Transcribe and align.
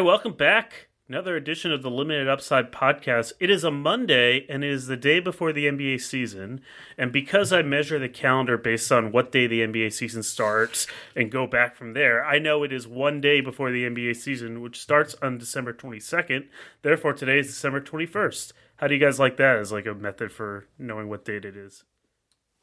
Right, 0.00 0.06
welcome 0.06 0.32
back. 0.32 0.88
Another 1.10 1.36
edition 1.36 1.72
of 1.72 1.82
the 1.82 1.90
Limited 1.90 2.26
Upside 2.26 2.72
podcast. 2.72 3.34
It 3.38 3.50
is 3.50 3.64
a 3.64 3.70
Monday 3.70 4.46
and 4.48 4.64
it 4.64 4.70
is 4.70 4.86
the 4.86 4.96
day 4.96 5.20
before 5.20 5.52
the 5.52 5.66
NBA 5.66 6.00
season. 6.00 6.62
And 6.96 7.12
because 7.12 7.52
I 7.52 7.60
measure 7.60 7.98
the 7.98 8.08
calendar 8.08 8.56
based 8.56 8.90
on 8.90 9.12
what 9.12 9.30
day 9.30 9.46
the 9.46 9.60
NBA 9.60 9.92
season 9.92 10.22
starts 10.22 10.86
and 11.14 11.30
go 11.30 11.46
back 11.46 11.76
from 11.76 11.92
there, 11.92 12.24
I 12.24 12.38
know 12.38 12.62
it 12.62 12.72
is 12.72 12.88
one 12.88 13.20
day 13.20 13.42
before 13.42 13.70
the 13.70 13.84
NBA 13.84 14.16
season, 14.16 14.62
which 14.62 14.80
starts 14.80 15.14
on 15.20 15.36
December 15.36 15.74
22nd. 15.74 16.46
Therefore, 16.80 17.12
today 17.12 17.40
is 17.40 17.48
December 17.48 17.82
21st. 17.82 18.52
How 18.76 18.86
do 18.86 18.94
you 18.94 19.00
guys 19.00 19.18
like 19.18 19.36
that 19.36 19.58
as 19.58 19.70
like 19.70 19.84
a 19.84 19.92
method 19.92 20.32
for 20.32 20.64
knowing 20.78 21.10
what 21.10 21.26
date 21.26 21.44
it 21.44 21.58
is? 21.58 21.84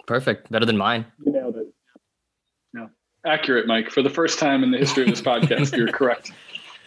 Perfect. 0.08 0.50
Better 0.50 0.66
than 0.66 0.78
mine. 0.78 1.06
You 1.24 1.34
nailed 1.34 1.58
it. 1.58 1.68
No. 2.74 2.90
Accurate, 3.24 3.68
Mike. 3.68 3.92
For 3.92 4.02
the 4.02 4.10
first 4.10 4.40
time 4.40 4.64
in 4.64 4.72
the 4.72 4.80
history 4.80 5.04
of 5.04 5.10
this 5.10 5.22
podcast, 5.22 5.78
you're 5.78 5.92
correct 5.92 6.32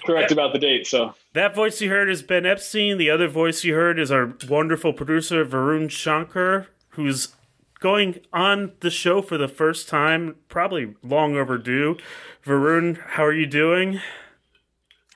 correct 0.04 0.32
about 0.32 0.52
the 0.52 0.58
date. 0.58 0.86
So 0.86 1.14
that 1.32 1.54
voice 1.54 1.80
you 1.80 1.90
heard 1.90 2.10
is 2.10 2.22
Ben 2.22 2.46
Epstein. 2.46 2.98
The 2.98 3.10
other 3.10 3.28
voice 3.28 3.64
you 3.64 3.74
heard 3.74 3.98
is 3.98 4.10
our 4.10 4.34
wonderful 4.48 4.92
producer 4.92 5.44
Varun 5.44 5.90
Shankar, 5.90 6.68
who's 6.90 7.28
going 7.80 8.20
on 8.32 8.72
the 8.80 8.90
show 8.90 9.22
for 9.22 9.38
the 9.38 9.48
first 9.48 9.88
time, 9.88 10.36
probably 10.48 10.94
long 11.02 11.36
overdue. 11.36 11.96
Varun, 12.44 12.98
how 13.00 13.24
are 13.24 13.32
you 13.32 13.46
doing? 13.46 14.00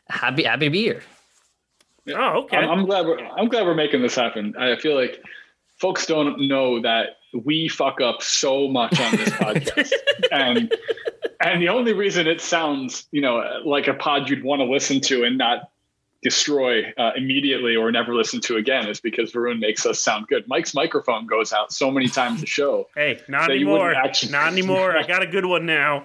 Happy, 0.08 0.44
happy 0.44 0.66
to 0.66 0.70
be 0.70 0.82
here. 0.82 1.02
Oh, 2.10 2.42
okay. 2.44 2.58
I'm, 2.58 2.70
I'm 2.70 2.86
glad 2.86 3.06
we're 3.06 3.18
I'm 3.18 3.48
glad 3.48 3.64
we're 3.64 3.74
making 3.74 4.02
this 4.02 4.14
happen. 4.14 4.54
I 4.58 4.76
feel 4.76 4.94
like 4.94 5.22
folks 5.76 6.06
don't 6.06 6.48
know 6.48 6.82
that 6.82 7.16
we 7.44 7.68
fuck 7.68 8.00
up 8.00 8.22
so 8.22 8.68
much 8.68 8.98
on 9.00 9.16
this 9.16 9.30
podcast, 9.30 9.92
and 10.32 10.72
and 11.40 11.62
the 11.62 11.68
only 11.68 11.92
reason 11.92 12.26
it 12.26 12.40
sounds, 12.40 13.06
you 13.10 13.20
know, 13.20 13.42
like 13.64 13.88
a 13.88 13.94
pod 13.94 14.30
you'd 14.30 14.44
want 14.44 14.60
to 14.60 14.64
listen 14.64 15.00
to 15.02 15.24
and 15.24 15.36
not 15.36 15.70
destroy 16.22 16.90
uh, 16.96 17.12
immediately 17.16 17.76
or 17.76 17.92
never 17.92 18.14
listen 18.14 18.40
to 18.40 18.56
again 18.56 18.88
is 18.88 18.98
because 18.98 19.30
Varun 19.32 19.60
makes 19.60 19.84
us 19.84 20.00
sound 20.00 20.26
good. 20.26 20.48
Mike's 20.48 20.74
microphone 20.74 21.26
goes 21.26 21.52
out 21.52 21.70
so 21.70 21.90
many 21.90 22.08
times 22.08 22.42
a 22.42 22.46
show. 22.46 22.88
hey, 22.96 23.20
not 23.28 23.50
anymore. 23.50 23.94
Actually... 23.94 24.32
Not 24.32 24.50
anymore. 24.50 24.96
I 24.96 25.06
got 25.06 25.22
a 25.22 25.26
good 25.26 25.44
one 25.44 25.66
now. 25.66 26.04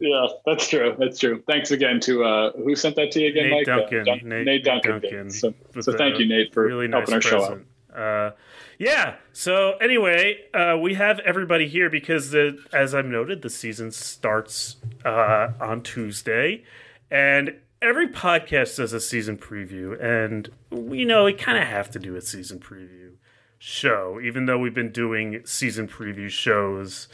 Yeah, 0.00 0.26
that's 0.44 0.68
true. 0.68 0.96
That's 0.98 1.20
true. 1.20 1.42
Thanks 1.46 1.70
again 1.70 2.00
to 2.00 2.24
uh, 2.24 2.52
who 2.52 2.74
sent 2.74 2.96
that 2.96 3.12
to 3.12 3.20
you 3.20 3.28
again, 3.28 3.44
Nate 3.44 3.52
Mike? 3.52 3.66
Duncan. 3.66 4.00
Uh, 4.00 4.04
Dun- 4.04 4.28
Nate, 4.28 4.44
Nate, 4.44 4.64
Duncan. 4.64 4.90
Duncan. 4.90 5.30
So, 5.30 5.54
so 5.80 5.96
thank 5.96 6.18
you, 6.18 6.26
Nate, 6.26 6.52
for 6.52 6.66
really 6.66 6.88
nice 6.88 7.08
helping 7.08 7.14
our 7.14 7.20
present. 7.20 7.66
show 7.94 7.96
out. 7.96 8.36
Yeah. 8.78 9.16
So 9.32 9.72
anyway, 9.80 10.44
uh, 10.52 10.76
we 10.80 10.94
have 10.94 11.20
everybody 11.20 11.68
here 11.68 11.90
because 11.90 12.30
the, 12.30 12.58
as 12.72 12.94
I've 12.94 13.06
noted, 13.06 13.42
the 13.42 13.50
season 13.50 13.90
starts 13.90 14.76
uh, 15.04 15.52
on 15.60 15.82
Tuesday, 15.82 16.64
and 17.10 17.54
every 17.80 18.08
podcast 18.08 18.76
does 18.76 18.92
a 18.92 19.00
season 19.00 19.36
preview, 19.36 20.02
and 20.02 20.50
we 20.70 21.04
know 21.04 21.24
we 21.24 21.34
kind 21.34 21.58
of 21.58 21.64
have 21.64 21.90
to 21.90 21.98
do 21.98 22.16
a 22.16 22.20
season 22.20 22.58
preview 22.58 23.12
show, 23.58 24.20
even 24.22 24.46
though 24.46 24.58
we've 24.58 24.74
been 24.74 24.92
doing 24.92 25.42
season 25.44 25.88
preview 25.88 26.28
shows 26.28 27.08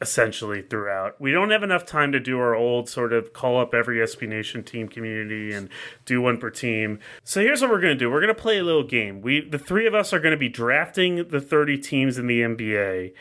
essentially 0.00 0.62
throughout. 0.62 1.20
We 1.20 1.30
don't 1.30 1.50
have 1.50 1.62
enough 1.62 1.84
time 1.84 2.10
to 2.12 2.20
do 2.20 2.38
our 2.38 2.54
old 2.54 2.88
sort 2.88 3.12
of 3.12 3.32
call 3.32 3.60
up 3.60 3.74
every 3.74 3.98
SB 3.98 4.28
Nation 4.28 4.64
team 4.64 4.88
community 4.88 5.52
and 5.52 5.68
do 6.06 6.22
one 6.22 6.38
per 6.38 6.50
team. 6.50 6.98
So 7.22 7.40
here's 7.40 7.60
what 7.60 7.70
we're 7.70 7.80
going 7.80 7.96
to 7.96 7.98
do. 7.98 8.10
We're 8.10 8.20
going 8.20 8.34
to 8.34 8.40
play 8.40 8.58
a 8.58 8.64
little 8.64 8.82
game. 8.82 9.20
We 9.20 9.40
the 9.40 9.58
three 9.58 9.86
of 9.86 9.94
us 9.94 10.12
are 10.12 10.20
going 10.20 10.32
to 10.32 10.38
be 10.38 10.48
drafting 10.48 11.28
the 11.28 11.40
30 11.40 11.78
teams 11.78 12.16
in 12.16 12.26
the 12.26 12.40
NBA 12.40 13.12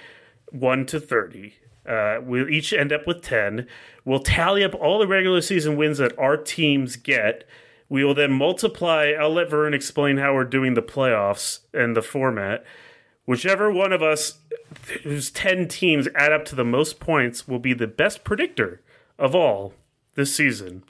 1 0.52 0.86
to 0.88 1.00
30. 1.00 1.54
Uh, 1.86 2.20
we'll 2.22 2.50
each 2.50 2.72
end 2.72 2.94
up 2.94 3.08
with 3.08 3.22
10. 3.24 3.68
We'll 4.06 4.20
tally 4.20 4.64
up 4.64 4.76
all 4.76 5.00
the 5.00 5.08
regular 5.08 5.42
season 5.42 5.76
wins 5.76 5.98
that 5.98 6.18
our 6.18 6.38
teams 6.38 6.96
get. 6.96 7.48
We 7.90 8.04
will 8.04 8.14
then 8.14 8.32
multiply. 8.32 9.14
I'll 9.20 9.34
let 9.34 9.50
Vern 9.50 9.74
explain 9.74 10.18
how 10.18 10.36
we're 10.36 10.44
doing 10.44 10.76
the 10.76 10.82
playoffs 10.84 11.60
and 11.74 11.96
the 11.96 12.04
format. 12.04 12.64
Whichever 13.30 13.72
one 13.72 13.94
of 13.94 14.02
us 14.02 14.40
whose 15.04 15.30
10 15.30 15.68
teams 15.68 16.08
add 16.16 16.32
up 16.32 16.46
to 16.46 16.56
the 16.56 16.66
most 16.66 17.00
points 17.00 17.48
will 17.48 17.60
be 17.60 17.76
the 17.76 17.86
best 17.86 18.24
predictor 18.24 18.82
of 19.20 19.36
all 19.36 19.76
this 20.16 20.36
season. 20.36 20.84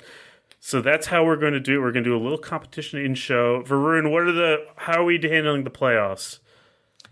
So 0.62 0.80
that's 0.80 1.08
how 1.08 1.26
we're 1.26 1.36
going 1.36 1.52
to 1.52 1.60
do 1.60 1.74
it. 1.74 1.82
We're 1.82 1.92
going 1.92 2.06
to 2.06 2.10
do 2.12 2.16
a 2.16 2.24
little 2.24 2.38
competition 2.38 3.04
in 3.04 3.16
show. 3.16 3.62
Varun, 3.64 4.10
what 4.10 4.24
are 4.24 4.32
the 4.32 4.66
how 4.78 5.02
are 5.02 5.04
we 5.04 5.20
handling 5.22 5.66
the 5.66 5.70
playoffs? 5.70 6.40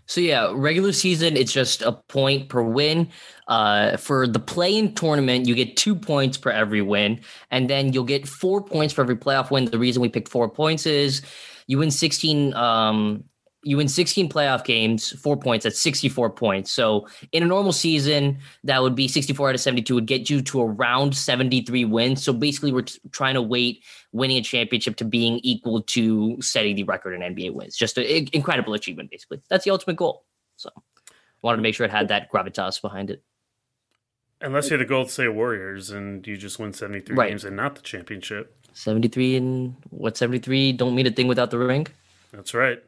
So 0.06 0.22
yeah, 0.22 0.50
regular 0.54 0.92
season 0.92 1.36
it's 1.36 1.52
just 1.52 1.82
a 1.82 1.92
point 1.92 2.48
per 2.48 2.62
win. 2.62 3.10
Uh, 3.48 3.98
for 3.98 4.26
the 4.26 4.40
play-in 4.40 4.94
tournament, 4.94 5.46
you 5.46 5.54
get 5.54 5.76
two 5.76 5.94
points 5.94 6.38
per 6.38 6.48
every 6.48 6.80
win, 6.80 7.20
and 7.50 7.68
then 7.68 7.92
you'll 7.92 8.04
get 8.04 8.26
four 8.26 8.62
points 8.62 8.94
for 8.94 9.02
every 9.02 9.16
playoff 9.16 9.50
win. 9.50 9.66
The 9.66 9.78
reason 9.78 10.00
we 10.00 10.08
picked 10.08 10.28
four 10.28 10.48
points 10.48 10.86
is 10.86 11.20
you 11.66 11.76
win 11.76 11.90
16 11.90 12.54
um, 12.54 13.24
you 13.62 13.76
win 13.76 13.88
16 13.88 14.28
playoff 14.28 14.64
games, 14.64 15.10
four 15.20 15.36
points, 15.36 15.64
that's 15.64 15.80
64 15.80 16.30
points. 16.30 16.70
So 16.70 17.08
in 17.32 17.42
a 17.42 17.46
normal 17.46 17.72
season, 17.72 18.38
that 18.64 18.80
would 18.80 18.94
be 18.94 19.08
64 19.08 19.48
out 19.48 19.54
of 19.54 19.60
72 19.60 19.94
would 19.94 20.06
get 20.06 20.30
you 20.30 20.40
to 20.42 20.62
around 20.62 21.16
73 21.16 21.84
wins. 21.84 22.22
So 22.22 22.32
basically, 22.32 22.72
we're 22.72 22.82
t- 22.82 23.00
trying 23.10 23.34
to 23.34 23.42
wait 23.42 23.84
winning 24.12 24.36
a 24.36 24.42
championship 24.42 24.96
to 24.96 25.04
being 25.04 25.40
equal 25.42 25.82
to 25.82 26.40
setting 26.40 26.76
the 26.76 26.84
record 26.84 27.14
in 27.14 27.34
NBA 27.34 27.52
wins. 27.52 27.76
Just 27.76 27.98
an 27.98 28.28
incredible 28.32 28.74
achievement, 28.74 29.10
basically. 29.10 29.42
That's 29.50 29.64
the 29.64 29.72
ultimate 29.72 29.96
goal. 29.96 30.24
So 30.56 30.70
wanted 31.42 31.56
to 31.56 31.62
make 31.62 31.74
sure 31.74 31.84
it 31.84 31.90
had 31.90 32.08
that 32.08 32.30
gravitas 32.30 32.80
behind 32.80 33.10
it. 33.10 33.22
Unless 34.40 34.70
you're 34.70 34.78
the 34.78 34.84
Gold 34.84 35.10
State 35.10 35.28
Warriors 35.28 35.90
and 35.90 36.24
you 36.24 36.36
just 36.36 36.60
win 36.60 36.72
73 36.72 37.16
right. 37.16 37.28
games 37.30 37.44
and 37.44 37.56
not 37.56 37.74
the 37.74 37.82
championship. 37.82 38.54
73 38.72 39.36
and 39.36 39.76
what 39.90 40.16
73 40.16 40.72
don't 40.72 40.94
mean 40.94 41.08
a 41.08 41.10
thing 41.10 41.26
without 41.26 41.50
the 41.50 41.58
ring. 41.58 41.88
That's 42.32 42.54
right. 42.54 42.80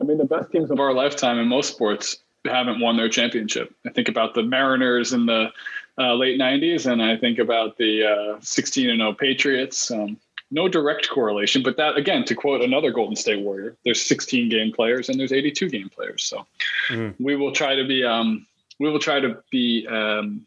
I 0.00 0.04
mean, 0.04 0.18
the 0.18 0.24
best 0.24 0.50
teams 0.50 0.70
of 0.70 0.80
our 0.80 0.92
lifetime 0.92 1.38
in 1.38 1.48
most 1.48 1.68
sports 1.74 2.18
haven't 2.44 2.80
won 2.80 2.96
their 2.96 3.08
championship. 3.08 3.74
I 3.86 3.90
think 3.90 4.08
about 4.08 4.34
the 4.34 4.42
Mariners 4.42 5.12
in 5.12 5.26
the 5.26 5.50
uh, 5.98 6.14
late 6.14 6.38
90s, 6.38 6.90
and 6.90 7.02
I 7.02 7.16
think 7.16 7.38
about 7.38 7.76
the 7.78 8.04
uh, 8.04 8.38
16 8.40 8.90
and 8.90 9.00
0 9.00 9.14
Patriots. 9.14 9.90
Um, 9.90 10.18
no 10.50 10.68
direct 10.68 11.08
correlation, 11.08 11.62
but 11.62 11.76
that, 11.78 11.96
again, 11.96 12.24
to 12.26 12.34
quote 12.34 12.62
another 12.62 12.90
Golden 12.90 13.16
State 13.16 13.40
Warrior, 13.40 13.76
there's 13.84 14.02
16 14.02 14.48
game 14.48 14.72
players 14.72 15.08
and 15.08 15.18
there's 15.18 15.32
82 15.32 15.68
game 15.68 15.88
players. 15.88 16.22
So 16.22 16.46
mm-hmm. 16.88 17.22
we 17.22 17.34
will 17.34 17.50
try 17.50 17.74
to 17.74 17.84
be, 17.84 18.04
um, 18.04 18.46
we 18.78 18.90
will 18.90 19.00
try 19.00 19.20
to 19.20 19.42
be, 19.50 19.86
um, 19.88 20.46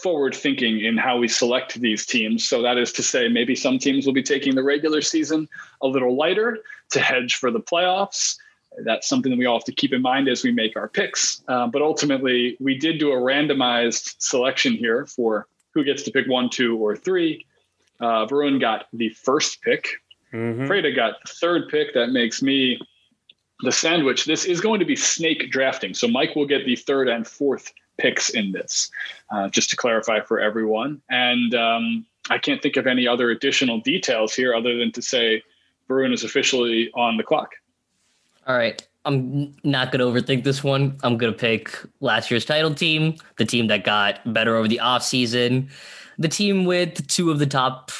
forward 0.00 0.34
thinking 0.34 0.84
in 0.84 0.96
how 0.96 1.18
we 1.18 1.26
select 1.26 1.80
these 1.80 2.04
teams. 2.04 2.46
So 2.46 2.60
that 2.62 2.76
is 2.76 2.92
to 2.92 3.02
say, 3.02 3.28
maybe 3.28 3.54
some 3.54 3.78
teams 3.78 4.04
will 4.04 4.12
be 4.12 4.22
taking 4.22 4.54
the 4.54 4.62
regular 4.62 5.00
season 5.00 5.48
a 5.80 5.86
little 5.86 6.16
lighter 6.16 6.58
to 6.90 7.00
hedge 7.00 7.36
for 7.36 7.50
the 7.50 7.60
playoffs. 7.60 8.36
That's 8.84 9.08
something 9.08 9.30
that 9.30 9.38
we 9.38 9.46
all 9.46 9.58
have 9.58 9.64
to 9.64 9.72
keep 9.72 9.92
in 9.92 10.02
mind 10.02 10.28
as 10.28 10.44
we 10.44 10.52
make 10.52 10.76
our 10.76 10.88
picks. 10.88 11.42
Uh, 11.48 11.66
but 11.66 11.82
ultimately, 11.82 12.56
we 12.60 12.76
did 12.76 12.98
do 12.98 13.12
a 13.12 13.16
randomized 13.16 14.16
selection 14.18 14.74
here 14.74 15.06
for 15.06 15.46
who 15.72 15.84
gets 15.84 16.02
to 16.04 16.10
pick 16.10 16.26
one, 16.26 16.50
two, 16.50 16.76
or 16.76 16.96
three. 16.96 17.46
Uh, 18.00 18.26
Varun 18.26 18.60
got 18.60 18.86
the 18.92 19.08
first 19.10 19.62
pick. 19.62 19.88
mm 20.32 20.66
Prada 20.66 20.92
got 20.92 21.14
the 21.24 21.32
third 21.32 21.68
pick. 21.68 21.94
That 21.94 22.08
makes 22.08 22.42
me 22.42 22.78
the 23.60 23.72
sandwich. 23.72 24.26
This 24.26 24.44
is 24.44 24.60
going 24.60 24.80
to 24.80 24.86
be 24.86 24.96
snake 24.96 25.50
drafting. 25.50 25.94
So 25.94 26.06
Mike 26.06 26.36
will 26.36 26.46
get 26.46 26.66
the 26.66 26.76
third 26.76 27.08
and 27.08 27.26
fourth 27.26 27.72
picks 27.98 28.30
in 28.30 28.52
this, 28.52 28.90
uh, 29.30 29.48
just 29.48 29.70
to 29.70 29.76
clarify 29.76 30.20
for 30.20 30.38
everyone. 30.38 31.00
And 31.08 31.54
um, 31.54 32.06
I 32.28 32.38
can't 32.38 32.60
think 32.60 32.76
of 32.76 32.86
any 32.86 33.08
other 33.08 33.30
additional 33.30 33.80
details 33.80 34.34
here 34.34 34.54
other 34.54 34.76
than 34.76 34.92
to 34.92 35.02
say 35.02 35.42
Varun 35.88 36.12
is 36.12 36.24
officially 36.24 36.90
on 36.94 37.16
the 37.16 37.22
clock. 37.22 37.52
All 38.46 38.56
right. 38.56 38.86
I'm 39.04 39.54
not 39.62 39.92
going 39.92 40.00
to 40.00 40.06
overthink 40.06 40.42
this 40.42 40.64
one. 40.64 40.98
I'm 41.04 41.16
going 41.16 41.32
to 41.32 41.38
pick 41.38 41.78
last 42.00 42.30
year's 42.30 42.44
title 42.44 42.74
team, 42.74 43.16
the 43.36 43.44
team 43.44 43.68
that 43.68 43.84
got 43.84 44.32
better 44.32 44.56
over 44.56 44.66
the 44.66 44.80
offseason, 44.82 45.70
the 46.18 46.28
team 46.28 46.64
with 46.64 47.06
two 47.06 47.30
of 47.30 47.38
the 47.38 47.46
top, 47.46 47.92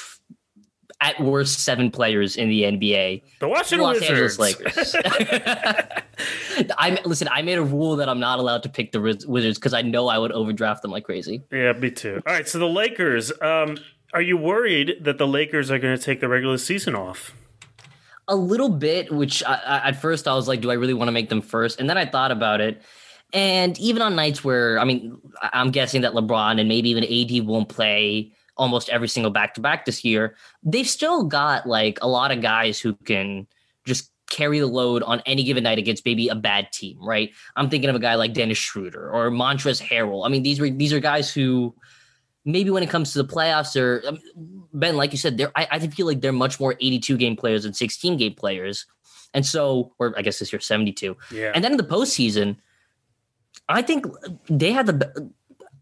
at 1.01 1.21
worst, 1.21 1.61
seven 1.61 1.91
players 1.91 2.37
in 2.37 2.49
the 2.49 2.63
NBA. 2.63 3.23
The 3.41 3.49
Washington 3.49 3.81
Los 3.87 4.01
Wizards. 4.01 4.39
Angeles 4.39 4.39
Lakers. 4.39 4.97
I 6.79 6.99
listen. 7.05 7.29
I 7.31 7.43
made 7.43 7.59
a 7.59 7.63
rule 7.63 7.97
that 7.97 8.09
I'm 8.09 8.21
not 8.21 8.39
allowed 8.39 8.63
to 8.63 8.69
pick 8.69 8.93
the 8.93 9.01
Wizards 9.01 9.59
because 9.59 9.75
I 9.75 9.83
know 9.83 10.09
I 10.09 10.19
would 10.19 10.33
overdraft 10.33 10.83
them 10.83 10.91
like 10.91 11.05
crazy. 11.05 11.43
Yeah, 11.53 11.73
me 11.73 11.91
too. 11.91 12.23
All 12.27 12.33
right, 12.33 12.49
so 12.49 12.59
the 12.59 12.67
Lakers. 12.67 13.31
Um, 13.41 13.77
are 14.15 14.23
you 14.23 14.37
worried 14.37 14.99
that 15.03 15.19
the 15.19 15.27
Lakers 15.27 15.71
are 15.71 15.79
going 15.79 15.97
to 15.97 16.03
take 16.03 16.21
the 16.21 16.29
regular 16.29 16.57
season 16.57 16.95
off? 16.95 17.35
A 18.29 18.37
little 18.37 18.69
bit, 18.69 19.13
which 19.13 19.45
I, 19.45 19.55
I, 19.55 19.89
at 19.89 20.01
first 20.01 20.27
I 20.27 20.35
was 20.35 20.49
like, 20.49 20.61
do 20.61 20.71
I 20.71 20.75
really 20.75 20.95
want 20.95 21.09
to 21.09 21.13
make 21.13 21.29
them 21.29 21.43
first? 21.43 21.81
And 21.81 21.89
then 21.89 21.99
I 21.99 22.07
thought 22.07 22.31
about 22.31 22.61
it. 22.61 22.83
And 23.33 23.79
even 23.79 24.03
on 24.03 24.17
nights 24.17 24.45
where, 24.45 24.79
I 24.79 24.85
mean, 24.85 25.19
I'm 25.41 25.71
guessing 25.71 26.03
that 26.03 26.13
LeBron 26.13 26.61
and 26.61 26.69
maybe 26.69 26.91
even 26.91 27.05
AD 27.05 27.47
won't 27.47 27.69
play 27.69 28.33
almost 28.57 28.89
every 28.89 29.09
single 29.09 29.31
back 29.31 29.55
to 29.55 29.61
back 29.61 29.85
this 29.85 30.05
year, 30.05 30.37
they've 30.63 30.89
still 30.89 31.25
got 31.25 31.67
like 31.67 31.99
a 32.03 32.09
lot 32.09 32.31
of 32.31 32.41
guys 32.41 32.81
who 32.81 32.95
can 33.05 33.47
just 33.85 34.11
carry 34.31 34.59
the 34.59 34.67
load 34.67 35.03
on 35.03 35.23
any 35.27 35.45
given 35.45 35.65
night 35.65 35.79
against 35.79 36.05
maybe 36.05 36.29
a 36.29 36.35
bad 36.35 36.73
team, 36.73 36.99
right? 37.01 37.31
I'm 37.55 37.69
thinking 37.71 37.91
of 37.91 37.97
a 37.97 38.01
guy 38.01 38.15
like 38.15 38.33
Dennis 38.33 38.59
Schroeder 38.59 39.11
or 39.11 39.31
Montrezl 39.31 39.87
Harrell. 39.87 40.27
I 40.27 40.29
mean, 40.29 40.43
these 40.43 40.61
were 40.61 40.71
these 40.71 40.93
are 40.93 41.01
guys 41.01 41.33
who 41.33 41.75
maybe 42.47 42.71
when 42.71 42.83
it 42.83 42.89
comes 42.89 43.13
to 43.13 43.23
the 43.23 43.29
playoffs, 43.29 43.75
they're 43.75 44.03
um, 44.07 44.19
Ben, 44.73 44.97
like 44.97 45.13
you 45.13 45.19
said, 45.19 45.37
they're 45.37 45.53
I, 45.55 45.69
I 45.73 45.79
feel 45.81 46.07
like 46.07 46.23
they're 46.23 46.33
much 46.33 46.59
more 46.59 46.77
82 46.81 47.19
game 47.19 47.37
players 47.37 47.65
than 47.65 47.75
16 47.75 48.17
game 48.17 48.35
players. 48.35 48.87
And 49.35 49.45
so, 49.45 49.93
or 49.99 50.15
I 50.17 50.23
guess 50.23 50.39
this 50.39 50.53
year 50.53 50.61
72. 50.61 51.15
Yeah. 51.31 51.53
And 51.55 51.63
then 51.63 51.73
in 51.73 51.77
the 51.77 51.85
postseason, 51.85 52.57
I 53.69 53.83
think 53.83 54.07
they 54.49 54.73
had 54.73 54.87
the 54.87 55.31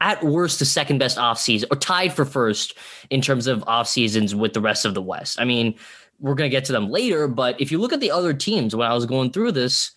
at 0.00 0.24
worst 0.24 0.58
the 0.58 0.64
second 0.64 0.98
best 0.98 1.18
offseason 1.18 1.66
or 1.70 1.76
tied 1.76 2.12
for 2.12 2.24
first 2.24 2.76
in 3.10 3.20
terms 3.20 3.46
of 3.46 3.62
off 3.66 3.86
seasons 3.86 4.34
with 4.34 4.54
the 4.54 4.60
rest 4.60 4.84
of 4.84 4.94
the 4.94 5.02
West. 5.02 5.40
I 5.40 5.44
mean, 5.44 5.74
we're 6.18 6.34
gonna 6.34 6.48
get 6.48 6.64
to 6.66 6.72
them 6.72 6.90
later, 6.90 7.28
but 7.28 7.60
if 7.60 7.70
you 7.70 7.78
look 7.78 7.92
at 7.92 8.00
the 8.00 8.10
other 8.10 8.32
teams 8.32 8.74
when 8.74 8.90
I 8.90 8.94
was 8.94 9.06
going 9.06 9.30
through 9.30 9.52
this, 9.52 9.92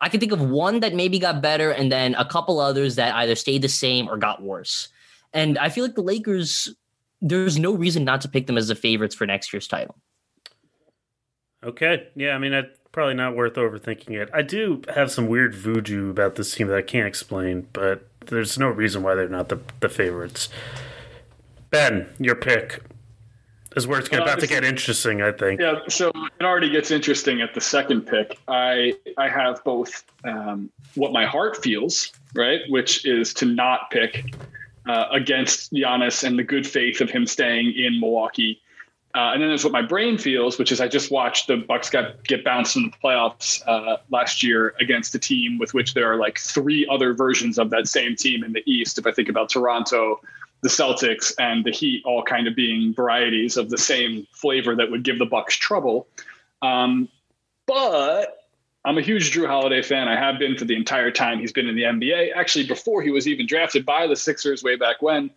I 0.00 0.08
can 0.08 0.20
think 0.20 0.32
of 0.32 0.42
one 0.42 0.80
that 0.80 0.94
maybe 0.94 1.18
got 1.18 1.40
better 1.40 1.70
and 1.70 1.90
then 1.90 2.14
a 2.16 2.24
couple 2.24 2.60
others 2.60 2.96
that 2.96 3.14
either 3.14 3.34
stayed 3.34 3.62
the 3.62 3.68
same 3.68 4.08
or 4.08 4.16
got 4.16 4.42
worse. 4.42 4.88
And 5.34 5.58
I 5.58 5.68
feel 5.68 5.84
like 5.84 5.96
the 5.96 6.02
Lakers, 6.02 6.74
there's 7.20 7.58
no 7.58 7.74
reason 7.74 8.04
not 8.04 8.20
to 8.22 8.28
pick 8.28 8.46
them 8.46 8.56
as 8.56 8.68
the 8.68 8.74
favorites 8.74 9.14
for 9.14 9.26
next 9.26 9.52
year's 9.52 9.68
title. 9.68 9.96
Okay. 11.62 12.08
Yeah, 12.14 12.34
I 12.34 12.38
mean, 12.38 12.52
it's 12.52 12.78
probably 12.92 13.14
not 13.14 13.34
worth 13.34 13.54
overthinking 13.54 14.10
it. 14.10 14.30
I 14.32 14.42
do 14.42 14.82
have 14.94 15.10
some 15.10 15.26
weird 15.26 15.54
voodoo 15.54 16.10
about 16.10 16.36
this 16.36 16.54
team 16.54 16.68
that 16.68 16.76
I 16.76 16.82
can't 16.82 17.08
explain, 17.08 17.66
but 17.72 18.06
there's 18.26 18.58
no 18.58 18.68
reason 18.68 19.02
why 19.02 19.14
they're 19.14 19.28
not 19.28 19.48
the, 19.48 19.58
the 19.80 19.88
favorites. 19.88 20.48
Ben, 21.70 22.06
your 22.20 22.36
pick 22.36 22.82
is 23.74 23.86
where 23.86 23.98
it's 23.98 24.10
Well, 24.10 24.22
about 24.22 24.40
to 24.40 24.46
get 24.46 24.64
interesting, 24.64 25.22
I 25.22 25.32
think. 25.32 25.60
Yeah, 25.60 25.80
so 25.88 26.12
it 26.38 26.44
already 26.44 26.70
gets 26.70 26.90
interesting 26.90 27.40
at 27.40 27.54
the 27.54 27.60
second 27.60 28.02
pick. 28.02 28.38
I 28.46 28.94
I 29.18 29.28
have 29.28 29.64
both 29.64 30.04
um, 30.22 30.70
what 30.94 31.12
my 31.12 31.26
heart 31.26 31.62
feels, 31.62 32.12
right, 32.34 32.60
which 32.68 33.04
is 33.04 33.34
to 33.34 33.46
not 33.46 33.90
pick 33.90 34.34
uh, 34.86 35.06
against 35.10 35.72
Giannis 35.72 36.24
and 36.24 36.38
the 36.38 36.44
good 36.44 36.66
faith 36.66 37.00
of 37.00 37.10
him 37.10 37.26
staying 37.26 37.72
in 37.74 38.00
Milwaukee. 38.00 38.60
Uh, 39.14 39.30
and 39.32 39.40
then 39.40 39.48
there's 39.48 39.62
what 39.62 39.72
my 39.72 39.82
brain 39.82 40.18
feels, 40.18 40.58
which 40.58 40.72
is 40.72 40.80
I 40.80 40.88
just 40.88 41.12
watched 41.12 41.46
the 41.46 41.56
Bucks 41.56 41.88
got 41.88 42.24
get 42.24 42.42
bounced 42.42 42.76
in 42.76 42.90
the 42.90 42.96
playoffs 43.02 43.62
uh, 43.66 43.98
last 44.10 44.42
year 44.42 44.74
against 44.80 45.14
a 45.14 45.20
team 45.20 45.56
with 45.58 45.72
which 45.72 45.94
there 45.94 46.12
are 46.12 46.16
like 46.16 46.38
three 46.38 46.84
other 46.90 47.14
versions 47.14 47.56
of 47.56 47.70
that 47.70 47.86
same 47.86 48.16
team 48.16 48.42
in 48.42 48.52
the 48.52 48.62
East. 48.66 48.98
If 48.98 49.06
I 49.06 49.12
think 49.12 49.28
about 49.28 49.50
Toronto, 49.50 50.20
the 50.62 50.68
Celtics, 50.68 51.32
and 51.38 51.64
the 51.64 51.70
Heat, 51.70 52.02
all 52.04 52.24
kind 52.24 52.48
of 52.48 52.56
being 52.56 52.92
varieties 52.92 53.56
of 53.56 53.70
the 53.70 53.78
same 53.78 54.26
flavor 54.32 54.74
that 54.74 54.90
would 54.90 55.04
give 55.04 55.20
the 55.20 55.26
Bucks 55.26 55.54
trouble. 55.54 56.08
Um, 56.60 57.08
but 57.66 58.43
I'm 58.84 58.98
a 58.98 59.02
huge 59.02 59.32
Jrue 59.32 59.46
Holiday 59.46 59.80
fan. 59.80 60.08
I 60.08 60.16
have 60.16 60.38
been 60.38 60.58
for 60.58 60.66
the 60.66 60.76
entire 60.76 61.10
time 61.10 61.38
he's 61.38 61.52
been 61.52 61.68
in 61.68 61.74
the 61.74 61.84
NBA. 61.84 62.34
Actually, 62.34 62.66
before 62.66 63.00
he 63.00 63.10
was 63.10 63.26
even 63.26 63.46
drafted 63.46 63.86
by 63.86 64.06
the 64.06 64.16
Sixers 64.16 64.62
way 64.62 64.76
back 64.76 65.00
when, 65.00 65.30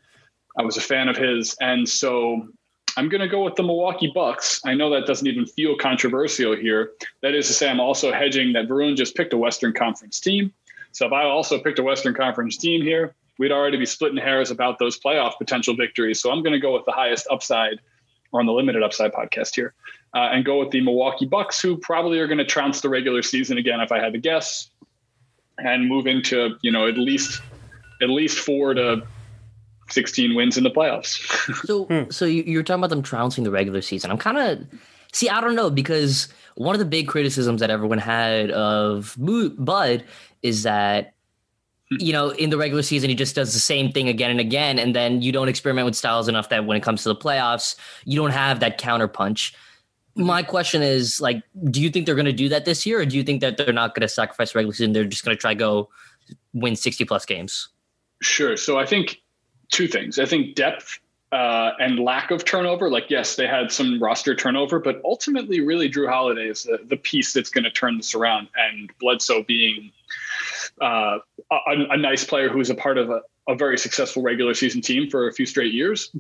I 0.58 0.64
was 0.64 0.76
a 0.76 0.82
fan 0.82 1.08
of 1.08 1.16
his. 1.16 1.56
And 1.62 1.88
so 1.88 2.50
I'm 2.98 3.08
going 3.08 3.22
to 3.22 3.28
go 3.28 3.46
with 3.46 3.56
the 3.56 3.64
Milwaukee 3.64 4.12
Bucks. 4.14 4.60
I 4.66 4.74
know 4.74 4.90
that 4.90 5.06
doesn't 5.06 5.28
even 5.28 5.46
feel 5.46 5.78
controversial 5.78 6.58
here. 6.58 6.92
That 7.22 7.36
is 7.36 7.48
to 7.48 7.54
say, 7.54 7.70
I'm 7.70 7.80
also 7.80 8.12
hedging 8.12 8.52
that 8.54 8.68
Varun 8.68 8.98
just 8.98 9.16
picked 9.16 9.32
a 9.32 9.38
Western 9.38 9.72
Conference 9.72 10.20
team. 10.20 10.52
So 10.92 11.06
if 11.06 11.14
I 11.14 11.24
also 11.24 11.58
picked 11.58 11.80
a 11.80 11.84
Western 11.84 12.14
Conference 12.14 12.58
team 12.58 12.82
here, 12.82 13.16
we'd 13.40 13.54
already 13.54 13.78
be 13.78 13.86
splitting 13.86 14.18
hairs 14.18 14.52
about 14.52 14.78
those 14.78 15.00
playoff 15.00 15.38
potential 15.38 15.74
victories. 15.74 16.20
So 16.20 16.32
I'm 16.32 16.44
going 16.44 16.54
to 16.54 16.60
go 16.60 16.74
with 16.74 16.84
the 16.86 16.92
highest 16.92 17.28
upside 17.32 17.80
or 18.34 18.42
on 18.42 18.46
the 18.46 18.52
limited 18.52 18.84
upside 18.84 19.14
podcast 19.14 19.56
here 19.56 19.74
uh, 20.14 20.30
and 20.32 20.46
go 20.46 20.60
with 20.60 20.72
the 20.72 20.82
Milwaukee 20.82 21.26
Bucks, 21.26 21.62
who 21.62 21.78
probably 21.78 22.20
are 22.20 22.28
going 22.28 22.38
to 22.38 22.46
trounce 22.46 22.82
the 22.82 22.90
regular 22.90 23.22
season 23.22 23.58
again, 23.58 23.82
if 23.82 23.92
I 23.92 24.00
had 24.00 24.14
to 24.14 24.20
guess, 24.20 24.70
and 25.58 25.88
move 25.88 26.08
into 26.08 26.56
you 26.62 26.72
know 26.72 26.88
at 26.88 26.98
least 26.98 27.42
at 28.02 28.10
least 28.10 28.40
four 28.40 28.74
to 28.74 29.06
sixteen 29.90 30.36
wins 30.36 30.58
in 30.58 30.64
the 30.64 30.72
playoffs. 30.72 31.18
So, 31.66 32.08
so 32.10 32.26
you, 32.26 32.44
you're 32.44 32.64
talking 32.64 32.82
about 32.82 32.90
them 32.90 33.02
trouncing 33.02 33.44
the 33.44 33.52
regular 33.52 33.82
season. 33.82 34.12
I'm 34.12 34.18
kind 34.18 34.38
of 34.38 34.68
see. 35.12 35.30
I 35.30 35.42
don't 35.42 35.56
know 35.56 35.70
because 35.70 36.28
one 36.56 36.76
of 36.76 36.80
the 36.80 36.86
big 36.86 37.08
criticisms 37.08 37.62
that 37.62 37.70
everyone 37.70 38.00
had 38.00 38.52
of 38.52 39.16
Bud 39.18 40.04
is 40.42 40.64
that 40.64 41.14
you 41.90 42.12
know 42.12 42.30
in 42.32 42.50
the 42.50 42.58
regular 42.58 42.84
season 42.84 43.10
he 43.10 43.16
just 43.16 43.36
does 43.36 43.54
the 43.54 43.60
same 43.60 43.92
thing 43.92 44.08
again 44.08 44.32
and 44.32 44.40
again, 44.40 44.80
and 44.80 44.96
then 44.96 45.22
you 45.22 45.32
don't 45.32 45.50
experiment 45.50 45.86
with 45.86 45.96
styles 45.96 46.28
enough 46.28 46.50
that 46.50 46.66
when 46.66 46.78
it 46.78 46.84
comes 46.84 47.04
to 47.04 47.10
the 47.10 47.16
playoffs, 47.16 47.76
you 48.06 48.16
don't 48.16 48.32
have 48.32 48.60
that 48.60 48.78
counter 48.78 49.08
punch. 49.08 49.54
My 50.18 50.44
question 50.44 50.82
is 50.82 51.22
like, 51.22 51.44
do 51.70 51.82
you 51.82 51.90
think 51.90 52.06
they're 52.06 52.16
going 52.16 52.26
to 52.26 52.34
do 52.34 52.50
that 52.50 52.66
this 52.66 52.86
year, 52.86 53.02
or 53.02 53.06
do 53.06 53.16
you 53.16 53.24
think 53.24 53.42
that 53.42 53.58
they're 53.58 53.74
not 53.74 53.96
going 53.96 54.02
to 54.02 54.08
sacrifice 54.08 54.56
regular 54.56 54.74
season? 54.74 54.94
They're 54.94 55.06
just 55.06 55.24
going 55.24 55.36
to 55.36 55.40
try 55.40 55.54
to 55.54 55.60
go 55.60 55.90
win 56.54 56.76
60 56.76 57.06
plus 57.06 57.26
games. 57.26 57.70
Sure. 58.22 58.58
So 58.58 58.78
I 58.78 58.86
think 58.86 59.22
two 59.70 59.88
things. 59.88 60.20
I 60.20 60.26
think 60.26 60.56
depth 60.56 61.00
uh, 61.32 61.72
and 61.80 62.00
lack 62.00 62.32
of 62.32 62.46
turnover. 62.46 62.90
Like, 62.90 63.10
yes, 63.10 63.36
they 63.36 63.48
had 63.48 63.72
some 63.72 64.02
roster 64.02 64.36
turnover, 64.36 64.80
but 64.80 65.02
ultimately, 65.04 65.60
really, 65.60 65.90
Jrue 65.90 66.10
Holiday 66.10 66.48
is 66.48 66.64
the, 66.64 66.80
the 66.86 66.98
piece 66.98 67.34
that's 67.34 67.50
going 67.50 67.66
to 67.66 67.72
turn 67.72 67.98
this 67.98 68.16
around. 68.16 68.48
And 68.56 68.92
Bledsoe 69.00 69.44
being 69.44 69.92
uh, 70.82 71.20
a, 71.52 71.60
a 71.92 71.98
nice 71.98 72.24
player 72.24 72.50
who's 72.50 72.70
a 72.70 72.76
part 72.76 72.98
of 72.98 73.10
a, 73.10 73.22
a 73.48 73.56
very 73.56 73.78
successful 73.78 74.22
regular 74.24 74.54
season 74.54 74.82
team 74.82 75.10
for 75.10 75.28
a 75.28 75.34
few 75.34 75.46
straight 75.46 75.74
years. 75.74 76.12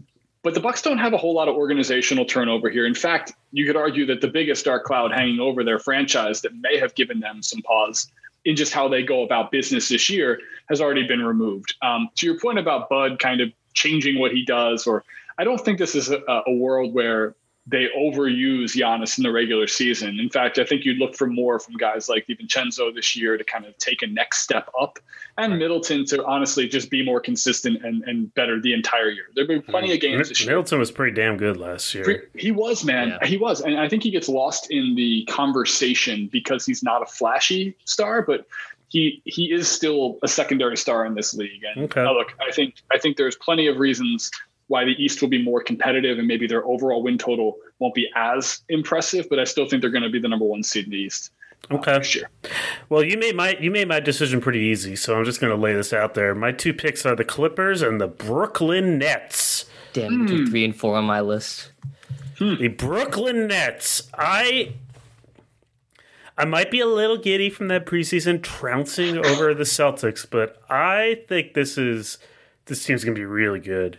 But 0.47 0.53
the 0.53 0.61
Bucks 0.61 0.81
don't 0.81 0.99
have 0.99 1.11
a 1.11 1.17
whole 1.17 1.33
lot 1.33 1.49
of 1.49 1.57
organizational 1.57 2.23
turnover 2.23 2.69
here. 2.69 2.85
In 2.85 2.95
fact, 2.95 3.33
you 3.51 3.65
could 3.65 3.75
argue 3.75 4.05
that 4.05 4.21
the 4.21 4.29
biggest 4.29 4.63
dark 4.63 4.85
cloud 4.85 5.11
hanging 5.11 5.41
over 5.41 5.61
their 5.61 5.77
franchise 5.77 6.39
that 6.39 6.53
may 6.55 6.77
have 6.77 6.95
given 6.95 7.19
them 7.19 7.43
some 7.43 7.61
pause 7.63 8.09
in 8.45 8.55
just 8.55 8.71
how 8.71 8.87
they 8.87 9.03
go 9.03 9.23
about 9.23 9.51
business 9.51 9.89
this 9.89 10.09
year 10.09 10.39
has 10.69 10.79
already 10.79 11.05
been 11.05 11.21
removed. 11.21 11.75
Um, 11.81 12.07
to 12.15 12.25
your 12.25 12.39
point 12.39 12.59
about 12.59 12.87
Bud 12.87 13.19
kind 13.19 13.41
of 13.41 13.51
changing 13.73 14.19
what 14.19 14.31
he 14.31 14.45
does, 14.45 14.87
or 14.87 15.03
I 15.37 15.43
don't 15.43 15.59
think 15.59 15.79
this 15.79 15.95
is 15.95 16.11
a, 16.11 16.21
a 16.47 16.53
world 16.53 16.93
where 16.93 17.35
they 17.69 17.87
overuse 17.97 18.75
Giannis 18.75 19.17
in 19.17 19.23
the 19.23 19.31
regular 19.31 19.67
season. 19.67 20.19
In 20.19 20.29
fact, 20.29 20.57
I 20.57 20.63
think 20.63 20.85
you'd 20.85 20.99
look 20.99 21.15
for 21.15 21.27
more 21.27 21.59
from 21.59 21.75
guys 21.75 22.07
like 22.07 22.25
DiVincenzo 22.25 22.95
this 22.95 23.13
year 23.15 23.37
to 23.37 23.43
kind 23.43 23.65
of 23.65 23.77
take 23.77 24.01
a 24.01 24.07
next 24.07 24.39
step 24.39 24.69
up, 24.79 24.99
and 25.37 25.59
Middleton 25.59 26.05
to 26.05 26.25
honestly 26.25 26.67
just 26.67 26.89
be 26.89 27.03
more 27.03 27.19
consistent 27.19 27.83
and, 27.83 28.03
and 28.03 28.33
better 28.35 28.61
the 28.61 28.73
entire 28.73 29.09
year. 29.09 29.25
There've 29.35 29.47
been 29.47 29.61
plenty 29.61 29.91
of 29.91 29.97
hmm. 29.97 30.01
games 30.01 30.29
this 30.29 30.39
year. 30.39 30.51
Middleton 30.51 30.79
was 30.79 30.91
pretty 30.91 31.13
damn 31.13 31.35
good 31.35 31.57
last 31.57 31.93
year. 31.93 32.29
He 32.35 32.51
was, 32.51 32.85
man. 32.85 33.09
Yeah. 33.09 33.27
He 33.27 33.37
was. 33.37 33.59
And 33.59 33.77
I 33.77 33.89
think 33.89 34.03
he 34.03 34.11
gets 34.11 34.29
lost 34.29 34.71
in 34.71 34.95
the 34.95 35.25
conversation 35.29 36.29
because 36.31 36.65
he's 36.65 36.83
not 36.83 37.01
a 37.01 37.05
flashy 37.05 37.75
star, 37.83 38.21
but 38.21 38.47
he 38.89 39.21
he 39.25 39.51
is 39.51 39.67
still 39.67 40.17
a 40.23 40.27
secondary 40.27 40.77
star 40.77 41.05
in 41.05 41.15
this 41.15 41.33
league. 41.33 41.63
And 41.75 41.85
Okay. 41.85 42.03
look, 42.03 42.33
I 42.39 42.51
think 42.51 42.75
I 42.93 42.97
think 42.97 43.17
there's 43.17 43.35
plenty 43.35 43.67
of 43.67 43.77
reasons 43.77 44.31
why 44.67 44.83
the 44.85 44.91
East 45.01 45.21
will 45.21 45.29
be 45.29 45.41
more 45.41 45.61
competitive 45.61 46.17
and 46.19 46.27
maybe 46.27 46.45
their 46.47 46.65
overall 46.65 47.01
win 47.03 47.17
total 47.17 47.57
won't 47.79 47.93
be 47.95 48.07
as 48.15 48.61
impressive, 48.69 49.27
but 49.29 49.39
I 49.39 49.43
still 49.45 49.67
think 49.67 49.81
they're 49.81 49.91
going 49.91 50.03
to 50.03 50.09
be 50.09 50.19
the 50.19 50.27
number 50.27 50.45
one 50.45 50.61
seed 50.63 50.85
in 50.85 50.91
the 50.91 50.97
East 50.97 51.31
uh, 51.71 51.75
Okay. 51.75 51.93
next 51.93 52.15
year. 52.15 52.29
Well, 52.89 53.03
you 53.03 53.17
made 53.17 53.35
my 53.35 53.57
you 53.59 53.71
made 53.71 53.87
my 53.87 53.99
decision 53.99 54.41
pretty 54.41 54.59
easy, 54.59 54.95
so 54.95 55.17
I'm 55.17 55.25
just 55.25 55.39
going 55.41 55.51
to 55.55 55.61
lay 55.61 55.73
this 55.73 55.93
out 55.93 56.13
there. 56.13 56.35
My 56.35 56.51
two 56.51 56.73
picks 56.73 57.05
are 57.05 57.15
the 57.15 57.23
Clippers 57.25 57.81
and 57.81 57.99
the 58.01 58.07
Brooklyn 58.07 58.97
Nets. 58.97 59.65
Damn, 59.93 60.27
you 60.27 60.27
took 60.43 60.49
three 60.49 60.65
and 60.65 60.75
four 60.75 60.95
on 60.97 61.05
my 61.05 61.21
list. 61.21 61.71
The 62.39 62.67
Brooklyn 62.67 63.47
Nets. 63.47 64.09
I 64.15 64.73
I 66.37 66.45
might 66.45 66.69
be 66.69 66.79
a 66.79 66.85
little 66.85 67.17
giddy 67.17 67.49
from 67.49 67.67
that 67.69 67.85
preseason 67.87 68.43
trouncing 68.43 69.17
over 69.17 69.55
the 69.55 69.63
Celtics, 69.63 70.23
but 70.29 70.61
I 70.69 71.23
think 71.27 71.53
this 71.55 71.77
is 71.79 72.19
this 72.65 72.83
team's 72.85 73.03
going 73.03 73.15
to 73.15 73.19
be 73.19 73.25
really 73.25 73.59
good. 73.59 73.97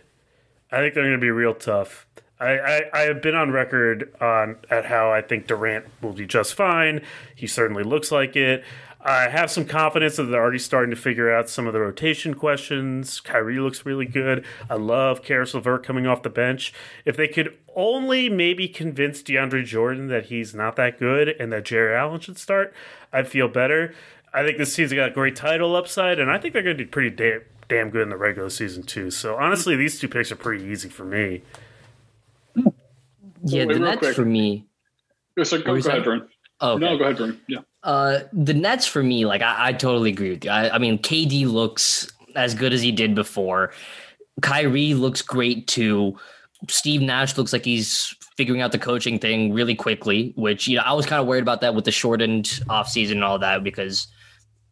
I 0.71 0.77
think 0.77 0.93
they're 0.93 1.03
going 1.03 1.13
to 1.13 1.17
be 1.17 1.31
real 1.31 1.55
tough. 1.55 2.05
I, 2.39 2.57
I, 2.57 2.81
I 2.93 2.99
have 3.01 3.21
been 3.21 3.35
on 3.35 3.51
record 3.51 4.13
on 4.21 4.57
at 4.69 4.85
how 4.85 5.11
I 5.11 5.21
think 5.21 5.47
Durant 5.47 5.85
will 6.01 6.13
be 6.13 6.25
just 6.25 6.53
fine. 6.53 7.01
He 7.35 7.47
certainly 7.47 7.83
looks 7.83 8.11
like 8.11 8.35
it. 8.35 8.63
I 9.01 9.29
have 9.29 9.49
some 9.49 9.63
confidence 9.63 10.17
that 10.17 10.23
they're 10.23 10.41
already 10.41 10.59
starting 10.59 10.89
to 10.89 11.01
figure 11.01 11.33
out 11.33 11.49
some 11.49 11.67
of 11.67 11.73
the 11.73 11.79
rotation 11.79 12.33
questions. 12.33 13.21
Kyrie 13.21 13.59
looks 13.59 13.85
really 13.85 14.05
good. 14.05 14.45
I 14.69 14.75
love 14.75 15.23
Caris 15.23 15.53
LeVert 15.53 15.85
coming 15.85 16.05
off 16.05 16.21
the 16.21 16.29
bench. 16.29 16.73
If 17.05 17.15
they 17.15 17.29
could 17.29 17.57
only 17.75 18.27
maybe 18.27 18.67
convince 18.67 19.23
DeAndre 19.23 19.63
Jordan 19.63 20.07
that 20.07 20.25
he's 20.25 20.53
not 20.53 20.75
that 20.75 20.99
good 20.99 21.29
and 21.29 21.51
that 21.53 21.63
Jarrett 21.63 21.97
Allen 21.97 22.19
should 22.19 22.37
start, 22.37 22.73
I'd 23.13 23.29
feel 23.29 23.47
better. 23.47 23.93
I 24.33 24.43
think 24.43 24.57
this 24.57 24.75
team's 24.75 24.93
got 24.93 25.13
great 25.13 25.35
title 25.35 25.75
upside, 25.75 26.19
and 26.19 26.29
I 26.29 26.37
think 26.37 26.53
they're 26.53 26.63
going 26.63 26.77
to 26.77 26.83
do 26.83 26.89
pretty 26.89 27.09
damn, 27.09 27.41
damn 27.67 27.89
good 27.89 28.03
in 28.03 28.09
the 28.09 28.17
regular 28.17 28.49
season 28.49 28.83
too. 28.83 29.11
So 29.11 29.35
honestly, 29.35 29.75
these 29.75 29.99
two 29.99 30.07
picks 30.07 30.31
are 30.31 30.35
pretty 30.35 30.63
easy 30.65 30.89
for 30.89 31.05
me. 31.05 31.41
Yeah, 33.43 33.65
Wait, 33.65 33.73
the 33.73 33.79
Nets 33.79 33.99
quick. 33.99 34.15
for 34.15 34.25
me. 34.25 34.65
So 35.43 35.57
go, 35.57 35.63
go 35.63 35.71
ahead, 35.73 35.83
saying? 35.83 36.03
Vern. 36.03 36.29
Oh, 36.61 36.73
okay. 36.73 36.85
No, 36.85 36.97
go 36.97 37.03
ahead, 37.05 37.17
Vern. 37.17 37.39
Yeah. 37.47 37.59
Uh, 37.83 38.19
the 38.33 38.53
Nets 38.53 38.85
for 38.85 39.01
me, 39.01 39.25
like 39.25 39.41
I, 39.41 39.69
I 39.69 39.73
totally 39.73 40.09
agree 40.11 40.31
with 40.31 40.43
you. 40.43 40.51
I, 40.51 40.75
I 40.75 40.77
mean, 40.77 40.99
KD 40.99 41.45
looks 41.45 42.11
as 42.35 42.53
good 42.53 42.73
as 42.73 42.81
he 42.81 42.91
did 42.91 43.15
before. 43.15 43.71
Kyrie 44.41 44.93
looks 44.93 45.21
great 45.21 45.67
too. 45.67 46.17
Steve 46.69 47.01
Nash 47.01 47.37
looks 47.37 47.53
like 47.53 47.63
he's 47.63 48.13
figuring 48.35 48.61
out 48.61 48.73
the 48.73 48.79
coaching 48.79 49.17
thing 49.19 49.53
really 49.53 49.75
quickly, 49.75 50.33
which 50.35 50.67
you 50.67 50.77
know 50.77 50.83
I 50.85 50.93
was 50.93 51.05
kind 51.05 51.21
of 51.21 51.27
worried 51.27 51.41
about 51.41 51.61
that 51.61 51.73
with 51.73 51.85
the 51.85 51.91
shortened 51.91 52.45
offseason 52.67 53.11
and 53.11 53.23
all 53.23 53.39
that 53.39 53.63
because 53.63 54.07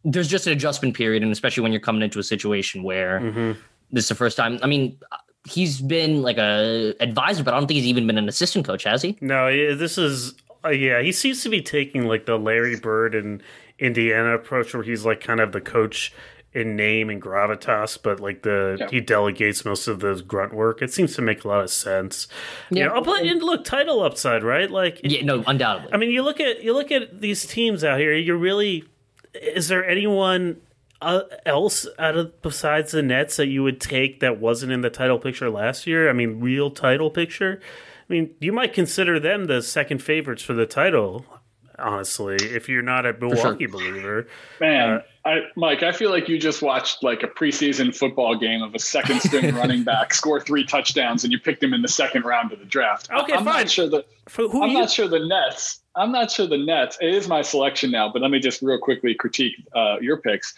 there's 0.04 0.28
just 0.28 0.46
an 0.46 0.52
adjustment 0.52 0.94
period, 0.96 1.22
and 1.22 1.32
especially 1.32 1.62
when 1.62 1.72
you're 1.72 1.80
coming 1.80 2.02
into 2.02 2.18
a 2.18 2.22
situation 2.22 2.82
where 2.82 3.20
Mm-hmm. 3.20 3.52
this 3.92 4.04
is 4.04 4.08
the 4.08 4.14
first 4.14 4.36
time. 4.36 4.58
I 4.62 4.66
mean, 4.66 4.98
he's 5.48 5.80
been 5.80 6.22
like 6.22 6.38
a 6.38 6.94
advisor, 7.00 7.42
but 7.44 7.54
I 7.54 7.58
don't 7.58 7.66
think 7.66 7.76
he's 7.76 7.86
even 7.86 8.06
been 8.06 8.18
an 8.18 8.28
assistant 8.28 8.66
coach, 8.66 8.84
has 8.84 9.02
he? 9.02 9.16
No, 9.20 9.50
this 9.76 9.98
is 9.98 10.34
uh, 10.64 10.70
yeah. 10.70 11.00
He 11.02 11.12
seems 11.12 11.42
to 11.42 11.48
be 11.48 11.60
taking 11.62 12.06
like 12.06 12.26
the 12.26 12.36
Larry 12.38 12.76
Bird 12.76 13.14
and 13.14 13.42
Indiana 13.78 14.34
approach, 14.34 14.74
where 14.74 14.82
he's 14.82 15.04
like 15.04 15.20
kind 15.20 15.40
of 15.40 15.52
the 15.52 15.60
coach 15.60 16.12
in 16.54 16.74
name 16.76 17.10
and 17.10 17.20
gravitas, 17.20 17.98
but 18.02 18.20
like 18.20 18.42
the 18.42 18.76
Yeah. 18.80 18.88
he 18.90 19.00
delegates 19.00 19.64
most 19.64 19.86
of 19.86 20.00
the 20.00 20.14
grunt 20.26 20.54
work. 20.54 20.80
It 20.82 20.92
seems 20.92 21.14
to 21.16 21.22
make 21.22 21.44
a 21.44 21.48
lot 21.48 21.60
of 21.62 21.70
sense. 21.70 22.26
Yeah. 22.70 22.92
Yeah, 22.94 23.00
but 23.04 23.22
and 23.22 23.42
look, 23.42 23.64
title 23.64 24.02
upside, 24.02 24.42
right? 24.42 24.70
Like, 24.70 25.00
Yeah, 25.04 25.24
no, 25.24 25.44
undoubtedly. 25.46 25.92
I 25.92 25.98
mean, 25.98 26.10
you 26.10 26.22
look 26.22 26.40
at 26.40 26.62
you 26.64 26.72
look 26.74 26.90
at 26.90 27.20
these 27.20 27.46
teams 27.46 27.84
out 27.84 27.98
here. 28.00 28.14
You're 28.14 28.36
really 28.38 28.84
is 29.40 29.68
there 29.68 29.84
anyone 29.88 30.60
uh, 31.00 31.22
else 31.46 31.86
out 31.98 32.16
of 32.16 32.42
besides 32.42 32.92
the 32.92 33.02
Nets 33.02 33.36
that 33.36 33.46
you 33.46 33.62
would 33.62 33.80
take 33.80 34.20
that 34.20 34.40
wasn't 34.40 34.72
in 34.72 34.80
the 34.80 34.90
title 34.90 35.18
picture 35.18 35.48
last 35.50 35.86
year? 35.86 36.08
I 36.08 36.12
mean, 36.12 36.40
real 36.40 36.70
title 36.70 37.10
picture. 37.10 37.60
I 38.08 38.12
mean, 38.12 38.34
you 38.40 38.52
might 38.52 38.72
consider 38.72 39.20
them 39.20 39.46
the 39.46 39.62
second 39.62 40.02
favorites 40.02 40.42
for 40.42 40.54
the 40.54 40.66
title. 40.66 41.24
Honestly, 41.78 42.36
if 42.36 42.68
you're 42.68 42.82
not 42.82 43.06
a 43.06 43.12
Milwaukee 43.12 43.66
believer, 43.66 44.26
Man, 44.60 44.90
Uh, 44.90 45.02
I, 45.28 45.40
Mike, 45.56 45.82
I 45.82 45.92
feel 45.92 46.10
like 46.10 46.26
you 46.26 46.38
just 46.38 46.62
watched 46.62 47.02
like 47.02 47.22
a 47.22 47.26
preseason 47.26 47.94
football 47.94 48.34
game 48.34 48.62
of 48.62 48.74
a 48.74 48.78
second 48.78 49.20
string 49.20 49.54
running 49.54 49.84
back 49.84 50.14
score 50.14 50.40
three 50.40 50.64
touchdowns, 50.64 51.22
and 51.22 51.32
you 51.32 51.38
picked 51.38 51.62
him 51.62 51.74
in 51.74 51.82
the 51.82 51.88
second 51.88 52.24
round 52.24 52.50
of 52.50 52.60
the 52.60 52.64
draft. 52.64 53.10
Okay, 53.10 53.34
I'm 53.34 53.44
fine. 53.44 53.62
not 53.62 53.70
sure 53.70 54.02
for 54.26 54.48
who 54.48 54.62
I'm 54.62 54.70
you? 54.70 54.78
not 54.78 54.90
sure 54.90 55.06
the 55.06 55.26
Nets. 55.26 55.82
I'm 55.94 56.12
not 56.12 56.30
sure 56.30 56.46
the 56.46 56.56
Nets. 56.56 56.96
It 57.02 57.14
is 57.14 57.28
my 57.28 57.42
selection 57.42 57.90
now, 57.90 58.10
but 58.10 58.22
let 58.22 58.30
me 58.30 58.38
just 58.38 58.62
real 58.62 58.78
quickly 58.78 59.14
critique 59.14 59.54
uh, 59.74 59.96
your 60.00 60.16
picks. 60.16 60.54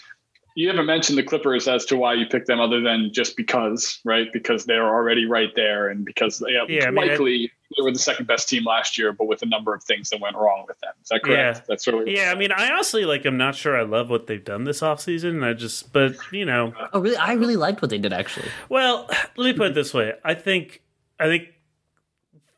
You 0.54 0.69
haven't 0.69 0.87
mentioned 0.87 1.16
the 1.16 1.23
Clippers 1.23 1.69
as 1.69 1.85
to 1.87 1.97
why 1.97 2.14
you 2.14 2.26
picked 2.26 2.47
them, 2.47 2.61
other 2.61 2.80
than 2.80 3.11
just 3.12 3.37
because, 3.37 4.00
right? 4.04 4.26
Because 4.33 4.64
they're 4.64 4.88
already 4.88 5.26
right 5.26 5.50
there, 5.54 5.88
and 5.88 6.04
because 6.04 6.38
they 6.38 6.52
Yeah, 6.69 6.87
I 6.87 6.90
mean, 6.90 7.09
likely 7.09 7.52
they 7.76 7.83
were 7.83 7.92
the 7.92 7.99
second 7.99 8.26
best 8.26 8.49
team 8.49 8.64
last 8.64 8.99
year, 8.99 9.12
but 9.12 9.26
with 9.26 9.42
a 9.42 9.47
number 9.47 9.73
of 9.73 9.83
things 9.85 10.11
that 10.11 10.21
went 10.21 10.37
wrong 10.37 10.64
with 10.66 10.78
them. 10.80 10.92
Is 11.02 11.09
that 11.09 11.23
correct? 11.23 11.59
Yeah. 11.59 11.64
That's 11.69 11.85
sort 11.85 12.02
of 12.02 12.09
Yeah, 12.09 12.33
I 12.33 12.35
mean, 12.35 12.50
I 12.52 12.69
honestly 12.71 13.04
like. 13.04 13.25
I'm 13.25 13.37
not 13.37 13.54
sure 13.54 13.78
I 13.78 13.83
love 13.83 14.11
what 14.11 14.26
they've 14.26 14.45
done 14.45 14.64
this 14.64 14.80
offseason. 14.80 15.30
and 15.30 15.45
I 15.45 15.52
just, 15.52 15.92
but 15.92 16.16
you 16.33 16.45
know, 16.45 16.73
oh, 16.92 17.00
really? 17.00 17.16
I 17.16 17.35
really 17.35 17.57
liked 17.57 17.80
what 17.80 17.90
they 17.90 17.99
did 17.99 18.12
actually. 18.12 18.49
Well, 18.69 19.09
let 19.37 19.52
me 19.52 19.52
put 19.52 19.69
it 19.69 19.75
this 19.75 19.95
way. 19.95 20.14
I 20.25 20.35
think 20.35 20.83
I 21.21 21.26
think 21.26 21.49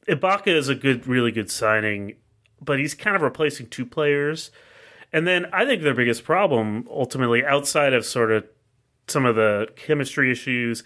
Ibaka 0.09 0.49
is 0.49 0.69
a 0.69 0.75
good, 0.75 1.07
really 1.07 1.33
good 1.33 1.51
signing, 1.51 2.15
but 2.61 2.79
he's 2.79 2.95
kind 2.95 3.15
of 3.15 3.23
replacing 3.23 3.67
two 3.69 3.85
players. 3.85 4.51
And 5.13 5.27
then 5.27 5.47
I 5.53 5.67
think 5.67 5.83
their 5.83 5.95
biggest 5.95 6.25
problem, 6.25 6.87
ultimately, 6.91 7.45
outside 7.45 7.93
of 7.93 8.05
sort 8.05 8.31
of 8.31 8.47
some 9.09 9.27
of 9.27 9.37
the 9.37 9.69
chemistry 9.77 10.31
issues, 10.33 10.83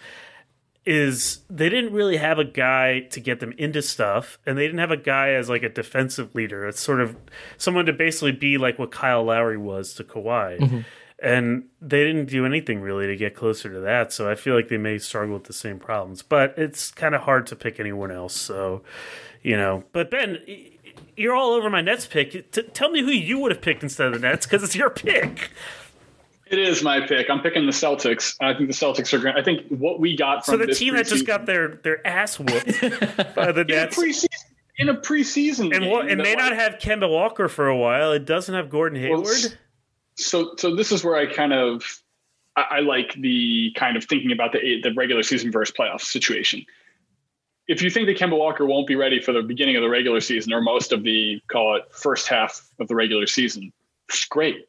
is 0.85 1.39
they 1.49 1.67
didn't 1.69 1.93
really 1.93 2.17
have 2.17 2.39
a 2.39 2.45
guy 2.45 3.01
to 3.11 3.19
get 3.19 3.39
them 3.39 3.53
into 3.57 3.81
stuff, 3.81 4.39
and 4.45 4.57
they 4.57 4.65
didn't 4.65 4.79
have 4.79 4.91
a 4.91 4.97
guy 4.97 5.31
as 5.31 5.49
like 5.49 5.63
a 5.63 5.69
defensive 5.69 6.33
leader. 6.33 6.67
It's 6.67 6.79
sort 6.79 7.01
of 7.01 7.15
someone 7.57 7.85
to 7.87 7.93
basically 7.93 8.31
be 8.31 8.57
like 8.57 8.79
what 8.79 8.91
Kyle 8.91 9.23
Lowry 9.23 9.57
was 9.57 9.93
to 9.95 10.03
Kawhi. 10.03 10.59
Mm-hmm. 10.59 10.79
And 11.19 11.63
they 11.81 12.03
didn't 12.03 12.27
do 12.29 12.45
anything 12.45 12.79
really 12.79 13.07
to 13.07 13.15
get 13.15 13.33
closer 13.33 13.73
to 13.73 13.79
that. 13.79 14.13
So 14.13 14.29
I 14.29 14.35
feel 14.35 14.53
like 14.53 14.67
they 14.67 14.77
may 14.77 14.99
struggle 14.99 15.33
with 15.33 15.45
the 15.45 15.53
same 15.53 15.79
problems. 15.79 16.21
But 16.21 16.53
it's 16.57 16.91
kind 16.91 17.15
of 17.15 17.21
hard 17.21 17.47
to 17.47 17.55
pick 17.55 17.79
anyone 17.79 18.11
else. 18.11 18.35
So, 18.35 18.83
you 19.41 19.57
know. 19.57 19.83
But 19.93 20.11
Ben, 20.11 20.37
you're 21.17 21.35
all 21.35 21.51
over 21.51 21.69
my 21.69 21.81
Nets 21.81 22.05
pick. 22.07 22.51
T- 22.51 22.61
tell 22.61 22.89
me 22.89 23.01
who 23.01 23.11
you 23.11 23.39
would 23.39 23.51
have 23.51 23.61
picked 23.61 23.83
instead 23.83 24.07
of 24.07 24.13
the 24.13 24.19
Nets 24.19 24.45
because 24.45 24.63
it's 24.63 24.75
your 24.75 24.89
pick. 24.89 25.51
It 26.49 26.59
is 26.59 26.81
my 26.81 27.05
pick. 27.05 27.29
I'm 27.29 27.41
picking 27.41 27.65
the 27.65 27.73
Celtics. 27.73 28.37
I 28.39 28.53
think 28.53 28.67
the 28.69 28.73
Celtics 28.73 29.11
are 29.13 29.19
going. 29.19 29.35
I 29.35 29.43
think 29.43 29.67
what 29.67 29.99
we 29.99 30.15
got 30.15 30.45
from 30.45 30.53
So 30.53 30.65
the 30.65 30.73
team 30.73 30.95
that 30.95 31.05
just 31.07 31.27
got 31.27 31.45
their, 31.45 31.75
their 31.83 32.05
ass 32.07 32.39
whooped 32.39 32.79
by 33.35 33.51
the 33.51 33.61
in 33.61 33.71
a 33.71 33.75
Nets. 33.75 33.97
preseason 33.97 34.25
in 34.79 34.89
a 34.89 34.93
preseason 34.93 35.75
And, 35.75 35.89
what, 35.89 36.07
and 36.07 36.21
may 36.21 36.35
not 36.35 36.51
like- 36.51 36.59
have 36.59 36.73
Kemba 36.79 37.09
Walker 37.09 37.49
for 37.49 37.67
a 37.67 37.75
while. 37.75 38.11
It 38.13 38.25
doesn't 38.25 38.53
have 38.55 38.69
Gordon 38.69 39.01
Well, 39.09 39.23
Hayward. 39.23 39.57
so 40.15 40.53
so 40.57 40.75
this 40.75 40.91
is 40.91 41.03
where 41.03 41.15
I 41.15 41.25
kind 41.25 41.51
of 41.51 42.01
I, 42.55 42.65
I 42.69 42.79
like 42.81 43.13
the 43.15 43.73
kind 43.75 43.97
of 43.97 44.05
thinking 44.05 44.31
about 44.31 44.51
the 44.53 44.79
the 44.83 44.93
regular 44.93 45.23
season 45.23 45.51
versus 45.51 45.75
playoff 45.77 46.01
situation. 46.01 46.63
If 47.67 47.81
you 47.81 47.89
think 47.89 48.07
that 48.07 48.17
Kemba 48.17 48.37
Walker 48.37 48.65
won't 48.65 48.87
be 48.87 48.95
ready 48.95 49.19
for 49.19 49.33
the 49.33 49.41
beginning 49.41 49.75
of 49.75 49.81
the 49.81 49.89
regular 49.89 50.21
season 50.21 50.53
or 50.53 50.61
most 50.61 50.93
of 50.93 51.03
the 51.03 51.41
call 51.47 51.75
it 51.75 51.83
first 51.91 52.27
half 52.27 52.65
of 52.79 52.87
the 52.87 52.95
regular 52.95 53.27
season, 53.27 53.73
great. 54.29 54.67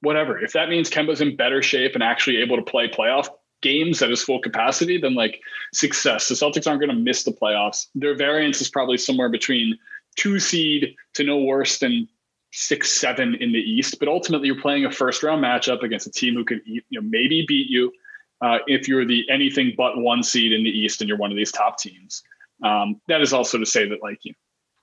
Whatever. 0.00 0.38
If 0.38 0.52
that 0.52 0.68
means 0.68 0.90
Kemba's 0.90 1.20
in 1.20 1.36
better 1.36 1.62
shape 1.62 1.94
and 1.94 2.02
actually 2.02 2.36
able 2.36 2.56
to 2.56 2.62
play 2.62 2.88
playoff 2.88 3.28
games 3.62 4.02
at 4.02 4.10
his 4.10 4.22
full 4.22 4.40
capacity, 4.40 4.98
then 4.98 5.14
like 5.14 5.40
success. 5.72 6.28
The 6.28 6.34
Celtics 6.34 6.66
aren't 6.66 6.80
going 6.80 6.90
to 6.90 7.02
miss 7.02 7.24
the 7.24 7.32
playoffs. 7.32 7.86
Their 7.94 8.14
variance 8.14 8.60
is 8.60 8.68
probably 8.68 8.98
somewhere 8.98 9.28
between 9.28 9.76
two 10.16 10.38
seed 10.38 10.94
to 11.14 11.24
no 11.24 11.38
worse 11.38 11.78
than 11.78 12.08
six, 12.52 12.92
seven 12.92 13.34
in 13.36 13.52
the 13.52 13.58
East. 13.58 13.98
But 13.98 14.08
ultimately, 14.08 14.46
you're 14.48 14.60
playing 14.60 14.84
a 14.84 14.90
first 14.90 15.22
round 15.22 15.42
matchup 15.42 15.82
against 15.82 16.06
a 16.06 16.12
team 16.12 16.34
who 16.34 16.44
could 16.44 16.60
you 16.64 16.82
know 16.92 17.02
maybe 17.02 17.44
beat 17.48 17.68
you 17.68 17.92
uh, 18.40 18.58
if 18.66 18.86
you're 18.86 19.04
the 19.04 19.24
anything 19.30 19.74
but 19.76 19.98
one 19.98 20.22
seed 20.22 20.52
in 20.52 20.62
the 20.62 20.70
East 20.70 21.00
and 21.00 21.08
you're 21.08 21.18
one 21.18 21.30
of 21.30 21.36
these 21.36 21.52
top 21.52 21.78
teams. 21.78 22.22
Um, 22.62 23.00
that 23.08 23.20
is 23.20 23.32
also 23.32 23.58
to 23.58 23.66
say 23.66 23.88
that 23.88 24.02
like 24.02 24.18
you 24.22 24.34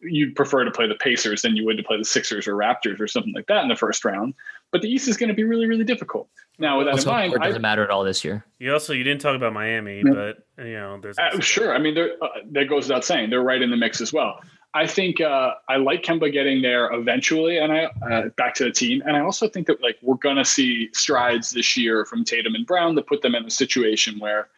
you'd 0.05 0.35
prefer 0.35 0.65
to 0.65 0.71
play 0.71 0.87
the 0.87 0.95
Pacers 0.95 1.43
than 1.43 1.55
you 1.55 1.65
would 1.65 1.77
to 1.77 1.83
play 1.83 1.97
the 1.97 2.03
Sixers 2.03 2.45
or 2.47 2.55
Raptors 2.55 2.99
or 2.99 3.07
something 3.07 3.33
like 3.33 3.47
that 3.47 3.63
in 3.63 3.69
the 3.69 3.75
first 3.75 4.03
round. 4.03 4.33
But 4.71 4.81
the 4.81 4.89
East 4.89 5.07
is 5.07 5.15
going 5.15 5.29
to 5.29 5.33
be 5.33 5.43
really, 5.45 5.65
really 5.65 5.85
difficult. 5.85 6.27
Now, 6.59 6.77
with 6.77 6.87
that 6.87 6.93
Also, 6.95 7.09
in 7.09 7.15
mind, 7.15 7.33
it 7.33 7.41
doesn't 7.41 7.61
matter 7.61 7.83
at 7.83 7.89
all 7.89 8.03
this 8.03 8.23
year. 8.23 8.45
You 8.59 8.73
also 8.73 8.93
you 8.93 9.03
didn't 9.03 9.21
talk 9.21 9.35
about 9.35 9.53
Miami, 9.53 10.03
Yeah. 10.05 10.11
but 10.13 10.47
you 10.65 10.73
know 10.73 10.99
there's 11.01 11.17
Uh, 11.17 11.39
sure. 11.39 11.73
I 11.73 11.79
mean, 11.79 11.97
uh, 11.97 12.07
that 12.51 12.67
goes 12.67 12.87
without 12.87 13.05
saying. 13.05 13.29
They're 13.29 13.41
right 13.41 13.61
in 13.61 13.71
the 13.71 13.77
mix 13.77 14.01
as 14.01 14.11
well. 14.11 14.39
I 14.75 14.87
think 14.87 15.21
uh, 15.21 15.53
I 15.69 15.77
like 15.77 16.01
Kemba 16.01 16.31
getting 16.33 16.61
there 16.63 16.91
eventually, 16.91 17.59
and 17.59 17.71
I 17.71 17.85
uh, 18.11 18.29
back 18.37 18.55
to 18.55 18.63
the 18.63 18.71
team. 18.71 19.03
And 19.05 19.15
I 19.15 19.19
also 19.19 19.47
think 19.47 19.67
that 19.67 19.81
like 19.81 19.97
we're 20.01 20.15
going 20.15 20.37
to 20.37 20.45
see 20.45 20.89
strides 20.93 21.51
this 21.51 21.77
year 21.77 22.05
from 22.05 22.23
Tatum 22.23 22.55
and 22.55 22.65
Brown 22.65 22.95
that 22.95 23.05
put 23.07 23.21
them 23.21 23.35
in 23.35 23.45
a 23.45 23.51
situation 23.51 24.17
where 24.19 24.49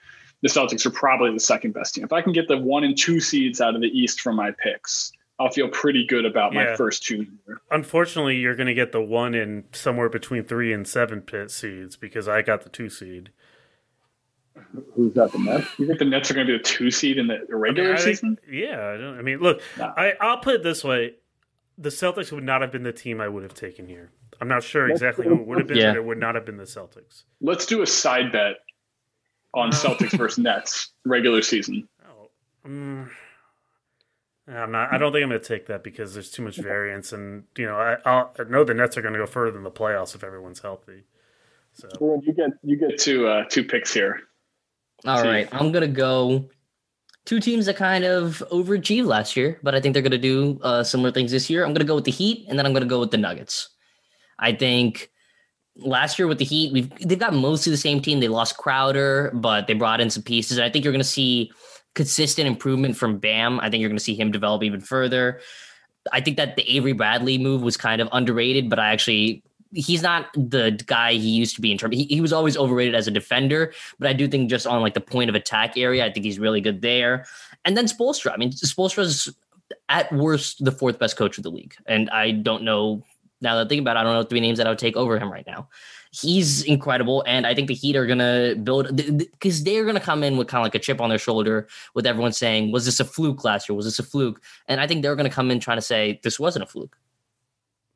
the 0.46 0.52
Celtics 0.52 0.86
are 0.86 0.92
probably 0.92 1.34
the 1.34 1.40
second 1.40 1.74
best 1.74 1.96
team. 1.96 2.04
If 2.04 2.14
I 2.14 2.22
can 2.22 2.32
get 2.32 2.48
the 2.48 2.56
one 2.58 2.84
and 2.84 2.96
two 2.96 3.20
seeds 3.20 3.62
out 3.62 3.74
of 3.74 3.82
the 3.82 3.88
East 3.88 4.22
from 4.22 4.36
my 4.36 4.52
picks, 4.52 5.12
I'll 5.40 5.50
feel 5.50 5.68
pretty 5.70 6.06
good 6.06 6.24
about 6.24 6.54
Yeah. 6.54 6.66
my 6.66 6.76
first 6.76 7.04
two. 7.04 7.26
Here. 7.48 7.62
Unfortunately, 7.72 8.36
you're 8.38 8.54
going 8.56 8.68
to 8.68 8.76
get 8.76 8.92
the 8.92 9.02
one 9.02 9.34
in 9.34 9.64
somewhere 9.74 10.08
between 10.08 10.44
three 10.44 10.72
and 10.72 10.88
seven 10.88 11.22
pit 11.22 11.50
seeds 11.50 11.98
because 11.98 12.28
I 12.28 12.44
got 12.44 12.62
the 12.62 12.70
two 12.70 12.90
seed. 12.90 13.32
Who's 14.94 15.14
got 15.14 15.32
the 15.32 15.40
Nets? 15.40 15.68
You 15.80 15.88
think 15.88 15.98
the 16.00 16.06
Nets 16.06 16.30
are 16.30 16.36
going 16.36 16.46
to 16.48 16.54
be 16.54 16.58
the 16.60 16.64
two 16.64 16.92
seed 16.92 17.18
in 17.18 17.26
the 17.28 17.40
regular 17.50 17.90
I 17.90 17.92
mean, 17.94 18.00
I 18.00 18.04
think- 18.04 18.16
season? 18.18 18.38
yeah, 18.50 18.88
I, 18.94 18.98
don't, 18.98 19.18
I 19.18 19.22
mean, 19.24 19.40
look, 19.40 19.62
No. 19.80 19.94
I, 19.98 20.14
I'll 20.22 20.38
put 20.38 20.56
it 20.56 20.64
this 20.64 20.84
way: 20.84 21.16
the 21.78 21.90
Celtics 21.90 22.32
would 22.32 22.44
not 22.44 22.62
have 22.62 22.72
been 22.72 22.84
the 22.84 22.94
team 22.94 23.20
I 23.20 23.28
would 23.28 23.44
have 23.44 23.54
taken 23.56 23.88
here. 23.88 24.12
I'm 24.40 24.48
not 24.48 24.64
sure 24.64 24.88
exactly 24.90 25.26
who 25.28 25.36
it 25.36 25.48
would 25.48 25.58
have 25.58 25.68
been, 25.68 25.78
Yeah. 25.78 25.92
but 25.92 25.98
it 25.98 26.06
would 26.06 26.20
not 26.20 26.36
have 26.36 26.46
been 26.46 26.58
the 26.58 26.64
Celtics. 26.66 27.24
Let's 27.42 27.66
do 27.66 27.82
a 27.82 27.88
side 27.88 28.32
bet 28.32 28.58
on 29.56 29.72
Celtics 29.72 30.12
versus 30.18 30.38
Nets 30.38 30.92
regular 31.06 31.42
season. 31.42 31.88
Oh, 32.08 32.30
mm, 32.68 33.10
I'm 34.48 34.72
not. 34.72 34.94
I 34.94 34.98
don't 34.98 35.12
think 35.12 35.24
I'm 35.24 35.30
going 35.30 35.42
to 35.42 35.48
take 35.48 35.68
that 35.68 35.84
because 35.84 36.14
there's 36.14 36.30
too 36.30 36.44
much 36.44 36.58
variance, 36.58 37.14
and 37.14 37.46
you 37.58 37.66
know, 37.66 37.76
I, 37.76 37.98
I'll, 38.06 38.32
I 38.38 38.44
know 38.44 38.64
the 38.64 38.74
Nets 38.74 38.98
are 38.98 39.02
going 39.02 39.14
to 39.14 39.20
go 39.20 39.26
further 39.26 39.52
than 39.52 39.64
the 39.64 39.72
playoffs 39.72 40.14
if 40.14 40.24
everyone's 40.24 40.60
healthy. 40.60 41.06
So 41.76 41.90
Well, 42.00 42.22
you 42.24 42.34
get 42.34 42.52
you 42.64 42.78
get 42.78 42.98
two 42.98 43.28
uh, 43.28 43.44
two 43.50 43.64
picks 43.64 43.94
here. 43.94 44.22
All 45.06 45.22
See. 45.22 45.28
right, 45.28 45.50
I'm 45.52 45.72
gonna 45.72 45.88
go 45.88 46.50
two 47.26 47.40
teams 47.40 47.66
that 47.66 47.76
kind 47.76 48.06
of 48.06 48.42
overachieved 48.52 49.06
last 49.06 49.36
year, 49.36 49.60
but 49.62 49.76
I 49.76 49.82
think 49.82 49.94
they're 49.94 50.02
gonna 50.02 50.18
do 50.18 50.60
uh, 50.64 50.84
similar 50.84 51.12
things 51.12 51.32
this 51.32 51.50
year. 51.50 51.66
I'm 51.66 51.74
gonna 51.74 51.86
go 51.86 51.96
with 51.96 52.06
the 52.06 52.12
Heat, 52.12 52.46
and 52.48 52.58
then 52.58 52.66
I'm 52.66 52.74
gonna 52.74 52.86
go 52.86 53.00
with 53.00 53.12
the 53.12 53.18
Nuggets. 53.18 53.70
I 54.40 54.54
think 54.54 55.12
last 55.78 56.18
year 56.18 56.28
with 56.28 56.38
the 56.38 56.46
Heat, 56.46 56.74
we've 56.74 56.90
they've 57.00 57.20
got 57.20 57.34
mostly 57.34 57.72
the 57.72 57.78
same 57.78 58.02
team. 58.02 58.20
They 58.20 58.28
lost 58.28 58.58
Crowder, 58.58 59.32
but 59.34 59.68
they 59.68 59.74
brought 59.74 60.02
in 60.02 60.10
some 60.10 60.24
pieces. 60.24 60.58
And 60.58 60.66
I 60.66 60.70
think 60.70 60.86
you're 60.86 60.94
going 60.94 61.00
to 61.00 61.08
see 61.08 61.52
consistent 61.94 62.48
improvement 62.48 62.98
from 62.98 63.18
Bam. 63.18 63.60
I 63.60 63.70
think 63.70 63.82
you're 63.82 63.90
going 63.90 63.98
to 63.98 64.04
see 64.04 64.16
him 64.16 64.32
develop 64.32 64.64
even 64.64 64.82
further. 64.82 65.40
I 66.12 66.22
think 66.22 66.38
that 66.38 66.56
the 66.56 66.70
Avery 66.70 66.94
Bradley 66.94 67.38
move 67.38 67.64
was 67.64 67.78
kind 67.78 68.02
of 68.02 68.10
underrated, 68.12 68.70
but 68.70 68.80
I 68.80 68.92
actually 68.92 69.44
he's 69.74 70.02
not 70.02 70.28
the 70.34 70.82
guy 70.86 71.14
he 71.14 71.30
used 71.30 71.56
to 71.56 71.62
be 71.62 71.72
in 71.72 71.78
terms. 71.78 71.96
He, 71.96 72.06
he 72.06 72.22
was 72.22 72.32
always 72.32 72.56
overrated 72.56 72.96
as 72.96 73.08
a 73.08 73.12
defender, 73.12 73.74
but 74.00 74.08
I 74.08 74.14
do 74.14 74.28
think 74.28 74.50
just 74.50 74.66
on 74.66 74.82
like 74.82 74.94
the 74.94 75.02
point 75.02 75.30
of 75.30 75.36
attack 75.36 75.78
area, 75.78 76.06
I 76.06 76.12
think 76.12 76.26
he's 76.26 76.40
really 76.40 76.62
good 76.62 76.82
there. 76.82 77.26
And 77.66 77.76
then 77.76 77.86
Spoelstra. 77.86 78.32
I 78.32 78.38
mean, 78.38 78.52
Spoelstra's 78.52 79.34
at 79.90 80.12
worst 80.14 80.64
the 80.64 80.72
fourth 80.72 81.00
best 81.00 81.18
coach 81.18 81.38
of 81.38 81.44
the 81.44 81.52
league, 81.52 81.76
and 81.88 82.10
I 82.10 82.32
don't 82.32 82.64
know 82.64 83.04
now 83.46 83.56
that 83.56 83.66
I 83.68 83.70
think 83.70 83.80
about 83.82 83.96
it, 83.96 84.00
I 84.02 84.04
don't 84.04 84.14
know 84.14 84.24
three 84.24 84.42
names 84.42 84.58
that 84.58 84.68
I 84.68 84.72
would 84.72 84.80
take 84.80 84.98
over 84.98 85.18
him 85.18 85.32
right 85.32 85.46
now. 85.48 85.70
He's 86.12 86.64
incredible, 86.64 87.24
and 87.28 87.46
I 87.46 87.54
think 87.54 87.68
the 87.68 87.74
Heat 87.74 87.96
are 87.96 88.06
gonna 88.06 88.56
build 88.56 88.96
because 88.96 89.64
they're 89.64 89.86
gonna 89.86 90.00
come 90.00 90.24
in 90.24 90.36
with 90.38 90.48
kind 90.48 90.62
of 90.62 90.66
like 90.66 90.76
a 90.76 90.80
chip 90.80 91.00
on 91.02 91.10
their 91.10 91.18
shoulder, 91.20 91.68
with 91.94 92.06
everyone 92.06 92.32
saying, 92.34 92.72
"Was 92.72 92.86
this 92.86 93.00
a 93.00 93.06
fluke 93.06 93.44
last 93.44 93.68
year? 93.70 93.76
Was 93.76 93.86
this 93.86 94.00
a 94.00 94.04
fluke?" 94.04 94.42
And 94.68 94.80
I 94.82 94.88
think 94.88 95.02
they're 95.02 95.16
gonna 95.16 95.30
come 95.30 95.52
in 95.52 95.60
trying 95.60 95.78
to 95.78 95.82
say 95.82 96.20
this 96.24 96.40
wasn't 96.40 96.64
a 96.64 96.68
fluke. 96.68 96.98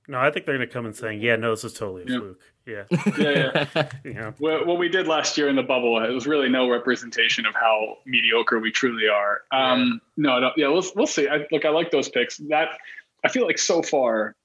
No, 0.10 0.20
I 0.20 0.32
think 0.32 0.46
they're 0.46 0.56
gonna 0.56 0.68
come 0.68 0.86
in 0.86 0.94
saying, 0.94 1.22
"Yeah, 1.22 1.36
no, 1.38 1.52
this 1.52 1.64
is 1.64 1.74
totally 1.74 2.04
a 2.04 2.06
Yeah. 2.08 2.20
fluke." 2.20 2.42
Yeah, 2.66 2.84
Yeah, 3.18 3.66
yeah. 3.76 3.90
yeah. 4.06 4.32
what, 4.40 4.68
what 4.68 4.78
we 4.78 4.90
did 4.90 5.08
last 5.08 5.38
year 5.38 5.48
in 5.50 5.56
the 5.56 5.64
bubble 5.64 6.04
it 6.04 6.12
was 6.12 6.28
really 6.28 6.50
no 6.50 6.70
representation 6.70 7.46
of 7.46 7.56
how 7.56 7.98
mediocre 8.06 8.60
we 8.60 8.72
truly 8.72 9.08
are. 9.08 9.42
Um, 9.52 10.02
No, 10.18 10.40
no, 10.40 10.52
yeah, 10.58 10.68
we'll 10.68 10.84
we'll 10.96 11.08
see. 11.08 11.28
I, 11.28 11.48
look, 11.52 11.64
I 11.66 11.70
like 11.70 11.90
those 11.92 12.10
picks. 12.10 12.38
That 12.50 12.70
I 13.24 13.30
feel 13.30 13.46
like 13.46 13.58
so 13.58 13.82
far, 13.82 14.36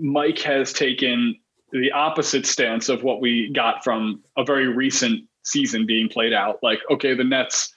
Mike 0.00 0.38
has 0.40 0.72
taken 0.72 1.36
the 1.72 1.92
opposite 1.92 2.46
stance 2.46 2.88
of 2.88 3.02
what 3.02 3.20
we 3.20 3.52
got 3.52 3.84
from 3.84 4.20
a 4.36 4.44
very 4.44 4.66
recent 4.68 5.24
season 5.44 5.86
being 5.86 6.08
played 6.08 6.32
out. 6.32 6.58
Like, 6.62 6.80
okay, 6.90 7.14
the 7.14 7.24
Nets 7.24 7.72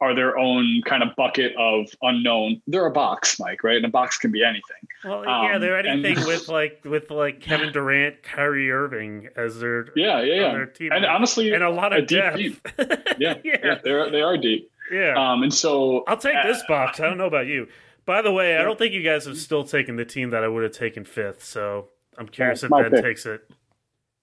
are 0.00 0.14
their 0.14 0.36
own 0.36 0.82
kind 0.84 1.02
of 1.02 1.14
bucket 1.16 1.52
of 1.56 1.86
unknown. 2.02 2.60
They're 2.66 2.86
a 2.86 2.90
box, 2.90 3.38
Mike, 3.38 3.62
right? 3.62 3.76
And 3.76 3.84
a 3.84 3.88
box 3.90 4.18
can 4.18 4.30
be 4.32 4.42
anything. 4.42 4.62
Well, 5.04 5.22
yeah, 5.24 5.54
Um, 5.54 5.60
they're 5.60 5.76
and- 5.78 6.04
anything 6.04 6.24
with 6.26 6.48
like 6.48 6.84
with 6.84 7.10
like 7.10 7.40
Kevin 7.40 7.72
Durant, 7.72 8.22
Kyrie 8.22 8.70
Irving 8.70 9.28
as 9.36 9.60
their 9.60 9.88
Yeah, 9.94 10.20
yeah, 10.22 10.34
yeah. 10.34 10.52
their 10.52 10.66
team, 10.66 10.90
And 10.92 11.04
honestly, 11.04 11.52
and 11.52 11.62
a 11.62 11.70
lot 11.70 11.92
a 11.92 11.98
of 11.98 12.06
deep 12.08 12.18
depth. 12.18 12.36
team. 12.38 12.56
yeah, 13.18 13.34
yeah, 13.44 13.56
yeah, 13.64 13.74
they're 13.84 14.10
they 14.10 14.22
are 14.22 14.36
deep. 14.36 14.70
yeah. 14.92 15.14
Um, 15.16 15.42
and 15.44 15.54
so 15.54 16.04
I'll 16.08 16.16
take 16.18 16.36
this 16.44 16.62
box. 16.68 17.00
I 17.00 17.04
don't 17.06 17.18
know 17.18 17.26
about 17.26 17.46
you. 17.46 17.68
By 18.06 18.22
the 18.22 18.32
way, 18.32 18.56
I 18.56 18.62
don't 18.62 18.78
think 18.78 18.94
you 18.94 19.02
guys 19.02 19.24
have 19.26 19.36
still 19.36 19.64
taken 19.64 19.96
the 19.96 20.04
team 20.04 20.30
that 20.30 20.44
I 20.44 20.48
would 20.48 20.62
have 20.62 20.72
taken 20.72 21.04
fifth. 21.04 21.44
So 21.44 21.88
I'm 22.16 22.28
curious 22.28 22.62
if 22.62 22.70
Ben 22.70 22.90
pick. 22.90 23.02
takes 23.02 23.26
it. 23.26 23.42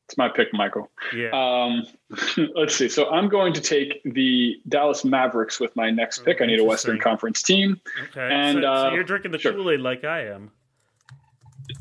It's 0.07 0.17
my 0.17 0.29
pick, 0.29 0.53
Michael. 0.53 0.89
Yeah. 1.15 1.29
Um, 1.33 1.85
let's 2.55 2.75
see. 2.75 2.89
So 2.89 3.09
I'm 3.09 3.29
going 3.29 3.53
to 3.53 3.61
take 3.61 4.01
the 4.05 4.57
Dallas 4.67 5.05
Mavericks 5.05 5.59
with 5.59 5.75
my 5.75 5.89
next 5.91 6.25
pick. 6.25 6.41
I 6.41 6.45
need 6.45 6.59
a 6.59 6.63
Western 6.63 6.99
Conference 6.99 7.41
team. 7.41 7.79
okay. 8.09 8.29
and, 8.31 8.57
so, 8.57 8.61
so 8.61 8.67
uh, 8.67 8.91
you're 8.93 9.03
drinking 9.03 9.31
the 9.31 9.39
sure. 9.39 9.53
Kool 9.53 9.71
Aid 9.71 9.81
like 9.81 10.03
I 10.03 10.27
am. 10.27 10.51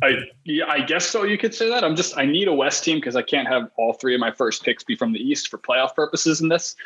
I 0.03 0.17
yeah, 0.45 0.67
I 0.69 0.81
guess 0.81 1.07
so. 1.07 1.25
You 1.25 1.39
could 1.39 1.55
say 1.55 1.69
that. 1.69 1.85
I'm 1.85 1.97
just 1.97 2.17
I 2.17 2.25
need 2.25 2.49
a 2.49 2.53
West 2.53 2.85
team 2.85 2.99
because 2.99 3.17
I 3.17 3.23
can't 3.23 3.49
have 3.49 3.71
all 3.77 3.93
three 3.93 4.15
of 4.15 4.21
my 4.21 4.31
first 4.31 4.65
picks 4.65 4.85
be 4.85 4.95
from 4.95 5.13
the 5.13 5.19
East 5.19 5.49
for 5.49 5.59
playoff 5.59 5.95
purposes 5.95 6.41
in 6.41 6.49
this. 6.49 6.77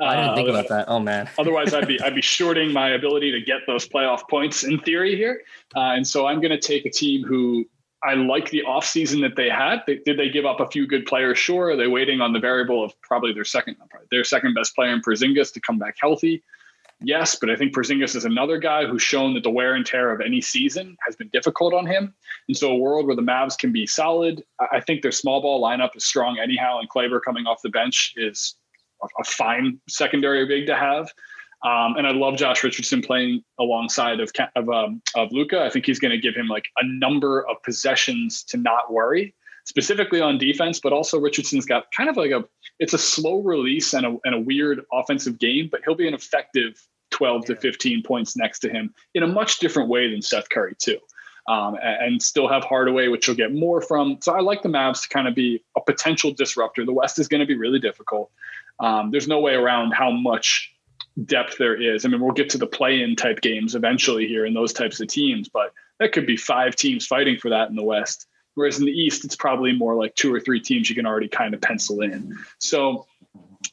I 0.00 0.16
didn't 0.16 0.36
think 0.36 0.48
Uh, 0.48 0.52
about 0.52 0.68
that. 0.68 0.84
Oh 0.88 0.98
man. 0.98 1.28
Otherwise, 1.38 1.74
I'd 1.74 1.88
be 1.88 2.00
I'd 2.00 2.14
be 2.14 2.22
shorting 2.22 2.72
my 2.72 2.90
ability 2.90 3.32
to 3.32 3.40
get 3.40 3.60
those 3.66 3.88
playoff 3.88 4.28
points 4.28 4.64
in 4.64 4.78
theory 4.80 5.16
here. 5.16 5.42
Uh, 5.74 5.92
and 5.96 6.06
so 6.06 6.26
I'm 6.26 6.40
going 6.40 6.50
to 6.50 6.60
take 6.60 6.84
a 6.84 6.90
team 6.90 7.24
who 7.24 7.64
I 8.04 8.14
like 8.14 8.50
the 8.50 8.62
offseason 8.66 9.20
that 9.22 9.36
they 9.36 9.48
had. 9.48 9.82
They, 9.86 9.96
did 10.04 10.18
they 10.18 10.28
give 10.28 10.44
up 10.44 10.60
a 10.60 10.66
few 10.66 10.86
good 10.86 11.06
players? 11.06 11.38
Sure. 11.38 11.70
Are 11.70 11.76
they 11.76 11.86
waiting 11.86 12.20
on 12.20 12.32
the 12.32 12.40
variable 12.40 12.84
of 12.84 13.00
probably 13.00 13.32
their 13.32 13.44
second 13.44 13.76
probably, 13.90 14.08
their 14.10 14.24
second 14.24 14.54
best 14.54 14.74
player 14.74 14.92
in 14.92 15.00
Porzingis 15.00 15.52
to 15.54 15.60
come 15.60 15.78
back 15.78 15.96
healthy? 16.00 16.42
Yes, 17.04 17.36
but 17.40 17.50
I 17.50 17.56
think 17.56 17.74
Porzingis 17.74 18.14
is 18.14 18.24
another 18.24 18.58
guy 18.58 18.86
who's 18.86 19.02
shown 19.02 19.34
that 19.34 19.42
the 19.42 19.50
wear 19.50 19.74
and 19.74 19.84
tear 19.84 20.12
of 20.12 20.20
any 20.20 20.40
season 20.40 20.96
has 21.06 21.16
been 21.16 21.28
difficult 21.32 21.74
on 21.74 21.86
him. 21.86 22.14
And 22.48 22.56
so, 22.56 22.70
a 22.70 22.76
world 22.76 23.06
where 23.06 23.16
the 23.16 23.22
Mavs 23.22 23.58
can 23.58 23.72
be 23.72 23.86
solid, 23.86 24.42
I 24.72 24.80
think 24.80 25.02
their 25.02 25.12
small 25.12 25.42
ball 25.42 25.62
lineup 25.62 25.96
is 25.96 26.04
strong 26.04 26.38
anyhow. 26.38 26.78
And 26.78 26.88
Kleber 26.88 27.20
coming 27.20 27.46
off 27.46 27.62
the 27.62 27.70
bench 27.70 28.14
is 28.16 28.56
a, 29.02 29.06
a 29.20 29.24
fine 29.24 29.80
secondary 29.88 30.46
big 30.46 30.66
to 30.66 30.76
have. 30.76 31.12
Um, 31.64 31.94
and 31.96 32.06
I 32.06 32.10
love 32.10 32.36
Josh 32.36 32.64
Richardson 32.64 33.02
playing 33.02 33.42
alongside 33.60 34.20
of 34.20 34.32
of, 34.56 34.68
um, 34.68 35.00
of 35.14 35.30
Luka. 35.32 35.62
I 35.62 35.70
think 35.70 35.86
he's 35.86 36.00
going 36.00 36.10
to 36.10 36.18
give 36.18 36.34
him 36.34 36.48
like 36.48 36.64
a 36.76 36.86
number 36.86 37.48
of 37.48 37.62
possessions 37.62 38.42
to 38.44 38.56
not 38.56 38.92
worry, 38.92 39.34
specifically 39.64 40.20
on 40.20 40.38
defense. 40.38 40.80
But 40.80 40.92
also 40.92 41.20
Richardson's 41.20 41.64
got 41.64 41.84
kind 41.96 42.08
of 42.08 42.16
like 42.16 42.32
a 42.32 42.44
it's 42.80 42.94
a 42.94 42.98
slow 42.98 43.40
release 43.42 43.94
and 43.94 44.04
a 44.04 44.16
and 44.24 44.34
a 44.34 44.40
weird 44.40 44.82
offensive 44.92 45.38
game, 45.38 45.68
but 45.70 45.82
he'll 45.84 45.94
be 45.94 46.08
an 46.08 46.14
effective 46.14 46.84
twelve 47.12 47.44
to 47.46 47.54
fifteen 47.54 48.02
points 48.02 48.36
next 48.36 48.58
to 48.60 48.68
him 48.68 48.92
in 49.14 49.22
a 49.22 49.26
much 49.28 49.60
different 49.60 49.88
way 49.88 50.10
than 50.10 50.20
Seth 50.22 50.48
Curry 50.48 50.74
too. 50.78 50.98
Um, 51.48 51.76
and, 51.82 52.22
still 52.22 52.46
have 52.46 52.62
Hardaway, 52.62 53.08
which 53.08 53.26
you'll 53.26 53.36
get 53.36 53.52
more 53.52 53.80
from. 53.80 54.18
So 54.20 54.32
I 54.32 54.40
like 54.40 54.62
the 54.62 54.68
Mavs 54.68 55.02
to 55.02 55.08
kind 55.08 55.26
of 55.26 55.34
be 55.34 55.64
a 55.76 55.80
potential 55.80 56.30
disruptor. 56.30 56.84
The 56.84 56.92
West 56.92 57.18
is 57.18 57.26
going 57.26 57.40
to 57.40 57.46
be 57.46 57.56
really 57.56 57.80
difficult. 57.80 58.30
Um, 58.78 59.10
there's 59.10 59.26
no 59.26 59.40
way 59.40 59.54
around 59.54 59.90
how 59.90 60.12
much 60.12 60.72
depth 61.24 61.58
there 61.58 61.74
is. 61.74 62.04
I 62.04 62.08
mean, 62.08 62.20
we'll 62.20 62.30
get 62.32 62.50
to 62.50 62.58
the 62.58 62.66
play-in 62.66 63.16
type 63.16 63.40
games 63.40 63.74
eventually 63.74 64.28
here 64.28 64.46
in 64.46 64.54
those 64.54 64.72
types 64.72 65.00
of 65.00 65.08
teams, 65.08 65.48
but 65.48 65.74
that 65.98 66.12
could 66.12 66.26
be 66.26 66.36
five 66.36 66.76
teams 66.76 67.06
fighting 67.06 67.36
for 67.38 67.50
that 67.50 67.68
in 67.68 67.74
the 67.74 67.82
West. 67.82 68.28
Whereas 68.54 68.78
in 68.78 68.86
the 68.86 68.92
East, 68.92 69.24
it's 69.24 69.36
probably 69.36 69.72
more 69.72 69.96
like 69.96 70.14
two 70.14 70.32
or 70.32 70.38
three 70.38 70.60
teams 70.60 70.88
you 70.88 70.94
can 70.94 71.06
already 71.06 71.28
kind 71.28 71.54
of 71.54 71.60
pencil 71.60 72.02
in. 72.02 72.38
So 72.58 73.06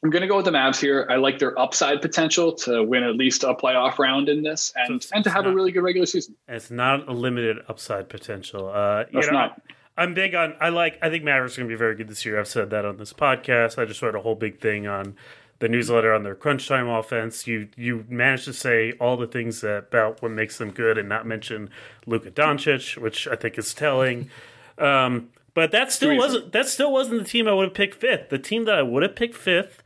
I'm 0.03 0.09
going 0.09 0.21
to 0.21 0.27
go 0.27 0.38
with 0.38 0.45
the 0.45 0.51
Mavs 0.51 0.79
here. 0.79 1.05
I 1.09 1.17
like 1.17 1.39
their 1.39 1.57
upside 1.59 2.01
potential 2.01 2.53
to 2.53 2.83
win 2.83 3.03
at 3.03 3.15
least 3.15 3.43
a 3.43 3.53
playoff 3.53 3.99
round 3.99 4.29
in 4.29 4.43
this 4.43 4.71
and, 4.75 4.95
it's- 4.95 5.12
and 5.13 5.23
to 5.25 5.29
have 5.29 5.45
a 5.45 5.53
really 5.53 5.71
good 5.73 5.83
regular 5.83 6.05
season. 6.05 6.35
It's 6.47 6.71
not 6.71 7.09
a 7.09 7.12
limited 7.12 7.57
upside 7.67 8.07
potential. 8.07 8.69
Uh, 8.69 9.03
you 9.12 9.19
know, 9.21 9.29
not. 9.31 9.62
I'm 9.97 10.13
big 10.13 10.33
on. 10.35 10.55
I 10.62 10.69
like. 10.69 10.97
I 11.01 11.09
think 11.09 11.25
Mavericks 11.25 11.57
are 11.57 11.62
going 11.62 11.69
to 11.69 11.73
be 11.75 11.77
very 11.77 11.95
good 11.95 12.07
this 12.07 12.25
year. 12.25 12.39
I've 12.39 12.47
said 12.47 12.69
that 12.69 12.85
on 12.85 12.95
this 12.95 13.12
podcast. 13.12 13.77
I 13.77 13.83
just 13.83 14.01
wrote 14.01 14.15
a 14.15 14.21
whole 14.21 14.35
big 14.35 14.62
thing 14.62 14.88
on 14.88 15.17
the 15.59 15.67
newsletter 15.67 16.13
on 16.13 16.23
their 16.23 16.35
crunch 16.35 16.69
time 16.69 16.88
offense. 16.88 17.45
You 17.47 17.67
you 17.75 18.05
managed 18.07 18.45
to 18.45 18.53
say 18.53 18.93
all 18.93 19.17
the 19.17 19.27
things 19.27 19.59
that, 19.59 19.77
about 19.89 20.21
what 20.21 20.31
makes 20.31 20.57
them 20.57 20.71
good, 20.71 20.97
and 20.97 21.09
not 21.09 21.25
mention 21.27 21.69
Luka 22.05 22.31
Doncic, 22.31 22.97
which 22.97 23.27
I 23.27 23.35
think 23.35 23.57
is 23.57 23.73
telling. 23.73 24.29
Um, 24.77 25.31
but 25.53 25.71
that 25.71 25.91
still 25.91 26.15
wasn't. 26.15 26.53
That 26.53 26.67
still 26.69 26.93
wasn't 26.93 27.19
the 27.23 27.27
team 27.27 27.49
I 27.49 27.53
would 27.53 27.65
have 27.65 27.73
picked 27.73 27.95
fifth. 27.95 28.29
The 28.29 28.39
team 28.39 28.63
that 28.63 28.75
I 28.75 28.81
would 28.83 29.03
have 29.03 29.17
picked 29.17 29.35
fifth 29.35 29.83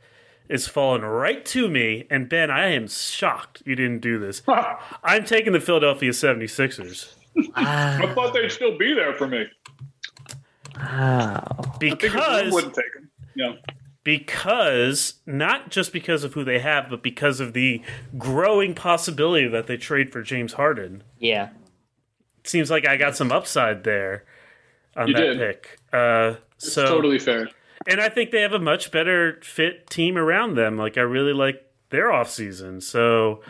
is 0.48 0.66
falling 0.68 1.02
right 1.02 1.44
to 1.46 1.68
me. 1.68 2.06
And 2.10 2.28
Ben, 2.28 2.50
I 2.50 2.66
am 2.68 2.88
shocked 2.88 3.62
you 3.64 3.74
didn't 3.76 4.00
do 4.00 4.18
this. 4.18 4.42
I'm 5.02 5.24
taking 5.24 5.52
the 5.52 5.60
Philadelphia 5.60 6.10
76ers. 6.10 7.12
I 7.54 8.12
thought 8.14 8.32
they'd 8.34 8.50
still 8.50 8.76
be 8.78 8.94
there 8.94 9.12
for 9.14 9.26
me. 9.26 9.46
Wow. 10.76 11.44
I 11.58 11.76
Because 11.78 12.52
wouldn't 12.52 12.74
take 12.74 12.92
them. 12.94 13.10
Yeah. 13.36 13.52
because 14.04 15.14
not 15.26 15.70
just 15.70 15.92
because 15.92 16.24
of 16.24 16.34
who 16.34 16.44
they 16.44 16.58
have, 16.60 16.88
but 16.90 17.02
because 17.02 17.40
of 17.40 17.52
the 17.52 17.82
growing 18.18 18.74
possibility 18.74 19.48
that 19.48 19.66
they 19.66 19.76
trade 19.76 20.12
for 20.12 20.22
James 20.22 20.52
Harden. 20.54 21.02
Yeah. 21.18 21.50
It 22.40 22.48
seems 22.48 22.70
like 22.70 22.86
I 22.86 22.96
got 22.96 23.16
some 23.16 23.32
upside 23.32 23.84
there 23.84 24.24
on 24.96 25.08
You 25.08 25.14
that 25.14 25.20
did. 25.20 25.38
pick. 25.38 25.78
Uh, 25.92 26.34
so 26.58 26.86
totally 26.86 27.18
fair. 27.18 27.48
And 27.86 28.00
I 28.00 28.08
think 28.08 28.30
they 28.30 28.42
have 28.42 28.52
a 28.52 28.58
much 28.58 28.90
better 28.90 29.40
fit 29.42 29.88
team 29.88 30.16
around 30.16 30.54
them. 30.54 30.76
Like 30.76 30.96
I 30.98 31.02
really 31.02 31.32
like 31.32 31.64
their 31.90 32.10
offseason. 32.10 32.82
So, 32.82 33.42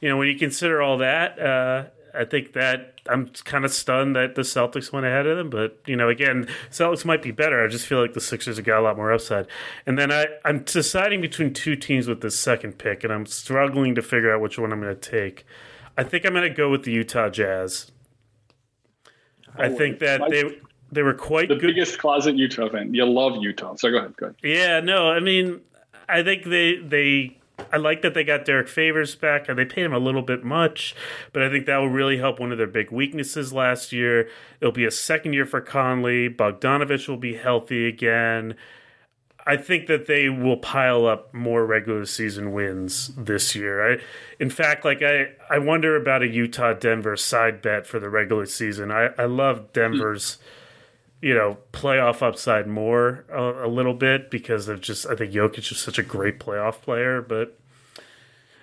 you 0.00 0.08
know, 0.08 0.16
when 0.16 0.28
you 0.28 0.38
consider 0.38 0.80
all 0.80 0.98
that, 0.98 1.38
uh, 1.38 1.84
I 2.14 2.24
think 2.24 2.52
that 2.54 3.00
I'm 3.08 3.28
kind 3.44 3.64
of 3.64 3.72
stunned 3.72 4.16
that 4.16 4.34
the 4.34 4.42
Celtics 4.42 4.92
went 4.92 5.06
ahead 5.06 5.26
of 5.26 5.36
them. 5.36 5.50
But 5.50 5.78
you 5.86 5.96
know, 5.96 6.08
again, 6.08 6.48
Celtics 6.70 7.04
might 7.04 7.22
be 7.22 7.30
better. 7.30 7.64
I 7.64 7.68
just 7.68 7.86
feel 7.86 8.00
like 8.00 8.14
the 8.14 8.20
Sixers 8.20 8.56
have 8.56 8.66
got 8.66 8.80
a 8.80 8.82
lot 8.82 8.96
more 8.96 9.12
upside. 9.12 9.46
And 9.86 9.98
then 9.98 10.10
I, 10.10 10.26
I'm 10.44 10.60
deciding 10.60 11.20
between 11.20 11.52
two 11.52 11.76
teams 11.76 12.08
with 12.08 12.20
this 12.20 12.38
second 12.38 12.78
pick, 12.78 13.04
and 13.04 13.12
I'm 13.12 13.26
struggling 13.26 13.94
to 13.94 14.02
figure 14.02 14.34
out 14.34 14.40
which 14.40 14.58
one 14.58 14.72
I'm 14.72 14.80
going 14.80 14.94
to 14.98 15.10
take. 15.10 15.44
I 15.96 16.04
think 16.04 16.24
I'm 16.24 16.32
going 16.32 16.48
to 16.48 16.54
go 16.54 16.70
with 16.70 16.84
the 16.84 16.92
Utah 16.92 17.28
Jazz. 17.28 17.90
I 19.56 19.68
think 19.68 19.98
that 19.98 20.22
they 20.30 20.60
they 20.92 21.02
were 21.02 21.14
quite 21.14 21.48
The 21.48 21.56
good. 21.56 21.68
biggest 21.68 21.98
closet 21.98 22.36
Utah 22.36 22.68
fan. 22.68 22.94
You 22.94 23.04
love 23.06 23.36
Utah. 23.40 23.74
So 23.76 23.90
go 23.90 23.98
ahead. 23.98 24.16
Go 24.16 24.26
ahead. 24.26 24.36
Yeah, 24.42 24.80
no, 24.80 25.08
I 25.08 25.20
mean, 25.20 25.60
I 26.08 26.22
think 26.22 26.44
they 26.44 26.76
they 26.76 27.36
I 27.72 27.76
like 27.76 28.02
that 28.02 28.14
they 28.14 28.24
got 28.24 28.44
Derrick 28.44 28.68
Favors 28.68 29.14
back. 29.14 29.48
and 29.48 29.58
They 29.58 29.64
paid 29.64 29.84
him 29.84 29.92
a 29.92 29.98
little 29.98 30.22
bit 30.22 30.44
much, 30.44 30.94
but 31.32 31.42
I 31.42 31.50
think 31.50 31.66
that 31.66 31.76
will 31.78 31.88
really 31.88 32.18
help 32.18 32.40
one 32.40 32.52
of 32.52 32.58
their 32.58 32.66
big 32.66 32.90
weaknesses 32.90 33.52
last 33.52 33.92
year. 33.92 34.28
It'll 34.60 34.72
be 34.72 34.84
a 34.84 34.90
second 34.90 35.32
year 35.34 35.46
for 35.46 35.60
Conley. 35.60 36.28
Bogdanovic 36.28 37.06
will 37.08 37.16
be 37.16 37.36
healthy 37.36 37.86
again. 37.86 38.54
I 39.46 39.56
think 39.56 39.86
that 39.86 40.06
they 40.06 40.28
will 40.28 40.58
pile 40.58 41.06
up 41.06 41.32
more 41.32 41.64
regular 41.64 42.04
season 42.04 42.52
wins 42.52 43.08
this 43.16 43.54
year. 43.54 43.94
I, 43.94 43.98
in 44.38 44.50
fact, 44.50 44.84
like 44.84 45.02
I, 45.02 45.28
I 45.48 45.58
wonder 45.58 45.96
about 45.96 46.22
a 46.22 46.28
Utah 46.28 46.74
Denver 46.74 47.16
side 47.16 47.62
bet 47.62 47.86
for 47.86 47.98
the 47.98 48.10
regular 48.10 48.46
season. 48.46 48.90
I, 48.90 49.10
I 49.18 49.24
love 49.24 49.58
hmm. 49.60 49.66
Denver's 49.72 50.38
you 51.20 51.34
know, 51.34 51.58
playoff 51.72 52.22
upside 52.22 52.66
more 52.66 53.24
a, 53.30 53.66
a 53.66 53.68
little 53.68 53.94
bit 53.94 54.30
because 54.30 54.68
of 54.68 54.80
just 54.80 55.06
I 55.06 55.14
think 55.14 55.32
Jokic 55.32 55.70
is 55.70 55.78
such 55.78 55.98
a 55.98 56.02
great 56.02 56.40
playoff 56.40 56.80
player, 56.80 57.20
but 57.20 57.58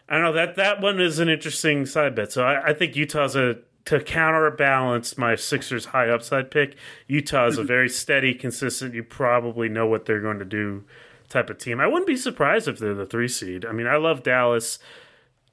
I 0.09 0.15
don't 0.15 0.23
know 0.23 0.33
that 0.33 0.55
that 0.55 0.81
one 0.81 0.99
is 0.99 1.19
an 1.19 1.29
interesting 1.29 1.85
side 1.85 2.15
bet. 2.15 2.31
So 2.31 2.43
I, 2.43 2.69
I 2.69 2.73
think 2.73 2.95
Utah's 2.95 3.35
a 3.35 3.57
to 3.85 4.01
counterbalance 4.01 5.17
my 5.17 5.35
Sixers 5.35 5.85
high 5.85 6.09
upside 6.09 6.51
pick. 6.51 6.75
Utah 7.07 7.47
is 7.47 7.57
a 7.57 7.63
very 7.65 7.87
steady, 7.87 8.33
consistent. 8.33 8.93
You 8.93 9.03
probably 9.03 9.69
know 9.69 9.87
what 9.87 10.05
they're 10.05 10.19
going 10.19 10.39
to 10.39 10.45
do 10.45 10.83
type 11.29 11.49
of 11.49 11.57
team. 11.57 11.79
I 11.79 11.87
wouldn't 11.87 12.07
be 12.07 12.17
surprised 12.17 12.67
if 12.67 12.79
they're 12.79 12.93
the 12.93 13.05
three 13.05 13.29
seed. 13.29 13.65
I 13.65 13.71
mean, 13.71 13.87
I 13.87 13.95
love 13.95 14.23
Dallas 14.23 14.79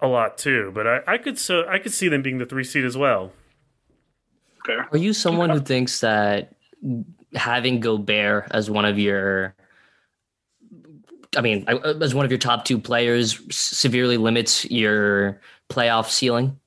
a 0.01 0.09
lot 0.09 0.37
too, 0.37 0.73
but 0.75 0.87
I, 0.87 1.01
I 1.07 1.19
could 1.19 1.39
so 1.39 1.65
I 1.69 1.79
could 1.79 1.93
see 1.93 2.09
them 2.09 2.23
being 2.23 2.39
the 2.39 2.47
three 2.47 2.65
seed 2.65 2.85
as 2.85 2.97
well. 2.97 3.33
Fair. 4.67 4.89
Are 4.91 4.99
you 4.99 5.13
someone 5.13 5.51
who 5.51 5.61
thinks 5.61 6.01
that 6.01 6.54
having 7.35 7.81
Gobert 7.81 8.49
as 8.51 8.71
one 8.71 8.85
of 8.85 8.99
your 8.99 9.55
I 11.37 11.41
mean, 11.41 11.67
as 11.69 12.15
one 12.15 12.25
of 12.25 12.31
your 12.31 12.39
top 12.39 12.65
two 12.65 12.79
players 12.79 13.41
severely 13.51 14.17
limits 14.17 14.65
your 14.71 15.41
playoff 15.69 16.09
ceiling? 16.11 16.59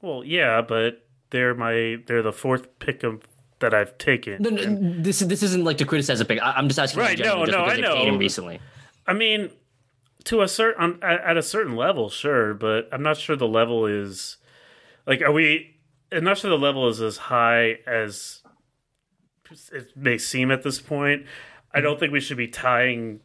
Well, 0.00 0.24
yeah, 0.24 0.60
but 0.62 1.06
they're 1.30 1.54
my 1.54 1.96
they're 2.06 2.22
the 2.22 2.32
fourth 2.32 2.78
pick 2.78 3.02
of 3.02 3.22
that 3.60 3.72
I've 3.72 3.96
taken. 3.98 4.42
No, 4.42 4.50
no, 4.50 5.02
this 5.02 5.20
this 5.20 5.42
isn't 5.42 5.64
like 5.64 5.78
to 5.78 5.84
criticize 5.84 6.20
a 6.20 6.24
pick. 6.24 6.42
I, 6.42 6.58
am 6.58 6.68
just 6.68 6.78
asking. 6.78 7.00
Right? 7.00 7.18
No, 7.18 7.44
no, 7.44 7.64
I 7.64 7.76
know. 7.76 8.04
Him 8.04 8.18
recently, 8.18 8.60
I 9.06 9.14
mean, 9.14 9.50
to 10.24 10.42
a 10.42 10.48
certain 10.48 10.84
um, 10.84 10.98
at 11.02 11.36
a 11.36 11.42
certain 11.42 11.76
level, 11.76 12.10
sure, 12.10 12.54
but 12.54 12.88
I'm 12.92 13.02
not 13.02 13.16
sure 13.16 13.36
the 13.36 13.48
level 13.48 13.86
is 13.86 14.36
like. 15.06 15.22
Are 15.22 15.32
we? 15.32 15.76
I'm 16.10 16.24
not 16.24 16.38
sure 16.38 16.50
the 16.50 16.58
level 16.58 16.88
is 16.88 17.00
as 17.00 17.16
high 17.16 17.78
as 17.86 18.41
it 19.72 19.96
may 19.96 20.18
seem 20.18 20.50
at 20.50 20.62
this 20.62 20.80
point. 20.80 21.26
I 21.74 21.80
don't 21.80 21.98
think 21.98 22.12
we 22.12 22.20
should 22.20 22.36
be 22.36 22.48
tying 22.48 23.20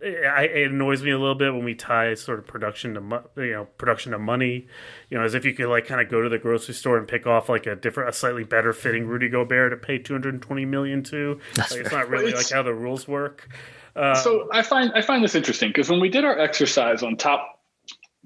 it 0.00 0.70
annoys 0.70 1.02
me 1.02 1.10
a 1.10 1.18
little 1.18 1.34
bit 1.34 1.52
when 1.54 1.64
we 1.64 1.74
tie 1.74 2.14
sort 2.14 2.38
of 2.38 2.46
production 2.46 2.94
to 2.94 3.22
you 3.42 3.52
know 3.52 3.64
production 3.78 4.12
to 4.12 4.18
money, 4.18 4.66
you 5.08 5.18
know, 5.18 5.24
as 5.24 5.34
if 5.34 5.44
you 5.44 5.54
could 5.54 5.68
like 5.68 5.86
kind 5.86 6.00
of 6.00 6.10
go 6.10 6.20
to 6.20 6.28
the 6.28 6.38
grocery 6.38 6.74
store 6.74 6.98
and 6.98 7.08
pick 7.08 7.26
off 7.26 7.48
like 7.48 7.66
a 7.66 7.74
different, 7.74 8.10
a 8.10 8.12
slightly 8.12 8.44
better 8.44 8.72
fitting 8.72 9.06
Rudy 9.06 9.28
Gobert 9.28 9.70
to 9.72 9.76
pay 9.76 9.98
two 9.98 10.12
hundred 10.12 10.34
and 10.34 10.42
twenty 10.42 10.64
million 10.64 11.02
to. 11.04 11.40
Like, 11.56 11.72
it's 11.72 11.92
not 11.92 12.08
really 12.08 12.32
like 12.32 12.50
how 12.50 12.62
the 12.62 12.74
rules 12.74 13.08
work. 13.08 13.48
Uh, 13.94 14.14
so 14.14 14.48
I 14.52 14.62
find 14.62 14.92
I 14.94 15.00
find 15.00 15.24
this 15.24 15.34
interesting 15.34 15.70
because 15.70 15.88
when 15.88 16.00
we 16.00 16.10
did 16.10 16.24
our 16.24 16.38
exercise 16.38 17.02
on 17.02 17.16
top 17.16 17.62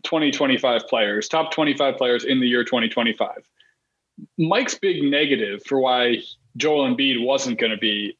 2025 0.03 0.89
players, 0.89 1.29
top 1.29 1.53
25 1.53 1.97
players 1.97 2.25
in 2.25 2.41
the 2.41 2.47
year 2.49 2.65
2025, 2.65 3.31
Mike's 4.39 4.75
big 4.75 5.05
negative 5.05 5.63
for 5.65 5.79
why 5.79 6.17
Joel 6.57 6.95
Embiid 6.95 7.25
wasn't 7.25 7.59
going 7.59 7.73
to 7.73 7.79
be 7.79 8.17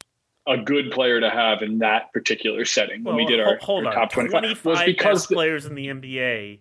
a 0.47 0.57
good 0.57 0.91
player 0.91 1.19
to 1.19 1.29
have 1.29 1.61
in 1.61 1.79
that 1.79 2.11
particular 2.13 2.65
setting 2.65 3.03
when 3.03 3.15
well, 3.15 3.25
we 3.25 3.29
did 3.29 3.39
our, 3.39 3.57
hold 3.61 3.85
our 3.85 3.91
on. 3.91 3.95
top 3.95 4.11
25 4.11 4.41
25 4.41 4.65
was 4.65 4.83
because 4.85 5.27
the, 5.27 5.35
players 5.35 5.65
in 5.65 5.75
the 5.75 5.87
NBA 5.87 6.59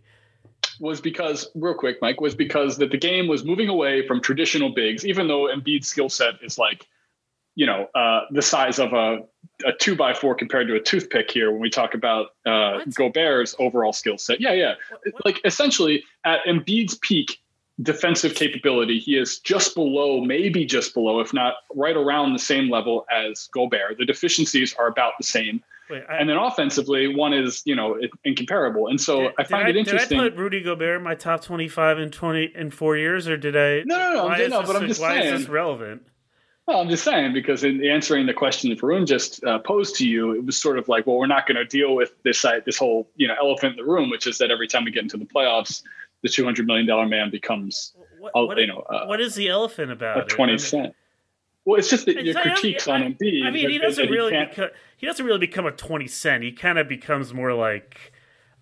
was 0.80 1.00
because 1.00 1.50
real 1.54 1.74
quick 1.74 1.96
Mike 2.02 2.20
was 2.20 2.34
because 2.34 2.76
that 2.76 2.90
the 2.90 2.98
game 2.98 3.26
was 3.26 3.44
moving 3.44 3.68
away 3.68 4.06
from 4.06 4.20
traditional 4.20 4.74
bigs 4.74 5.06
even 5.06 5.28
though 5.28 5.44
Embiid's 5.44 5.88
skill 5.88 6.10
set 6.10 6.34
is 6.42 6.58
like 6.58 6.86
you 7.54 7.66
know 7.66 7.88
uh, 7.94 8.22
the 8.30 8.42
size 8.42 8.78
of 8.78 8.92
a 8.92 9.20
a 9.66 9.72
two 9.78 9.94
by 9.94 10.14
four 10.14 10.34
compared 10.34 10.68
to 10.68 10.74
a 10.74 10.80
toothpick 10.80 11.30
here 11.30 11.50
when 11.50 11.60
we 11.60 11.70
talk 11.70 11.94
about 11.94 12.28
uh, 12.46 12.80
Gobert's 12.94 13.54
overall 13.58 13.92
skill 13.92 14.18
set. 14.18 14.40
Yeah, 14.40 14.52
yeah. 14.52 14.74
What, 14.88 15.00
what? 15.12 15.26
Like 15.26 15.40
essentially 15.44 16.04
at 16.24 16.40
Embiid's 16.46 16.96
peak, 16.96 17.40
defensive 17.82 18.34
capability, 18.34 18.98
he 18.98 19.16
is 19.16 19.38
just 19.38 19.74
below, 19.74 20.20
maybe 20.20 20.64
just 20.64 20.94
below, 20.94 21.20
if 21.20 21.32
not 21.32 21.54
right 21.74 21.96
around 21.96 22.32
the 22.32 22.38
same 22.38 22.70
level 22.70 23.06
as 23.10 23.48
Gobert. 23.52 23.98
The 23.98 24.04
deficiencies 24.04 24.74
are 24.74 24.86
about 24.86 25.14
the 25.18 25.24
same. 25.24 25.62
Wait, 25.88 26.04
I, 26.08 26.18
and 26.18 26.28
then 26.28 26.36
offensively, 26.36 27.12
one 27.14 27.32
is 27.32 27.62
you 27.64 27.74
know 27.74 27.98
incomparable, 28.24 28.88
and 28.88 29.00
so 29.00 29.22
did, 29.22 29.32
I 29.38 29.44
find 29.44 29.66
I, 29.66 29.70
it 29.70 29.76
interesting. 29.76 30.18
Did 30.18 30.26
I 30.26 30.30
put 30.30 30.38
Rudy 30.38 30.60
Gobert 30.60 30.98
in 30.98 31.02
my 31.02 31.14
top 31.14 31.42
twenty-five 31.42 31.98
in 31.98 32.10
twenty 32.10 32.52
in 32.54 32.70
four 32.70 32.96
years, 32.96 33.26
or 33.26 33.36
did 33.36 33.56
I? 33.56 33.82
No, 33.84 33.98
no, 33.98 34.14
no. 34.14 34.24
Why 34.26 34.46
no, 34.46 34.62
but 34.62 34.76
I'm 34.76 34.86
just 34.86 35.00
why 35.00 35.20
saying. 35.20 35.34
is 35.34 35.40
this 35.40 35.48
relevant? 35.48 36.02
Well, 36.66 36.80
I'm 36.80 36.88
just 36.88 37.02
saying 37.02 37.32
because 37.32 37.64
in 37.64 37.84
answering 37.84 38.26
the 38.26 38.34
question 38.34 38.70
that 38.70 38.78
Varun 38.78 39.04
just 39.04 39.42
uh, 39.42 39.58
posed 39.58 39.96
to 39.96 40.08
you, 40.08 40.32
it 40.32 40.44
was 40.44 40.56
sort 40.56 40.78
of 40.78 40.88
like, 40.88 41.04
well, 41.04 41.16
we're 41.16 41.26
not 41.26 41.48
going 41.48 41.56
to 41.56 41.64
deal 41.64 41.96
with 41.96 42.12
this 42.22 42.44
uh, 42.44 42.60
this 42.64 42.78
whole 42.78 43.10
you 43.16 43.26
know 43.26 43.34
elephant 43.40 43.72
in 43.72 43.84
the 43.84 43.90
room, 43.90 44.10
which 44.10 44.28
is 44.28 44.38
that 44.38 44.52
every 44.52 44.68
time 44.68 44.84
we 44.84 44.92
get 44.92 45.02
into 45.02 45.16
the 45.16 45.24
playoffs, 45.24 45.82
the 46.22 46.28
two 46.28 46.44
hundred 46.44 46.66
million 46.66 46.86
dollar 46.86 47.06
man 47.06 47.30
becomes, 47.30 47.94
what, 48.18 48.34
what, 48.34 48.58
you 48.58 48.66
know, 48.66 48.80
uh, 48.80 49.06
what 49.06 49.20
is 49.20 49.34
the 49.34 49.48
elephant 49.48 49.90
about? 49.90 50.18
A 50.18 50.24
Twenty 50.24 50.58
cent. 50.58 50.94
Well, 51.64 51.78
it's 51.78 51.88
just 51.88 52.06
that 52.06 52.24
your 52.24 52.34
critiques 52.34 52.88
on 52.88 53.02
Embiid. 53.02 53.44
I 53.44 53.50
mean, 53.50 53.68
he 53.70 53.78
doesn't 53.78 54.08
really 54.08 54.32
he, 54.32 54.38
beca- 54.38 54.70
he 54.96 55.06
doesn't 55.06 55.24
really 55.24 55.38
become 55.38 55.66
a 55.66 55.72
twenty 55.72 56.06
cent. 56.06 56.42
He 56.42 56.52
kind 56.52 56.78
of 56.78 56.88
becomes 56.88 57.34
more 57.34 57.52
like 57.52 58.12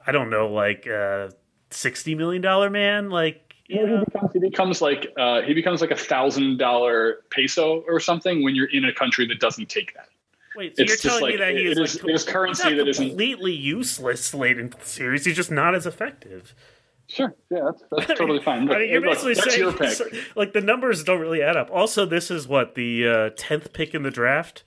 I 0.06 0.12
don't 0.12 0.30
know, 0.30 0.48
like 0.48 0.86
a 0.86 1.32
sixty 1.70 2.14
million 2.14 2.42
dollar 2.42 2.70
man. 2.70 3.10
Like 3.10 3.54
you 3.66 3.86
know? 3.86 3.98
he 3.98 4.04
becomes 4.04 4.32
he 4.32 4.38
becomes 4.40 4.82
like 4.82 5.12
uh, 5.16 5.42
he 5.42 5.54
becomes 5.54 5.80
like 5.80 5.90
a 5.90 5.96
thousand 5.96 6.58
dollar 6.58 7.20
peso 7.30 7.82
or 7.86 8.00
something 8.00 8.42
when 8.42 8.54
you're 8.54 8.70
in 8.70 8.84
a 8.84 8.92
country 8.92 9.26
that 9.28 9.38
doesn't 9.38 9.68
take 9.68 9.94
that. 9.94 10.08
Wait, 10.56 10.76
so 10.76 10.82
it's 10.82 11.04
you're 11.04 11.12
telling 11.12 11.22
like, 11.22 11.34
me 11.34 11.38
that 11.38 11.56
he 11.56 11.66
is, 11.66 11.78
is, 11.78 12.02
like, 12.02 12.10
it 12.10 12.14
is 12.14 12.24
currency 12.24 12.74
that 12.74 12.88
isn't 12.88 13.08
completely 13.10 13.52
useless 13.52 14.34
late 14.34 14.58
in 14.58 14.70
the 14.70 14.84
series. 14.84 15.24
He's 15.24 15.36
just 15.36 15.52
not 15.52 15.76
as 15.76 15.86
effective. 15.86 16.52
Sure. 17.08 17.34
Yeah, 17.50 17.60
that's, 17.64 17.82
that's 18.06 18.06
totally 18.18 18.40
fine. 18.40 18.66
Look, 18.66 18.76
I 18.76 18.80
mean, 18.80 18.90
you're 18.90 19.00
look, 19.00 19.14
basically 19.14 19.34
that's 19.34 19.54
saying 19.54 19.60
your 19.60 19.72
pick. 19.72 20.26
like 20.36 20.52
the 20.52 20.60
numbers 20.60 21.02
don't 21.02 21.20
really 21.20 21.42
add 21.42 21.56
up. 21.56 21.70
Also, 21.72 22.04
this 22.06 22.30
is 22.30 22.46
what 22.46 22.74
the 22.74 23.32
tenth 23.36 23.66
uh, 23.66 23.70
pick 23.72 23.94
in 23.94 24.02
the 24.02 24.10
draft. 24.10 24.62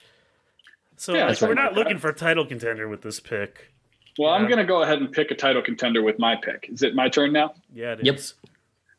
So 0.98 1.16
Yeah, 1.16 1.28
like, 1.28 1.42
we're 1.42 1.54
not 1.54 1.74
looking 1.74 1.98
for 1.98 2.10
a 2.10 2.14
title 2.16 2.46
contender 2.46 2.88
with 2.88 3.02
this 3.02 3.20
pick. 3.20 3.72
Well, 4.20 4.32
I'm 4.32 4.46
going 4.46 4.58
to 4.58 4.66
go 4.66 4.84
ahead 4.84 5.00
and 5.00 5.12
pick 5.12 5.32
a 5.32 5.36
title 5.36 5.62
contender 5.62 6.04
with 6.04 6.20
my 6.20 6.36
pick. 6.36 6.68
Is 6.72 6.84
it 6.84 6.94
my 6.96 7.10
turn 7.10 7.32
now? 7.32 7.54
Yeah, 7.74 7.94
it 7.94 8.02
is. 8.02 8.06
Yep. 8.06 8.50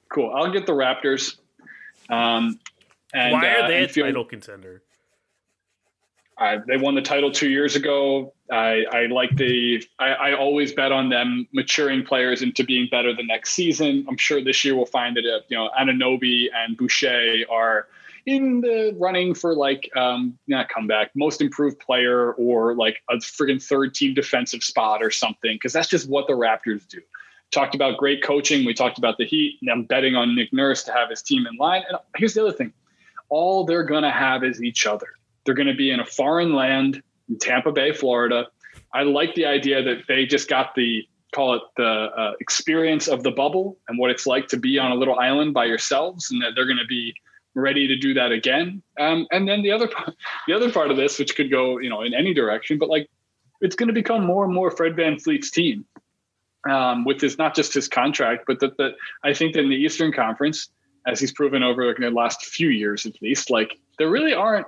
Cool. 0.08 0.32
I'll 0.34 0.50
get 0.50 0.66
the 0.66 0.72
Raptors. 0.72 1.36
Um, 2.08 2.58
and, 3.14 3.32
Why 3.32 3.56
uh, 3.56 3.62
are 3.62 3.68
they 3.68 3.78
a 3.78 3.82
and 3.82 3.90
feel- 3.90 4.06
title 4.06 4.24
contender? 4.24 4.82
I, 6.42 6.58
they 6.66 6.76
won 6.76 6.96
the 6.96 7.02
title 7.02 7.30
two 7.30 7.48
years 7.48 7.76
ago. 7.76 8.34
I, 8.50 8.84
I 8.90 9.06
like 9.06 9.36
the. 9.36 9.80
I, 10.00 10.08
I 10.08 10.34
always 10.34 10.72
bet 10.72 10.90
on 10.90 11.08
them 11.08 11.46
maturing 11.52 12.04
players 12.04 12.42
into 12.42 12.64
being 12.64 12.88
better 12.90 13.14
the 13.14 13.22
next 13.22 13.50
season. 13.52 14.04
I'm 14.08 14.16
sure 14.16 14.42
this 14.42 14.64
year 14.64 14.74
we'll 14.74 14.84
find 14.86 15.16
that 15.16 15.24
uh, 15.24 15.40
you 15.48 15.56
know 15.56 15.70
Anunoby 15.78 16.46
and 16.52 16.76
Boucher 16.76 17.44
are 17.48 17.86
in 18.26 18.60
the 18.60 18.96
running 18.98 19.34
for 19.34 19.54
like 19.54 19.88
um, 19.96 20.36
not 20.48 20.68
comeback, 20.68 21.12
most 21.14 21.40
improved 21.40 21.78
player 21.78 22.32
or 22.32 22.74
like 22.74 23.02
a 23.08 23.14
friggin' 23.18 23.62
third 23.62 23.94
team 23.94 24.12
defensive 24.12 24.64
spot 24.64 25.00
or 25.00 25.12
something 25.12 25.54
because 25.54 25.72
that's 25.72 25.88
just 25.88 26.08
what 26.08 26.26
the 26.26 26.32
Raptors 26.32 26.88
do. 26.88 27.00
Talked 27.52 27.76
about 27.76 27.98
great 27.98 28.20
coaching. 28.24 28.66
We 28.66 28.74
talked 28.74 28.98
about 28.98 29.16
the 29.16 29.26
Heat. 29.26 29.58
And 29.62 29.70
I'm 29.70 29.84
betting 29.84 30.16
on 30.16 30.34
Nick 30.34 30.52
Nurse 30.52 30.82
to 30.84 30.92
have 30.92 31.08
his 31.08 31.22
team 31.22 31.46
in 31.46 31.56
line. 31.56 31.84
And 31.88 31.98
here's 32.16 32.34
the 32.34 32.42
other 32.42 32.52
thing: 32.52 32.72
all 33.28 33.64
they're 33.64 33.84
gonna 33.84 34.10
have 34.10 34.42
is 34.42 34.60
each 34.60 34.88
other. 34.88 35.06
They're 35.44 35.54
going 35.54 35.68
to 35.68 35.74
be 35.74 35.90
in 35.90 36.00
a 36.00 36.06
foreign 36.06 36.54
land 36.54 37.02
in 37.28 37.38
Tampa 37.38 37.72
Bay, 37.72 37.92
Florida. 37.92 38.46
I 38.94 39.02
like 39.02 39.34
the 39.34 39.46
idea 39.46 39.82
that 39.82 40.02
they 40.08 40.26
just 40.26 40.48
got 40.48 40.74
the 40.74 41.06
call 41.34 41.54
it 41.54 41.62
the 41.76 41.84
uh, 41.84 42.32
experience 42.40 43.08
of 43.08 43.22
the 43.22 43.30
bubble 43.30 43.78
and 43.88 43.98
what 43.98 44.10
it's 44.10 44.26
like 44.26 44.48
to 44.48 44.58
be 44.58 44.78
on 44.78 44.92
a 44.92 44.94
little 44.94 45.18
island 45.18 45.54
by 45.54 45.64
yourselves, 45.64 46.30
and 46.30 46.42
that 46.42 46.52
they're 46.54 46.66
going 46.66 46.78
to 46.78 46.86
be 46.86 47.14
ready 47.54 47.86
to 47.86 47.96
do 47.96 48.14
that 48.14 48.32
again. 48.32 48.82
Um, 48.98 49.26
and 49.30 49.48
then 49.48 49.62
the 49.62 49.72
other 49.72 49.88
part, 49.88 50.14
the 50.46 50.54
other 50.54 50.70
part 50.70 50.90
of 50.90 50.96
this, 50.96 51.18
which 51.18 51.34
could 51.34 51.50
go 51.50 51.78
you 51.78 51.88
know 51.88 52.02
in 52.02 52.14
any 52.14 52.34
direction, 52.34 52.78
but 52.78 52.88
like 52.88 53.08
it's 53.60 53.76
going 53.76 53.88
to 53.88 53.94
become 53.94 54.24
more 54.24 54.44
and 54.44 54.52
more 54.52 54.70
Fred 54.70 54.94
VanVleet's 54.94 55.50
team 55.50 55.84
um, 56.68 57.04
with 57.04 57.20
his 57.20 57.38
not 57.38 57.54
just 57.54 57.74
his 57.74 57.88
contract, 57.88 58.44
but 58.46 58.60
that 58.60 58.76
that 58.76 58.92
I 59.24 59.32
think 59.32 59.54
that 59.54 59.60
in 59.60 59.70
the 59.70 59.76
Eastern 59.76 60.12
Conference, 60.12 60.68
as 61.06 61.18
he's 61.18 61.32
proven 61.32 61.62
over 61.62 61.94
the 61.98 62.10
last 62.10 62.44
few 62.44 62.68
years 62.68 63.06
at 63.06 63.20
least, 63.22 63.50
like 63.50 63.78
there 63.98 64.10
really 64.10 64.34
aren't 64.34 64.66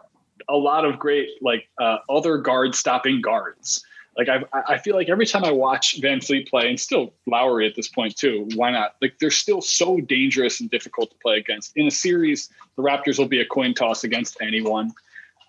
a 0.48 0.56
lot 0.56 0.84
of 0.84 0.98
great 0.98 1.28
like 1.40 1.68
uh, 1.80 1.98
other 2.08 2.38
guard 2.38 2.74
stopping 2.74 3.20
guards. 3.20 3.84
Like 4.16 4.28
I, 4.28 4.44
I 4.68 4.78
feel 4.78 4.94
like 4.94 5.08
every 5.08 5.26
time 5.26 5.44
I 5.44 5.50
watch 5.50 6.00
VanVleet 6.00 6.48
play, 6.48 6.68
and 6.68 6.78
still 6.78 7.14
Lowry 7.26 7.66
at 7.66 7.74
this 7.74 7.88
point 7.88 8.16
too. 8.16 8.48
Why 8.54 8.70
not? 8.70 8.94
Like 9.02 9.18
they're 9.18 9.30
still 9.30 9.60
so 9.60 10.00
dangerous 10.00 10.60
and 10.60 10.70
difficult 10.70 11.10
to 11.10 11.16
play 11.20 11.36
against. 11.38 11.76
In 11.76 11.86
a 11.86 11.90
series, 11.90 12.48
the 12.76 12.82
Raptors 12.82 13.18
will 13.18 13.26
be 13.26 13.40
a 13.40 13.46
coin 13.46 13.74
toss 13.74 14.04
against 14.04 14.36
anyone, 14.40 14.92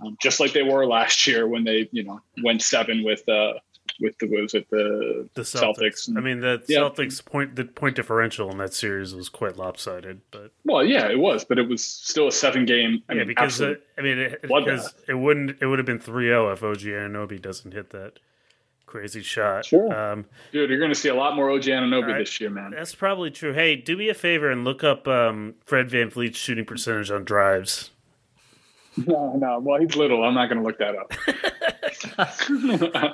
um, 0.03 0.17
just 0.19 0.39
like 0.39 0.53
they 0.53 0.63
were 0.63 0.87
last 0.87 1.27
year 1.27 1.47
when 1.47 1.63
they 1.63 1.87
you 1.91 2.03
know 2.03 2.19
went 2.43 2.61
seven 2.63 3.03
with 3.03 3.27
uh 3.29 3.53
with 3.99 4.17
the 4.19 4.27
was 4.27 4.53
it 4.53 4.69
the 4.69 5.27
The 5.33 5.41
Celtics. 5.41 6.07
Celtics. 6.09 6.17
I 6.17 6.21
mean, 6.21 6.39
the 6.41 6.63
Yeah. 6.67 6.79
Celtics 6.79 7.23
point 7.23 7.55
the 7.55 7.65
point 7.65 7.95
differential 7.95 8.51
in 8.51 8.57
that 8.57 8.73
series 8.73 9.13
was 9.15 9.29
quite 9.29 9.57
lopsided, 9.57 10.21
but 10.31 10.51
Well, 10.63 10.83
yeah, 10.83 11.09
it 11.09 11.19
was, 11.19 11.45
but 11.45 11.57
it 11.59 11.67
was 11.67 11.83
still 11.83 12.27
a 12.27 12.31
seven 12.31 12.65
game. 12.65 13.03
I 13.09 13.13
yeah, 13.13 13.19
mean, 13.19 13.27
because 13.27 13.61
uh, 13.61 13.75
I 13.97 14.01
mean, 14.01 14.17
it, 14.17 14.41
because 14.41 14.93
it 15.07 15.15
wouldn't 15.15 15.61
it 15.61 15.65
would 15.65 15.79
have 15.79 15.85
been 15.85 15.99
3-0 15.99 16.53
if 16.53 16.63
OG 16.63 16.79
Anunoby 16.79 17.41
doesn't 17.41 17.73
hit 17.73 17.89
that 17.91 18.19
crazy 18.85 19.21
shot. 19.21 19.65
Sure. 19.65 19.93
Um, 19.93 20.25
dude, 20.53 20.69
you're 20.69 20.79
going 20.79 20.91
to 20.91 20.95
see 20.95 21.09
a 21.09 21.15
lot 21.15 21.35
more 21.35 21.51
OG 21.51 21.63
Anunoby 21.63 22.07
right. 22.07 22.19
this 22.19 22.39
year, 22.39 22.49
man. 22.49 22.71
That's 22.71 22.95
probably 22.95 23.29
true. 23.31 23.51
Hey, 23.53 23.75
do 23.75 23.97
me 23.97 24.07
a 24.09 24.13
favor 24.13 24.49
and 24.49 24.63
look 24.63 24.83
up 24.83 25.07
um, 25.07 25.55
Fred 25.65 25.89
VanVleet's 25.89 26.37
shooting 26.37 26.65
percentage 26.65 27.11
on 27.11 27.23
drives. 27.25 27.91
No, 28.97 29.33
no. 29.35 29.59
Well, 29.59 29.81
he's 29.81 29.97
little. 29.97 30.23
I'm 30.23 30.33
not 30.33 30.47
going 30.47 30.59
to 30.59 30.63
look 30.65 30.77
that 30.77 30.95
up. 30.95 31.11
uh, 32.17 33.09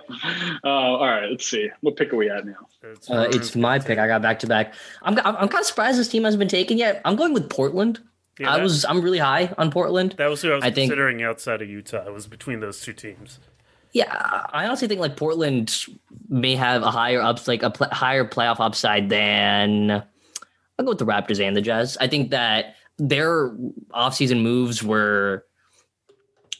all 0.63 1.05
right, 1.05 1.27
let's 1.29 1.45
see. 1.47 1.69
What 1.81 1.95
pick 1.95 2.13
are 2.13 2.17
we 2.17 2.29
at 2.29 2.45
now? 2.45 2.67
It's, 2.83 3.09
Uh, 3.09 3.27
it's 3.31 3.55
my 3.55 3.79
pick. 3.79 3.97
I 3.99 4.07
got 4.07 4.21
back 4.21 4.39
to 4.39 4.47
back. 4.47 4.73
I'm 5.01 5.17
I'm, 5.19 5.35
I'm 5.35 5.47
kind 5.47 5.61
of 5.61 5.65
surprised 5.65 5.97
this 5.99 6.07
team 6.09 6.23
hasn't 6.23 6.39
been 6.39 6.47
taken 6.47 6.77
yet. 6.77 7.01
I'm 7.05 7.15
going 7.15 7.33
with 7.33 7.49
Portland. 7.49 7.99
Yeah, 8.39 8.51
I 8.53 8.57
that- 8.57 8.63
was 8.63 8.85
I'm 8.85 9.01
really 9.01 9.17
high 9.19 9.53
on 9.57 9.71
Portland. 9.71 10.15
That 10.17 10.29
was 10.29 10.41
who 10.41 10.51
I 10.51 10.55
was 10.55 10.63
I 10.63 10.71
think- 10.71 10.89
considering 10.91 11.23
outside 11.23 11.61
of 11.61 11.69
Utah. 11.69 12.05
It 12.05 12.13
was 12.13 12.27
between 12.27 12.59
those 12.59 12.81
two 12.81 12.93
teams. 12.93 13.39
Yeah, 13.93 14.07
I 14.53 14.65
honestly 14.67 14.87
think 14.87 15.01
like 15.01 15.17
Portland 15.17 15.85
may 16.29 16.55
have 16.55 16.81
a 16.81 16.91
higher 16.91 17.21
ups 17.21 17.47
like 17.47 17.61
a 17.61 17.69
pl- 17.69 17.89
higher 17.91 18.23
playoff 18.23 18.61
upside 18.61 19.09
than 19.09 19.91
I'll 19.91 20.85
go 20.85 20.91
with 20.91 20.97
the 20.99 21.05
Raptors 21.05 21.45
and 21.45 21.57
the 21.57 21.61
Jazz. 21.61 21.97
I 21.99 22.07
think 22.07 22.31
that 22.31 22.75
their 22.97 23.49
offseason 23.93 24.41
moves 24.43 24.81
were 24.81 25.45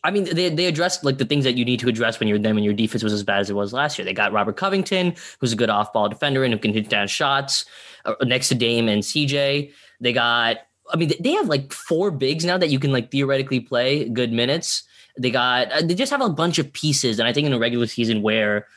I 0.04 0.10
mean, 0.10 0.24
they 0.34 0.50
they 0.50 0.66
addressed 0.66 1.04
like 1.04 1.20
the 1.20 1.26
things 1.26 1.44
that 1.44 1.58
you 1.58 1.66
need 1.66 1.80
to 1.82 1.90
address 1.90 2.20
when 2.20 2.28
you're 2.28 2.40
them 2.40 2.56
when 2.56 2.64
your 2.64 2.74
defense 2.74 3.04
was 3.04 3.14
as 3.14 3.24
bad 3.24 3.40
as 3.40 3.50
it 3.50 3.54
was 3.54 3.72
last 3.72 3.98
year. 3.98 4.06
They 4.06 4.14
got 4.14 4.34
Robert 4.34 4.58
Covington, 4.58 5.14
who's 5.40 5.54
a 5.54 5.56
good 5.56 5.70
off 5.70 5.94
ball 5.94 6.10
defender 6.10 6.44
and 6.44 6.54
who 6.54 6.60
can 6.60 6.74
hit 6.74 6.90
down 6.90 7.08
shots 7.08 7.66
uh, 8.06 8.16
next 8.24 8.50
to 8.50 8.56
Dame 8.56 8.90
and 8.90 9.04
CJ. 9.04 9.72
They 10.00 10.14
got, 10.14 10.58
I 10.92 10.98
mean, 10.98 11.12
they 11.20 11.34
have 11.34 11.48
like 11.48 11.72
four 11.72 12.10
bigs 12.10 12.44
now 12.44 12.58
that 12.58 12.70
you 12.70 12.80
can 12.80 12.92
like 12.92 13.12
theoretically 13.12 13.60
play 13.60 14.10
good 14.10 14.32
minutes. 14.32 14.84
They 15.18 15.30
got, 15.30 15.72
uh, 15.72 15.82
they 15.84 15.94
just 15.94 16.12
have 16.12 16.22
a 16.22 16.30
bunch 16.30 16.58
of 16.58 16.74
pieces. 16.74 17.20
And 17.20 17.28
I 17.28 17.34
think 17.34 17.46
in 17.46 17.54
a 17.54 17.60
regular 17.60 17.86
season 17.86 18.24
where 18.24 18.68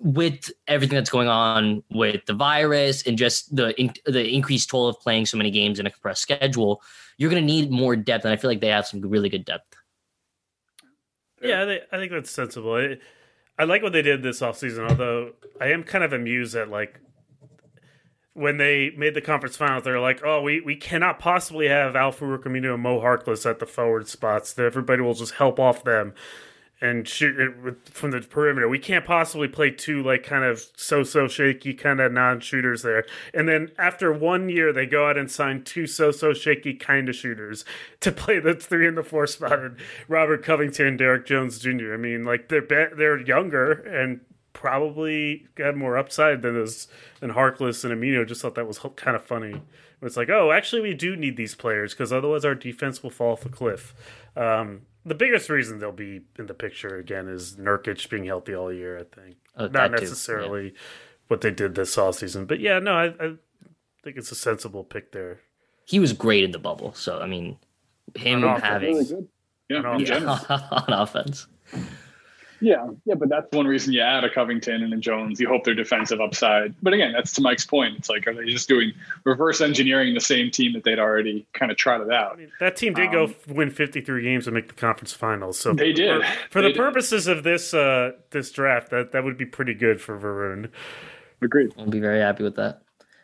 with 0.00 0.50
everything 0.66 0.96
that's 0.96 1.10
going 1.10 1.28
on 1.28 1.84
with 1.90 2.26
the 2.26 2.34
virus 2.34 3.06
and 3.06 3.16
just 3.16 3.54
the 3.54 3.78
in, 3.80 3.92
the 4.04 4.28
increased 4.28 4.68
toll 4.68 4.88
of 4.88 4.98
playing 4.98 5.26
so 5.26 5.36
many 5.36 5.52
games 5.52 5.78
in 5.78 5.86
a 5.86 5.90
compressed 5.90 6.22
schedule, 6.22 6.82
you're 7.18 7.30
going 7.30 7.40
to 7.40 7.46
need 7.46 7.70
more 7.70 7.94
depth. 7.94 8.24
And 8.24 8.34
I 8.34 8.36
feel 8.36 8.50
like 8.50 8.60
they 8.60 8.68
have 8.68 8.86
some 8.86 9.00
really 9.00 9.28
good 9.28 9.44
depth. 9.44 9.76
Yeah, 11.42 11.62
I 11.62 11.66
think, 11.66 11.82
I 11.92 11.96
think 11.98 12.12
that's 12.12 12.30
sensible. 12.30 12.74
I, 12.74 12.98
I 13.58 13.64
like 13.64 13.82
what 13.82 13.92
they 13.92 14.02
did 14.02 14.22
this 14.22 14.40
offseason, 14.40 14.88
although 14.88 15.32
I 15.60 15.66
am 15.66 15.82
kind 15.84 16.04
of 16.04 16.12
amused 16.12 16.54
at 16.54 16.68
like 16.68 17.00
when 18.34 18.56
they 18.56 18.90
made 18.96 19.14
the 19.14 19.20
conference 19.20 19.56
finals, 19.56 19.84
they're 19.84 20.00
like, 20.00 20.22
"Oh, 20.24 20.40
we, 20.40 20.60
we 20.60 20.74
cannot 20.74 21.18
possibly 21.18 21.68
have 21.68 21.94
Al-Farouq 21.94 22.44
Aminu 22.44 22.74
and 22.74 22.82
Mo 22.82 23.00
Harkless 23.00 23.48
at 23.48 23.58
the 23.58 23.66
forward 23.66 24.08
spots. 24.08 24.54
That 24.54 24.64
everybody 24.64 25.02
will 25.02 25.14
just 25.14 25.34
help 25.34 25.58
off 25.60 25.84
them 25.84 26.14
and 26.82 27.08
shoot 27.08 27.38
it 27.38 27.88
from 27.88 28.10
the 28.10 28.20
perimeter. 28.20 28.68
We 28.68 28.78
can't 28.78 29.04
possibly 29.04 29.48
play 29.48 29.70
two 29.70 30.02
like 30.02 30.24
kind 30.24 30.44
of 30.44 30.66
so-so 30.76 31.28
shaky 31.28 31.72
kind 31.72 32.00
of 32.00 32.12
non-shooters 32.12 32.82
there." 32.82 33.06
And 33.32 33.48
then 33.48 33.70
after 33.78 34.12
one 34.12 34.48
year, 34.48 34.72
they 34.72 34.84
go 34.84 35.08
out 35.08 35.16
and 35.16 35.30
sign 35.30 35.62
two 35.62 35.86
so-so 35.86 36.34
shaky 36.34 36.74
kind 36.74 37.08
of 37.08 37.14
shooters 37.14 37.64
to 38.00 38.12
play 38.12 38.38
the 38.38 38.54
three 38.54 38.86
and 38.86 38.98
the 38.98 39.02
four 39.02 39.26
spot. 39.26 39.58
And 39.60 39.76
Robert 40.08 40.42
Covington 40.42 40.86
and 40.86 40.98
Derrick 40.98 41.24
Jones 41.24 41.58
Jr. 41.58 41.94
I 41.94 41.96
mean, 41.96 42.24
like 42.24 42.48
they're 42.48 42.60
be- 42.60 42.94
they're 42.94 43.20
younger 43.20 43.72
and 43.72 44.20
probably 44.52 45.46
got 45.54 45.76
more 45.76 45.96
upside 45.96 46.42
than 46.42 46.54
those 46.54 46.88
than 47.20 47.32
Harkless 47.32 47.84
and 47.84 47.92
Aminu. 47.92 48.26
Just 48.26 48.42
thought 48.42 48.54
that 48.56 48.66
was 48.66 48.78
kind 48.96 49.16
of 49.16 49.24
funny. 49.24 49.62
It's 50.02 50.16
like, 50.16 50.30
oh, 50.30 50.50
actually, 50.50 50.82
we 50.82 50.94
do 50.94 51.14
need 51.14 51.36
these 51.36 51.54
players 51.54 51.94
because 51.94 52.12
otherwise 52.12 52.44
our 52.44 52.56
defense 52.56 53.02
will 53.02 53.10
fall 53.10 53.32
off 53.32 53.46
a 53.46 53.48
cliff. 53.48 53.94
Um, 54.36 54.82
the 55.04 55.14
biggest 55.14 55.48
reason 55.50 55.78
they'll 55.78 55.92
be 55.92 56.22
in 56.38 56.46
the 56.46 56.54
picture 56.54 56.96
again 56.98 57.28
is 57.28 57.56
Nurkic 57.56 58.08
being 58.08 58.24
healthy 58.24 58.54
all 58.54 58.72
year. 58.72 58.98
I 58.98 59.04
think 59.04 59.36
Oh, 59.56 59.64
not 59.64 59.72
that 59.72 59.96
too, 59.98 60.04
necessarily 60.04 60.74
what 61.28 61.40
they 61.40 61.50
did 61.50 61.74
this 61.74 61.96
off 61.98 62.16
season, 62.16 62.46
but 62.46 62.60
yeah, 62.60 62.78
no, 62.78 62.92
I, 62.94 63.06
I 63.06 63.34
think 64.04 64.16
it's 64.16 64.32
a 64.32 64.34
sensible 64.36 64.84
pick 64.84 65.12
there. 65.12 65.40
He 65.84 65.98
was 65.98 66.12
great 66.12 66.44
in 66.44 66.52
the 66.52 66.58
bubble. 66.58 66.92
So, 66.94 67.18
I 67.20 67.26
mean, 67.26 67.58
him 68.16 68.44
On 68.44 68.60
having 68.60 68.94
Really 68.94 69.04
good. 69.04 69.28
Yeah, 69.68 69.80
No, 69.80 69.92
in 69.94 70.00
yeah. 70.00 70.06
general. 70.06 70.38
on 70.48 70.92
offense. 70.92 71.46
Yeah, 72.62 72.86
yeah, 73.04 73.14
but 73.16 73.28
that's 73.28 73.50
one 73.54 73.66
reason 73.66 73.92
you 73.92 74.00
add 74.00 74.22
a 74.22 74.30
Covington 74.32 74.82
and 74.84 74.94
a 74.94 74.96
Jones. 74.96 75.40
You 75.40 75.48
hope 75.48 75.64
their 75.64 75.74
defensive 75.74 76.20
upside. 76.20 76.74
But 76.80 76.92
again, 76.94 77.12
that's 77.12 77.32
to 77.32 77.40
Mike's 77.42 77.66
point. 77.66 77.96
It's 77.98 78.08
like, 78.08 78.26
are 78.28 78.34
they 78.34 78.44
just 78.46 78.68
doing 78.68 78.92
reverse 79.24 79.60
engineering 79.60 80.14
the 80.14 80.20
same 80.20 80.50
team 80.50 80.72
that 80.74 80.84
they'd 80.84 81.00
already 81.00 81.44
kind 81.54 81.72
of 81.72 81.76
trotted 81.76 82.12
out? 82.12 82.38
That 82.60 82.76
team 82.76 82.94
did 82.94 83.10
go 83.10 83.24
Um, 83.24 83.30
f- 83.30 83.48
win 83.48 83.70
53 83.70 84.22
games 84.22 84.46
and 84.46 84.54
make 84.54 84.68
the 84.68 84.74
conference 84.74 85.12
finals. 85.12 85.58
So 85.58 85.72
They 85.72 85.92
did. 85.92 86.22
For, 86.22 86.28
for 86.50 86.62
They 86.62 86.68
the 86.68 86.72
did. 86.74 86.78
purposes 86.78 87.26
of 87.26 87.42
this 87.42 87.74
uh, 87.74 88.12
this 88.30 88.50
draft, 88.52 88.90
that 88.90 89.10
that 89.12 89.24
would 89.24 89.36
be 89.36 89.46
pretty 89.46 89.74
good 89.74 90.00
for 90.00 90.16
Varun. 90.18 90.70
Agreed. 91.42 91.74
I'll 91.76 91.86
be 91.86 91.98
very 92.00 92.20
happy 92.20 92.44
with 92.44 92.54
that. 92.56 92.82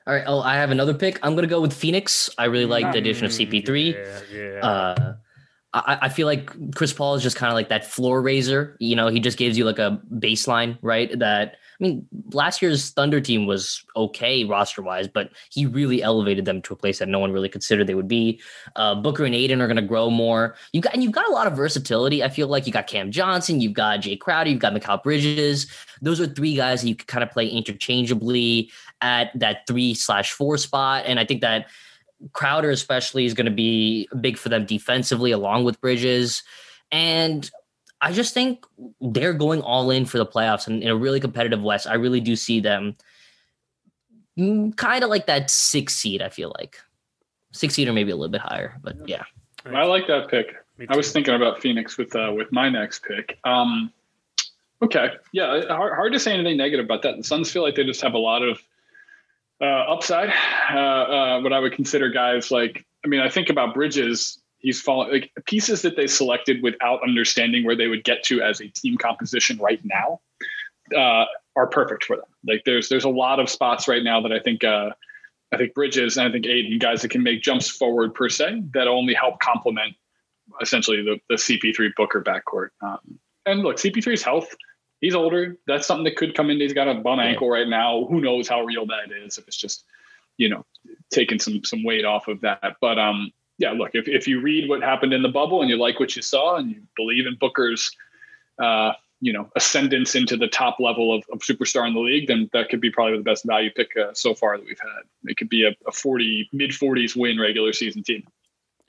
All 0.08 0.14
right. 0.14 0.24
Oh, 0.26 0.40
I 0.40 0.54
have 0.56 0.70
another 0.70 0.94
pick. 0.94 1.18
I'm 1.22 1.34
going 1.34 1.42
to 1.44 1.48
go 1.48 1.60
with 1.60 1.72
Phoenix. 1.72 2.28
I 2.38 2.46
really 2.46 2.64
like 2.66 2.90
the 2.92 2.98
addition 2.98 3.26
of 3.26 3.30
CP3. 3.30 3.94
Yeah, 3.94 4.20
yeah. 4.36 4.66
Uh, 4.66 5.14
I, 5.74 5.98
I 6.02 6.08
feel 6.08 6.26
like 6.26 6.50
Chris 6.74 6.92
Paul 6.92 7.14
is 7.14 7.22
just 7.22 7.36
kind 7.36 7.50
of 7.50 7.54
like 7.54 7.68
that 7.68 7.84
floor 7.84 8.22
raiser. 8.22 8.76
You 8.80 8.96
know, 8.96 9.08
he 9.08 9.20
just 9.20 9.36
gives 9.36 9.58
you 9.58 9.64
like 9.64 9.78
a 9.78 10.00
baseline, 10.14 10.78
right? 10.80 11.16
That 11.18 11.56
I 11.78 11.84
mean, 11.84 12.08
last 12.32 12.62
year's 12.62 12.90
Thunder 12.90 13.20
team 13.20 13.46
was 13.46 13.84
okay 13.94 14.44
roster 14.44 14.80
wise, 14.80 15.06
but 15.06 15.30
he 15.50 15.66
really 15.66 16.02
elevated 16.02 16.46
them 16.46 16.62
to 16.62 16.72
a 16.72 16.76
place 16.76 16.98
that 16.98 17.08
no 17.08 17.18
one 17.18 17.32
really 17.32 17.50
considered 17.50 17.86
they 17.86 17.94
would 17.94 18.08
be. 18.08 18.40
Uh, 18.76 18.94
Booker 18.94 19.24
and 19.24 19.34
Ayton 19.34 19.60
are 19.60 19.66
going 19.66 19.76
to 19.76 19.82
grow 19.82 20.10
more. 20.10 20.56
You 20.72 20.80
got 20.80 20.94
and 20.94 21.02
you've 21.02 21.12
got 21.12 21.28
a 21.28 21.32
lot 21.32 21.46
of 21.46 21.54
versatility. 21.54 22.24
I 22.24 22.30
feel 22.30 22.48
like 22.48 22.66
you 22.66 22.72
got 22.72 22.86
Cam 22.86 23.10
Johnson, 23.10 23.60
you've 23.60 23.74
got 23.74 24.00
Jae 24.00 24.18
Crowder, 24.18 24.48
you've 24.48 24.60
got 24.60 24.72
Mikal 24.72 25.02
Bridges. 25.02 25.70
Those 26.00 26.18
are 26.20 26.26
three 26.26 26.56
guys 26.56 26.80
that 26.80 26.88
you 26.88 26.96
could 26.96 27.08
kind 27.08 27.22
of 27.22 27.30
play 27.30 27.46
interchangeably 27.46 28.70
at 29.02 29.38
that 29.38 29.66
three 29.66 29.92
slash 29.94 30.32
four 30.32 30.56
spot, 30.56 31.04
and 31.06 31.20
I 31.20 31.26
think 31.26 31.42
that. 31.42 31.66
Crowder 32.32 32.70
especially 32.70 33.24
is 33.24 33.34
going 33.34 33.46
to 33.46 33.52
be 33.52 34.08
big 34.20 34.36
for 34.36 34.48
them 34.48 34.66
defensively 34.66 35.30
along 35.30 35.64
with 35.64 35.80
Bridges. 35.80 36.42
And 36.90 37.50
I 38.00 38.12
just 38.12 38.34
think 38.34 38.64
they're 39.00 39.34
going 39.34 39.62
all 39.62 39.90
in 39.90 40.04
for 40.04 40.18
the 40.18 40.26
playoffs 40.26 40.66
and 40.66 40.82
in 40.82 40.88
a 40.88 40.96
really 40.96 41.20
competitive 41.20 41.62
West. 41.62 41.86
I 41.86 41.94
really 41.94 42.20
do 42.20 42.36
see 42.36 42.60
them 42.60 42.96
kind 44.36 45.04
of 45.04 45.10
like 45.10 45.26
that 45.26 45.50
six 45.50 45.96
seed, 45.96 46.22
I 46.22 46.28
feel 46.28 46.52
like. 46.58 46.78
Six 47.52 47.74
seed 47.74 47.88
or 47.88 47.92
maybe 47.92 48.10
a 48.10 48.16
little 48.16 48.30
bit 48.30 48.40
higher. 48.40 48.76
But 48.82 48.96
yeah. 49.08 49.24
I 49.66 49.84
like 49.84 50.06
that 50.06 50.28
pick. 50.28 50.54
I 50.88 50.96
was 50.96 51.10
thinking 51.10 51.34
about 51.34 51.60
Phoenix 51.60 51.98
with 51.98 52.14
uh, 52.14 52.32
with 52.36 52.52
my 52.52 52.68
next 52.68 53.02
pick. 53.02 53.38
Um, 53.44 53.92
okay, 54.80 55.10
yeah, 55.32 55.62
hard, 55.68 55.94
hard 55.94 56.12
to 56.12 56.20
say 56.20 56.32
anything 56.32 56.56
negative 56.56 56.84
about 56.84 57.02
that. 57.02 57.16
The 57.16 57.24
Suns 57.24 57.50
feel 57.50 57.62
like 57.62 57.74
they 57.74 57.84
just 57.84 58.00
have 58.00 58.14
a 58.14 58.18
lot 58.18 58.42
of 58.42 58.60
uh, 59.60 59.64
upside. 59.64 60.32
Uh, 60.70 60.78
uh, 60.78 61.40
what 61.40 61.52
I 61.52 61.58
would 61.58 61.72
consider 61.72 62.10
guys 62.10 62.50
like, 62.50 62.84
I 63.04 63.08
mean, 63.08 63.20
I 63.20 63.28
think 63.28 63.50
about 63.50 63.74
Bridges. 63.74 64.40
He's 64.58 64.80
fallen 64.80 65.12
like 65.12 65.32
pieces 65.46 65.82
that 65.82 65.96
they 65.96 66.06
selected 66.08 66.62
without 66.62 67.02
understanding 67.02 67.64
where 67.64 67.76
they 67.76 67.86
would 67.86 68.02
get 68.04 68.24
to 68.24 68.42
as 68.42 68.60
a 68.60 68.68
team 68.68 68.96
composition 68.96 69.58
right 69.58 69.80
now 69.84 70.20
uh, 70.96 71.26
are 71.56 71.66
perfect 71.68 72.04
for 72.04 72.16
them. 72.16 72.26
Like 72.46 72.62
there's 72.64 72.88
there's 72.88 73.04
a 73.04 73.08
lot 73.08 73.38
of 73.38 73.48
spots 73.48 73.86
right 73.86 74.02
now 74.02 74.20
that 74.20 74.32
I 74.32 74.40
think 74.40 74.64
uh, 74.64 74.90
I 75.52 75.56
think 75.56 75.74
Bridges 75.74 76.16
and 76.16 76.28
I 76.28 76.32
think 76.32 76.46
Ayton 76.46 76.78
guys 76.78 77.02
that 77.02 77.10
can 77.10 77.22
make 77.22 77.42
jumps 77.42 77.68
forward 77.68 78.14
per 78.14 78.28
se 78.28 78.62
that 78.74 78.88
only 78.88 79.14
help 79.14 79.38
complement 79.40 79.94
essentially 80.60 81.02
the, 81.02 81.20
the 81.28 81.36
CP3 81.36 81.90
Booker 81.96 82.22
backcourt. 82.22 82.68
Um, 82.82 83.18
and 83.46 83.62
look, 83.62 83.76
CP3's 83.76 84.22
health, 84.22 84.54
he's 85.00 85.14
older. 85.14 85.56
That's 85.66 85.86
something 85.86 86.04
that 86.04 86.16
could 86.16 86.34
come 86.34 86.50
in. 86.50 86.60
He's 86.60 86.72
got 86.72 86.88
a 86.88 86.94
bum 86.94 87.20
ankle 87.20 87.48
right 87.48 87.68
now. 87.68 88.06
Who 88.08 88.20
knows 88.20 88.48
how 88.48 88.62
real 88.62 88.86
that 88.86 89.12
is? 89.24 89.38
If 89.38 89.46
it's 89.46 89.56
just, 89.56 89.84
you 90.36 90.48
know, 90.48 90.64
taking 91.10 91.38
some 91.38 91.64
some 91.64 91.84
weight 91.84 92.04
off 92.04 92.28
of 92.28 92.40
that. 92.42 92.76
But 92.80 92.98
um, 92.98 93.32
yeah, 93.58 93.72
look, 93.72 93.90
if 93.94 94.08
if 94.08 94.28
you 94.28 94.40
read 94.40 94.68
what 94.68 94.82
happened 94.82 95.12
in 95.12 95.22
the 95.22 95.28
bubble 95.28 95.60
and 95.60 95.70
you 95.70 95.76
like 95.76 96.00
what 96.00 96.16
you 96.16 96.22
saw 96.22 96.56
and 96.56 96.70
you 96.70 96.82
believe 96.96 97.26
in 97.26 97.36
Booker's, 97.36 97.90
uh, 98.62 98.92
you 99.20 99.32
know, 99.32 99.50
ascendance 99.56 100.14
into 100.14 100.36
the 100.36 100.46
top 100.46 100.78
level 100.78 101.14
of, 101.14 101.24
of 101.32 101.40
superstar 101.40 101.86
in 101.86 101.94
the 101.94 102.00
league, 102.00 102.28
then 102.28 102.48
that 102.52 102.68
could 102.68 102.80
be 102.80 102.90
probably 102.90 103.16
the 103.16 103.24
best 103.24 103.44
value 103.44 103.70
pick 103.74 103.90
uh, 103.96 104.12
so 104.14 104.34
far 104.34 104.56
that 104.56 104.64
we've 104.64 104.80
had. 104.80 105.30
It 105.30 105.36
could 105.36 105.48
be 105.48 105.66
a, 105.66 105.74
a 105.86 105.92
40 105.92 106.50
mid 106.52 106.70
40s 106.70 107.16
win 107.16 107.38
regular 107.40 107.72
season 107.72 108.02
team. 108.02 108.24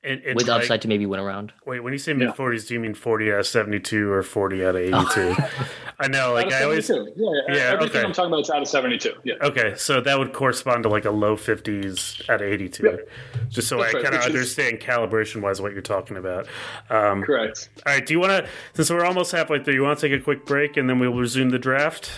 And, 0.02 0.22
and 0.24 0.36
With 0.38 0.48
like- 0.48 0.62
upside 0.62 0.82
to 0.84 0.88
maybe 0.88 1.06
win 1.06 1.20
around. 1.20 1.52
Wait, 1.66 1.82
when 1.82 1.92
you 1.92 2.00
say 2.00 2.14
mid 2.14 2.30
40s, 2.30 2.66
do 2.68 2.74
you 2.74 2.80
mean 2.80 2.94
40 2.94 3.34
out 3.34 3.40
of 3.40 3.48
72 3.48 4.10
or 4.10 4.24
40 4.24 4.66
out 4.66 4.76
of 4.78 4.82
82? 4.82 5.36
I 6.00 6.08
know, 6.08 6.32
like 6.32 6.46
Out 6.46 6.54
of 6.54 6.60
I 6.62 6.64
always. 6.64 6.86
72. 6.86 7.14
yeah, 7.22 7.30
yeah, 7.50 7.54
Yeah, 7.56 7.62
everything 7.74 7.98
okay. 7.98 8.08
I'm 8.08 8.14
talking 8.14 8.32
about 8.32 8.40
is 8.44 8.50
out 8.50 8.62
of 8.62 8.68
72. 8.70 9.14
Yeah. 9.26 9.34
Okay, 9.42 9.74
so 9.76 10.00
that 10.00 10.18
would 10.18 10.32
correspond 10.32 10.84
to 10.84 10.90
like 10.90 11.04
a 11.04 11.12
low 11.12 11.36
50s 11.36 12.30
out 12.30 12.42
of 12.42 12.48
82. 12.48 12.84
Yeah. 12.86 12.96
Just 13.50 13.68
so 13.68 13.80
That's 13.80 13.94
I 13.94 13.98
right, 13.98 14.04
kind 14.06 14.16
of 14.16 14.22
which 14.22 14.30
is- 14.30 14.36
understand 14.36 14.80
calibration 14.80 15.42
wise 15.42 15.60
what 15.62 15.74
you're 15.74 15.82
talking 15.82 16.16
about. 16.16 16.48
Um, 16.90 17.22
Correct. 17.22 17.68
all 17.86 17.94
right, 17.94 18.06
do 18.06 18.14
you 18.14 18.22
want 18.22 18.32
to, 18.46 18.50
since 18.76 18.90
we're 18.90 19.04
almost 19.04 19.34
halfway 19.34 19.62
through, 19.62 19.74
you 19.74 19.84
want 19.84 20.00
to 20.00 20.08
take 20.10 20.18
a 20.18 20.24
quick 20.24 20.46
break 20.46 20.78
and 20.78 20.90
then 20.90 21.00
we'll 21.00 21.14
resume 21.14 21.50
the 21.50 21.60
draft? 21.60 22.10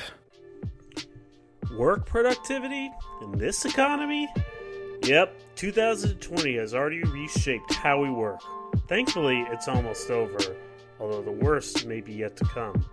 Work 1.76 2.06
productivity 2.06 2.92
in 3.24 3.32
this 3.40 3.66
economy? 3.66 4.28
Yep, 5.04 5.36
2020 5.56 6.58
has 6.58 6.76
already 6.76 7.04
reshaped 7.04 7.74
how 7.74 8.00
we 8.00 8.12
work. 8.12 8.40
Thankfully, 8.88 9.42
it's 9.50 9.68
almost 9.68 10.12
over, 10.12 10.38
although 11.00 11.24
the 11.24 11.32
worst 11.32 11.88
may 11.88 12.02
be 12.02 12.14
yet 12.14 12.36
to 12.38 12.46
come. 12.46 12.86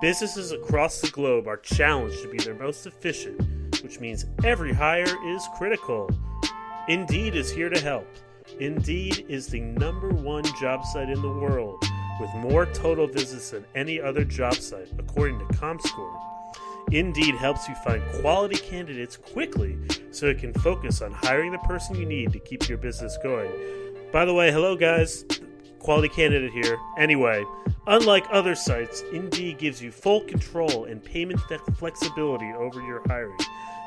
Businesses 0.00 0.52
across 0.52 1.00
the 1.00 1.10
globe 1.10 1.48
are 1.48 1.56
challenged 1.56 2.22
to 2.22 2.28
be 2.28 2.38
their 2.38 2.54
most 2.54 2.86
efficient, 2.86 3.40
which 3.82 3.98
means 3.98 4.24
every 4.44 4.72
hire 4.72 5.16
is 5.26 5.48
critical. 5.56 6.08
Indeed 6.86 7.34
is 7.34 7.50
here 7.50 7.68
to 7.68 7.80
help. 7.80 8.06
Indeed 8.60 9.26
is 9.28 9.48
the 9.48 9.60
number 9.60 10.10
one 10.10 10.44
job 10.60 10.84
site 10.84 11.10
in 11.10 11.20
the 11.20 11.28
world 11.28 11.84
with 12.20 12.32
more 12.34 12.66
total 12.66 13.08
visits 13.08 13.50
than 13.50 13.64
any 13.74 14.00
other 14.00 14.24
job 14.24 14.54
site, 14.54 14.92
according 14.96 15.40
to 15.40 15.44
ComScore. 15.46 16.20
Indeed 16.90 17.34
helps 17.34 17.68
you 17.68 17.74
find 17.76 18.02
quality 18.20 18.56
candidates 18.56 19.16
quickly 19.16 19.76
so 20.10 20.26
it 20.26 20.38
can 20.38 20.54
focus 20.54 21.02
on 21.02 21.12
hiring 21.12 21.52
the 21.52 21.58
person 21.58 21.96
you 21.96 22.06
need 22.06 22.32
to 22.32 22.38
keep 22.38 22.66
your 22.68 22.78
business 22.78 23.18
going. 23.22 23.50
By 24.10 24.24
the 24.24 24.32
way, 24.32 24.50
hello 24.50 24.74
guys, 24.74 25.26
quality 25.80 26.08
candidate 26.08 26.50
here. 26.50 26.78
Anyway, 26.96 27.44
unlike 27.86 28.24
other 28.30 28.54
sites, 28.54 29.04
Indeed 29.12 29.58
gives 29.58 29.82
you 29.82 29.92
full 29.92 30.22
control 30.22 30.86
and 30.86 31.04
payment 31.04 31.40
flexibility 31.76 32.50
over 32.52 32.80
your 32.80 33.02
hiring. 33.06 33.38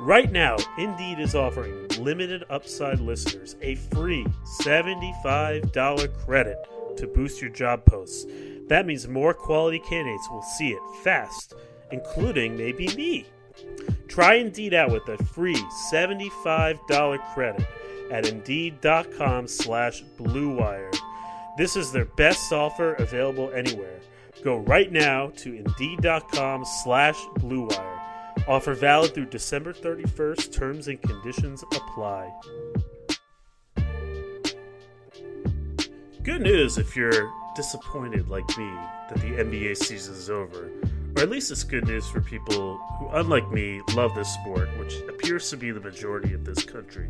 Right 0.00 0.32
now, 0.32 0.56
Indeed 0.78 1.18
is 1.18 1.34
offering 1.34 1.86
limited 1.98 2.44
upside 2.48 3.00
listeners 3.00 3.56
a 3.60 3.74
free 3.74 4.24
$75 4.62 6.24
credit 6.24 6.56
to 6.96 7.06
boost 7.06 7.42
your 7.42 7.50
job 7.50 7.84
posts. 7.84 8.24
That 8.68 8.86
means 8.86 9.06
more 9.06 9.34
quality 9.34 9.78
candidates 9.78 10.26
will 10.30 10.40
see 10.42 10.70
it 10.70 10.80
fast, 11.02 11.52
including 11.90 12.56
maybe 12.56 12.88
me. 12.96 13.26
Try 14.08 14.36
Indeed 14.36 14.72
out 14.72 14.90
with 14.90 15.06
a 15.06 15.22
free 15.22 15.62
$75 15.92 17.34
credit 17.34 17.66
at 18.10 18.26
Indeed.com 18.26 19.46
slash 19.48 20.02
BlueWire. 20.18 20.96
This 21.58 21.76
is 21.76 21.92
their 21.92 22.06
best 22.06 22.50
offer 22.54 22.94
available 22.94 23.50
anywhere. 23.52 24.00
Go 24.42 24.56
right 24.60 24.90
now 24.90 25.30
to 25.36 25.52
Indeed.com 25.54 26.64
slash 26.64 27.22
BlueWire. 27.38 27.89
Offer 28.50 28.74
valid 28.74 29.14
through 29.14 29.26
December 29.26 29.72
31st. 29.72 30.52
Terms 30.52 30.88
and 30.88 31.00
conditions 31.00 31.62
apply. 31.62 32.32
Good 36.24 36.40
news 36.42 36.76
if 36.76 36.96
you're 36.96 37.30
disappointed 37.54 38.28
like 38.28 38.48
me 38.58 38.68
that 39.08 39.18
the 39.20 39.44
NBA 39.44 39.76
season 39.76 40.14
is 40.14 40.30
over. 40.30 40.68
Or 41.16 41.22
at 41.22 41.30
least 41.30 41.52
it's 41.52 41.62
good 41.62 41.86
news 41.86 42.08
for 42.08 42.20
people 42.20 42.76
who, 42.98 43.10
unlike 43.10 43.48
me, 43.52 43.82
love 43.94 44.16
this 44.16 44.34
sport, 44.34 44.68
which 44.80 44.96
appears 45.08 45.48
to 45.50 45.56
be 45.56 45.70
the 45.70 45.78
majority 45.78 46.34
of 46.34 46.44
this 46.44 46.64
country. 46.64 47.08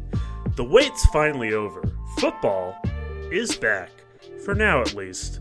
The 0.57 0.65
wait's 0.65 1.07
finally 1.07 1.55
over. 1.55 1.91
Football 2.19 2.77
is 3.33 3.57
back. 3.57 3.89
For 4.45 4.55
now, 4.55 4.83
at 4.83 4.93
least. 4.93 5.41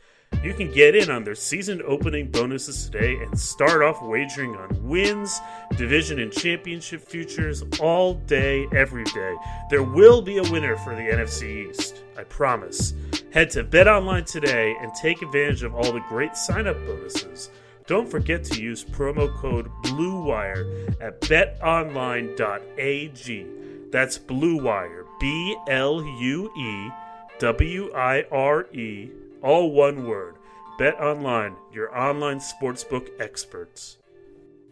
You 0.43 0.55
can 0.55 0.71
get 0.71 0.95
in 0.95 1.11
on 1.11 1.23
their 1.23 1.35
season 1.35 1.83
opening 1.85 2.31
bonuses 2.31 2.85
today 2.89 3.15
and 3.17 3.39
start 3.39 3.83
off 3.83 4.01
wagering 4.01 4.55
on 4.55 4.69
wins, 4.81 5.39
division, 5.77 6.17
and 6.19 6.31
championship 6.31 7.01
futures 7.01 7.63
all 7.79 8.15
day, 8.15 8.65
every 8.73 9.03
day. 9.03 9.35
There 9.69 9.83
will 9.83 10.23
be 10.23 10.39
a 10.39 10.51
winner 10.51 10.77
for 10.77 10.95
the 10.95 11.03
NFC 11.03 11.69
East, 11.69 12.01
I 12.17 12.23
promise. 12.23 12.95
Head 13.31 13.51
to 13.51 13.63
BetOnline 13.63 14.25
today 14.25 14.75
and 14.81 14.91
take 14.95 15.21
advantage 15.21 15.61
of 15.61 15.75
all 15.75 15.91
the 15.91 16.03
great 16.09 16.35
sign 16.35 16.65
up 16.65 16.77
bonuses. 16.87 17.51
Don't 17.85 18.09
forget 18.09 18.43
to 18.45 18.59
use 18.59 18.83
promo 18.83 19.31
code 19.37 19.69
BLUEWIRE 19.83 20.95
at 21.01 21.21
betonline.ag. 21.21 22.27
That's 23.91 24.17
BLUEWIRE, 24.17 25.05
B 25.19 25.55
L 25.67 26.03
U 26.03 26.51
E 26.57 26.89
W 27.37 27.93
I 27.93 28.23
R 28.31 28.65
E 28.73 29.11
all 29.41 29.71
one 29.71 30.07
word. 30.07 30.37
Bet 30.77 30.99
Online, 30.99 31.55
your 31.71 31.95
online 31.97 32.39
sportsbook 32.39 33.09
experts. 33.19 33.97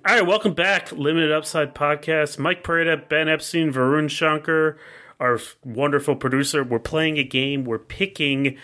All 0.07 0.15
right, 0.15 0.25
welcome 0.25 0.53
back, 0.53 0.91
Limited 0.91 1.31
Upside 1.31 1.75
Podcast. 1.75 2.39
Mike 2.39 2.63
Prada, 2.63 2.97
Ben 2.97 3.27
Epstein, 3.27 3.71
Varun 3.71 4.09
Shankar, 4.09 4.77
our 5.19 5.39
wonderful 5.63 6.15
producer. 6.15 6.63
We're 6.63 6.79
playing 6.79 7.17
a 7.17 7.23
game. 7.23 7.65
We're 7.65 7.79
picking 7.79 8.57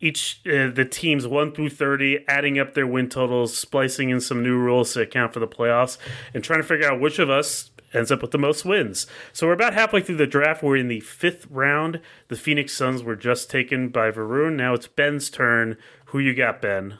each 0.00 0.40
uh, 0.46 0.68
the 0.68 0.84
teams 0.84 1.26
1 1.26 1.52
through 1.52 1.70
30 1.70 2.26
adding 2.28 2.58
up 2.58 2.74
their 2.74 2.86
win 2.86 3.08
totals 3.08 3.56
splicing 3.56 4.10
in 4.10 4.20
some 4.20 4.42
new 4.42 4.58
rules 4.58 4.92
to 4.92 5.00
account 5.00 5.32
for 5.32 5.40
the 5.40 5.48
playoffs 5.48 5.96
and 6.34 6.44
trying 6.44 6.60
to 6.60 6.66
figure 6.66 6.86
out 6.86 7.00
which 7.00 7.18
of 7.18 7.30
us 7.30 7.70
ends 7.94 8.10
up 8.10 8.22
with 8.22 8.30
the 8.32 8.38
most 8.38 8.64
wins. 8.64 9.06
So 9.32 9.46
we're 9.46 9.52
about 9.52 9.74
halfway 9.74 10.00
through 10.00 10.16
the 10.16 10.26
draft. 10.26 10.62
We're 10.62 10.76
in 10.76 10.88
the 10.88 11.00
fifth 11.00 11.46
round. 11.50 12.00
The 12.28 12.36
Phoenix 12.36 12.72
Suns 12.72 13.02
were 13.02 13.16
just 13.16 13.50
taken 13.50 13.88
by 13.88 14.10
Varun. 14.10 14.56
Now 14.56 14.74
it's 14.74 14.86
Ben's 14.86 15.30
turn. 15.30 15.76
Who 16.06 16.18
you 16.18 16.34
got, 16.34 16.60
Ben? 16.60 16.98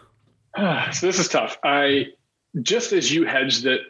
so 0.93 1.07
this 1.07 1.19
is 1.19 1.29
tough. 1.29 1.59
I 1.65 2.07
just 2.63 2.93
as 2.93 3.13
you 3.13 3.27
hedged 3.27 3.65
that 3.65 3.81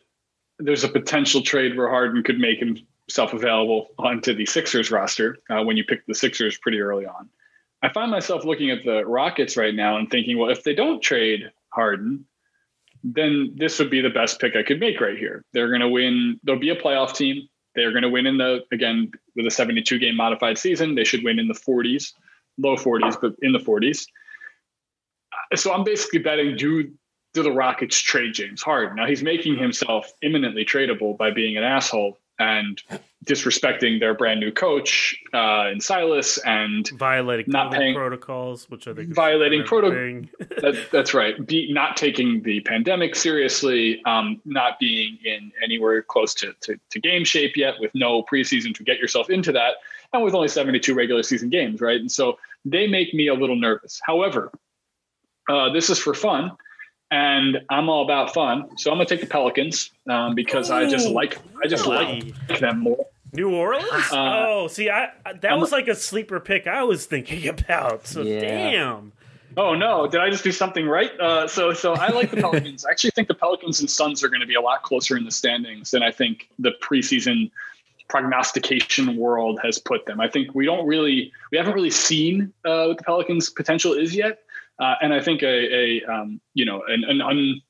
there's 0.59 0.85
a 0.85 0.89
potential 0.89 1.43
trade 1.43 1.77
where 1.77 1.89
Harden 1.89 2.23
could 2.23 2.39
make 2.39 2.59
himself 2.59 3.33
available 3.33 3.89
onto 3.99 4.35
the 4.35 4.47
Sixers 4.47 4.91
roster 4.91 5.39
uh, 5.51 5.63
when 5.63 5.77
you 5.77 5.85
picked 5.85 6.07
the 6.07 6.15
Sixers 6.15 6.57
pretty 6.59 6.81
early 6.81 7.07
on. 7.07 7.29
I 7.83 7.93
find 7.93 8.11
myself 8.11 8.45
looking 8.45 8.71
at 8.71 8.85
the 8.85 9.05
Rockets 9.05 9.57
right 9.57 9.75
now 9.75 9.99
and 9.99 10.09
thinking, 10.09 10.39
well, 10.39 10.51
if 10.51 10.63
they 10.63 10.75
don't 10.75 11.03
trade 11.03 11.51
Harden, 11.69 12.25
then 13.05 13.53
this 13.55 13.79
would 13.79 13.91
be 13.91 14.01
the 14.01 14.09
best 14.09 14.41
pick 14.41 14.57
I 14.57 14.63
could 14.63 14.81
make 14.81 15.01
right 15.01 15.17
here. 15.17 15.45
They're 15.53 15.69
going 15.69 15.83
to 15.83 15.89
win. 15.89 16.41
They'll 16.43 16.59
be 16.59 16.71
a 16.71 16.77
playoff 16.77 17.15
team. 17.15 17.47
They're 17.75 17.91
going 17.91 18.03
to 18.03 18.09
win 18.09 18.27
in 18.27 18.39
the 18.39 18.65
again 18.73 19.13
with 19.37 19.47
a 19.47 19.51
72 19.51 19.99
game 19.99 20.17
modified 20.17 20.57
season. 20.57 20.95
They 20.95 21.05
should 21.05 21.23
win 21.23 21.39
in 21.39 21.47
the 21.47 21.55
40s, 21.55 22.13
low 22.57 22.77
40s, 22.77 23.21
but 23.21 23.35
in 23.43 23.53
the 23.53 23.59
40s. 23.59 24.07
Uh, 25.33 25.57
so 25.57 25.75
I'm 25.75 25.85
basically 25.85 26.21
betting 26.21 26.57
do 26.57 26.91
do 27.35 27.43
the 27.43 27.53
Rockets 27.53 27.99
trade 27.99 28.33
James 28.33 28.63
Harden? 28.63 28.97
Now 28.97 29.07
he's 29.07 29.23
making 29.23 29.59
himself 29.59 30.11
imminently 30.23 30.65
tradable 30.65 31.19
by 31.19 31.31
being 31.31 31.59
an 31.59 31.65
asshole 31.65 32.17
and 32.39 32.83
disrespecting 33.25 34.01
their 34.01 34.15
brand 34.15 34.41
new 34.41 34.53
coach 34.53 35.17
uh, 35.33 35.71
in 35.73 35.81
Silas 35.81 36.39
and 36.39 36.89
violating 36.91 37.47
not 37.49 37.73
paying 37.73 37.95
protocols, 37.95 38.69
which 38.69 38.87
I 38.87 38.95
think 38.95 39.15
violating 39.15 39.65
protocol. 39.65 40.29
that, 40.61 40.89
that's 40.93 41.15
right. 41.15 41.47
Be, 41.47 41.73
not 41.73 41.97
taking 41.97 42.43
the 42.43 42.61
pandemic 42.61 43.15
seriously, 43.15 44.03
um, 44.05 44.41
not 44.45 44.79
being 44.79 45.19
in 45.25 45.53
anywhere 45.63 46.03
close 46.03 46.35
to, 46.35 46.55
to, 46.63 46.79
to 46.91 47.01
game 47.01 47.25
shape 47.25 47.57
yet, 47.57 47.75
with 47.81 47.93
no 47.95 48.23
preseason 48.23 48.75
to 48.75 48.85
get 48.85 48.99
yourself 48.99 49.31
into 49.31 49.53
that, 49.53 49.77
and 50.13 50.23
with 50.23 50.35
only 50.35 50.49
seventy 50.49 50.81
two 50.81 50.95
regular 50.95 51.23
season 51.23 51.49
games, 51.49 51.81
right? 51.81 52.01
And 52.01 52.11
so 52.11 52.39
they 52.65 52.87
make 52.87 53.15
me 53.15 53.29
a 53.29 53.35
little 53.35 53.57
nervous. 53.57 54.01
However, 54.05 54.53
uh, 55.49 55.73
this 55.73 55.89
is 55.89 55.99
for 55.99 56.15
fun 56.15 56.53
and 57.11 57.59
I'm 57.71 57.89
all 57.89 58.05
about 58.05 58.35
fun. 58.35 58.77
So 58.77 58.91
I'm 58.91 58.97
gonna 58.97 59.09
take 59.09 59.21
the 59.21 59.27
Pelicans 59.27 59.91
um, 60.09 60.35
because 60.35 60.71
Ooh, 60.71 60.75
I 60.75 60.89
just 60.89 61.09
like 61.09 61.39
I 61.63 61.69
just 61.69 61.87
really? 61.87 62.35
like 62.49 62.61
them 62.61 62.81
more. 62.81 63.07
New 63.33 63.53
Orleans? 63.53 64.13
Uh, 64.13 64.47
oh, 64.47 64.69
see, 64.69 64.89
I 64.91 65.11
that 65.25 65.53
I'm, 65.53 65.61
was 65.61 65.73
like 65.73 65.89
a 65.89 65.95
sleeper 65.95 66.41
pick 66.41 66.67
I 66.67 66.85
was 66.85 67.07
thinking 67.07 67.49
about. 67.61 68.07
So 68.07 68.23
yeah. 68.23 68.41
damn. 68.41 69.13
Oh 69.57 69.75
no! 69.75 70.09
Did 70.09 70.21
I 70.21 70.31
just 70.31 70.43
do 70.43 70.51
something 70.51 70.87
right? 70.87 71.13
Uh, 71.21 71.47
so, 71.47 71.73
so 71.73 71.95
I 71.95 72.09
like 72.09 72.33
the 72.33 72.39
Pelicans. 72.39 72.85
I 72.85 72.91
actually 72.91 73.11
think 73.11 73.29
the 73.29 73.35
Pelicans 73.35 73.79
and 73.79 73.89
Suns 73.89 74.25
are 74.25 74.29
going 74.29 74.41
to 74.41 74.49
be 74.49 74.57
a 74.57 74.61
lot 74.61 74.83
closer 74.83 75.17
in 75.17 75.25
the 75.25 75.31
standings 75.31 75.93
than 75.93 76.03
I 76.03 76.11
think 76.11 76.49
the 76.59 76.73
preseason 76.83 77.53
prognostication 78.09 79.17
world 79.17 79.61
has 79.63 79.79
put 79.79 80.07
them. 80.07 80.21
I 80.21 80.29
think 80.29 80.55
we 80.55 80.67
don't 80.67 80.87
really, 80.87 81.33
we 81.51 81.59
haven't 81.59 81.75
really 81.75 81.91
seen 81.91 82.53
uh, 82.65 82.87
what 82.87 82.99
the 82.99 83.05
Pelicans' 83.05 83.51
potential 83.51 83.93
is 83.93 84.15
yet. 84.15 84.44
Uh, 84.79 84.95
and 85.01 85.15
I 85.15 85.21
think 85.21 85.43
a, 85.43 85.47
a 85.47 86.05
um, 86.05 86.41
you 86.55 86.65
know 86.65 86.83
an, 86.89 87.05
an 87.05 87.21
un 87.21 87.61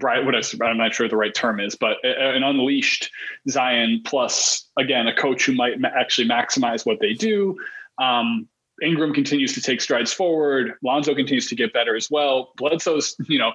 what 0.00 0.34
I, 0.34 0.42
I'm 0.64 0.78
not 0.78 0.94
sure 0.94 1.06
the 1.08 1.16
right 1.16 1.34
term 1.34 1.60
is, 1.60 1.74
but 1.74 1.98
an 2.02 2.42
unleashed 2.42 3.10
Zion 3.48 4.02
plus 4.04 4.68
again 4.78 5.06
a 5.06 5.14
coach 5.14 5.44
who 5.44 5.52
might 5.52 5.80
ma- 5.80 5.90
actually 5.94 6.28
maximize 6.28 6.86
what 6.86 6.98
they 7.00 7.12
do. 7.12 7.56
Um, 8.00 8.48
Ingram 8.82 9.12
continues 9.12 9.52
to 9.52 9.60
take 9.60 9.80
strides 9.80 10.12
forward. 10.12 10.72
Lonzo 10.82 11.14
continues 11.14 11.46
to 11.48 11.54
get 11.54 11.72
better 11.72 11.94
as 11.94 12.10
well. 12.10 12.52
Bledsoe's, 12.56 13.14
you 13.28 13.38
know, 13.38 13.52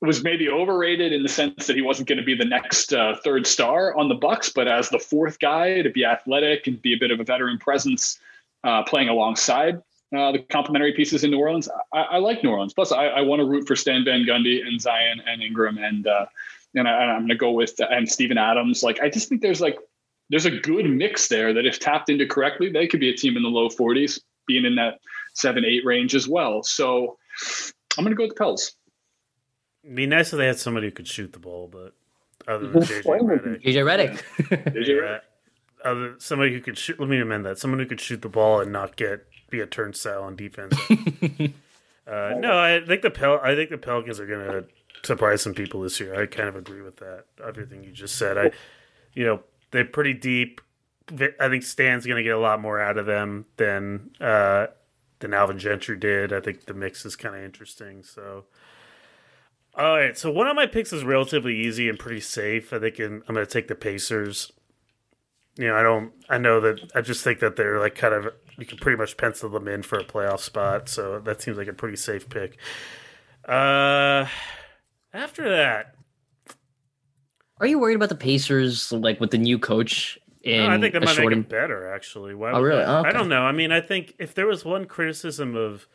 was 0.00 0.22
maybe 0.22 0.48
overrated 0.48 1.12
in 1.12 1.22
the 1.22 1.28
sense 1.28 1.66
that 1.66 1.76
he 1.76 1.82
wasn't 1.82 2.08
going 2.08 2.18
to 2.18 2.24
be 2.24 2.34
the 2.34 2.44
next 2.44 2.92
uh, 2.92 3.16
third 3.24 3.46
star 3.46 3.96
on 3.96 4.08
the 4.08 4.14
Bucks, 4.14 4.50
but 4.50 4.68
as 4.68 4.90
the 4.90 4.98
fourth 4.98 5.38
guy 5.38 5.80
to 5.80 5.90
be 5.90 6.04
athletic 6.04 6.66
and 6.66 6.80
be 6.82 6.92
a 6.92 6.98
bit 6.98 7.10
of 7.10 7.20
a 7.20 7.24
veteran 7.24 7.58
presence, 7.58 8.18
uh, 8.64 8.82
playing 8.84 9.08
alongside 9.08 9.82
uh, 10.16 10.32
the 10.32 10.38
complementary 10.40 10.92
pieces 10.92 11.24
in 11.24 11.30
New 11.30 11.38
Orleans, 11.38 11.68
I, 11.92 12.02
I 12.02 12.18
like 12.18 12.42
New 12.42 12.50
Orleans. 12.50 12.74
Plus, 12.74 12.92
I, 12.92 13.06
I 13.06 13.20
want 13.22 13.40
to 13.40 13.46
root 13.46 13.66
for 13.66 13.76
Stan 13.76 14.04
Van 14.04 14.24
Gundy 14.24 14.60
and 14.64 14.80
Zion 14.80 15.20
and 15.26 15.42
Ingram, 15.42 15.78
and 15.78 16.06
uh, 16.06 16.26
and 16.74 16.88
I, 16.88 17.14
am 17.14 17.20
going 17.20 17.28
to 17.28 17.36
go 17.36 17.52
with 17.52 17.74
and 17.78 18.08
Steven 18.08 18.38
Adams. 18.38 18.82
Like, 18.82 19.00
I 19.00 19.08
just 19.08 19.28
think 19.28 19.40
there's 19.40 19.60
like 19.60 19.78
there's 20.30 20.46
a 20.46 20.50
good 20.50 20.88
mix 20.88 21.28
there 21.28 21.52
that 21.52 21.66
if 21.66 21.78
tapped 21.78 22.08
into 22.08 22.26
correctly, 22.26 22.70
they 22.70 22.86
could 22.86 23.00
be 23.00 23.10
a 23.10 23.16
team 23.16 23.36
in 23.36 23.42
the 23.42 23.48
low 23.48 23.68
40s, 23.68 24.20
being 24.46 24.64
in 24.64 24.74
that 24.76 25.00
seven 25.34 25.64
eight 25.64 25.84
range 25.84 26.14
as 26.14 26.28
well. 26.28 26.62
So 26.62 27.18
I'm 27.96 28.04
going 28.04 28.14
to 28.14 28.16
go 28.16 28.24
with 28.24 28.30
the 28.30 28.38
Pels. 28.38 28.72
It'd 29.82 29.96
be 29.96 30.06
nice 30.06 30.32
if 30.32 30.38
they 30.38 30.46
had 30.46 30.58
somebody 30.58 30.88
who 30.88 30.92
could 30.92 31.08
shoot 31.08 31.32
the 31.32 31.38
ball, 31.38 31.68
but 31.70 31.94
other 32.48 32.68
than 32.68 32.82
JJ 32.82 33.02
Redick. 33.04 33.62
JJ 33.62 33.84
Redick. 33.84 34.22
JJ 34.74 34.88
Redick. 34.88 35.20
Other 35.84 36.14
somebody 36.18 36.52
who 36.52 36.60
could 36.60 36.78
shoot. 36.78 36.98
Let 36.98 37.08
me 37.08 37.20
amend 37.20 37.44
that. 37.44 37.58
Someone 37.58 37.78
who 37.78 37.86
could 37.86 38.00
shoot 38.00 38.22
the 38.22 38.28
ball 38.30 38.60
and 38.60 38.72
not 38.72 38.96
get 38.96 39.26
be 39.50 39.60
a 39.60 39.66
turnstile 39.66 40.22
on 40.22 40.36
defense. 40.36 40.74
uh, 40.90 42.34
no, 42.38 42.58
I 42.58 42.82
think 42.86 43.02
the 43.02 43.10
Pel. 43.10 43.40
I 43.42 43.54
think 43.54 43.70
the 43.70 43.78
Pelicans 43.78 44.20
are 44.20 44.26
going 44.26 44.46
to 44.46 44.64
surprise 45.06 45.42
some 45.42 45.54
people 45.54 45.82
this 45.82 46.00
year. 46.00 46.20
I 46.20 46.26
kind 46.26 46.48
of 46.48 46.56
agree 46.56 46.82
with 46.82 46.96
that. 46.96 47.24
Everything 47.46 47.84
you 47.84 47.92
just 47.92 48.16
said. 48.16 48.38
I, 48.38 48.50
you 49.12 49.24
know, 49.24 49.40
they're 49.70 49.84
pretty 49.84 50.14
deep. 50.14 50.60
I 51.38 51.48
think 51.48 51.62
Stan's 51.62 52.06
going 52.06 52.16
to 52.16 52.22
get 52.22 52.34
a 52.34 52.38
lot 52.38 52.60
more 52.60 52.80
out 52.80 52.96
of 52.96 53.06
them 53.06 53.46
than 53.56 54.10
uh, 54.20 54.68
than 55.18 55.34
Alvin 55.34 55.58
Gentry 55.58 55.96
did. 55.96 56.32
I 56.32 56.40
think 56.40 56.64
the 56.64 56.74
mix 56.74 57.04
is 57.04 57.16
kind 57.16 57.36
of 57.36 57.42
interesting. 57.42 58.02
So 58.02 58.44
all 59.76 59.96
right, 59.96 60.16
so 60.16 60.30
one 60.30 60.46
of 60.46 60.54
my 60.54 60.66
picks 60.66 60.92
is 60.92 61.02
relatively 61.02 61.56
easy 61.56 61.88
and 61.88 61.98
pretty 61.98 62.20
safe. 62.20 62.72
I 62.72 62.78
think 62.78 63.00
in, 63.00 63.22
I'm 63.26 63.34
going 63.34 63.44
to 63.44 63.52
take 63.52 63.66
the 63.66 63.74
Pacers. 63.74 64.52
You 65.56 65.68
know, 65.68 65.76
I 65.76 65.82
don't. 65.82 66.12
I 66.28 66.38
know 66.38 66.60
that. 66.60 66.92
I 66.94 67.00
just 67.00 67.22
think 67.22 67.40
that 67.40 67.56
they're 67.56 67.78
like 67.78 67.94
kind 67.94 68.14
of. 68.14 68.32
You 68.58 68.66
can 68.66 68.78
pretty 68.78 68.98
much 68.98 69.16
pencil 69.16 69.48
them 69.50 69.68
in 69.68 69.82
for 69.82 69.98
a 69.98 70.04
playoff 70.04 70.40
spot, 70.40 70.88
so 70.88 71.18
that 71.20 71.42
seems 71.42 71.56
like 71.56 71.68
a 71.68 71.72
pretty 71.72 71.96
safe 71.96 72.28
pick. 72.28 72.56
Uh, 73.46 74.26
after 75.12 75.48
that, 75.48 75.94
are 77.60 77.66
you 77.66 77.78
worried 77.78 77.96
about 77.96 78.08
the 78.08 78.14
Pacers, 78.14 78.92
like 78.92 79.20
with 79.20 79.30
the 79.30 79.38
new 79.38 79.58
coach? 79.58 80.18
In 80.42 80.58
no, 80.66 80.70
I 80.70 80.78
think 80.78 80.92
they 80.92 80.98
might 80.98 81.18
make 81.18 81.30
them 81.30 81.42
better. 81.42 81.90
Actually, 81.92 82.34
Why 82.34 82.52
oh, 82.52 82.60
really? 82.60 82.82
Oh, 82.82 82.98
okay. 82.98 83.08
I 83.08 83.12
don't 83.12 83.28
know. 83.28 83.42
I 83.42 83.52
mean, 83.52 83.72
I 83.72 83.80
think 83.80 84.14
if 84.18 84.34
there 84.34 84.46
was 84.46 84.64
one 84.64 84.84
criticism 84.84 85.56
of 85.56 85.88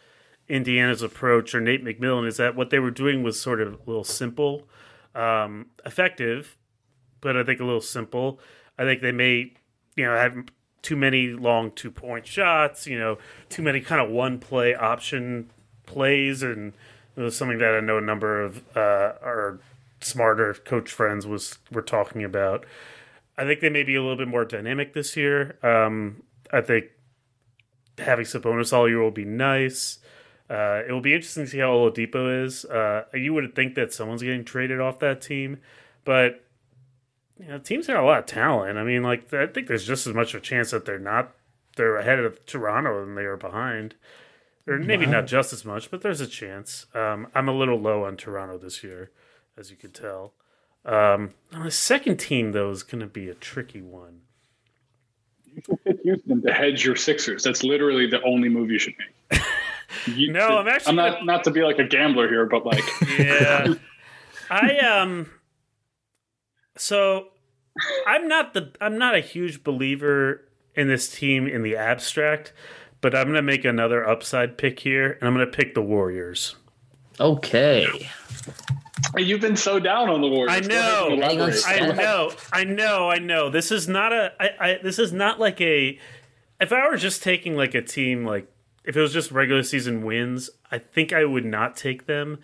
Indiana's 0.48 1.04
approach 1.04 1.54
or 1.54 1.62
Nate 1.62 1.86
McMillan 1.86 2.28
is 2.28 2.38
that 2.38 2.56
what 2.56 2.72
they 2.72 2.80
were 2.80 2.90
doing 2.90 3.22
was 3.22 3.40
sort 3.40 3.62
of 3.62 3.74
a 3.74 3.78
little 3.86 4.04
simple, 4.04 4.68
um, 5.14 5.68
effective, 5.86 6.58
but 7.22 7.38
I 7.38 7.44
think 7.44 7.60
a 7.60 7.66
little 7.66 7.82
simple. 7.82 8.40
I 8.80 8.84
think 8.84 9.02
they 9.02 9.12
may, 9.12 9.54
you 9.96 10.06
know, 10.06 10.16
have 10.16 10.36
too 10.82 10.96
many 10.96 11.28
long 11.28 11.72
two 11.72 11.92
point 11.92 12.26
shots, 12.26 12.88
you 12.88 12.98
know, 12.98 13.18
too 13.50 13.62
many 13.62 13.82
kind 13.82 14.02
of 14.02 14.10
one 14.10 14.40
play 14.40 14.74
option 14.74 15.50
plays, 15.86 16.42
and 16.42 16.74
it 17.18 17.22
was 17.22 17.36
something 17.36 17.58
that 17.58 17.76
I 17.76 17.82
know 17.82 17.98
a 17.98 18.02
number 18.02 18.42
of 18.42 18.64
uh, 18.76 19.14
our 19.22 19.60
smarter 20.02 20.54
coach 20.54 20.90
friends 20.90 21.28
was 21.28 21.58
were 21.72 21.82
talking 21.82 22.24
about. 22.24 22.66
I 23.38 23.44
think 23.44 23.60
they 23.60 23.70
may 23.70 23.84
be 23.84 23.96
a 23.96 24.02
little 24.02 24.18
bit 24.18 24.30
more 24.30 24.46
dynamic 24.46 24.94
this 24.94 25.18
year. 25.18 25.58
Um, 25.62 26.24
I 26.52 26.62
think 26.62 26.86
having 27.98 28.26
Sabonis 28.26 28.72
all 28.72 28.88
year 28.88 29.02
will 29.02 29.12
be 29.12 29.26
nice. 29.26 30.00
Uh, 30.50 30.82
it 30.88 30.92
will 30.92 31.02
be 31.02 31.14
interesting 31.14 31.44
to 31.44 31.50
see 31.50 31.60
how 31.60 31.70
Oladipo 31.74 32.46
is. 32.46 32.66
Uh, 32.66 33.04
you 33.14 33.34
would 33.34 33.54
think 33.56 33.76
that 33.76 33.94
someone's 33.94 34.24
getting 34.24 34.44
traded 34.44 34.80
off 34.80 35.00
that 35.00 35.22
team, 35.22 35.58
but 36.06 36.44
you 37.40 37.48
know, 37.48 37.58
teams 37.58 37.88
have 37.88 38.04
a 38.04 38.06
lot 38.06 38.20
of 38.20 38.26
talent. 38.26 38.78
I 38.78 38.84
mean, 38.84 39.04
like 39.04 39.34
I 39.34 39.48
think 39.48 39.68
there's 39.68 39.88
just 39.88 40.06
as 40.06 40.14
much 40.14 40.34
of 40.34 40.42
a 40.42 40.44
chance 40.44 40.72
that 40.72 40.86
they're 40.86 41.00
not 41.00 41.34
they're 41.76 41.98
ahead 41.98 42.20
of 42.20 42.46
Toronto 42.46 43.06
than 43.06 43.16
they 43.16 43.24
are 43.24 43.38
behind, 43.38 43.96
or 44.68 44.78
maybe 44.78 45.06
wow. 45.06 45.14
not 45.14 45.28
just 45.28 45.54
as 45.54 45.64
much, 45.64 45.90
but 45.90 46.02
there's 46.02 46.22
a 46.22 46.28
chance. 46.28 46.86
Um, 46.94 47.28
I'm 47.34 47.48
a 47.48 47.54
little 47.54 47.80
low 47.80 48.04
on 48.04 48.18
Toronto 48.18 48.58
this 48.58 48.84
year, 48.84 49.12
as 49.58 49.72
you 49.72 49.78
can 49.78 49.92
tell. 49.92 50.34
Um, 50.86 51.32
the 51.52 51.72
second 51.72 52.18
team 52.18 52.52
though 52.52 52.72
is 52.72 52.84
going 52.84 53.02
to 53.02 53.08
be 53.08 53.30
a 53.30 53.36
tricky 53.36 53.82
one. 53.82 54.22
You 55.56 55.64
should 55.66 55.84
pick 55.84 56.02
Houston 56.04 56.42
to 56.44 56.54
hedge 56.54 56.86
your 56.86 56.96
Sixers. 56.96 57.44
That's 57.44 57.64
literally 57.64 58.08
the 58.08 58.22
only 58.22 58.50
move 58.50 58.70
you 58.70 58.80
should 58.80 58.94
make. 58.98 59.42
You, 60.06 60.32
no, 60.32 60.60
I'm 60.60 60.68
actually. 60.68 60.92
I'm 60.92 60.96
not 60.96 61.12
gonna... 61.14 61.26
not 61.26 61.44
to 61.46 61.52
be 61.52 61.64
like 61.64 61.80
a 61.80 61.84
gambler 61.84 62.30
here, 62.30 62.46
but 62.46 62.66
like. 62.66 62.84
yeah, 63.18 63.74
I 64.50 64.78
um. 64.78 65.32
So, 66.80 67.28
I'm 68.08 68.28
not 68.28 68.54
the 68.54 68.72
I'm 68.80 68.98
not 68.98 69.16
a 69.16 69.20
huge 69.20 69.64
believer 69.64 70.46
in 70.76 70.88
this 70.88 71.10
team 71.10 71.48
in 71.48 71.62
the 71.62 71.76
abstract, 71.76 72.54
but 73.02 73.14
I'm 73.14 73.28
gonna 73.28 73.42
make 73.42 73.66
another 73.66 74.08
upside 74.08 74.58
pick 74.58 74.80
here, 74.80 75.12
and 75.20 75.28
I'm 75.28 75.34
gonna 75.34 75.48
pick 75.48 75.76
the 75.76 75.82
Warriors. 75.82 76.56
Okay. 77.20 78.10
You've 79.18 79.42
been 79.42 79.56
so 79.56 79.80
down 79.80 80.10
on 80.10 80.22
the 80.22 80.28
Warriors. 80.28 80.52
I 80.52 80.60
know. 80.62 81.20
I 81.22 81.94
know. 81.94 82.32
I 82.54 82.64
know. 82.64 83.10
I 83.10 83.20
know. 83.20 83.50
This 83.50 83.72
is 83.72 83.88
not 83.88 84.14
a. 84.14 84.34
I, 84.40 84.50
I. 84.60 84.80
This 84.82 85.00
is 85.00 85.12
not 85.12 85.40
like 85.40 85.60
a. 85.60 86.00
If 86.60 86.72
I 86.72 86.88
were 86.88 86.98
just 86.98 87.24
taking 87.24 87.56
like 87.56 87.74
a 87.76 87.82
team 87.82 88.26
like 88.26 88.50
if 88.86 88.96
it 88.96 89.02
was 89.02 89.14
just 89.14 89.32
regular 89.32 89.64
season 89.64 90.04
wins, 90.04 90.50
I 90.72 90.78
think 90.78 91.14
I 91.14 91.26
would 91.26 91.46
not 91.46 91.76
take 91.76 92.06
them. 92.06 92.40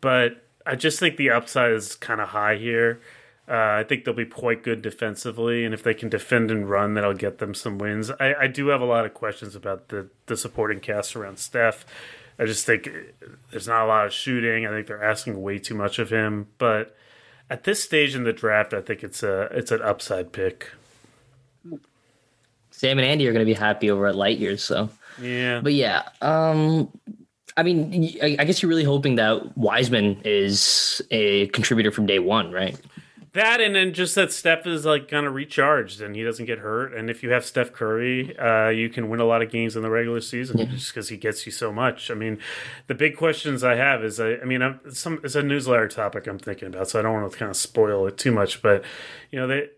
But 0.00 0.44
I 0.66 0.74
just 0.74 1.00
think 1.00 1.16
the 1.16 1.30
upside 1.30 1.72
is 1.72 1.94
kind 1.94 2.20
of 2.20 2.28
high 2.28 2.56
here. 2.56 3.00
Uh, 3.48 3.78
I 3.80 3.84
think 3.84 4.04
they'll 4.04 4.12
be 4.12 4.26
quite 4.26 4.62
good 4.62 4.82
defensively, 4.82 5.64
and 5.64 5.72
if 5.72 5.82
they 5.82 5.94
can 5.94 6.08
defend 6.10 6.50
and 6.50 6.68
run, 6.68 6.94
that'll 6.94 7.14
get 7.14 7.38
them 7.38 7.54
some 7.54 7.78
wins. 7.78 8.10
I, 8.20 8.34
I 8.34 8.46
do 8.46 8.68
have 8.68 8.82
a 8.82 8.84
lot 8.84 9.06
of 9.06 9.14
questions 9.14 9.56
about 9.56 9.88
the, 9.88 10.08
the 10.26 10.36
supporting 10.36 10.80
cast 10.80 11.16
around 11.16 11.38
Steph. 11.38 11.86
I 12.38 12.44
just 12.44 12.66
think 12.66 12.90
there's 13.50 13.66
not 13.66 13.84
a 13.84 13.86
lot 13.86 14.06
of 14.06 14.12
shooting. 14.12 14.66
I 14.66 14.70
think 14.70 14.86
they're 14.86 15.02
asking 15.02 15.40
way 15.40 15.58
too 15.58 15.74
much 15.74 15.98
of 15.98 16.10
him. 16.10 16.48
But 16.58 16.94
at 17.50 17.64
this 17.64 17.82
stage 17.82 18.14
in 18.14 18.24
the 18.24 18.32
draft, 18.32 18.74
I 18.74 18.80
think 18.80 19.02
it's 19.02 19.22
a 19.22 19.48
it's 19.52 19.72
an 19.72 19.82
upside 19.82 20.32
pick. 20.32 20.70
Sam 22.70 22.98
and 22.98 23.06
Andy 23.06 23.26
are 23.26 23.32
going 23.32 23.44
to 23.44 23.50
be 23.50 23.58
happy 23.58 23.90
over 23.90 24.06
at 24.06 24.14
light 24.14 24.38
years, 24.38 24.62
so 24.62 24.88
yeah. 25.20 25.60
But 25.60 25.72
yeah, 25.72 26.08
um, 26.22 26.92
I 27.56 27.64
mean, 27.64 28.16
I, 28.22 28.36
I 28.38 28.44
guess 28.44 28.62
you're 28.62 28.68
really 28.68 28.84
hoping 28.84 29.16
that 29.16 29.56
Wiseman 29.58 30.20
is 30.24 31.02
a 31.10 31.48
contributor 31.48 31.90
from 31.90 32.06
day 32.06 32.20
one, 32.20 32.52
right? 32.52 32.78
That 33.32 33.60
and 33.60 33.74
then 33.74 33.92
just 33.92 34.14
that 34.14 34.32
Steph 34.32 34.66
is 34.66 34.86
like 34.86 35.08
kind 35.08 35.26
of 35.26 35.34
recharged 35.34 36.00
and 36.00 36.16
he 36.16 36.24
doesn't 36.24 36.46
get 36.46 36.60
hurt. 36.60 36.94
And 36.94 37.10
if 37.10 37.22
you 37.22 37.30
have 37.30 37.44
Steph 37.44 37.72
Curry, 37.72 38.36
uh, 38.38 38.68
you 38.68 38.88
can 38.88 39.10
win 39.10 39.20
a 39.20 39.24
lot 39.24 39.42
of 39.42 39.50
games 39.50 39.76
in 39.76 39.82
the 39.82 39.90
regular 39.90 40.20
season 40.20 40.56
just 40.70 40.94
because 40.94 41.10
he 41.10 41.16
gets 41.16 41.44
you 41.44 41.52
so 41.52 41.72
much. 41.72 42.10
I 42.10 42.14
mean, 42.14 42.38
the 42.86 42.94
big 42.94 43.16
questions 43.16 43.62
I 43.62 43.74
have 43.74 44.02
is 44.02 44.18
I, 44.18 44.36
I 44.36 44.44
mean, 44.44 44.62
I'm, 44.62 44.80
some 44.90 45.20
it's 45.22 45.34
a 45.34 45.42
newsletter 45.42 45.88
topic 45.88 46.26
I'm 46.26 46.38
thinking 46.38 46.68
about, 46.68 46.88
so 46.88 46.98
I 46.98 47.02
don't 47.02 47.12
want 47.12 47.30
to 47.30 47.38
kind 47.38 47.50
of 47.50 47.56
spoil 47.56 48.06
it 48.06 48.16
too 48.16 48.32
much. 48.32 48.62
But 48.62 48.82
you 49.30 49.38
know, 49.38 49.46
they, 49.46 49.68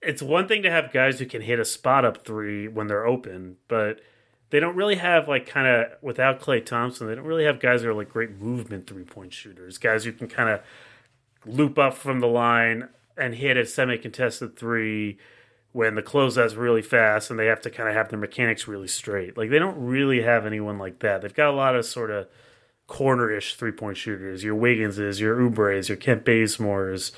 it's 0.00 0.22
one 0.22 0.46
thing 0.46 0.62
to 0.62 0.70
have 0.70 0.92
guys 0.92 1.18
who 1.18 1.26
can 1.26 1.42
hit 1.42 1.58
a 1.58 1.64
spot 1.64 2.04
up 2.04 2.24
three 2.24 2.68
when 2.68 2.86
they're 2.86 3.06
open, 3.06 3.56
but 3.66 4.00
they 4.50 4.60
don't 4.60 4.76
really 4.76 4.96
have 4.96 5.26
like 5.26 5.46
kind 5.46 5.66
of 5.66 5.86
without 6.00 6.40
Klay 6.40 6.64
Thompson, 6.64 7.08
they 7.08 7.16
don't 7.16 7.24
really 7.24 7.44
have 7.44 7.58
guys 7.58 7.82
that 7.82 7.88
are 7.88 7.94
like 7.94 8.08
great 8.08 8.38
movement 8.38 8.86
three 8.86 9.02
point 9.02 9.32
shooters, 9.32 9.78
guys 9.78 10.04
who 10.04 10.12
can 10.12 10.28
kind 10.28 10.48
of 10.48 10.60
loop 11.46 11.78
up 11.78 11.94
from 11.94 12.20
the 12.20 12.26
line 12.26 12.88
and 13.16 13.34
hit 13.34 13.56
a 13.56 13.66
semi 13.66 13.96
contested 13.96 14.56
three 14.56 15.18
when 15.72 15.96
the 15.96 16.02
closeout's 16.02 16.54
really 16.54 16.82
fast 16.82 17.30
and 17.30 17.38
they 17.38 17.46
have 17.46 17.60
to 17.60 17.70
kind 17.70 17.88
of 17.88 17.94
have 17.94 18.08
their 18.08 18.18
mechanics 18.18 18.68
really 18.68 18.86
straight. 18.88 19.36
Like 19.36 19.50
they 19.50 19.58
don't 19.58 19.76
really 19.76 20.22
have 20.22 20.46
anyone 20.46 20.78
like 20.78 21.00
that. 21.00 21.22
They've 21.22 21.34
got 21.34 21.50
a 21.50 21.56
lot 21.56 21.74
of 21.74 21.84
sort 21.84 22.10
of 22.10 22.28
corner-ish 22.86 23.56
three-point 23.56 23.96
shooters. 23.96 24.44
Your 24.44 24.54
Wigginses, 24.54 25.20
your 25.20 25.36
Oubres, 25.36 25.88
your 25.88 25.96
Kent 25.96 26.24
Bazemores. 26.24 27.12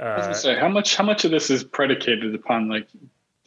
Uh, 0.00 0.02
I 0.02 0.16
was 0.16 0.26
gonna 0.26 0.34
say 0.34 0.58
how 0.58 0.68
much 0.68 0.96
how 0.96 1.04
much 1.04 1.24
of 1.24 1.30
this 1.30 1.48
is 1.48 1.62
predicated 1.62 2.34
upon 2.34 2.68
like 2.68 2.88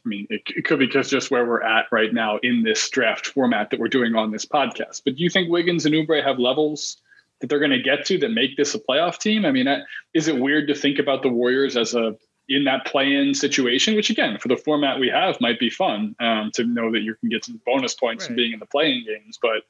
I 0.05 0.07
mean, 0.07 0.27
it, 0.29 0.43
it, 0.55 0.65
could 0.65 0.77
be 0.79 0.85
because 0.85 1.09
just 1.09 1.31
where 1.31 1.45
we're 1.45 1.63
at 1.63 1.87
right 1.91 2.13
now 2.13 2.37
in 2.43 2.61
this 2.61 2.87
draft 2.91 3.25
format 3.25 3.71
that 3.71 3.79
we're 3.79 3.87
doing 3.87 4.13
on 4.15 4.31
this 4.31 4.45
podcast. 4.45 5.01
But 5.03 5.15
do 5.15 5.23
you 5.23 5.31
think 5.31 5.49
Wiggins 5.49 5.85
and 5.85 5.95
Oubre 5.95 6.23
have 6.23 6.37
levels 6.37 6.97
that 7.41 7.47
they're 7.49 7.59
going 7.59 7.71
to 7.71 7.81
get 7.81 8.05
to 8.05 8.17
that 8.19 8.29
make 8.29 8.57
this 8.57 8.75
a 8.75 8.79
playoff 8.79 9.19
team? 9.19 9.45
I 9.45 9.51
mean, 9.51 9.67
is 10.13 10.27
it 10.27 10.37
weird 10.37 10.67
to 10.67 10.75
think 10.75 10.99
about 10.99 11.21
the 11.21 11.29
Warriors 11.29 11.77
as 11.77 11.93
a 11.93 12.15
in 12.47 12.63
that 12.65 12.85
play-in 12.85 13.33
situation? 13.33 13.95
Which 13.95 14.09
again, 14.09 14.37
for 14.39 14.47
the 14.47 14.57
format 14.57 14.99
we 14.99 15.09
have, 15.09 15.39
might 15.41 15.59
be 15.59 15.69
fun 15.69 16.15
um, 16.19 16.51
to 16.53 16.63
know 16.63 16.91
that 16.91 17.01
you 17.01 17.15
can 17.15 17.29
get 17.29 17.45
some 17.45 17.59
bonus 17.65 17.93
points 17.93 18.23
right. 18.23 18.27
from 18.27 18.35
being 18.35 18.53
in 18.53 18.59
the 18.59 18.65
play-in 18.65 19.05
games. 19.05 19.37
But 19.41 19.63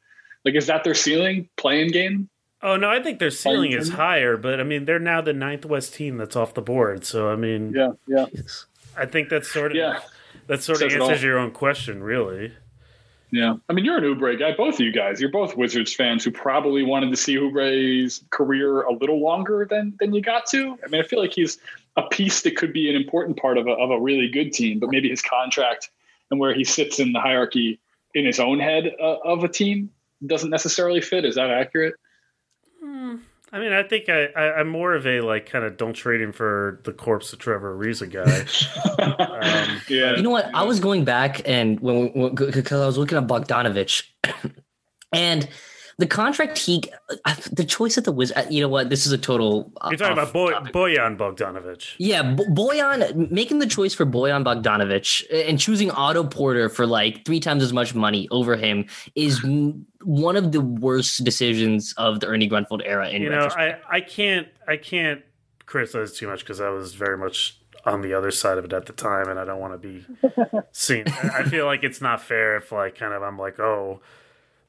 like, 0.43 0.55
is 0.55 0.68
that 0.68 0.84
their 0.84 0.95
ceiling 0.95 1.49
play-in 1.57 1.91
game? 1.91 2.30
Oh 2.61 2.78
no, 2.78 2.89
I 2.89 3.01
think 3.01 3.20
their 3.20 3.32
ceiling 3.32 3.74
is 3.74 3.89
higher, 3.89 4.38
but 4.38 4.59
I 4.59 4.63
mean 4.63 4.86
they're 4.86 4.99
now 4.99 5.22
the 5.22 5.34
ninth 5.34 5.66
West 5.66 5.93
team 5.93 6.18
that's 6.18 6.36
off 6.36 6.53
the 6.53 6.61
board. 6.61 7.05
So 7.05 7.30
I 7.30 7.36
mean, 7.36 7.74
yeah, 7.76 7.91
yeah. 8.07 8.26
I 8.97 9.05
think 9.05 9.30
that's 9.30 9.51
sort 9.51 9.72
of 9.72 9.78
yeah 9.78 9.99
that 10.47 10.63
sort 10.63 10.82
of 10.82 10.91
answers 10.91 11.24
your 11.24 11.38
own 11.38 11.51
question, 11.51 12.03
really. 12.03 12.53
Yeah, 13.36 13.55
I 13.67 13.73
mean, 13.73 13.83
you're 13.83 13.97
an 13.97 14.05
Oubre 14.05 14.39
guy. 14.39 14.55
Both 14.55 14.75
of 14.75 14.79
you 14.79 14.93
guys, 14.93 15.19
you're 15.19 15.29
both 15.29 15.57
Wizards 15.57 15.93
fans 15.93 16.23
who 16.23 16.31
probably 16.31 16.83
wanted 16.83 17.09
to 17.09 17.17
see 17.17 17.36
Oubre's 17.36 18.23
career 18.29 18.83
a 18.83 18.93
little 18.93 19.19
longer 19.19 19.67
than 19.69 19.93
than 19.99 20.13
you 20.13 20.21
got 20.21 20.45
to. 20.51 20.79
I 20.81 20.88
mean, 20.88 21.01
I 21.01 21.03
feel 21.03 21.19
like 21.19 21.33
he's 21.33 21.57
a 21.97 22.03
piece 22.03 22.43
that 22.43 22.55
could 22.55 22.71
be 22.71 22.89
an 22.89 22.95
important 22.95 23.36
part 23.36 23.57
of 23.57 23.67
a 23.67 23.71
of 23.71 23.91
a 23.91 23.99
really 23.99 24.29
good 24.29 24.53
team, 24.53 24.79
but 24.79 24.89
maybe 24.89 25.09
his 25.09 25.21
contract 25.21 25.89
and 26.31 26.39
where 26.39 26.53
he 26.53 26.63
sits 26.63 26.97
in 26.97 27.11
the 27.11 27.19
hierarchy 27.19 27.77
in 28.13 28.25
his 28.25 28.39
own 28.39 28.57
head 28.57 28.95
uh, 29.01 29.17
of 29.25 29.43
a 29.43 29.49
team 29.49 29.89
doesn't 30.25 30.49
necessarily 30.49 31.01
fit. 31.01 31.25
Is 31.25 31.36
that 31.36 31.49
accurate? 31.49 31.95
I 33.56 33.60
mean, 33.60 33.72
I 33.72 33.84
think 33.84 34.10
I, 34.10 34.26
I, 34.36 34.60
I'm 34.60 34.68
more 34.68 34.93
of 34.95 35.08
a 35.08 35.22
like 35.22 35.45
kind 35.45 35.64
of 35.64 35.78
don't 35.78 35.93
trade 35.93 36.20
him 36.20 36.34
for 36.34 36.82
the 36.84 36.91
corpse 36.91 37.32
of 37.32 37.39
Trevor 37.39 37.74
Ariza 37.78 38.12
guy. 38.12 38.41
um, 39.70 39.82
Yeah, 39.88 40.18
You 40.18 40.24
know 40.24 40.30
what? 40.30 40.53
I 40.53 40.64
was 40.64 40.82
going 40.82 41.06
back 41.06 41.41
and 41.45 41.80
when 41.80 42.36
because 42.36 42.82
I 42.82 42.86
was 42.86 42.97
looking 42.97 43.18
at 43.18 43.28
Bogdanovic, 43.28 44.03
and 45.14 45.47
the 45.98 46.08
contract 46.08 46.58
he, 46.58 46.84
uh, 47.24 47.36
the 47.52 47.64
choice 47.64 47.98
at 47.98 48.04
the 48.04 48.12
Wizard. 48.12 48.48
You 48.50 48.62
know 48.62 48.68
what? 48.68 48.89
This 48.89 49.06
is 49.06 49.12
a 49.12 49.18
total. 49.18 49.72
uh, 49.82 49.89
you're 49.89 49.98
talking 49.98 50.14
about 50.14 50.34
Boy, 50.34 50.52
topic. 50.52 50.74
Bojan 50.74 51.18
Bogdanovic. 51.18 51.96
Yeah, 51.98 52.22
B- 52.34 52.43
Bojan 52.50 53.32
making 53.32 53.60
the 53.60 53.68
choice 53.68 53.93
for 53.93 54.06
Bojan 54.06 54.43
Bogdanovic 54.43 55.24
and 55.48 55.60
choosing 55.60 55.91
Otto 55.91 56.24
Porter 56.24 56.70
for 56.70 56.86
like 56.86 57.26
three 57.26 57.39
times 57.39 57.64
as 57.64 57.72
much 57.72 57.96
money 57.96 58.28
over 58.32 58.56
him 58.56 58.86
is 59.16 59.41
one 60.04 60.36
of 60.36 60.52
the 60.52 60.62
worst 60.62 61.24
decisions 61.24 61.93
of 61.98 62.20
the 62.20 62.28
Ernie 62.28 62.50
Grunfeld 62.50 62.82
era. 62.84 63.10
In 63.10 63.22
you 63.22 63.30
know. 63.30 63.50
I, 63.56 63.78
I 63.89 64.02
can't 64.02 64.48
I 64.68 64.78
can't 64.78 65.22
criticize 65.66 66.14
too 66.14 66.28
much 66.28 66.39
because 66.39 66.60
I 66.60 66.70
was 66.70 66.93
very 66.93 67.18
much 67.18 67.58
on 67.86 68.02
the 68.02 68.14
other 68.14 68.32
side 68.32 68.58
of 68.58 68.66
it 68.66 68.74
at 68.74 68.88
the 68.88 68.93
time, 68.93 69.30
and 69.30 69.39
I 69.39 69.46
don't 69.46 69.60
want 69.60 69.74
to 69.74 69.78
be 69.78 70.06
seen. 70.72 71.06
I 71.08 71.43
feel 71.43 71.66
like 71.66 71.84
it's 71.84 72.02
not 72.02 72.22
fair 72.22 72.58
if 72.58 72.72
like 72.72 72.98
kind 72.98 73.14
of 73.14 73.24
I'm 73.24 73.38
like, 73.38 73.60
oh, 73.60 74.02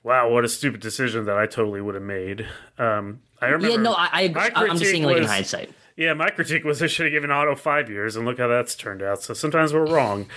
wow, 0.07 0.31
what 0.31 0.45
a 0.45 0.49
stupid 0.49 0.81
decision 0.81 1.25
that 1.25 1.37
I 1.37 1.47
totally 1.47 1.81
would 1.81 1.97
have 1.97 2.05
made. 2.05 2.47
Um, 2.79 3.23
I 3.43 3.47
remember. 3.47 3.69
yeah, 3.69 3.77
no, 3.77 3.93
I, 3.93 4.09
I 4.13 4.21
agree. 4.23 4.43
I'm 4.55 4.79
just 4.79 4.93
saying, 4.93 5.03
like 5.03 5.17
in 5.17 5.25
hindsight. 5.25 5.71
Yeah, 5.97 6.15
my 6.15 6.31
critique 6.31 6.63
was 6.63 6.81
I 6.81 6.87
should 6.87 7.07
have 7.07 7.13
given 7.13 7.31
Otto 7.33 7.57
five 7.57 7.91
years, 7.91 8.15
and 8.15 8.25
look 8.25 8.39
how 8.39 8.47
that's 8.47 8.77
turned 8.77 9.03
out. 9.03 9.23
So 9.23 9.35
sometimes 9.35 9.75
we're 9.75 9.87
wrong. 9.87 10.29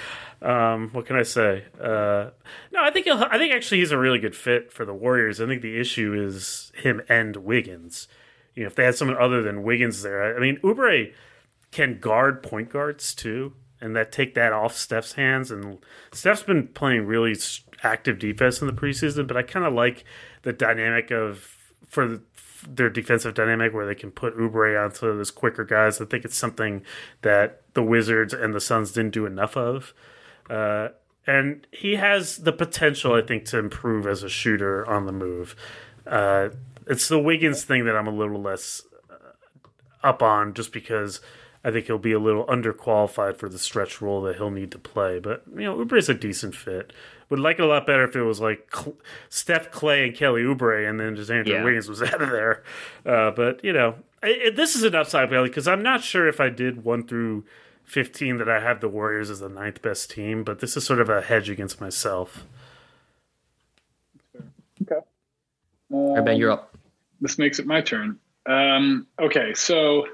Um, 0.42 0.90
what 0.92 1.06
can 1.06 1.18
I 1.18 1.24
say? 1.24 1.66
Uh, 1.80 2.32
no, 2.72 2.82
I 2.82 2.90
think 2.92 3.06
he'll, 3.06 3.22
I 3.30 3.38
think 3.38 3.54
actually 3.54 3.80
he's 3.80 3.92
a 3.92 3.98
really 3.98 4.20
good 4.20 4.36
fit 4.36 4.74
for 4.74 4.86
the 4.86 4.94
Warriors. 4.94 5.40
I 5.40 5.46
think 5.46 5.62
the 5.62 5.80
issue 5.80 6.14
is 6.14 6.72
him 6.76 7.02
and 7.08 7.36
Wiggins. 7.36 8.08
You 8.56 8.64
know, 8.64 8.68
if 8.68 8.76
they 8.76 8.86
had 8.86 8.96
someone 8.96 9.18
other 9.18 9.44
than 9.44 9.62
Wiggins 9.62 10.02
there, 10.02 10.36
I 10.36 10.40
mean, 10.40 10.58
Oubre 10.64 11.14
can 11.72 12.00
guard 12.00 12.42
point 12.42 12.72
guards 12.72 13.14
too, 13.14 13.54
and 13.80 13.96
that 13.96 14.12
take 14.12 14.34
that 14.34 14.52
off 14.52 14.76
Steph's 14.76 15.14
hands. 15.14 15.52
And 15.52 15.78
Steph's 16.12 16.44
been 16.44 16.70
playing 16.70 17.06
really 17.06 17.36
active 17.84 18.20
defense 18.20 18.62
in 18.62 18.68
the 18.68 18.74
preseason, 18.74 19.28
but 19.28 19.38
I 19.38 19.44
kind 19.44 19.66
of 19.66 19.74
like 19.74 20.04
the 20.44 20.54
dynamic 20.54 21.12
of 21.12 21.58
for 21.88 22.08
the, 22.08 22.22
their 22.68 22.90
defensive 22.90 23.34
dynamic 23.34 23.74
where 23.74 23.86
they 23.86 23.96
can 23.96 24.12
put 24.12 24.38
Oubre 24.38 24.84
onto 24.84 25.16
those 25.16 25.32
quicker 25.32 25.64
guys. 25.64 26.02
I 26.02 26.06
think 26.06 26.26
it's 26.26 26.38
something 26.38 26.84
that 27.22 27.62
the 27.74 27.84
Wizards 27.84 28.34
and 28.34 28.54
the 28.54 28.62
Suns 28.62 28.92
didn't 28.92 29.14
do 29.14 29.26
enough 29.26 29.56
of. 29.56 29.94
Uh, 30.50 30.90
and 31.26 31.68
he 31.72 31.96
has 31.96 32.38
the 32.38 32.52
potential, 32.52 33.14
I 33.14 33.22
think, 33.22 33.46
to 33.46 33.60
improve 33.60 34.08
as 34.08 34.24
a 34.24 34.30
shooter 34.30 34.88
on 34.90 35.06
the 35.06 35.12
move. 35.12 35.56
Uh, 36.06 36.50
it's 36.88 37.08
the 37.08 37.20
Wiggins 37.20 37.64
thing 37.64 37.86
that 37.86 37.96
I'm 37.96 38.08
a 38.08 38.12
little 38.12 38.42
less 38.42 38.82
uh, 39.10 40.08
up 40.08 40.24
on, 40.24 40.54
just 40.54 40.74
because 40.74 41.22
I 41.64 41.72
think 41.72 41.88
he'll 41.88 41.98
be 41.98 42.14
a 42.14 42.20
little 42.20 42.46
underqualified 42.46 43.36
for 43.38 43.50
the 43.50 43.60
stretch 43.60 44.02
role 44.02 44.22
that 44.22 44.38
he'll 44.38 44.50
need 44.52 44.72
to 44.72 44.80
play. 44.80 45.20
But 45.20 45.44
you 45.54 45.62
know, 45.64 45.76
Oubre's 45.78 46.08
a 46.10 46.14
decent 46.14 46.56
fit. 46.56 46.94
Would 47.30 47.40
like 47.40 47.60
it 47.60 47.64
a 47.64 47.68
lot 47.68 47.86
better 47.86 48.04
if 48.06 48.16
it 48.16 48.24
was 48.24 48.40
like 48.40 48.74
Cl- 48.74 48.98
Steph 49.30 49.70
Klay 49.72 50.08
and 50.08 50.16
Kelly 50.16 50.42
Oubre, 50.44 50.90
and 50.90 51.00
then 51.00 51.16
just 51.16 51.30
Andrew 51.30 51.54
Yeah. 51.54 51.64
Wiggins 51.64 51.88
was 51.90 52.02
out 52.04 52.22
of 52.22 52.30
there. 52.30 52.64
Uh, 53.06 53.32
but 53.32 53.64
you 53.64 53.74
know, 53.74 53.96
I 54.24 54.28
it, 54.28 54.56
this 54.56 54.76
is 54.76 54.84
an 54.84 54.96
upside 54.96 55.30
value 55.30 55.50
because 55.50 55.68
I'm 55.68 55.84
not 55.84 56.02
sure 56.04 56.28
if 56.28 56.40
I 56.40 56.50
did 56.50 56.84
one 56.84 57.06
through. 57.08 57.46
15 57.86 58.38
that 58.38 58.48
I 58.48 58.60
have 58.60 58.82
the 58.82 58.88
Warriors 58.88 59.32
as 59.32 59.40
the 59.40 59.50
ninth 59.50 59.82
best 59.82 60.12
team, 60.12 60.44
but 60.44 60.60
this 60.60 60.78
is 60.78 60.84
sort 60.86 61.02
of 61.02 61.10
a 61.10 61.22
hedge 61.22 61.50
against 61.50 61.82
myself. 61.82 62.46
okay. 64.84 65.00
All 65.92 66.16
right, 66.16 66.24
Ben, 66.24 66.38
you're 66.38 66.52
up. 66.52 66.78
this 67.20 67.40
makes 67.40 67.58
it 67.58 67.66
my 67.66 67.82
turn. 67.82 68.20
Um, 68.46 69.08
okay, 69.20 69.56
so 69.56 70.06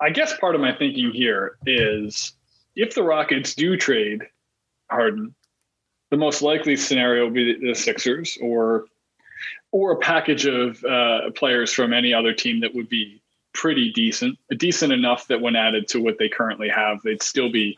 I 0.00 0.10
guess 0.10 0.36
part 0.38 0.54
of 0.54 0.60
my 0.60 0.74
thinking 0.76 1.12
here 1.12 1.56
is 1.66 2.32
if 2.76 2.94
the 2.94 3.02
Rockets 3.02 3.54
do 3.54 3.76
trade 3.76 4.22
Harden, 4.90 5.34
the 6.10 6.16
most 6.16 6.42
likely 6.42 6.76
scenario 6.76 7.24
would 7.24 7.34
be 7.34 7.58
the 7.58 7.74
Sixers 7.74 8.38
or 8.40 8.86
or 9.72 9.92
a 9.92 9.96
package 9.96 10.46
of 10.46 10.82
uh, 10.84 11.30
players 11.34 11.72
from 11.72 11.92
any 11.92 12.14
other 12.14 12.32
team 12.32 12.60
that 12.60 12.74
would 12.74 12.88
be 12.88 13.20
pretty 13.52 13.90
decent, 13.92 14.38
decent 14.56 14.92
enough 14.92 15.26
that 15.28 15.40
when 15.40 15.56
added 15.56 15.88
to 15.88 16.00
what 16.00 16.16
they 16.18 16.28
currently 16.28 16.68
have, 16.68 17.00
they'd 17.02 17.22
still 17.22 17.50
be 17.50 17.76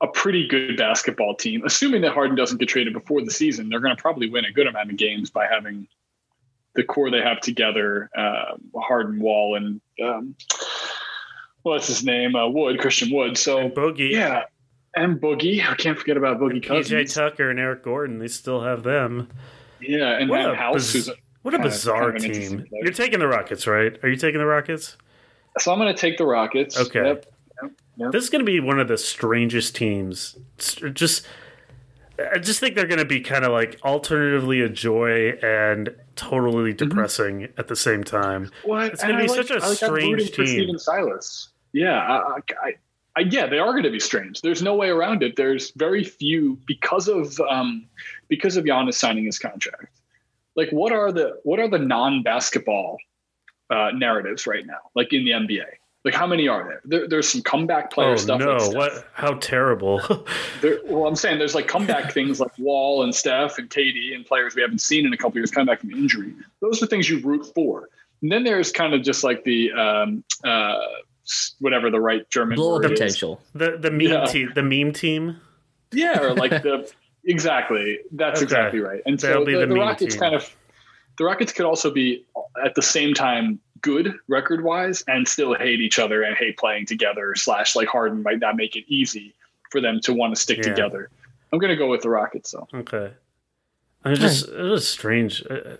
a 0.00 0.06
pretty 0.06 0.46
good 0.48 0.76
basketball 0.76 1.34
team. 1.34 1.62
Assuming 1.64 2.00
that 2.02 2.12
Harden 2.12 2.36
doesn't 2.36 2.58
get 2.58 2.68
traded 2.68 2.94
before 2.94 3.22
the 3.22 3.30
season, 3.30 3.68
they're 3.68 3.80
going 3.80 3.94
to 3.94 4.00
probably 4.00 4.30
win 4.30 4.44
a 4.44 4.52
good 4.52 4.66
amount 4.66 4.90
of 4.90 4.96
games 4.96 5.28
by 5.28 5.46
having 5.46 5.86
the 6.78 6.84
core 6.84 7.10
they 7.10 7.20
have 7.20 7.40
together, 7.40 8.08
uh, 8.16 8.54
Harden, 8.80 9.18
Wall, 9.20 9.56
and 9.56 9.80
um, 10.00 10.36
what's 11.62 11.88
his 11.88 12.04
name, 12.04 12.36
uh, 12.36 12.48
Wood, 12.48 12.78
Christian 12.80 13.10
Wood. 13.14 13.36
So 13.36 13.58
And 13.58 13.72
Boogie, 13.72 14.10
yeah, 14.12 14.44
and 14.94 15.20
Boogie. 15.20 15.60
I 15.68 15.74
can't 15.74 15.98
forget 15.98 16.16
about 16.16 16.38
Boogie 16.38 16.64
PJ 16.64 17.12
Tucker 17.12 17.50
and 17.50 17.58
Eric 17.58 17.82
Gordon, 17.82 18.18
they 18.20 18.28
still 18.28 18.62
have 18.62 18.84
them. 18.84 19.28
yeah, 19.80 20.18
and 20.18 20.30
What 20.30 20.56
House, 20.56 20.92
biz- 20.92 21.10
what 21.42 21.54
a 21.54 21.56
of- 21.56 21.64
bizarre 21.64 22.12
kind 22.12 22.24
of 22.24 22.32
team. 22.32 22.64
You're 22.70 22.92
taking 22.92 23.18
the 23.18 23.28
Rockets, 23.28 23.66
right? 23.66 23.98
Are 24.04 24.08
you 24.08 24.16
taking 24.16 24.38
the 24.38 24.46
Rockets? 24.46 24.96
so 25.58 25.72
I'm 25.72 25.78
going 25.80 25.92
to 25.92 26.00
take 26.00 26.16
the 26.18 26.24
Rockets. 26.26 26.78
Okay. 26.78 27.04
Yep. 27.04 27.26
Yep. 27.96 28.12
This 28.12 28.22
is 28.22 28.30
going 28.30 28.44
to 28.46 28.50
be 28.50 28.60
one 28.60 28.78
of 28.78 28.86
the 28.86 28.96
strangest 28.96 29.74
teams. 29.74 30.36
Just, 30.92 31.26
I 32.32 32.38
just 32.38 32.60
think 32.60 32.76
they're 32.76 32.86
going 32.86 33.00
to 33.00 33.04
be 33.04 33.20
kind 33.20 33.44
of 33.44 33.50
like 33.50 33.80
alternatively 33.84 34.60
a 34.60 34.68
joy 34.68 35.30
and 35.42 35.92
totally 36.18 36.74
Mm-hmm. 36.74 36.88
depressing 36.88 37.48
at 37.56 37.68
the 37.68 37.76
same 37.76 38.04
time. 38.04 38.50
What? 38.64 38.92
It's 38.92 39.02
gonna 39.02 39.16
be 39.18 39.24
I 39.24 39.26
such 39.28 39.50
a 39.50 39.58
like, 39.58 39.76
strange 39.76 40.32
team. 40.32 40.46
Stephen 40.46 40.78
Silas. 40.78 41.48
Yeah, 41.72 41.98
I, 42.00 42.40
I, 42.64 42.74
I, 43.16 43.20
yeah, 43.30 43.46
they 43.46 43.58
are 43.58 43.72
going 43.72 43.82
to 43.84 43.90
be 43.90 44.00
strange. 44.00 44.40
There's 44.42 44.62
no 44.62 44.74
way 44.74 44.88
around 44.88 45.22
it. 45.22 45.36
There's 45.36 45.70
very 45.72 46.02
few 46.04 46.58
because 46.66 47.08
of 47.08 47.38
um, 47.48 47.86
because 48.28 48.56
of 48.56 48.64
Giannis 48.64 48.94
signing 48.94 49.24
his 49.24 49.38
contract. 49.38 49.86
Like, 50.56 50.70
what 50.70 50.92
are 50.92 51.12
the 51.12 51.38
what 51.44 51.58
are 51.60 51.68
the 51.68 51.78
non 51.78 52.22
basketball 52.22 52.98
uh, 53.70 53.90
narratives 53.94 54.46
right 54.46 54.66
now? 54.66 54.78
Like 54.94 55.12
in 55.12 55.24
the 55.24 55.32
NBA, 55.32 55.66
like 56.04 56.14
how 56.14 56.26
many 56.26 56.48
are 56.48 56.64
there? 56.64 56.80
there 56.84 57.08
there's 57.08 57.28
some 57.28 57.42
comeback 57.42 57.90
player 57.92 58.12
Oh 58.12 58.16
stuff. 58.16 58.40
no! 58.40 58.56
like 58.56 58.74
what? 58.76 59.08
How 59.14 59.34
terrible! 59.34 60.00
There, 60.60 60.78
well, 60.86 61.06
I'm 61.06 61.14
saying 61.16 61.38
there's 61.38 61.54
like 61.54 61.68
comeback 61.68 62.12
things 62.18 62.40
like 62.40 62.56
Wall 62.58 63.02
and 63.04 63.14
Steph 63.14 63.58
and 63.58 63.68
Katie 63.70 64.12
and 64.14 64.24
players 64.26 64.54
we 64.56 64.62
haven't 64.62 64.80
seen 64.80 65.06
in 65.06 65.12
a 65.12 65.16
couple 65.16 65.36
years 65.38 65.50
coming 65.50 65.66
back 65.66 65.80
from 65.80 65.90
injury. 65.92 66.32
Those 66.60 66.82
are 66.82 66.86
things 66.86 67.08
you 67.08 67.20
root 67.20 67.46
for. 67.54 67.88
And 68.22 68.32
then 68.32 68.42
there's 68.44 68.72
kind 68.72 68.94
of 68.94 69.02
just 69.02 69.22
like 69.22 69.44
the 69.44 69.70
um, 69.72 70.24
uh, 70.44 70.78
whatever 71.60 71.90
the 71.90 72.00
right 72.00 72.28
German 72.30 72.56
Blow 72.56 72.76
up 72.76 72.82
word 72.82 72.92
is. 72.92 72.98
potential. 72.98 73.40
the 73.54 73.76
the 73.78 73.90
meme 73.90 74.00
Yeah. 74.08 74.24
team, 74.24 74.52
the 74.54 74.62
meme 74.62 74.92
team. 74.92 75.36
Yeah, 75.92 76.20
or 76.20 76.34
like 76.34 76.50
the 76.50 76.90
exactly. 77.24 77.98
That's 78.12 78.38
Okay. 78.38 78.44
exactly 78.44 78.80
right. 78.80 79.00
And 79.06 79.18
That'll 79.18 79.42
so 79.42 79.46
be 79.46 79.52
the, 79.52 79.60
the 79.60 79.66
the 79.66 79.74
meme 79.74 79.86
Rockets 79.86 80.14
team. 80.14 80.20
kind 80.20 80.34
of 80.34 80.54
the 81.18 81.24
Rockets 81.24 81.52
could 81.52 81.66
also 81.66 81.90
be 81.92 82.24
at 82.64 82.74
the 82.74 82.82
same 82.82 83.14
time 83.14 83.58
good 83.82 84.14
record 84.28 84.62
wise 84.64 85.02
and 85.08 85.26
still 85.26 85.54
hate 85.54 85.80
each 85.80 85.98
other 85.98 86.22
and 86.22 86.36
hate 86.36 86.56
playing 86.58 86.86
together. 86.86 87.34
Slash, 87.34 87.76
like 87.76 87.88
Harden 87.88 88.22
might 88.22 88.38
not 88.40 88.56
make 88.56 88.76
it 88.76 88.84
easy 88.88 89.34
for 89.70 89.80
them 89.80 90.00
to 90.00 90.12
want 90.12 90.34
to 90.34 90.40
stick 90.40 90.58
Yeah. 90.58 90.64
together. 90.64 91.10
I'm 91.52 91.58
going 91.58 91.70
to 91.70 91.76
go 91.76 91.88
with 91.88 92.02
the 92.02 92.10
Rockets 92.10 92.50
though. 92.52 92.68
Okay. 92.74 93.12
I 94.04 94.14
just 94.14 94.48
it 94.48 94.62
was 94.62 94.86
strange. 94.88 95.42
Uh, 95.48 95.76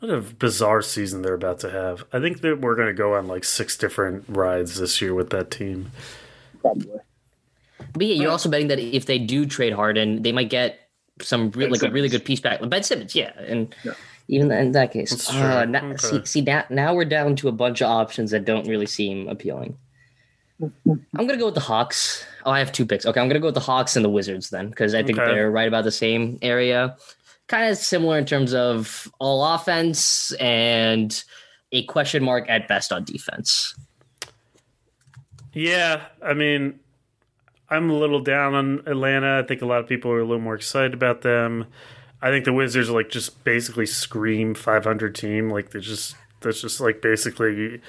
What 0.00 0.10
a 0.10 0.20
bizarre 0.20 0.82
season 0.82 1.22
they're 1.22 1.34
about 1.34 1.60
to 1.60 1.70
have. 1.70 2.04
I 2.12 2.18
think 2.18 2.40
that 2.40 2.60
we're 2.60 2.74
going 2.74 2.88
to 2.88 2.92
go 2.94 3.14
on 3.14 3.28
like 3.28 3.44
six 3.44 3.76
different 3.76 4.24
rides 4.28 4.78
this 4.80 5.00
year 5.00 5.14
with 5.14 5.30
that 5.30 5.50
team. 5.50 5.92
Probably. 6.60 6.98
But 7.92 8.06
yeah, 8.06 8.14
you're 8.14 8.30
also 8.30 8.48
betting 8.48 8.68
that 8.68 8.78
if 8.80 9.06
they 9.06 9.18
do 9.18 9.46
trade 9.46 9.72
Harden, 9.72 10.22
they 10.22 10.32
might 10.32 10.50
get 10.50 10.80
some 11.20 11.50
re- 11.52 11.64
Ben 11.66 11.70
like 11.72 11.82
a 11.82 11.90
really 11.90 12.08
good 12.08 12.24
piece 12.24 12.40
back. 12.40 12.60
Ben 12.68 12.82
Simmons, 12.82 13.14
yeah, 13.14 13.32
and 13.38 13.74
Yeah. 13.84 13.92
Even 14.28 14.50
in 14.50 14.72
that 14.72 14.92
case, 14.92 15.28
uh, 15.30 15.64
now, 15.64 15.84
Okay. 15.90 15.96
see, 15.98 16.24
see 16.24 16.40
now, 16.40 16.64
now 16.70 16.94
we're 16.94 17.04
down 17.04 17.36
to 17.36 17.48
a 17.48 17.52
bunch 17.52 17.80
of 17.80 17.88
options 17.90 18.30
that 18.30 18.44
don't 18.44 18.66
really 18.66 18.86
seem 18.86 19.28
appealing. 19.28 19.76
I'm 20.60 21.26
gonna 21.26 21.38
go 21.38 21.46
with 21.46 21.54
the 21.54 21.60
Hawks. 21.60 22.24
Oh, 22.46 22.50
I 22.52 22.60
have 22.60 22.70
two 22.70 22.86
picks. 22.86 23.04
Okay, 23.04 23.20
I'm 23.20 23.28
gonna 23.28 23.40
go 23.40 23.46
with 23.48 23.54
the 23.54 23.60
Hawks 23.60 23.96
and 23.96 24.04
the 24.04 24.08
Wizards 24.10 24.50
then, 24.50 24.68
because 24.70 24.94
I 24.94 25.02
think 25.02 25.18
Okay. 25.18 25.32
they're 25.32 25.50
right 25.50 25.66
about 25.66 25.84
the 25.84 25.90
same 25.90 26.38
area. 26.40 26.96
Kind 27.48 27.68
of 27.70 27.76
similar 27.76 28.16
in 28.16 28.26
terms 28.26 28.54
of 28.54 29.10
all 29.18 29.44
offense 29.44 30.32
and 30.34 31.22
a 31.72 31.82
question 31.86 32.22
mark 32.22 32.48
at 32.48 32.68
best 32.68 32.92
on 32.92 33.02
defense. 33.04 33.74
Yeah, 35.52 36.02
I 36.24 36.34
mean, 36.34 36.78
I'm 37.68 37.90
a 37.90 37.94
little 37.94 38.20
down 38.20 38.54
on 38.54 38.82
Atlanta. 38.86 39.40
I 39.42 39.46
think 39.46 39.62
a 39.62 39.66
lot 39.66 39.80
of 39.80 39.88
people 39.88 40.10
are 40.12 40.20
a 40.20 40.24
little 40.24 40.42
more 40.42 40.54
excited 40.54 40.94
about 40.94 41.22
them. 41.22 41.66
I 42.22 42.30
think 42.30 42.44
the 42.44 42.52
Wizards 42.52 42.88
are 42.88 42.92
like 42.92 43.10
just 43.10 43.42
basically 43.44 43.86
scream 43.86 44.54
500 44.54 45.14
team. 45.14 45.50
Like 45.50 45.70
they're 45.70 45.80
just 45.80 46.14
that's 46.42 46.60
just 46.60 46.80
like 46.80 47.00
basically. 47.00 47.80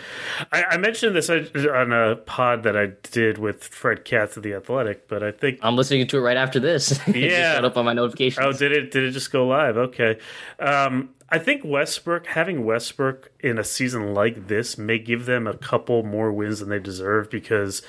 I, 0.52 0.64
I 0.64 0.78
mentioned 0.78 1.16
this 1.16 1.30
on 1.30 1.94
a 1.94 2.16
pod 2.16 2.64
that 2.64 2.78
I 2.78 2.92
did 3.12 3.38
with 3.38 3.64
Fred 3.64 4.06
Katz 4.06 4.38
of 4.38 4.44
the 4.44 4.54
Athletic, 4.54 5.08
but 5.08 5.24
I 5.24 5.32
think 5.32 5.60
I'm 5.62 5.76
listening 5.76 6.08
to 6.08 6.18
it 6.18 6.22
right 6.22 6.38
after 6.38 6.60
this. 6.60 7.00
Yeah, 7.14 7.56
shut 7.56 7.66
up 7.66 7.78
on 7.78 7.86
my 7.86 7.94
notifications. 7.94 8.44
Oh, 8.44 8.52
did 8.52 8.72
it? 8.72 8.92
Did 8.92 9.04
it 9.04 9.12
just 9.12 9.32
go 9.32 9.48
live? 9.48 9.78
Okay. 9.78 10.18
Um, 10.60 11.10
I 11.30 11.38
think 11.38 11.64
Westbrook 11.64 12.28
having 12.28 12.66
Westbrook 12.66 13.32
in 13.40 13.58
a 13.58 13.64
season 13.64 14.14
like 14.14 14.48
this 14.48 14.78
may 14.78 14.98
give 14.98 15.26
them 15.26 15.48
a 15.48 15.56
couple 15.56 16.04
more 16.04 16.32
wins 16.32 16.60
than 16.60 16.70
they 16.70 16.80
deserve 16.80 17.30
because 17.30 17.82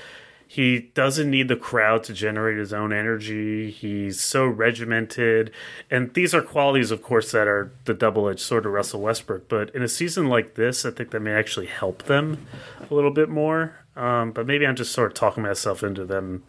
he 0.47 0.90
doesn't 0.95 1.30
need 1.30 1.49
the 1.49 1.57
crowd 1.57 2.05
to 2.05 2.12
generate 2.12 2.59
his 2.59 2.72
own 2.72 2.92
energy. 2.92 3.70
He's 3.70 4.20
so 4.20 4.47
regimented. 4.47 5.51
And 5.90 6.14
these 6.14 6.34
are 6.34 6.42
qualities, 6.42 6.90
of 6.90 7.03
course, 7.03 7.32
that 7.32 7.49
are 7.49 7.72
the 7.86 7.95
double 7.95 8.28
edged 8.28 8.40
sword 8.40 8.66
of 8.66 8.72
Russell 8.72 9.01
Westbrook. 9.01 9.49
But 9.49 9.74
in 9.74 9.82
a 9.82 9.88
season 9.88 10.28
like 10.28 10.55
this, 10.55 10.84
I 10.84 10.90
think 10.90 11.11
that 11.11 11.20
may 11.20 11.32
actually 11.32 11.66
help 11.66 12.05
them 12.05 12.47
a 12.88 12.95
little 12.95 13.11
bit 13.11 13.28
more. 13.28 13.76
Um, 13.97 14.32
but 14.32 14.47
maybe 14.47 14.66
I'm 14.66 14.76
just 14.76 14.92
sort 14.92 15.09
of 15.11 15.14
talking 15.14 15.42
myself 15.42 15.82
into 15.82 16.05
them 16.05 16.45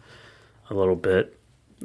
a 0.70 0.74
little 0.74 0.96
bit. 0.96 1.38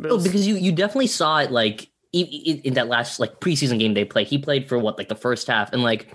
Oh, 0.04 0.22
because 0.22 0.48
you, 0.48 0.56
you 0.56 0.72
definitely 0.72 1.08
saw 1.08 1.40
it 1.40 1.52
like 1.52 1.90
in, 2.14 2.26
in 2.26 2.74
that 2.76 2.88
last 2.88 3.20
like 3.20 3.40
preseason 3.40 3.80
game 3.80 3.94
they 3.94 4.06
played. 4.06 4.28
He 4.28 4.38
played 4.38 4.70
for 4.70 4.78
what, 4.78 4.98
like 4.98 5.10
the 5.10 5.16
first 5.16 5.48
half. 5.48 5.74
And 5.74 5.82
like, 5.82 6.14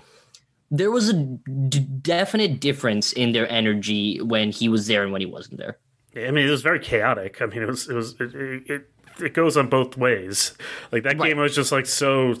there 0.69 0.91
was 0.91 1.09
a 1.09 1.13
d- 1.13 1.79
definite 1.79 2.59
difference 2.59 3.13
in 3.13 3.31
their 3.31 3.49
energy 3.49 4.19
when 4.21 4.51
he 4.51 4.67
was 4.67 4.87
there 4.87 5.03
and 5.03 5.11
when 5.11 5.21
he 5.21 5.25
wasn't 5.25 5.57
there. 5.57 5.77
I 6.25 6.31
mean, 6.31 6.47
it 6.47 6.51
was 6.51 6.61
very 6.61 6.79
chaotic. 6.79 7.41
I 7.41 7.45
mean, 7.45 7.61
it 7.61 7.67
was 7.67 7.89
it 7.89 7.93
was 7.93 8.15
it 8.19 8.33
it, 8.69 8.89
it 9.19 9.33
goes 9.33 9.57
on 9.57 9.69
both 9.69 9.97
ways. 9.97 10.53
Like 10.91 11.03
that 11.03 11.19
right. 11.19 11.29
game 11.29 11.37
was 11.37 11.55
just 11.55 11.71
like 11.71 11.85
so 11.85 12.35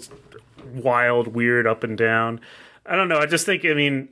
wild, 0.73 1.27
weird, 1.27 1.67
up 1.67 1.83
and 1.83 1.97
down. 1.97 2.39
I 2.85 2.95
don't 2.95 3.09
know. 3.09 3.19
I 3.19 3.25
just 3.25 3.45
think. 3.45 3.65
I 3.65 3.73
mean, 3.73 4.09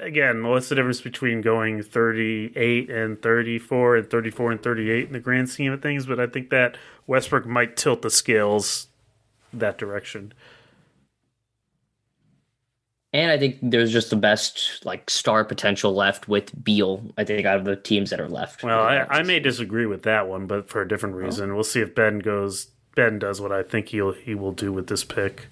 again, 0.00 0.46
what's 0.46 0.68
the 0.68 0.74
difference 0.74 1.00
between 1.00 1.40
going 1.40 1.82
38 1.82 2.90
and 2.90 3.20
34 3.22 3.96
and 3.96 4.10
34 4.10 4.52
and 4.52 4.62
38 4.62 5.06
in 5.06 5.12
the 5.12 5.20
grand 5.20 5.48
scheme 5.48 5.72
of 5.72 5.82
things? 5.82 6.06
But 6.06 6.20
I 6.20 6.26
think 6.26 6.50
that 6.50 6.76
Westbrook 7.06 7.46
might 7.46 7.76
tilt 7.76 8.02
the 8.02 8.10
scales 8.10 8.88
that 9.52 9.78
direction. 9.78 10.32
And 13.12 13.30
I 13.30 13.38
think 13.38 13.58
there's 13.60 13.92
just 13.92 14.10
the 14.10 14.16
best 14.16 14.84
like 14.84 15.10
star 15.10 15.44
potential 15.44 15.92
left 15.94 16.28
with 16.28 16.52
Beal. 16.62 17.02
I 17.18 17.24
think 17.24 17.44
out 17.44 17.58
of 17.58 17.64
the 17.64 17.74
teams 17.74 18.10
that 18.10 18.20
are 18.20 18.28
left. 18.28 18.62
Well, 18.62 18.80
I, 18.80 19.04
I 19.08 19.22
may 19.22 19.40
disagree 19.40 19.86
with 19.86 20.04
that 20.04 20.28
one, 20.28 20.46
but 20.46 20.68
for 20.68 20.80
a 20.82 20.88
different 20.88 21.16
oh. 21.16 21.18
reason. 21.18 21.50
Oh. 21.50 21.54
We'll 21.54 21.64
see 21.64 21.80
if 21.80 21.94
Ben 21.94 22.20
goes. 22.20 22.68
Ben 22.94 23.18
does 23.18 23.40
what 23.40 23.52
I 23.52 23.62
think 23.62 23.88
he'll 23.88 24.12
he 24.12 24.34
will 24.34 24.52
do 24.52 24.72
with 24.72 24.86
this 24.86 25.02
pick. 25.04 25.48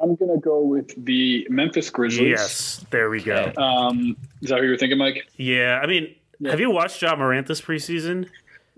I'm 0.00 0.14
gonna 0.16 0.38
go 0.38 0.60
with 0.60 0.92
the 1.04 1.46
Memphis 1.50 1.90
Grizzlies. 1.90 2.28
Yes, 2.28 2.86
there 2.90 3.10
we 3.10 3.22
go. 3.22 3.52
Um, 3.56 4.16
is 4.42 4.50
that 4.50 4.56
what 4.56 4.64
you 4.64 4.70
were 4.70 4.76
thinking, 4.76 4.98
Mike? 4.98 5.26
Yeah, 5.36 5.80
I 5.82 5.86
mean, 5.86 6.14
yeah. 6.38 6.50
have 6.50 6.60
you 6.60 6.70
watched 6.70 7.00
Ja 7.02 7.16
Morant 7.16 7.46
this 7.46 7.60
preseason? 7.60 8.28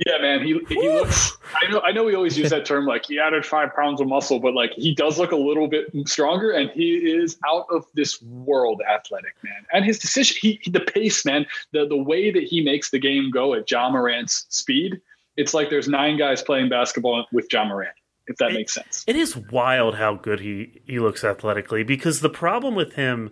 Yeah, 0.07 0.19
man. 0.19 0.43
He 0.43 0.59
he 0.69 0.89
looks. 0.89 1.37
I 1.55 1.71
know. 1.71 1.81
I 1.81 1.93
know. 1.93 2.05
We 2.05 2.15
always 2.15 2.39
use 2.39 2.51
that 2.51 2.65
term 2.65 2.87
like 2.87 3.07
he 3.07 3.19
added 3.19 3.45
five 3.45 3.75
pounds 3.75 4.01
of 4.01 4.07
muscle, 4.07 4.41
but 4.41 4.55
like 4.55 4.73
he 4.73 4.95
does 4.95 5.19
look 5.19 5.33
a 5.33 5.37
little 5.37 5.69
bit 5.69 5.91
stronger, 6.07 6.53
and 6.53 6.71
he 6.71 6.97
is 6.97 7.37
out 7.47 7.67
of 7.71 7.85
this 7.95 8.23
world 8.23 8.81
athletic, 8.89 9.35
man. 9.45 9.67
And 9.73 9.85
his 9.85 9.99
decision, 9.99 10.37
he 10.41 10.71
the 10.71 10.81
pace, 10.81 11.27
man, 11.27 11.45
the 11.73 11.87
the 11.87 11.97
way 11.97 12.31
that 12.31 12.45
he 12.45 12.63
makes 12.63 12.91
the 12.91 12.99
game 12.99 13.31
go 13.31 13.53
at 13.53 13.71
Ja 13.71 13.91
Morant's 13.91 14.47
speed, 14.49 15.01
it's 15.37 15.53
like 15.53 15.69
there's 15.69 15.89
nine 15.89 16.17
guys 16.17 16.41
playing 16.41 16.71
basketball 16.71 17.27
with 17.33 17.53
Ja 17.53 17.65
Morant. 17.65 17.95
If 18.27 18.37
that 18.37 18.53
it, 18.53 18.55
makes 18.55 18.73
sense. 18.73 19.05
It 19.07 19.17
is 19.17 19.37
wild 19.37 19.97
how 19.97 20.15
good 20.15 20.41
he 20.41 20.81
he 20.87 20.99
looks 20.99 21.25
athletically 21.25 21.83
because 21.83 22.21
the 22.21 22.31
problem 22.31 22.75
with 22.75 22.95
him 22.95 23.31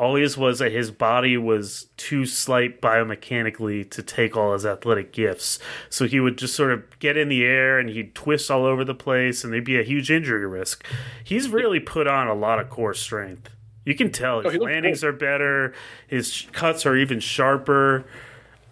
always 0.00 0.36
was 0.36 0.58
that 0.60 0.72
his 0.72 0.90
body 0.90 1.36
was 1.36 1.88
too 1.98 2.24
slight 2.24 2.80
biomechanically 2.80 3.88
to 3.90 4.02
take 4.02 4.34
all 4.36 4.54
his 4.54 4.64
athletic 4.64 5.12
gifts. 5.12 5.58
So 5.90 6.06
he 6.06 6.18
would 6.18 6.38
just 6.38 6.54
sort 6.54 6.72
of 6.72 6.98
get 6.98 7.18
in 7.18 7.28
the 7.28 7.44
air 7.44 7.78
and 7.78 7.90
he'd 7.90 8.14
twist 8.14 8.50
all 8.50 8.64
over 8.64 8.82
the 8.82 8.94
place 8.94 9.44
and 9.44 9.52
there'd 9.52 9.64
be 9.64 9.78
a 9.78 9.84
huge 9.84 10.10
injury 10.10 10.46
risk. 10.46 10.84
He's 11.22 11.50
really 11.50 11.80
put 11.80 12.06
on 12.06 12.28
a 12.28 12.34
lot 12.34 12.58
of 12.58 12.70
core 12.70 12.94
strength. 12.94 13.50
You 13.84 13.94
can 13.94 14.10
tell 14.10 14.38
oh, 14.38 14.48
his 14.48 14.58
oh, 14.58 14.64
landings 14.64 15.04
are 15.04 15.12
better, 15.12 15.74
his 16.08 16.46
cuts 16.52 16.86
are 16.86 16.96
even 16.96 17.20
sharper. 17.20 18.06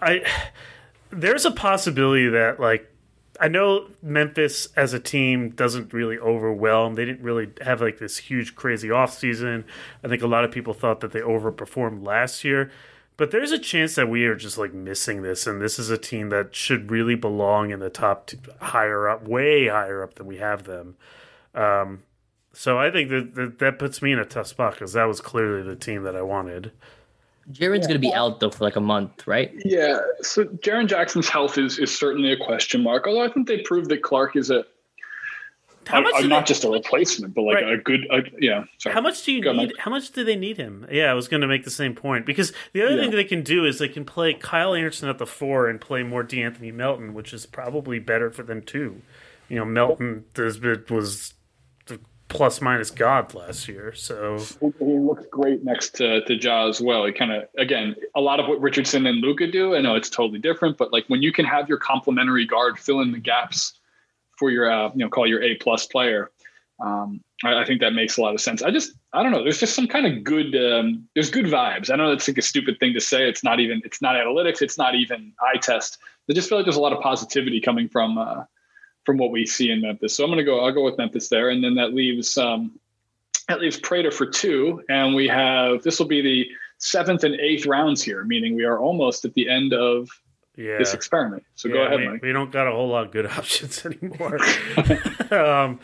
I 0.01 0.25
there's 1.11 1.45
a 1.45 1.51
possibility 1.51 2.29
that 2.29 2.61
like 2.61 2.88
I 3.41 3.49
know 3.49 3.89
Memphis 4.03 4.69
as 4.77 4.93
a 4.93 4.99
team 4.99 5.51
doesn't 5.51 5.93
really 5.93 6.19
overwhelm. 6.19 6.95
They 6.95 7.05
didn't 7.05 7.23
really 7.23 7.51
have 7.61 7.81
like 7.81 7.99
this 7.99 8.19
huge 8.19 8.57
crazy 8.57 8.89
offseason. 8.89 9.65
I 10.03 10.09
think 10.09 10.23
a 10.23 10.27
lot 10.27 10.45
of 10.45 10.51
people 10.51 10.75
thought 10.75 11.01
that 11.01 11.13
they 11.13 11.21
overperformed 11.21 12.05
last 12.05 12.43
year. 12.45 12.71
But 13.17 13.33
there's 13.33 13.51
a 13.51 13.59
chance 13.59 13.97
that 13.97 14.09
we 14.09 14.27
are 14.27 14.37
just 14.37 14.59
like 14.59 14.73
missing 14.73 15.23
this, 15.23 15.47
and 15.47 15.61
this 15.61 15.79
is 15.79 15.91
a 15.91 15.99
team 15.99 16.29
that 16.29 16.55
should 16.55 16.91
really 16.91 17.17
belong 17.17 17.71
in 17.71 17.81
the 17.81 17.91
top 17.91 18.31
higher 18.61 19.09
up, 19.09 19.27
way 19.27 19.67
higher 19.67 20.05
up 20.05 20.15
than 20.15 20.27
we 20.27 20.37
have 20.37 20.65
them. 20.65 20.97
Um, 21.53 22.05
so 22.53 22.79
I 22.79 22.93
think 22.93 23.11
that, 23.11 23.35
that 23.35 23.59
that 23.59 23.79
puts 23.79 24.03
me 24.03 24.13
in 24.13 24.21
a 24.21 24.25
tough 24.25 24.47
spot 24.47 24.75
because 24.75 24.93
that 24.93 25.07
was 25.07 25.21
clearly 25.21 25.63
the 25.63 25.75
team 25.75 26.05
that 26.05 26.15
I 26.15 26.23
wanted. 26.23 26.71
Jaren's 27.51 27.83
yeah. 27.83 27.89
going 27.89 27.93
to 27.93 27.99
be 27.99 28.13
out 28.13 28.41
though 28.41 28.51
for 28.51 28.65
like 28.65 28.77
a 28.77 28.81
month, 28.81 29.27
right? 29.27 29.53
Yeah. 29.65 29.99
So 30.21 30.45
Jaren 30.45 30.87
Jackson's 30.87 31.29
health 31.29 31.59
is 31.59 31.79
is 31.79 31.97
certainly 31.97 32.33
a 32.33 32.37
question 32.37 32.83
mark. 32.83 33.07
Although 33.07 33.25
I 33.25 33.29
think 33.29 33.49
they 33.49 33.61
proved 33.63 33.89
that 33.91 34.03
Clark 34.03 34.37
is 34.37 34.51
a 34.51 34.65
how 35.89 36.01
much 36.03 36.25
not 36.25 36.41
they, 36.41 36.49
just 36.49 36.65
a 36.65 36.71
replacement, 36.71 37.35
but 37.35 37.43
like 37.43 37.57
right. 37.57 37.73
a 37.73 37.79
good, 37.79 38.07
uh, 38.11 38.21
yeah. 38.39 38.65
Sorry. 38.79 38.95
How 38.95 39.01
much 39.01 39.25
do 39.25 39.33
you 39.33 39.43
Go 39.43 39.53
need? 39.53 39.73
How 39.79 39.91
much 39.91 40.11
do 40.11 40.23
they 40.23 40.37
need 40.37 40.59
him? 40.59 40.87
Yeah, 40.91 41.11
I 41.11 41.15
was 41.15 41.29
going 41.29 41.41
to 41.41 41.47
make 41.47 41.65
the 41.65 41.71
same 41.71 41.95
point 41.95 42.27
because 42.27 42.53
the 42.73 42.83
other 42.83 42.97
yeah. 42.97 43.03
thing 43.03 43.11
they 43.13 43.25
can 43.25 43.43
do 43.43 43.65
is 43.65 43.79
they 43.79 43.89
can 43.89 44.05
play 44.05 44.35
Kyle 44.35 44.75
Anderson 44.75 45.09
at 45.09 45.19
the 45.19 45.27
four 45.27 45.69
and 45.69 45.81
play 45.81 46.03
more 46.03 46.23
De'Anthony 46.23 46.73
Melton, 46.73 47.15
which 47.15 47.33
is 47.33 47.47
probably 47.47 47.99
better 47.99 48.31
for 48.31 48.43
them 48.43 48.63
too. 48.63 49.01
You 49.49 49.57
know, 49.57 49.65
Melton 49.65 50.25
was 50.37 51.33
plus 52.29 52.61
minus 52.61 52.91
God 52.91 53.35
last 53.35 53.69
year. 53.69 53.93
So 53.95 54.39
he 54.61 54.99
looks 54.99 55.27
great 55.31 55.65
next 55.65 55.95
to, 55.97 56.23
to 56.25 56.35
Ja 56.35 56.69
as 56.69 56.81
well. 56.81 57.07
He 57.07 57.13
kind 57.13 57.33
of 57.33 57.45
again 57.57 57.97
a 58.15 58.21
lot 58.21 58.39
of 58.39 58.47
what 58.47 58.61
Richardson 58.61 59.07
and 59.07 59.21
Luka 59.21 59.51
do. 59.51 59.75
I 59.75 59.81
know 59.81 59.97
it's 59.97 60.11
totally 60.11 60.39
different, 60.39 60.77
but 60.77 60.93
like 60.93 61.05
when 61.09 61.23
you 61.23 61.33
can 61.33 61.45
have 61.47 61.69
your 61.69 61.79
complementary 61.79 62.47
guard 62.47 62.79
fill 62.79 63.01
in 63.01 63.13
the 63.13 63.19
gaps 63.19 63.79
for 64.37 64.51
your 64.51 64.71
uh, 64.71 64.91
you 64.95 64.99
know 64.99 65.09
call 65.09 65.27
your 65.27 65.43
A 65.43 65.57
plus 65.57 65.87
player. 65.87 66.31
Um, 66.81 67.21
I, 67.45 67.63
I, 67.63 67.65
think 67.65 67.81
that 67.81 67.93
makes 67.93 68.19
a 68.19 68.21
lot 68.21 68.35
of 68.35 68.41
sense. 68.41 68.63
I 68.63 68.71
just 68.71 68.93
I 69.13 69.23
don't 69.23 69.33
know. 69.33 69.43
There's 69.43 69.59
just 69.59 69.75
some 69.75 69.89
kind 69.89 70.07
of 70.07 70.23
good 70.23 70.55
um, 70.55 71.09
there's 71.15 71.31
good 71.31 71.47
vibes. 71.47 71.91
I 71.91 71.97
know 71.97 72.11
that's 72.11 72.29
like 72.29 72.39
a 72.39 72.43
stupid 72.43 72.79
thing 72.79 72.95
to 72.95 73.01
say. 73.01 73.29
It's 73.29 73.43
not 73.43 73.59
even 73.59 73.83
it's 73.85 74.01
not 74.01 74.15
analytics. 74.15 74.63
It's 74.63 74.79
not 74.79 74.95
even 74.95 75.33
eye 75.41 75.59
test. 75.59 75.99
I 76.31 76.35
just 76.35 76.49
feel 76.49 76.59
like 76.59 76.67
there's 76.67 76.77
a 76.77 76.81
lot 76.81 76.93
of 76.93 77.01
positivity 77.01 77.61
coming 77.61 77.89
from 77.89 78.19
uh, 78.19 78.45
from 79.09 79.17
what 79.17 79.31
we 79.31 79.47
see 79.47 79.71
in 79.71 79.81
Memphis. 79.81 80.15
So 80.15 80.23
I'm 80.23 80.29
going 80.29 80.37
to 80.37 80.45
go. 80.45 80.61
I'll 80.61 80.71
go 80.71 80.85
with 80.85 80.99
Memphis 80.99 81.31
there, 81.31 81.49
and 81.49 81.65
then 81.65 81.75
that 81.77 81.95
leaves 81.95 82.37
um, 82.37 82.79
that 83.49 83.59
leaves 83.59 83.81
Prada 83.81 84.11
for 84.11 84.27
two, 84.27 84.83
and 84.91 85.15
we 85.15 85.27
have 85.29 85.83
this 85.83 85.99
will 85.99 86.07
be 86.07 86.21
the 86.21 86.47
seventh 86.77 87.25
and 87.25 87.35
eighth 87.37 87.65
rounds 87.65 88.03
here, 88.03 88.23
meaning 88.25 88.55
we 88.55 88.65
are 88.65 88.79
almost 88.79 89.25
at 89.25 89.33
the 89.33 89.49
end 89.49 89.73
of 89.73 90.11
yeah. 90.57 90.77
this 90.77 90.93
experiment. 90.93 91.43
So 91.55 91.69
yeah, 91.69 91.75
go 91.75 91.83
ahead, 91.85 92.01
we, 92.01 92.09
Mike. 92.09 92.23
We 92.23 92.33
don't 92.35 92.53
got 92.53 92.69
a 92.69 92.71
whole 92.71 92.89
lot 92.89 93.07
of 93.07 93.13
good 93.13 93.25
options 93.39 93.87
anymore. 93.87 94.39
um, 95.31 95.81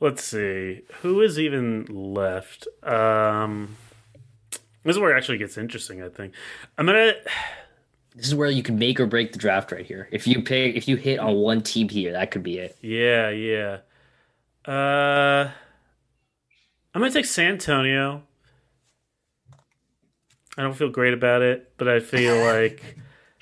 let's 0.00 0.22
see 0.22 0.82
who 1.00 1.22
is 1.22 1.38
even 1.38 1.86
left. 1.86 2.68
Um, 2.82 3.78
this 4.84 4.96
is 4.96 4.98
where 4.98 5.14
it 5.14 5.16
actually 5.16 5.38
gets 5.38 5.56
interesting. 5.56 6.02
I 6.02 6.10
think 6.10 6.34
I'm 6.76 6.84
gonna. 6.84 7.14
This 8.14 8.26
is 8.26 8.34
where 8.34 8.50
you 8.50 8.62
can 8.62 8.78
make 8.78 8.98
or 8.98 9.06
break 9.06 9.32
the 9.32 9.38
draft 9.38 9.70
right 9.70 9.86
here. 9.86 10.08
If 10.10 10.26
you 10.26 10.42
pick, 10.42 10.74
if 10.74 10.88
you 10.88 10.96
hit 10.96 11.18
on 11.18 11.36
one 11.36 11.62
team 11.62 11.88
here, 11.88 12.12
that 12.12 12.30
could 12.30 12.42
be 12.42 12.58
it. 12.58 12.76
Yeah, 12.82 13.30
yeah. 13.30 13.78
Uh, 14.64 15.50
I'm 16.94 17.00
gonna 17.00 17.12
take 17.12 17.24
San 17.24 17.52
Antonio. 17.52 18.22
I 20.58 20.62
don't 20.62 20.74
feel 20.74 20.90
great 20.90 21.14
about 21.14 21.42
it, 21.42 21.72
but 21.76 21.88
I 21.88 22.00
feel 22.00 22.36
like 22.44 22.96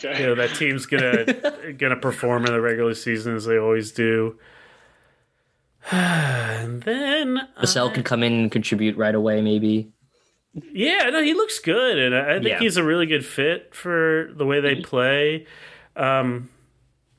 okay. 0.05 0.21
you 0.21 0.27
know 0.27 0.35
that 0.35 0.55
team's 0.55 0.87
gonna 0.87 1.73
gonna 1.79 1.97
perform 1.97 2.45
in 2.45 2.53
the 2.53 2.61
regular 2.61 2.95
season 2.95 3.35
as 3.35 3.47
they 3.47 3.59
always 3.59 3.93
do. 3.93 4.39
and 5.91 6.83
then 6.83 7.41
Vassell 7.61 7.91
I... 7.91 7.95
can 7.95 8.03
come 8.03 8.23
in 8.23 8.35
and 8.35 8.53
contribute 8.53 8.97
right 8.97 9.15
away, 9.15 9.41
maybe. 9.41 9.93
Yeah, 10.55 11.11
no, 11.11 11.23
he 11.23 11.35
looks 11.35 11.59
good, 11.59 11.99
and 11.99 12.15
I 12.15 12.35
think 12.35 12.47
yeah. 12.47 12.59
he's 12.59 12.77
a 12.77 12.85
really 12.85 13.07
good 13.07 13.25
fit 13.25 13.75
for 13.75 14.31
the 14.35 14.47
way 14.47 14.61
they 14.61 14.77
play. 14.77 15.47
Um, 15.95 16.49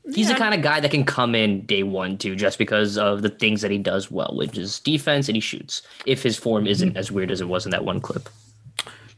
he's 0.05 0.27
yeah. 0.27 0.33
the 0.33 0.39
kind 0.39 0.53
of 0.53 0.61
guy 0.61 0.79
that 0.79 0.91
can 0.91 1.05
come 1.05 1.35
in 1.35 1.65
day 1.65 1.83
one 1.83 2.17
too, 2.17 2.35
just 2.35 2.57
because 2.57 2.97
of 2.97 3.21
the 3.21 3.29
things 3.29 3.61
that 3.61 3.71
he 3.71 3.77
does 3.77 4.09
well, 4.09 4.33
which 4.35 4.57
is 4.57 4.79
defense 4.79 5.29
and 5.29 5.35
he 5.35 5.41
shoots. 5.41 5.81
If 6.05 6.23
his 6.23 6.37
form 6.37 6.67
isn't 6.67 6.97
as 6.97 7.11
weird 7.11 7.31
as 7.31 7.41
it 7.41 7.47
was 7.47 7.65
in 7.65 7.71
that 7.71 7.85
one 7.85 8.01
clip. 8.01 8.29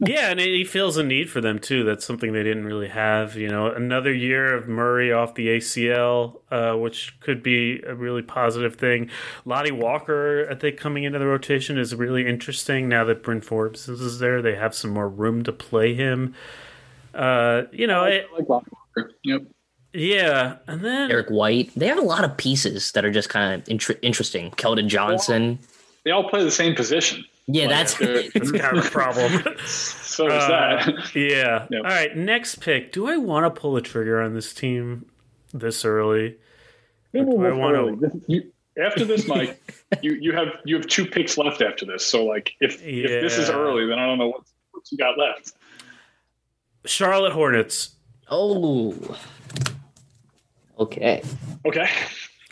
Yeah, 0.04 0.32
and 0.32 0.40
he 0.40 0.64
feels 0.64 0.98
a 0.98 1.04
need 1.04 1.30
for 1.30 1.42
them 1.42 1.60
too. 1.60 1.84
That's 1.84 2.04
something 2.04 2.34
they 2.34 2.42
didn't 2.42 2.66
really 2.66 2.88
have. 2.88 3.36
You 3.36 3.50
know, 3.50 3.68
another 3.68 4.12
year 4.12 4.56
of 4.56 4.68
Murray 4.68 5.14
off 5.14 5.36
the 5.36 5.48
ACL, 5.50 6.42
uh, 6.50 6.76
which 6.76 7.20
could 7.20 7.44
be 7.44 7.84
a 7.86 7.94
really 7.94 8.24
positive 8.24 8.76
thing. 8.76 9.12
Lonnie 9.46 9.72
Walker, 9.72 10.48
I 10.50 10.56
think, 10.56 10.78
coming 10.78 11.04
into 11.04 11.20
the 11.20 11.28
rotation 11.28 11.78
is 11.78 11.94
really 11.94 12.28
interesting. 12.28 12.90
Now 12.90 13.04
that 13.06 13.22
Bryn 13.22 13.42
Forbes 13.42 13.88
is 13.88 14.18
there, 14.18 14.42
they 14.42 14.56
have 14.56 14.74
some 14.74 14.90
more 14.90 15.08
room 15.08 15.44
to 15.44 15.52
play 15.52 15.94
him. 15.94 16.34
Uh, 17.14 17.64
you 17.72 17.86
know, 17.86 18.04
I 18.04 18.26
like 18.36 18.50
Lonnie 18.50 18.66
Walker. 18.72 19.12
Yep. 19.24 19.42
Yeah, 19.94 20.58
and 20.68 20.84
then 20.84 21.12
Eric 21.12 21.30
White. 21.30 21.72
They 21.76 21.88
have 21.88 22.00
a 22.00 22.02
lot 22.02 22.24
of 22.24 22.38
pieces 22.38 22.92
that 22.94 23.06
are 23.06 23.12
just 23.12 23.30
kind 23.30 23.62
of 23.62 23.70
int- 23.70 24.00
interesting. 24.02 24.50
Keldon 24.52 24.88
Johnson. 24.88 25.60
They 26.06 26.12
all 26.12 26.28
play 26.28 26.44
the 26.44 26.50
same 26.50 26.74
position. 26.74 27.24
Yeah, 27.48 27.64
Like, 27.66 27.70
that's 27.72 27.94
they're- 27.98 28.24
that's 28.34 28.52
kind 28.52 28.78
of 28.78 28.86
a 28.86 28.90
problem. 28.90 29.32
so 29.66 30.28
is 30.28 30.34
Uh, 30.44 30.48
that. 30.48 31.16
yeah. 31.16 31.68
Yep. 31.72 31.84
All 31.84 31.90
right. 31.90 32.16
Next 32.16 32.56
pick. 32.62 32.92
Do 32.92 33.08
I 33.08 33.18
want 33.18 33.54
to 33.54 33.60
pull 33.62 33.74
the 33.74 33.82
trigger 33.82 34.22
on 34.22 34.34
this 34.34 34.54
team 34.54 35.06
this 35.54 35.84
early? 35.86 36.38
Maybe 37.14 37.26
do 37.32 37.46
I 37.46 37.52
wanna- 37.52 37.98
you- 38.28 38.52
after 38.82 39.04
this, 39.04 39.28
Mike, 39.28 39.60
you, 40.02 40.14
you 40.14 40.32
have 40.32 40.48
you 40.64 40.76
have 40.78 40.88
two 40.88 41.06
picks 41.06 41.38
left 41.38 41.62
after 41.62 41.86
this. 41.86 42.06
So 42.06 42.24
like, 42.24 42.54
if 42.62 42.82
if 42.82 43.22
this 43.22 43.38
is 43.38 43.50
early, 43.50 43.86
then 43.86 44.00
I 44.00 44.06
don't 44.06 44.18
know 44.18 44.28
what 44.30 44.44
what 44.72 44.84
you 44.92 44.98
got 44.98 45.18
left. 45.18 45.52
Charlotte 46.86 47.34
Hornets. 47.34 47.96
oh. 48.30 48.96
Okay. 50.80 51.22
Okay, 51.66 51.88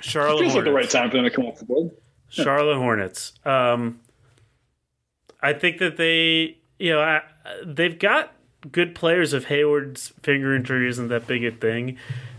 Charlotte 0.02 0.42
feels 0.42 0.56
like 0.56 0.66
the 0.66 0.72
right 0.74 0.90
time 0.90 1.10
for 1.10 1.16
them 1.18 1.24
to 1.26 1.32
come 1.32 1.46
off 1.46 1.58
the 1.58 1.66
board. 1.66 1.90
Charlotte 2.28 2.78
Hornets. 2.78 3.34
Um, 3.46 4.00
I 5.42 5.54
think 5.54 5.80
that 5.80 5.98
they, 5.98 6.58
you 6.78 6.92
know, 6.92 7.02
I, 7.02 7.22
they've 7.66 7.98
got 7.98 8.34
good 8.72 8.96
players. 8.96 9.34
If 9.34 9.46
Hayward's 9.46 10.14
finger 10.22 10.56
injury 10.56 10.90
isn't 10.90 11.08
that 11.08 11.28
big 11.28 11.44
a 11.46 11.52
thing, 11.52 11.98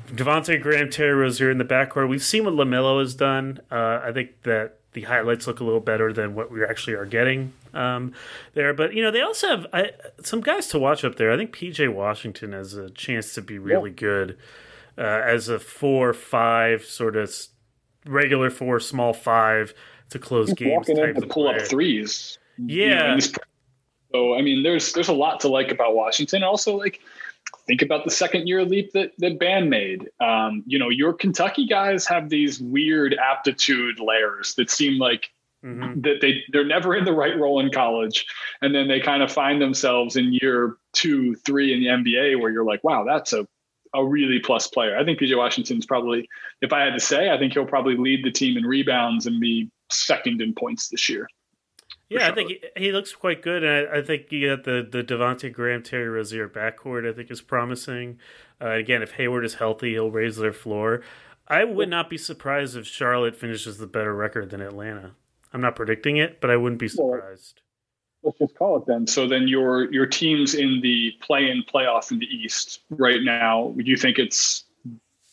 Devonte' 0.09 0.61
Graham, 0.61 0.91
Terry 0.91 1.15
Rozier 1.15 1.51
in 1.51 1.59
the 1.59 1.65
backcourt. 1.65 2.09
We've 2.09 2.23
seen 2.23 2.45
what 2.45 2.55
Lamelo 2.55 3.01
has 3.01 3.15
done. 3.15 3.61
Uh, 3.71 4.01
I 4.05 4.13
think 4.13 4.43
that 4.43 4.79
the 4.93 5.03
highlights 5.03 5.47
look 5.47 5.61
a 5.61 5.65
little 5.65 5.81
better 5.81 6.13
than 6.13 6.35
what 6.35 6.51
we 6.51 6.65
actually 6.65 6.95
are 6.95 7.07
getting 7.07 7.53
um, 7.75 8.13
there. 8.55 8.75
But 8.75 8.95
you 8.95 9.03
know, 9.03 9.11
they 9.11 9.21
also 9.21 9.49
have 9.49 9.67
I, 9.73 9.93
some 10.23 10.41
guys 10.41 10.67
to 10.69 10.79
watch 10.79 11.05
up 11.05 11.17
there. 11.17 11.33
I 11.33 11.37
think 11.37 11.55
PJ 11.55 11.93
Washington 11.93 12.53
has 12.53 12.75
a 12.75 12.91
chance 12.91 13.35
to 13.35 13.43
be 13.43 13.59
really 13.59 13.91
good 13.91 14.37
uh, 14.99 15.03
as 15.03 15.49
a 15.49 15.59
four-five 15.59 16.85
sort 16.85 17.17
of 17.17 17.33
regular 18.05 18.51
four, 18.51 18.81
small 18.81 19.13
five 19.13 19.75
to 20.11 20.19
close 20.19 20.53
games 20.53 20.89
Walking 20.89 20.97
type 20.97 21.09
in 21.11 21.15
to 21.17 21.23
of 21.23 21.29
pull 21.29 21.49
up 21.49 21.57
player. 21.57 21.69
Threes. 22.67 22.77
you 22.77 22.89
know, 22.91 23.15
Yeah, 23.15 23.19
so 24.13 24.35
I 24.35 24.43
mean, 24.43 24.63
there's 24.63 24.93
there's 24.93 25.09
a 25.09 25.13
lot 25.15 25.41
to 25.41 25.49
like 25.49 25.71
about 25.71 25.95
Washington. 25.95 26.43
Also, 26.43 26.77
like 26.77 27.01
think 27.67 27.83
about 27.83 28.05
the 28.05 28.11
second 28.11 28.47
year 28.49 28.65
leap 28.65 28.93
that 28.93 29.13
that 29.19 29.39
Bam 29.39 29.69
made. 29.69 30.09
Um, 30.21 30.63
you 30.67 30.79
know, 30.79 30.89
your 30.89 31.13
Kentucky 31.13 31.67
guys 31.67 32.07
have 32.07 32.29
these 32.29 32.61
weird 32.61 33.15
aptitude 33.15 34.01
layers 34.01 34.55
that 34.55 34.71
seem 34.71 34.99
like 34.99 35.31
Mhm. 35.65 36.03
that 36.05 36.23
they 36.23 36.43
they're 36.53 36.65
never 36.65 36.97
in 36.97 37.05
the 37.05 37.13
right 37.13 37.37
role 37.39 37.61
in 37.61 37.71
college, 37.71 38.25
and 38.63 38.75
then 38.75 38.89
they 38.89 38.99
kind 38.99 39.23
of 39.23 39.31
find 39.31 39.61
themselves 39.61 40.17
in 40.17 40.33
year 40.33 40.77
two, 40.95 41.35
three 41.35 41.75
in 41.75 41.81
the 41.81 41.89
NBA 41.89 42.41
where 42.41 42.51
you're 42.51 42.65
like, 42.65 42.83
wow, 42.83 43.05
that's 43.05 43.33
a 43.35 43.47
a 43.93 44.03
really 44.07 44.39
plus 44.39 44.69
player. 44.69 44.97
I 44.97 45.05
think 45.05 45.19
PJ 45.19 45.37
Washington's 45.37 45.85
probably, 45.85 46.29
if 46.63 46.73
I 46.73 46.81
had 46.83 46.95
to 46.95 47.01
say, 47.01 47.29
I 47.31 47.37
think 47.39 47.53
he'll 47.53 47.67
probably 47.67 47.97
lead 47.97 48.25
the 48.25 48.31
team 48.31 48.57
in 48.57 48.65
rebounds 48.65 49.27
and 49.27 49.41
be 49.41 49.69
second 49.91 50.41
in 50.41 50.55
points 50.55 50.89
this 50.89 51.09
year. 51.09 51.29
Yeah. 52.11 52.29
I 52.29 52.35
think 52.35 52.51
he, 52.51 52.61
he 52.77 52.93
looks 52.93 53.15
quite 53.15 53.41
good, 53.41 53.63
and 53.63 53.89
I, 53.89 53.99
I 53.99 54.03
think 54.03 54.31
you 54.33 54.49
got 54.55 54.65
the 54.65 54.87
the 54.89 55.03
Devonte' 55.03 55.53
Graham, 55.53 55.83
Terry 55.83 56.09
Rozier 56.09 56.49
backcourt. 56.49 57.09
I 57.09 57.15
think 57.15 57.31
is 57.31 57.41
promising. 57.41 58.19
Uh, 58.61 58.71
again, 58.71 59.03
if 59.03 59.13
Hayward 59.13 59.45
is 59.45 59.55
healthy, 59.55 59.93
he'll 59.93 60.11
raise 60.11 60.37
their 60.37 60.53
floor. 60.53 61.03
I 61.49 61.65
would 61.65 61.89
not 61.89 62.11
be 62.11 62.19
surprised 62.19 62.77
if 62.77 62.87
Charlotte 62.87 63.35
finishes 63.37 63.79
the 63.79 63.87
better 63.87 64.15
record 64.15 64.51
than 64.51 64.61
Atlanta. 64.61 65.13
I'm 65.53 65.61
not 65.61 65.75
predicting 65.77 66.17
it, 66.19 66.41
but 66.41 66.51
I 66.51 66.57
wouldn't 66.57 66.79
be 66.81 66.89
Well, 66.97 67.15
surprised. 67.15 67.61
let's 68.23 68.39
just 68.39 68.55
call 68.57 68.77
it 68.77 68.85
then. 68.87 69.07
So 69.07 69.27
then 69.27 69.49
your 69.49 69.93
your 69.93 70.07
teams 70.07 70.55
in 70.55 70.81
the 70.81 71.13
play-in 71.21 71.63
playoff 71.73 72.11
in 72.13 72.19
the 72.19 72.27
East 72.27 72.81
right 72.91 73.21
now, 73.23 73.73
do 73.77 73.85
you 73.85 73.97
think 73.97 74.19
it's 74.19 74.65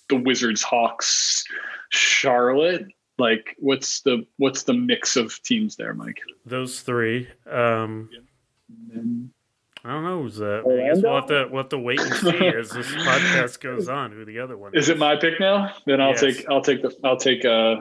the 0.10 0.16
Wizards, 0.16 0.62
Hawks, 0.64 1.44
Charlotte? 1.90 2.86
Like 3.18 3.56
what's 3.60 4.02
the 4.02 4.26
what's 4.38 4.64
the 4.64 4.74
mix 4.74 5.16
of 5.16 5.42
teams 5.44 5.76
there, 5.76 5.94
Mike? 5.94 6.20
Those 6.46 6.82
three. 6.82 7.28
Um, 7.50 8.10
And 8.94 9.30
I 9.84 9.92
don't 9.92 10.04
know. 10.04 10.22
Who's 10.24 10.38
that? 10.38 10.64
I 10.66 10.94
guess 10.94 11.02
we'll 11.04 11.16
have 11.16 11.28
to 11.28 11.48
we'll 11.50 11.64
have 11.64 11.70
to 11.70 11.80
wait 11.80 12.00
and 12.00 12.14
see 12.14 12.48
as 12.60 12.70
this 12.72 12.88
podcast 12.88 13.60
goes 13.62 13.88
on. 13.90 14.12
Who 14.12 14.26
the 14.26 14.40
other 14.40 14.58
one 14.58 14.76
is 14.76 14.90
it 14.90 14.98
my 14.98 15.16
pick 15.16 15.40
now? 15.40 15.74
Then 15.86 16.02
I'll 16.02 16.10
Yes. 16.12 16.20
take 16.22 16.46
I'll 16.50 16.62
take 16.62 16.82
the 16.82 16.96
I'll 17.04 17.18
take 17.18 17.44
uh 17.46 17.78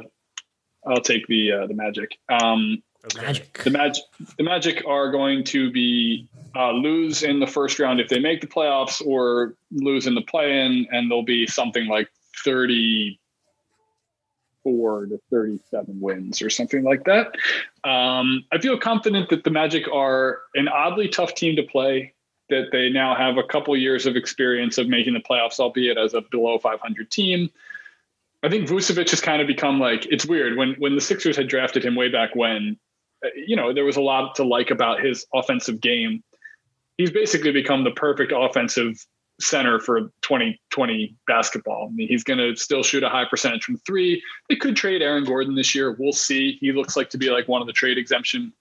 I'll 0.86 1.00
take 1.02 1.26
the 1.26 1.52
uh, 1.52 1.66
the 1.66 1.74
Magic. 1.74 2.16
Um, 2.28 2.82
Okay. 3.14 3.24
Magic. 3.24 3.62
the 3.62 3.70
Magic 3.70 4.02
the 4.36 4.42
Magic 4.42 4.82
are 4.84 5.12
going 5.12 5.44
to 5.44 5.70
be 5.70 6.26
uh, 6.56 6.72
lose 6.72 7.22
in 7.22 7.38
the 7.38 7.46
first 7.46 7.78
round 7.78 8.00
if 8.00 8.08
they 8.08 8.18
make 8.18 8.40
the 8.40 8.48
playoffs, 8.48 9.00
or 9.06 9.54
lose 9.70 10.08
in 10.08 10.14
the 10.16 10.22
play-in, 10.22 10.88
and 10.90 11.08
they'll 11.08 11.22
be 11.22 11.46
something 11.46 11.86
like 11.86 12.08
thirty-four 14.66 15.06
to 15.06 15.20
thirty-seven 15.30 16.00
wins 16.00 16.42
or 16.42 16.50
something 16.50 16.82
like 16.82 17.04
that. 17.04 17.28
Um, 17.88 18.44
I 18.52 18.58
feel 18.58 18.78
confident 18.78 19.30
that 19.30 19.44
the 19.44 19.50
Magic 19.50 19.84
are 19.92 20.40
an 20.54 20.68
oddly 20.68 21.08
tough 21.08 21.34
team 21.34 21.56
to 21.56 21.62
play. 21.62 22.12
That 22.48 22.68
they 22.70 22.90
now 22.90 23.16
have 23.16 23.38
a 23.38 23.42
couple 23.42 23.76
years 23.76 24.06
of 24.06 24.14
experience 24.14 24.78
of 24.78 24.88
making 24.88 25.14
the 25.14 25.20
playoffs, 25.20 25.58
albeit 25.58 25.98
as 25.98 26.14
a 26.14 26.20
below 26.20 26.58
500 26.58 27.10
team. 27.10 27.50
I 28.44 28.48
think 28.48 28.68
Vucevic 28.68 29.10
has 29.10 29.20
kind 29.20 29.42
of 29.42 29.48
become 29.48 29.80
like 29.80 30.06
it's 30.06 30.24
weird 30.24 30.56
when 30.56 30.74
when 30.78 30.94
the 30.94 31.00
Sixers 31.00 31.36
had 31.36 31.48
drafted 31.48 31.84
him 31.84 31.96
way 31.96 32.08
back 32.08 32.36
when 32.36 32.78
uh, 33.24 33.28
you 33.34 33.56
know, 33.56 33.72
there 33.72 33.84
was 33.84 33.96
a 33.96 34.00
lot 34.00 34.36
to 34.36 34.44
like 34.44 34.70
about 34.70 35.00
his 35.00 35.26
offensive 35.34 35.80
game. 35.80 36.22
He's 36.98 37.10
basically 37.10 37.52
become 37.52 37.84
the 37.84 37.90
perfect 37.90 38.32
offensive 38.34 39.04
center 39.40 39.78
for 39.78 40.00
2020 40.22 41.14
basketball. 41.26 41.88
I 41.90 41.94
mean, 41.94 42.08
he's 42.08 42.24
going 42.24 42.38
to 42.38 42.56
still 42.56 42.82
shoot 42.82 43.02
a 43.02 43.08
high 43.08 43.26
percentage 43.28 43.64
from 43.64 43.76
three. 43.78 44.22
They 44.48 44.56
could 44.56 44.76
trade 44.76 45.02
Aaron 45.02 45.24
Gordon 45.24 45.54
this 45.54 45.74
year. 45.74 45.96
We'll 45.98 46.12
see. 46.12 46.58
He 46.60 46.72
looks 46.72 46.96
like 46.96 47.10
to 47.10 47.18
be 47.18 47.30
like 47.30 47.48
one 47.48 47.60
of 47.60 47.66
the 47.66 47.72
trade 47.72 47.98
exemption 47.98 48.52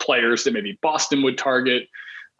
players 0.00 0.44
that 0.44 0.52
maybe 0.52 0.78
Boston 0.82 1.22
would 1.22 1.38
target. 1.38 1.88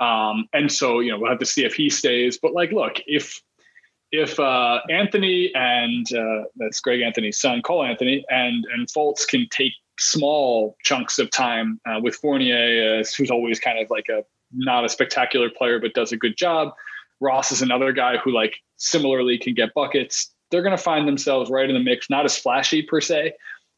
Um, 0.01 0.49
and 0.53 0.71
so, 0.71 1.01
you 1.01 1.11
know, 1.11 1.19
we'll 1.19 1.31
have 1.31 1.39
to 1.39 1.47
see 1.47 1.65
if 1.65 1.75
he 1.75 1.89
stays. 1.89 2.39
But 2.39 2.53
like, 2.53 2.73
look, 2.73 2.97
if 3.07 3.41
if 4.13 4.39
uh, 4.39 4.81
Anthony 4.91 5.51
and 5.55 6.07
uh, 6.15 6.45
that's 6.57 6.81
Greg 6.81 7.01
Anthony's 7.01 7.41
son, 7.41 7.63
Cole 7.63 7.85
Anthony, 7.85 8.25
and 8.29 8.65
and 8.73 8.89
Fultz 8.89 9.27
can 9.27 9.49
take 9.51 9.73
small 9.99 10.77
chunks 10.85 11.19
of 11.19 11.31
time 11.31 11.81
uh, 11.87 12.01
with 12.01 12.17
Fournier, 12.17 13.01
uh, 13.01 13.05
who's 13.17 13.31
always 13.31 13.59
kind 13.59 13.79
of 13.79 13.91
like 13.91 14.09
a 14.09 14.25
not 14.53 14.85
a 14.85 14.89
spectacular 14.89 15.51
player 15.51 15.81
but 15.81 15.95
does 15.95 16.13
a 16.13 16.17
good 16.17 16.37
job. 16.37 16.73
Ross 17.25 17.51
is 17.51 17.63
another 17.63 17.93
guy 17.93 18.19
who 18.19 18.31
like 18.31 18.57
similarly 18.77 19.39
can 19.39 19.55
get 19.55 19.73
buckets. 19.75 20.31
They're 20.51 20.63
going 20.63 20.77
to 20.77 20.83
find 20.83 21.09
themselves 21.09 21.51
right 21.51 21.69
in 21.69 21.75
the 21.75 21.83
mix, 21.83 22.11
not 22.11 22.25
as 22.25 22.37
flashy 22.37 22.83
per 22.83 23.01
se, 23.01 23.33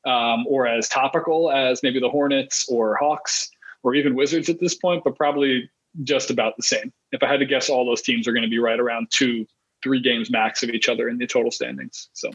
um, 0.05 0.45
or 0.49 0.67
as 0.67 0.89
topical 0.89 1.51
as 1.51 1.83
maybe 1.83 2.01
the 2.01 2.11
Hornets 2.11 2.67
or 2.69 2.97
Hawks 2.97 3.49
or 3.83 3.95
even 3.95 4.17
Wizards 4.17 4.49
at 4.49 4.59
this 4.59 4.75
point, 4.75 5.05
but 5.05 5.17
probably 5.17 5.71
just 6.03 6.31
about 6.31 6.57
the 6.57 6.63
same. 6.63 6.93
If 7.13 7.23
I 7.23 7.29
had 7.29 7.39
to 7.39 7.47
guess, 7.47 7.71
all 7.71 7.87
those 7.87 8.03
teams 8.03 8.27
are 8.27 8.33
going 8.33 8.43
to 8.43 8.51
be 8.51 8.59
right 8.59 8.79
around 8.79 9.09
two, 9.11 9.47
three 9.83 10.01
games 10.01 10.31
max 10.31 10.63
of 10.63 10.71
each 10.71 10.89
other 10.89 11.09
in 11.09 11.17
the 11.19 11.27
total 11.27 11.51
standings. 11.51 12.09
So 12.13 12.31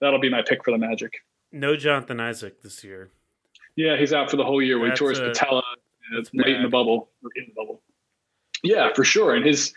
that'll 0.00 0.20
be 0.20 0.30
my 0.30 0.42
pick 0.42 0.64
for 0.64 0.70
the 0.70 0.78
Magic. 0.78 1.12
No 1.52 1.76
Jonathan 1.76 2.18
Isaac 2.18 2.62
this 2.62 2.82
year. 2.82 3.10
Yeah, 3.76 3.96
he's 3.96 4.12
out 4.14 4.30
for 4.30 4.36
the 4.36 4.44
whole 4.44 4.62
year. 4.62 4.78
We 4.78 4.90
tore 4.92 5.10
his 5.10 5.20
patella 5.20 5.62
uh, 6.16 6.22
late 6.32 6.56
in 6.56 6.62
the 6.62 6.68
bubble. 6.68 7.10
In 7.36 7.44
the 7.48 7.54
bubble. 7.54 7.82
Yeah, 8.62 8.92
for 8.94 9.04
sure. 9.04 9.34
And 9.34 9.44
his 9.44 9.72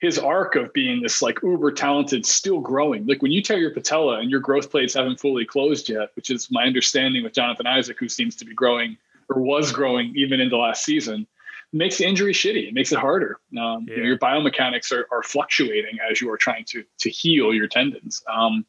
his 0.00 0.18
arc 0.18 0.56
of 0.56 0.72
being 0.72 1.02
this 1.02 1.22
like 1.22 1.42
uber 1.42 1.72
talented, 1.72 2.26
still 2.26 2.60
growing. 2.60 3.06
Like 3.06 3.22
when 3.22 3.32
you 3.32 3.42
tear 3.42 3.58
your 3.58 3.70
patella 3.70 4.18
and 4.18 4.30
your 4.30 4.40
growth 4.40 4.70
plates 4.70 4.94
haven't 4.94 5.20
fully 5.20 5.44
closed 5.44 5.88
yet, 5.88 6.10
which 6.16 6.30
is 6.30 6.50
my 6.50 6.64
understanding 6.64 7.22
with 7.22 7.32
Jonathan 7.32 7.66
Isaac, 7.66 7.98
who 7.98 8.08
seems 8.08 8.36
to 8.36 8.44
be 8.44 8.54
growing 8.54 8.96
or 9.30 9.40
was 9.40 9.72
growing 9.72 10.12
even 10.16 10.40
into 10.40 10.56
last 10.56 10.84
season, 10.84 11.26
makes 11.72 11.98
the 11.98 12.06
injury 12.06 12.32
shitty. 12.32 12.68
It 12.68 12.74
makes 12.74 12.92
it 12.92 12.98
harder. 12.98 13.38
Um, 13.58 13.86
you 13.88 13.96
know, 13.96 14.04
your 14.04 14.18
biomechanics 14.18 14.92
are, 14.92 15.06
are 15.10 15.22
fluctuating 15.22 15.98
as 16.10 16.20
you 16.20 16.30
are 16.30 16.36
trying 16.36 16.64
to 16.66 16.84
to 17.00 17.10
heal 17.10 17.54
your 17.54 17.68
tendons. 17.68 18.22
Um, 18.32 18.66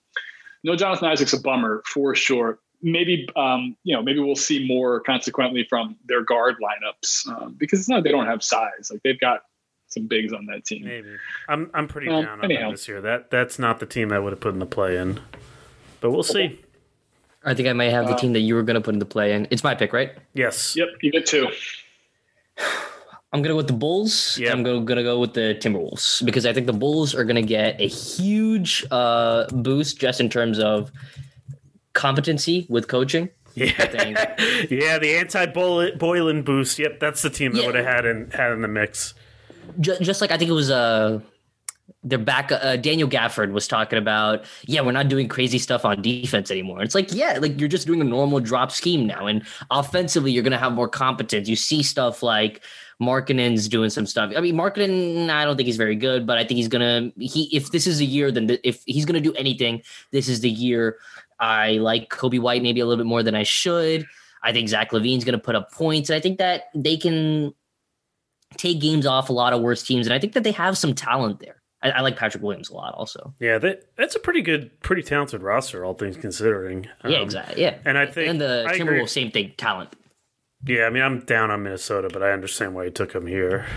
no, 0.64 0.76
Jonathan 0.76 1.10
Isaac's 1.10 1.34
a 1.34 1.40
bummer 1.40 1.84
for 1.86 2.16
sure. 2.16 2.60
Maybe 2.82 3.28
um, 3.36 3.76
you 3.84 3.96
know, 3.96 4.02
maybe 4.02 4.20
we'll 4.20 4.36
see 4.36 4.66
more 4.66 5.00
consequently 5.00 5.66
from 5.68 5.96
their 6.06 6.24
guard 6.24 6.56
lineups 6.62 7.28
um, 7.30 7.56
because 7.58 7.80
it's 7.80 7.90
not 7.90 8.04
they 8.04 8.12
don't 8.12 8.28
have 8.28 8.44
size. 8.44 8.90
Like 8.92 9.02
they've 9.04 9.20
got 9.20 9.44
some 9.96 10.06
bigs 10.08 10.32
on 10.34 10.46
that 10.46 10.64
team. 10.66 10.84
Maybe 10.86 11.16
I'm 11.50 11.72
I'm 11.74 11.88
pretty 11.88 12.08
Well, 12.10 12.22
down 12.22 12.40
on 12.40 12.46
anyhow. 12.46 12.64
them 12.68 12.72
this 12.72 12.88
year. 12.88 13.02
That 13.02 13.32
that's 13.32 13.58
not 13.58 13.80
the 13.80 13.86
team 13.88 14.12
I 14.14 14.20
would 14.20 14.32
have 14.34 14.40
put 14.40 14.54
in 14.54 14.60
the 14.60 14.66
play 14.68 14.98
in, 14.98 15.20
but 16.02 16.12
we'll 16.12 16.22
see. 16.24 16.60
I 17.44 17.54
think 17.54 17.68
I 17.68 17.74
may 17.74 17.90
have 17.90 18.06
the 18.08 18.14
Uh, 18.14 18.18
team 18.18 18.34
that 18.34 18.40
you 18.40 18.56
were 18.56 18.64
going 18.64 18.74
to 18.76 18.82
put 18.82 18.94
into 18.96 19.06
play 19.06 19.34
in. 19.34 19.48
It's 19.52 19.64
my 19.64 19.76
pick, 19.76 19.94
right? 19.94 20.12
Yes. 20.34 20.76
Yep, 20.76 20.88
you 21.04 21.12
get 21.12 21.26
two. 21.28 21.48
I'm 23.34 23.42
gonna 23.42 23.50
go 23.54 23.58
with 23.58 23.68
the 23.68 23.74
Bulls. 23.74 24.38
Yeah. 24.38 24.52
I'm 24.54 24.64
go, 24.64 24.80
gonna 24.80 25.04
go 25.04 25.20
with 25.20 25.34
the 25.34 25.58
Timberwolves 25.60 26.24
because 26.26 26.46
I 26.46 26.54
think 26.54 26.68
the 26.68 26.74
Bulls 26.74 27.14
are 27.14 27.26
gonna 27.26 27.42
get 27.42 27.80
a 27.82 27.88
huge 27.88 28.86
uh, 28.92 29.46
boost 29.52 30.00
just 30.00 30.22
in 30.22 30.30
terms 30.30 30.58
of 30.58 30.90
competency 31.94 32.66
with 32.70 32.88
coaching. 32.88 33.30
Yeah, 33.58 33.70
yeah, 34.70 34.98
the 35.00 35.16
anti 35.18 35.46
Boylen 35.46 36.44
boost. 36.44 36.78
Yep, 36.78 37.00
that's 37.00 37.22
the 37.22 37.30
team 37.30 37.54
that 37.54 37.62
Yeah. 37.62 37.68
would 37.68 37.76
have 37.76 37.86
had 37.86 38.06
in 38.06 38.30
had 38.32 38.52
in 38.52 38.62
the 38.62 38.68
mix. 38.68 39.14
Just, 39.80 40.02
just 40.02 40.22
like 40.22 40.32
I 40.32 40.38
think 40.38 40.50
it 40.50 40.54
was 40.54 40.72
uh, 40.72 41.20
their 42.04 42.20
back. 42.20 42.52
Uh, 42.52 42.76
Daniel 42.78 43.10
Gafford 43.10 43.52
was 43.52 43.68
talking 43.68 44.00
about. 44.00 44.46
Yeah, 44.66 44.82
we're 44.82 44.92
not 44.92 45.08
doing 45.08 45.28
crazy 45.28 45.60
stuff 45.60 45.86
on 45.86 46.02
defense 46.02 46.52
anymore. 46.52 46.82
It's 46.82 46.96
like 46.96 47.14
yeah, 47.14 47.38
like 47.42 47.60
you're 47.60 47.70
just 47.70 47.88
doing 47.88 48.02
a 48.02 48.06
normal 48.06 48.40
drop 48.40 48.72
scheme 48.72 49.06
now, 49.06 49.28
and 49.28 49.44
offensively 49.72 50.32
you're 50.32 50.44
gonna 50.44 50.58
have 50.58 50.74
more 50.74 50.88
competence. 50.88 51.50
You 51.50 51.56
see 51.56 51.84
stuff 51.84 52.24
like. 52.24 52.62
Markkanen's 53.02 53.68
doing 53.68 53.90
some 53.90 54.06
stuff. 54.06 54.32
I 54.38 54.40
mean, 54.40 54.56
Markkanen, 54.56 55.30
I 55.30 55.44
don't 55.44 55.58
think 55.58 55.68
he's 55.68 55.76
very 55.76 55.98
good, 55.98 56.26
but 56.26 56.38
I 56.38 56.46
think 56.46 56.56
he's 56.56 56.70
gonna. 56.70 57.12
He 57.20 57.50
if 57.52 57.72
this 57.72 57.88
is 57.88 58.00
a 58.00 58.06
year, 58.06 58.32
then 58.32 58.48
th- 58.48 58.62
if 58.64 58.84
he's 58.86 59.04
gonna 59.04 59.20
do 59.20 59.34
anything, 59.34 59.82
this 60.12 60.30
is 60.30 60.40
the 60.40 60.50
year. 60.50 60.98
I 61.38 61.72
like 61.72 62.10
Coby 62.10 62.40
White 62.40 62.64
maybe 62.64 62.80
a 62.80 62.86
little 62.86 63.04
bit 63.04 63.10
more 63.10 63.22
than 63.22 63.36
I 63.36 63.44
should. 63.44 64.08
I 64.42 64.54
think 64.54 64.70
Zach 64.70 64.92
LaVine's 64.92 65.26
gonna 65.26 65.38
put 65.38 65.56
up 65.56 65.74
points, 65.74 66.10
and 66.10 66.16
I 66.16 66.22
think 66.22 66.38
that 66.38 66.70
they 66.74 66.96
can 66.96 67.54
take 68.58 68.80
games 68.82 69.06
off 69.06 69.30
a 69.30 69.34
lot 69.34 69.54
of 69.54 69.62
worse 69.62 69.84
teams, 69.84 70.08
and 70.08 70.14
I 70.14 70.20
think 70.20 70.34
that 70.34 70.44
they 70.44 70.52
have 70.52 70.78
some 70.78 70.94
talent 70.94 71.40
there. 71.40 71.62
I, 71.82 71.92
I 71.92 72.02
like 72.02 72.18
Patrick 72.18 72.44
Williams 72.44 72.70
a 72.70 72.74
lot, 72.74 72.94
also. 72.96 73.34
Yeah, 73.40 73.58
that 73.60 73.84
that's 73.96 74.16
a 74.16 74.20
pretty 74.20 74.42
good, 74.42 74.72
pretty 74.82 75.04
talented 75.04 75.42
roster, 75.44 75.86
all 75.86 75.94
things 75.94 76.18
considering. 76.18 76.88
Yeah, 77.04 77.18
Um, 77.18 77.24
exactly. 77.24 77.62
Yeah, 77.62 77.78
And 77.86 77.98
I 77.98 78.06
think 78.08 78.30
and 78.30 78.42
the 78.42 78.66
I 78.68 78.74
agree. 78.74 79.00
Timberwolves, 79.00 79.10
same 79.10 79.32
thing, 79.32 79.54
talent. 79.58 79.96
Yeah, 80.66 80.86
I 80.86 80.90
mean, 80.90 81.04
I'm 81.04 81.20
down 81.26 81.52
on 81.52 81.62
Minnesota, 81.64 82.10
but 82.12 82.24
I 82.24 82.32
understand 82.32 82.74
why 82.74 82.86
you 82.86 82.90
took 82.92 83.14
him 83.14 83.28
here. 83.28 83.68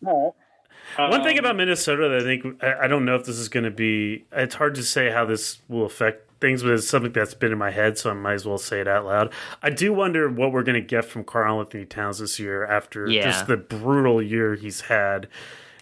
One 0.00 1.22
thing 1.22 1.38
about 1.38 1.56
Minnesota 1.56 2.08
that 2.08 2.20
I 2.20 2.22
think 2.22 2.62
I, 2.62 2.84
I 2.84 2.86
don't 2.86 3.04
know 3.04 3.14
if 3.16 3.24
this 3.24 3.38
is 3.38 3.48
going 3.48 3.64
to 3.64 3.70
be. 3.70 4.24
It's 4.32 4.56
hard 4.56 4.74
to 4.74 4.82
say 4.82 5.10
how 5.10 5.24
this 5.24 5.58
will 5.68 5.86
affect 5.86 6.28
things, 6.42 6.62
but 6.62 6.72
it's 6.72 6.86
something 6.86 7.12
that's 7.12 7.32
been 7.32 7.52
in 7.52 7.56
my 7.58 7.70
head, 7.70 7.96
so 7.96 8.10
I 8.10 8.12
might 8.12 8.34
as 8.34 8.44
well 8.44 8.58
say 8.58 8.80
it 8.82 8.86
out 8.88 9.06
loud. 9.06 9.32
I 9.62 9.70
do 9.70 9.94
wonder 9.94 10.28
what 10.28 10.52
we're 10.52 10.62
going 10.62 10.74
to 10.80 10.86
get 10.86 11.06
from 11.06 11.24
Karl-Anthony 11.24 11.86
Towns 11.86 12.18
this 12.18 12.38
year 12.38 12.66
after 12.66 13.08
Yeah. 13.08 13.24
just 13.24 13.46
the 13.46 13.56
brutal 13.56 14.20
year 14.20 14.54
he's 14.56 14.82
had. 14.82 15.28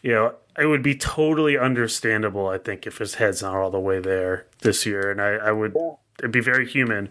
You 0.03 0.13
know, 0.13 0.35
it 0.57 0.67
would 0.67 0.83
be 0.83 0.95
totally 0.95 1.59
understandable, 1.59 2.47
I 2.49 2.59
think, 2.59 2.87
if 2.87 2.99
his 2.99 3.17
head's 3.17 3.43
not 3.43 3.57
all 3.57 3.71
the 3.71 3.81
way 3.81 3.99
there 3.99 4.47
this 4.61 4.87
year, 4.87 5.11
and 5.11 5.21
I, 5.21 5.31
I 5.49 5.51
would. 5.53 5.75
It'd 6.21 6.31
be 6.33 6.41
very 6.41 6.69
human, 6.69 7.09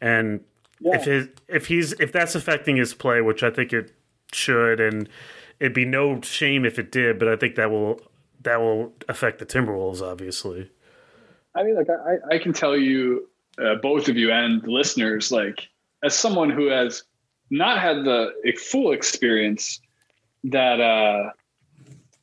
and 0.00 0.40
if 0.80 1.04
his 1.04 1.28
if 1.48 1.66
he's 1.66 1.92
if 1.94 2.12
that's 2.12 2.34
affecting 2.34 2.76
his 2.76 2.94
play, 2.94 3.20
which 3.20 3.42
I 3.42 3.50
think 3.50 3.72
it 3.72 3.92
should, 4.32 4.80
and 4.80 5.08
it'd 5.60 5.74
be 5.74 5.84
no 5.84 6.20
shame 6.20 6.64
if 6.64 6.78
it 6.78 6.90
did, 6.92 7.18
but 7.18 7.28
I 7.28 7.36
think 7.36 7.56
that 7.56 7.70
will 7.70 8.00
that 8.42 8.60
will 8.60 8.92
affect 9.08 9.38
the 9.38 9.46
Timberwolves, 9.46 10.00
obviously. 10.02 10.70
I 11.54 11.62
mean, 11.62 11.74
like 11.74 11.88
I, 11.90 12.34
I 12.34 12.38
can 12.38 12.52
tell 12.52 12.76
you, 12.76 13.28
uh, 13.62 13.74
both 13.76 14.08
of 14.08 14.16
you 14.16 14.32
and 14.32 14.66
listeners, 14.66 15.30
like 15.30 15.68
as 16.02 16.14
someone 16.14 16.50
who 16.50 16.66
has 16.68 17.04
not 17.50 17.78
had 17.78 18.04
the 18.04 18.32
full 18.58 18.92
experience 18.92 19.80
that 20.44 20.80
uh, 20.80 21.30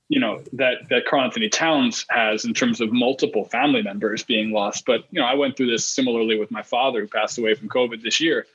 you 0.07 0.19
know 0.19 0.41
that 0.53 0.89
that 0.89 1.05
Karl-Anthony 1.05 1.49
Towns 1.49 2.05
has 2.09 2.45
in 2.45 2.53
terms 2.53 2.81
of 2.81 2.91
multiple 2.91 3.45
family 3.45 3.83
members 3.83 4.23
being 4.23 4.51
lost. 4.51 4.85
But 4.85 5.05
you 5.11 5.21
know, 5.21 5.27
I 5.27 5.35
went 5.35 5.55
through 5.55 5.69
this 5.69 5.85
similarly 5.85 6.37
with 6.39 6.49
my 6.49 6.63
father, 6.63 7.01
who 7.01 7.07
passed 7.07 7.37
away 7.37 7.53
from 7.53 7.69
COVID 7.69 8.01
this 8.01 8.19
year. 8.19 8.47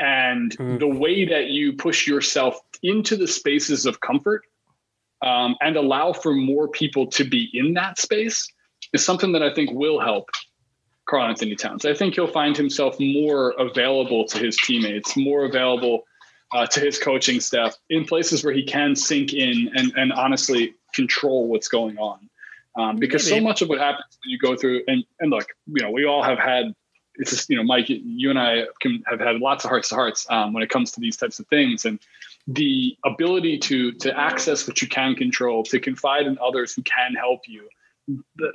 And 0.00 0.56
the 0.80 0.88
way 0.88 1.24
that 1.26 1.50
you 1.50 1.72
push 1.72 2.06
yourself 2.06 2.60
into 2.82 3.16
the 3.16 3.28
spaces 3.28 3.86
of 3.86 4.00
comfort 4.00 4.44
um, 5.22 5.56
and 5.60 5.76
allow 5.76 6.12
for 6.12 6.32
more 6.32 6.66
people 6.66 7.06
to 7.08 7.22
be 7.22 7.48
in 7.52 7.74
that 7.74 7.98
space 7.98 8.48
is 8.92 9.04
something 9.04 9.32
that 9.32 9.42
I 9.42 9.52
think 9.52 9.70
will 9.72 10.00
help 10.00 10.30
Karl-Anthony 11.06 11.56
Towns. 11.56 11.84
I 11.84 11.94
think 11.94 12.14
he'll 12.14 12.26
find 12.26 12.56
himself 12.56 12.98
more 13.00 13.50
available 13.58 14.24
to 14.26 14.38
his 14.38 14.56
teammates, 14.56 15.16
more 15.16 15.44
available 15.44 16.04
uh, 16.52 16.66
to 16.66 16.80
his 16.80 16.98
coaching 16.98 17.40
staff 17.40 17.76
in 17.90 18.04
places 18.04 18.44
where 18.44 18.52
he 18.52 18.64
can 18.64 18.94
sink 18.96 19.32
in 19.32 19.70
and, 19.74 19.92
and 19.96 20.12
honestly 20.12 20.74
control 20.94 21.48
what's 21.48 21.68
going 21.68 21.98
on. 21.98 22.28
Um, 22.76 22.96
because 22.96 23.28
so 23.28 23.40
much 23.40 23.60
of 23.60 23.68
what 23.68 23.78
happens 23.78 24.18
when 24.22 24.30
you 24.30 24.38
go 24.38 24.54
through 24.54 24.82
and, 24.86 25.04
and 25.18 25.30
look, 25.30 25.48
you 25.66 25.82
know, 25.82 25.90
we 25.90 26.04
all 26.04 26.22
have 26.22 26.38
had 26.38 26.74
it's 27.18 27.30
just, 27.30 27.50
you 27.50 27.56
know, 27.56 27.64
Mike, 27.64 27.86
you 27.88 28.30
and 28.30 28.38
I 28.38 28.66
can 28.80 29.02
have 29.06 29.18
had 29.20 29.40
lots 29.40 29.64
of 29.64 29.70
hearts 29.70 29.88
to 29.88 29.96
hearts 29.96 30.26
um, 30.30 30.52
when 30.52 30.62
it 30.62 30.70
comes 30.70 30.92
to 30.92 31.00
these 31.00 31.16
types 31.16 31.40
of 31.40 31.48
things. 31.48 31.84
And 31.84 31.98
the 32.46 32.96
ability 33.04 33.58
to 33.58 33.92
to 33.92 34.18
access 34.18 34.66
what 34.66 34.80
you 34.80 34.88
can 34.88 35.14
control, 35.14 35.64
to 35.64 35.80
confide 35.80 36.26
in 36.26 36.38
others 36.38 36.74
who 36.74 36.82
can 36.82 37.14
help 37.14 37.40
you, 37.46 37.68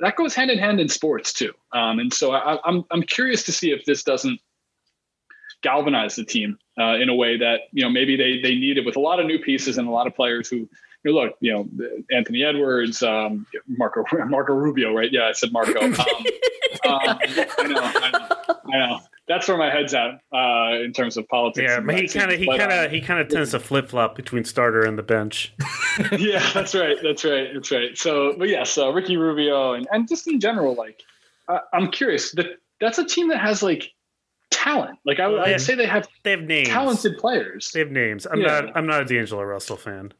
that 0.00 0.16
goes 0.16 0.34
hand 0.34 0.50
in 0.50 0.58
hand 0.58 0.80
in 0.80 0.88
sports 0.88 1.32
too. 1.32 1.52
Um, 1.72 1.98
and 1.98 2.12
so 2.12 2.32
I, 2.32 2.58
I'm 2.64 2.84
I'm 2.90 3.02
curious 3.02 3.42
to 3.44 3.52
see 3.52 3.70
if 3.70 3.84
this 3.84 4.02
doesn't 4.02 4.40
galvanize 5.62 6.16
the 6.16 6.24
team 6.24 6.58
uh, 6.78 6.96
in 6.96 7.08
a 7.08 7.14
way 7.14 7.38
that 7.38 7.62
you 7.72 7.82
know 7.82 7.90
maybe 7.90 8.16
they 8.16 8.40
they 8.40 8.54
needed 8.54 8.84
with 8.84 8.96
a 8.96 9.00
lot 9.00 9.20
of 9.20 9.26
new 9.26 9.38
pieces 9.38 9.78
and 9.78 9.88
a 9.88 9.90
lot 9.90 10.06
of 10.06 10.14
players 10.14 10.48
who. 10.48 10.68
You 11.06 11.12
know, 11.12 11.20
look, 11.20 11.34
you 11.40 11.52
know, 11.52 11.68
Anthony 12.10 12.42
Edwards, 12.42 13.02
um, 13.02 13.46
Marco 13.68 14.04
Marco 14.26 14.54
Rubio, 14.54 14.94
right? 14.94 15.12
Yeah, 15.12 15.24
I 15.24 15.32
said 15.32 15.52
Marco. 15.52 15.78
Um, 15.78 15.92
um, 16.88 17.18
I 17.20 17.68
know, 17.68 18.53
I 18.72 18.78
know, 18.78 19.00
That's 19.26 19.48
where 19.48 19.56
my 19.56 19.70
head's 19.70 19.94
at 19.94 20.20
uh, 20.32 20.82
in 20.84 20.92
terms 20.92 21.16
of 21.16 21.26
politics. 21.28 21.70
Yeah, 21.70 21.80
but 21.80 21.98
he 21.98 22.08
kind 22.08 22.30
of 22.32 22.38
he 22.38 22.46
kind 22.46 22.72
of 22.72 22.90
he 22.90 23.00
kind 23.00 23.20
of 23.20 23.28
tends 23.28 23.50
to 23.52 23.60
flip 23.60 23.88
flop 23.88 24.14
between 24.16 24.44
starter 24.44 24.82
and 24.82 24.98
the 24.98 25.02
bench. 25.02 25.54
yeah, 26.18 26.46
that's 26.52 26.74
right. 26.74 26.96
That's 27.02 27.24
right. 27.24 27.48
That's 27.54 27.70
right. 27.70 27.96
So, 27.96 28.34
but 28.38 28.48
yes, 28.48 28.76
uh, 28.78 28.90
Ricky 28.92 29.16
Rubio 29.16 29.72
and, 29.74 29.86
and 29.92 30.08
just 30.08 30.26
in 30.28 30.40
general, 30.40 30.74
like, 30.74 31.00
uh, 31.48 31.60
I'm 31.72 31.90
curious 31.90 32.32
that 32.32 32.58
that's 32.80 32.98
a 32.98 33.04
team 33.06 33.28
that 33.28 33.40
has 33.40 33.62
like 33.62 33.90
talent. 34.50 34.98
Like, 35.06 35.20
I 35.20 35.28
would 35.28 35.40
Well, 35.40 35.58
say 35.58 35.74
they 35.74 35.86
have 35.86 36.06
They 36.22 36.30
have 36.32 36.42
names. 36.42 36.68
talented 36.68 37.16
players. 37.18 37.70
They 37.72 37.80
have 37.80 37.90
names. 37.90 38.26
I'm 38.30 38.40
Yeah. 38.40 38.60
not. 38.60 38.76
I'm 38.76 38.86
not 38.86 39.02
a 39.02 39.04
D'Angelo 39.04 39.42
Russell 39.42 39.76
fan. 39.76 40.12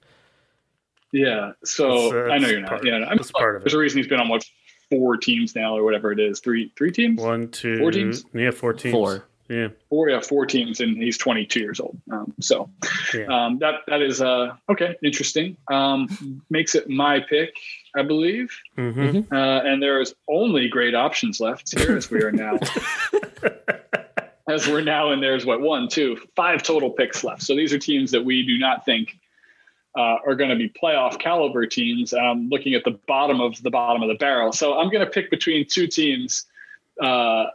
Yeah. 1.12 1.52
So 1.64 2.10
That's, 2.10 2.14
uh, 2.30 2.32
I 2.32 2.38
know 2.38 2.48
you're 2.48 2.60
not. 2.60 2.68
part- 2.70 2.86
Yeah. 2.86 2.94
I 2.96 2.98
mean, 3.00 3.08
that's 3.16 3.30
part 3.32 3.56
of 3.56 3.62
it. 3.62 3.64
there's 3.64 3.74
a 3.74 3.78
reason 3.78 3.98
he's 3.98 4.08
been 4.08 4.20
on 4.20 4.28
what 4.28 4.44
four 4.90 5.16
teams 5.16 5.54
now 5.54 5.76
or 5.76 5.82
whatever 5.84 6.12
it 6.12 6.20
is. 6.20 6.40
Three, 6.40 6.72
three 6.76 6.90
teams. 6.92 7.20
One, 7.20 7.48
two, 7.48 7.78
Four 7.78 7.90
teams? 7.90 8.24
Yeah, 8.34 8.50
four 8.50 8.72
teams. 8.72 8.92
Four. 8.92 9.26
Yeah. 9.48 9.68
Four, 9.90 10.08
yeah, 10.08 10.20
four 10.20 10.46
teams, 10.46 10.80
and 10.80 10.96
he's 10.96 11.18
22 11.18 11.60
years 11.60 11.78
old. 11.78 12.00
Um, 12.10 12.32
so 12.40 12.70
Yeah. 13.14 13.26
um, 13.26 13.58
that 13.58 13.80
that 13.88 14.00
is 14.00 14.22
uh, 14.22 14.54
okay, 14.70 14.96
interesting. 15.04 15.56
Um, 15.70 16.42
makes 16.48 16.74
it 16.74 16.88
my 16.88 17.20
pick, 17.20 17.54
I 17.94 18.02
believe. 18.02 18.56
hmm 18.76 19.20
Uh, 19.30 19.36
and 19.36 19.82
there's 19.82 20.14
only 20.28 20.68
great 20.68 20.94
options 20.94 21.40
left 21.40 21.78
here 21.78 21.94
as 21.94 22.10
we 22.10 22.22
are 22.22 22.32
now. 22.32 22.58
as 24.48 24.66
we're 24.68 24.80
now 24.82 25.10
in 25.12 25.20
there's 25.20 25.46
what 25.46 25.60
one, 25.60 25.88
two, 25.88 26.18
five 26.36 26.62
total 26.62 26.90
picks 26.90 27.24
left. 27.24 27.42
So 27.42 27.54
these 27.54 27.72
are 27.72 27.78
teams 27.78 28.10
that 28.12 28.24
we 28.24 28.46
do 28.46 28.58
not 28.58 28.84
think 28.84 29.18
uh, 29.96 30.18
are 30.26 30.34
going 30.34 30.50
to 30.50 30.56
be 30.56 30.68
playoff 30.68 31.18
caliber 31.18 31.66
teams. 31.66 32.12
Um, 32.12 32.48
looking 32.48 32.74
at 32.74 32.84
the 32.84 32.98
bottom 33.06 33.40
of 33.40 33.62
the 33.62 33.70
bottom 33.70 34.02
of 34.02 34.08
the 34.08 34.16
barrel. 34.16 34.52
So 34.52 34.78
I'm 34.78 34.90
going 34.90 35.04
to 35.04 35.10
pick 35.10 35.30
between 35.30 35.66
two 35.66 35.86
teams. 35.86 36.46
Uh, 37.00 37.46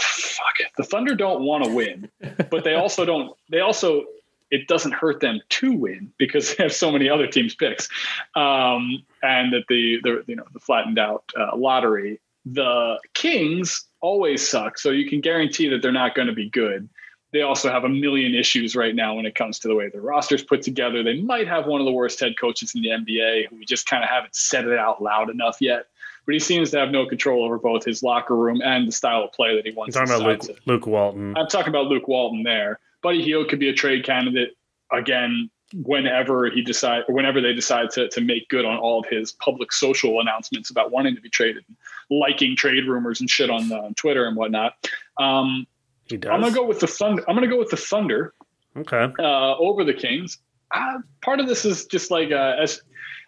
fuck 0.00 0.60
it. 0.60 0.68
The 0.76 0.84
Thunder 0.84 1.14
don't 1.14 1.42
want 1.42 1.64
to 1.64 1.70
win, 1.70 2.10
but 2.50 2.64
they 2.64 2.74
also 2.74 3.04
don't. 3.04 3.36
They 3.50 3.60
also 3.60 4.04
it 4.50 4.68
doesn't 4.68 4.92
hurt 4.92 5.20
them 5.20 5.40
to 5.48 5.72
win 5.72 6.12
because 6.18 6.54
they 6.56 6.64
have 6.64 6.72
so 6.72 6.90
many 6.90 7.08
other 7.08 7.26
teams 7.26 7.54
picks, 7.54 7.88
um, 8.34 9.04
and 9.22 9.52
that 9.52 9.64
the 9.68 10.00
the 10.02 10.24
you 10.26 10.36
know 10.36 10.44
the 10.52 10.60
flattened 10.60 10.98
out 10.98 11.24
uh, 11.38 11.56
lottery. 11.56 12.20
The 12.48 13.00
Kings 13.14 13.86
always 14.00 14.46
suck, 14.46 14.78
so 14.78 14.90
you 14.90 15.08
can 15.08 15.20
guarantee 15.20 15.68
that 15.68 15.82
they're 15.82 15.90
not 15.90 16.14
going 16.14 16.28
to 16.28 16.34
be 16.34 16.48
good. 16.48 16.88
They 17.32 17.42
also 17.42 17.70
have 17.70 17.84
a 17.84 17.88
million 17.88 18.34
issues 18.34 18.76
right 18.76 18.94
now 18.94 19.14
when 19.14 19.26
it 19.26 19.34
comes 19.34 19.58
to 19.60 19.68
the 19.68 19.74
way 19.74 19.88
the 19.88 20.00
roster's 20.00 20.44
put 20.44 20.62
together. 20.62 21.02
They 21.02 21.20
might 21.20 21.48
have 21.48 21.66
one 21.66 21.80
of 21.80 21.84
the 21.84 21.92
worst 21.92 22.20
head 22.20 22.34
coaches 22.40 22.74
in 22.74 22.82
the 22.82 22.88
NBA 22.88 23.48
who 23.48 23.56
we 23.56 23.64
just 23.64 23.86
kind 23.86 24.02
of 24.04 24.10
haven't 24.10 24.34
said 24.34 24.66
it 24.66 24.78
out 24.78 25.02
loud 25.02 25.28
enough 25.28 25.58
yet. 25.60 25.86
But 26.24 26.34
he 26.34 26.38
seems 26.38 26.70
to 26.72 26.78
have 26.78 26.90
no 26.90 27.06
control 27.06 27.44
over 27.44 27.58
both 27.58 27.84
his 27.84 28.02
locker 28.02 28.34
room 28.34 28.60
and 28.62 28.88
the 28.88 28.92
style 28.92 29.24
of 29.24 29.32
play 29.32 29.54
that 29.54 29.64
he 29.64 29.70
I'm 29.70 29.76
wants. 29.76 29.94
talking 29.96 30.14
about 30.14 30.48
Luke, 30.48 30.58
Luke 30.66 30.86
Walton. 30.86 31.36
I'm 31.36 31.46
talking 31.46 31.68
about 31.68 31.86
Luke 31.86 32.08
Walton 32.08 32.42
there. 32.42 32.80
Buddy 33.02 33.22
Hield 33.22 33.48
could 33.48 33.60
be 33.60 33.68
a 33.68 33.74
trade 33.74 34.04
candidate 34.04 34.56
again 34.92 35.50
whenever 35.74 36.48
he 36.48 36.62
decide 36.62 37.02
or 37.08 37.14
whenever 37.14 37.40
they 37.40 37.52
decide 37.52 37.90
to, 37.90 38.08
to 38.08 38.20
make 38.20 38.48
good 38.48 38.64
on 38.64 38.76
all 38.76 39.00
of 39.00 39.06
his 39.08 39.32
public 39.32 39.72
social 39.72 40.20
announcements 40.20 40.70
about 40.70 40.90
wanting 40.90 41.14
to 41.14 41.20
be 41.20 41.28
traded, 41.28 41.64
liking 42.10 42.56
trade 42.56 42.86
rumors 42.86 43.20
and 43.20 43.28
shit 43.28 43.50
on, 43.50 43.70
on 43.72 43.94
Twitter 43.94 44.26
and 44.26 44.36
whatnot. 44.36 44.74
Um, 45.18 45.66
He 46.08 46.16
does. 46.16 46.30
I'm 46.32 46.40
gonna 46.40 46.54
go 46.54 46.66
with 46.66 46.80
the 46.80 46.86
Thunder. 46.86 47.24
I'm 47.28 47.34
gonna 47.34 47.48
go 47.48 47.58
with 47.58 47.70
the 47.70 47.76
Thunder 47.76 48.32
Okay. 48.76 49.12
uh, 49.18 49.56
over 49.56 49.84
the 49.84 49.94
Kings. 49.94 50.38
Uh, 50.72 50.98
part 51.22 51.40
of 51.40 51.46
this 51.46 51.64
is 51.64 51.86
just 51.86 52.10
like 52.10 52.30
uh, 52.32 52.56
as 52.60 52.82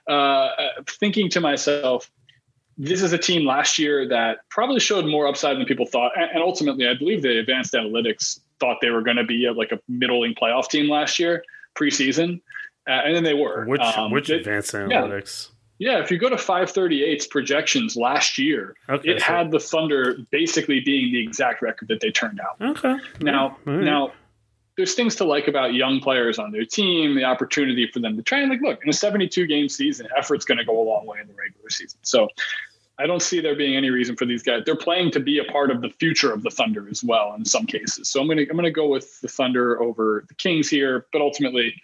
uh, 0.08 0.12
uh, 0.12 0.68
thinking 1.00 1.28
to 1.30 1.40
myself, 1.40 2.10
this 2.76 3.02
is 3.02 3.12
a 3.12 3.18
team 3.18 3.44
last 3.46 3.78
year 3.78 4.06
that 4.08 4.38
probably 4.50 4.80
showed 4.80 5.04
more 5.06 5.26
upside 5.26 5.56
than 5.56 5.64
people 5.66 5.86
thought, 5.86 6.12
and, 6.16 6.40
ultimately, 6.42 6.86
I 6.88 6.94
believe 6.94 7.22
the 7.22 7.38
advanced 7.38 7.74
analytics 7.74 8.40
thought 8.60 8.78
they 8.80 8.90
were 8.90 9.02
going 9.02 9.16
to 9.18 9.24
be 9.24 9.46
a, 9.46 9.52
like 9.52 9.72
a 9.72 9.80
middling 9.88 10.34
playoff 10.34 10.68
team 10.68 10.88
last 10.88 11.18
year 11.18 11.42
preseason. 11.74 12.40
uh, 12.88 12.92
and 13.04 13.14
then 13.14 13.22
they 13.24 13.34
were. 13.34 13.64
Which 13.66 13.80
Um, 13.80 14.10
which 14.10 14.30
advanced 14.30 14.72
analytics? 14.72 15.48
Yeah, 15.50 15.54
if 15.78 16.10
you 16.10 16.18
go 16.18 16.28
to 16.28 16.36
538's 16.36 17.26
projections 17.26 17.96
last 17.96 18.38
year, 18.38 18.74
Okay, 18.88 19.10
it 19.10 19.20
so- 19.20 19.24
had 19.26 19.50
the 19.50 19.60
Thunder 19.60 20.16
basically 20.30 20.80
being 20.80 21.12
the 21.12 21.22
exact 21.22 21.62
record 21.62 21.88
that 21.88 22.00
they 22.00 22.10
turned 22.10 22.40
out. 22.40 22.60
Okay. 22.60 22.96
Now, 23.20 23.56
right. 23.64 23.76
now, 23.82 24.12
there's 24.76 24.94
things 24.94 25.16
to 25.16 25.24
like 25.24 25.48
about 25.48 25.74
young 25.74 26.00
players 26.00 26.38
on 26.38 26.52
their 26.52 26.64
team, 26.64 27.14
the 27.16 27.24
opportunity 27.24 27.88
for 27.92 27.98
them 27.98 28.16
to 28.16 28.22
try 28.22 28.40
and 28.40 28.50
like 28.50 28.60
look 28.62 28.80
in 28.82 28.88
a 28.88 28.92
72 28.92 29.46
game 29.46 29.68
season, 29.68 30.06
effort's 30.16 30.44
going 30.44 30.58
to 30.58 30.64
go 30.64 30.80
a 30.80 30.84
long 30.84 31.06
way 31.06 31.18
in 31.20 31.26
the 31.26 31.34
regular 31.34 31.68
season. 31.70 31.98
So, 32.02 32.28
I 33.00 33.06
don't 33.06 33.22
see 33.22 33.40
there 33.40 33.54
being 33.54 33.76
any 33.76 33.90
reason 33.90 34.16
for 34.16 34.26
these 34.26 34.42
guys. 34.42 34.64
They're 34.66 34.74
playing 34.74 35.12
to 35.12 35.20
be 35.20 35.38
a 35.38 35.44
part 35.44 35.70
of 35.70 35.82
the 35.82 35.88
future 35.88 36.32
of 36.32 36.42
the 36.42 36.50
Thunder 36.50 36.88
as 36.90 37.04
well 37.04 37.32
in 37.38 37.44
some 37.44 37.64
cases. 37.64 38.08
So 38.08 38.20
I'm 38.20 38.26
gonna 38.26 38.42
I'm 38.50 38.56
gonna 38.56 38.72
go 38.72 38.88
with 38.88 39.20
the 39.20 39.28
Thunder 39.28 39.80
over 39.80 40.24
the 40.26 40.34
Kings 40.34 40.68
here, 40.68 41.06
but 41.12 41.20
ultimately. 41.22 41.80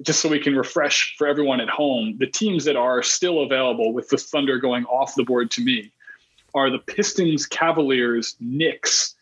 Just 0.00 0.20
so 0.20 0.28
we 0.28 0.40
can 0.40 0.56
refresh 0.56 1.14
for 1.16 1.26
everyone 1.26 1.60
at 1.60 1.68
home, 1.68 2.16
the 2.18 2.26
teams 2.26 2.64
that 2.64 2.76
are 2.76 3.02
still 3.02 3.42
available 3.42 3.92
with 3.92 4.08
the 4.08 4.16
Thunder 4.16 4.58
going 4.58 4.84
off 4.86 5.14
the 5.14 5.22
board 5.24 5.50
to 5.52 5.62
me 5.62 5.92
are 6.54 6.70
the 6.70 6.78
Pistons, 6.78 7.46
Cavaliers, 7.46 8.36
Knicks, 8.40 9.14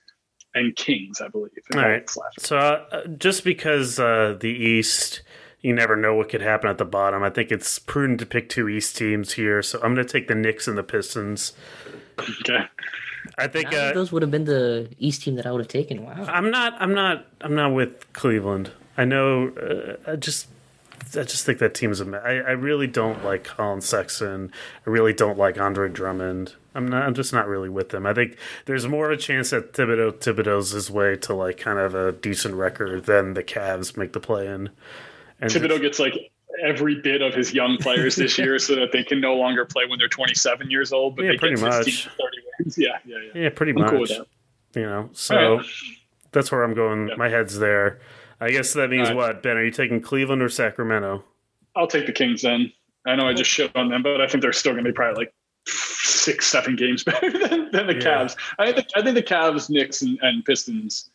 and 0.55 0.75
Kings, 0.77 1.21
I 1.21 1.29
believe. 1.29 1.53
if 1.57 1.65
All 1.75 1.81
I'm 1.81 1.87
right. 1.91 2.01
not 2.01 2.11
slashing. 2.11 2.45
So 2.45 2.57
uh, 2.59 3.07
just 3.09 3.45
because 3.45 3.99
uh, 3.99 4.37
the 4.41 4.49
East, 4.49 5.23
you 5.61 5.75
never 5.75 5.97
know 5.97 6.15
what 6.15 6.29
could 6.29 6.41
happen 6.41 6.71
at 6.71 6.79
the 6.79 6.85
bottom. 6.85 7.23
I 7.23 7.31
think 7.31 7.53
it's 7.53 7.79
prudent 7.79 8.21
to 8.21 8.27
pick 8.27 8.49
two 8.49 8.69
East 8.69 8.97
teams 8.97 9.35
here. 9.35 9.63
So 9.63 9.79
I'm 9.83 9.95
going 9.95 10.07
to 10.07 10.13
take 10.13 10.29
the 10.29 10.35
Knicks 10.35 10.67
and 10.67 10.79
the 10.79 10.83
Pistons. 10.83 11.53
Okay. 12.19 12.65
I 13.39 13.47
think 13.47 13.69
I 13.69 13.71
think 13.71 13.75
uh, 13.75 13.93
those 13.93 14.13
would 14.13 14.23
have 14.23 14.31
been 14.31 14.45
the 14.45 14.89
East 14.99 15.23
team 15.23 15.35
that 15.37 15.47
I 15.47 15.53
would 15.53 15.61
have 15.61 15.69
taken. 15.69 16.05
Wow. 16.05 16.25
I'm 16.27 16.51
not. 16.51 16.75
I'm 16.81 16.95
not. 16.95 17.27
I'm 17.43 17.55
not 17.55 17.75
with 17.75 18.13
Cleveland. 18.13 18.71
I 18.97 19.05
know. 19.05 19.49
Uh, 19.51 20.13
I 20.13 20.17
just. 20.17 20.49
I 21.17 21.23
just 21.25 21.45
think 21.45 21.59
that 21.59 21.75
team's 21.75 22.01
a. 22.01 22.05
me- 22.05 22.19
I, 22.19 22.37
I 22.39 22.51
really 22.53 22.87
don't 22.87 23.25
like 23.25 23.45
Collin 23.45 23.81
Sexton. 23.81 24.53
I 24.87 24.91
really 24.91 25.13
don't 25.13 25.39
like 25.39 25.59
Andre 25.61 25.89
Drummond. 25.89 26.55
I'm 26.75 26.87
not. 26.87 27.03
I'm 27.03 27.15
just 27.15 27.33
not 27.33 27.49
really 27.49 27.69
with 27.69 27.89
them. 27.89 28.07
I 28.07 28.15
think 28.15 28.37
there's 28.67 28.87
more 28.87 29.11
of 29.11 29.19
a 29.19 29.21
chance 29.21 29.51
that 29.51 29.73
Thibodeau 29.73 30.13
Thibodeau's 30.13 30.71
his 30.71 30.91
way 30.91 31.17
to 31.17 31.35
like 31.35 31.59
kind 31.59 31.79
of 31.79 31.95
a 31.95 32.13
decent 32.13 32.55
record 32.55 33.07
than 33.07 33.35
the 33.35 33.43
Cavs 33.43 33.97
make 33.97 34.13
the 34.13 34.21
play 34.21 34.47
in. 34.47 34.71
And 35.41 35.51
Thibodeau 35.51 35.81
gets 35.81 35.99
like 35.99 36.15
every 36.63 37.01
bit 37.01 37.23
of 37.23 37.33
his 37.35 37.55
young 37.55 37.77
players 37.79 38.17
this 38.17 38.37
year 38.39 38.59
so 38.59 38.75
that 38.77 38.93
they 38.93 39.03
can 39.03 39.21
no 39.21 39.35
longer 39.35 39.65
play 39.65 39.85
when 39.87 39.99
they're 39.99 40.09
27 40.09 40.71
years 40.71 40.93
old, 40.93 41.17
but 41.17 41.25
Yeah, 41.25 41.33
they 41.33 41.39
pretty 41.39 41.57
get 41.57 41.73
16 41.85 41.95
much. 41.95 42.05
30 42.05 42.19
wins. 42.59 42.79
Yeah, 42.79 42.89
yeah, 43.07 43.17
yeah. 43.35 43.43
Yeah, 43.45 43.49
pretty 43.51 43.73
I'm 43.73 43.79
much. 43.81 43.91
cool. 43.91 44.07
You 44.75 44.83
know, 44.83 45.09
so 45.13 45.57
right. 45.57 45.67
that's 46.33 46.53
where 46.53 46.63
I'm 46.63 46.75
going. 46.75 47.09
Yeah. 47.09 47.17
My 47.17 47.29
head's 47.29 47.59
there. 47.59 48.01
I 48.41 48.51
guess 48.51 48.73
that 48.73 48.91
means 48.91 49.09
All 49.09 49.17
right. 49.17 49.35
what, 49.35 49.43
Ben? 49.43 49.57
Are 49.57 49.65
you 49.65 49.71
taking 49.71 50.01
Cleveland 50.01 50.43
or 50.43 50.49
Sacramento? 50.49 51.25
I'll 51.77 51.87
take 51.87 52.07
the 52.07 52.13
Kings 52.13 52.43
then. 52.43 52.73
I 53.07 53.17
know 53.17 53.27
I 53.29 53.35
just 53.35 53.51
shit 53.51 53.75
on 53.77 53.89
them, 53.89 54.03
but 54.03 54.21
I 54.21 54.27
think 54.27 54.43
they're 54.43 54.53
still 54.53 54.73
going 54.73 54.85
to 54.85 54.91
be 54.91 54.95
probably 54.95 55.25
like 55.25 55.35
six, 55.67 56.47
seven 56.47 56.77
games 56.77 57.05
better 57.05 57.31
than, 57.31 57.71
than 57.71 57.87
the 57.87 57.95
Yeah. 57.95 58.01
Cavs. 58.25 58.37
I 58.59 58.73
think, 58.73 58.89
I 58.97 59.03
think 59.03 59.15
the 59.15 59.23
Cavs, 59.23 59.71
Knicks, 59.71 60.03
and, 60.03 60.19
and 60.23 60.45
Pistons 60.45 61.11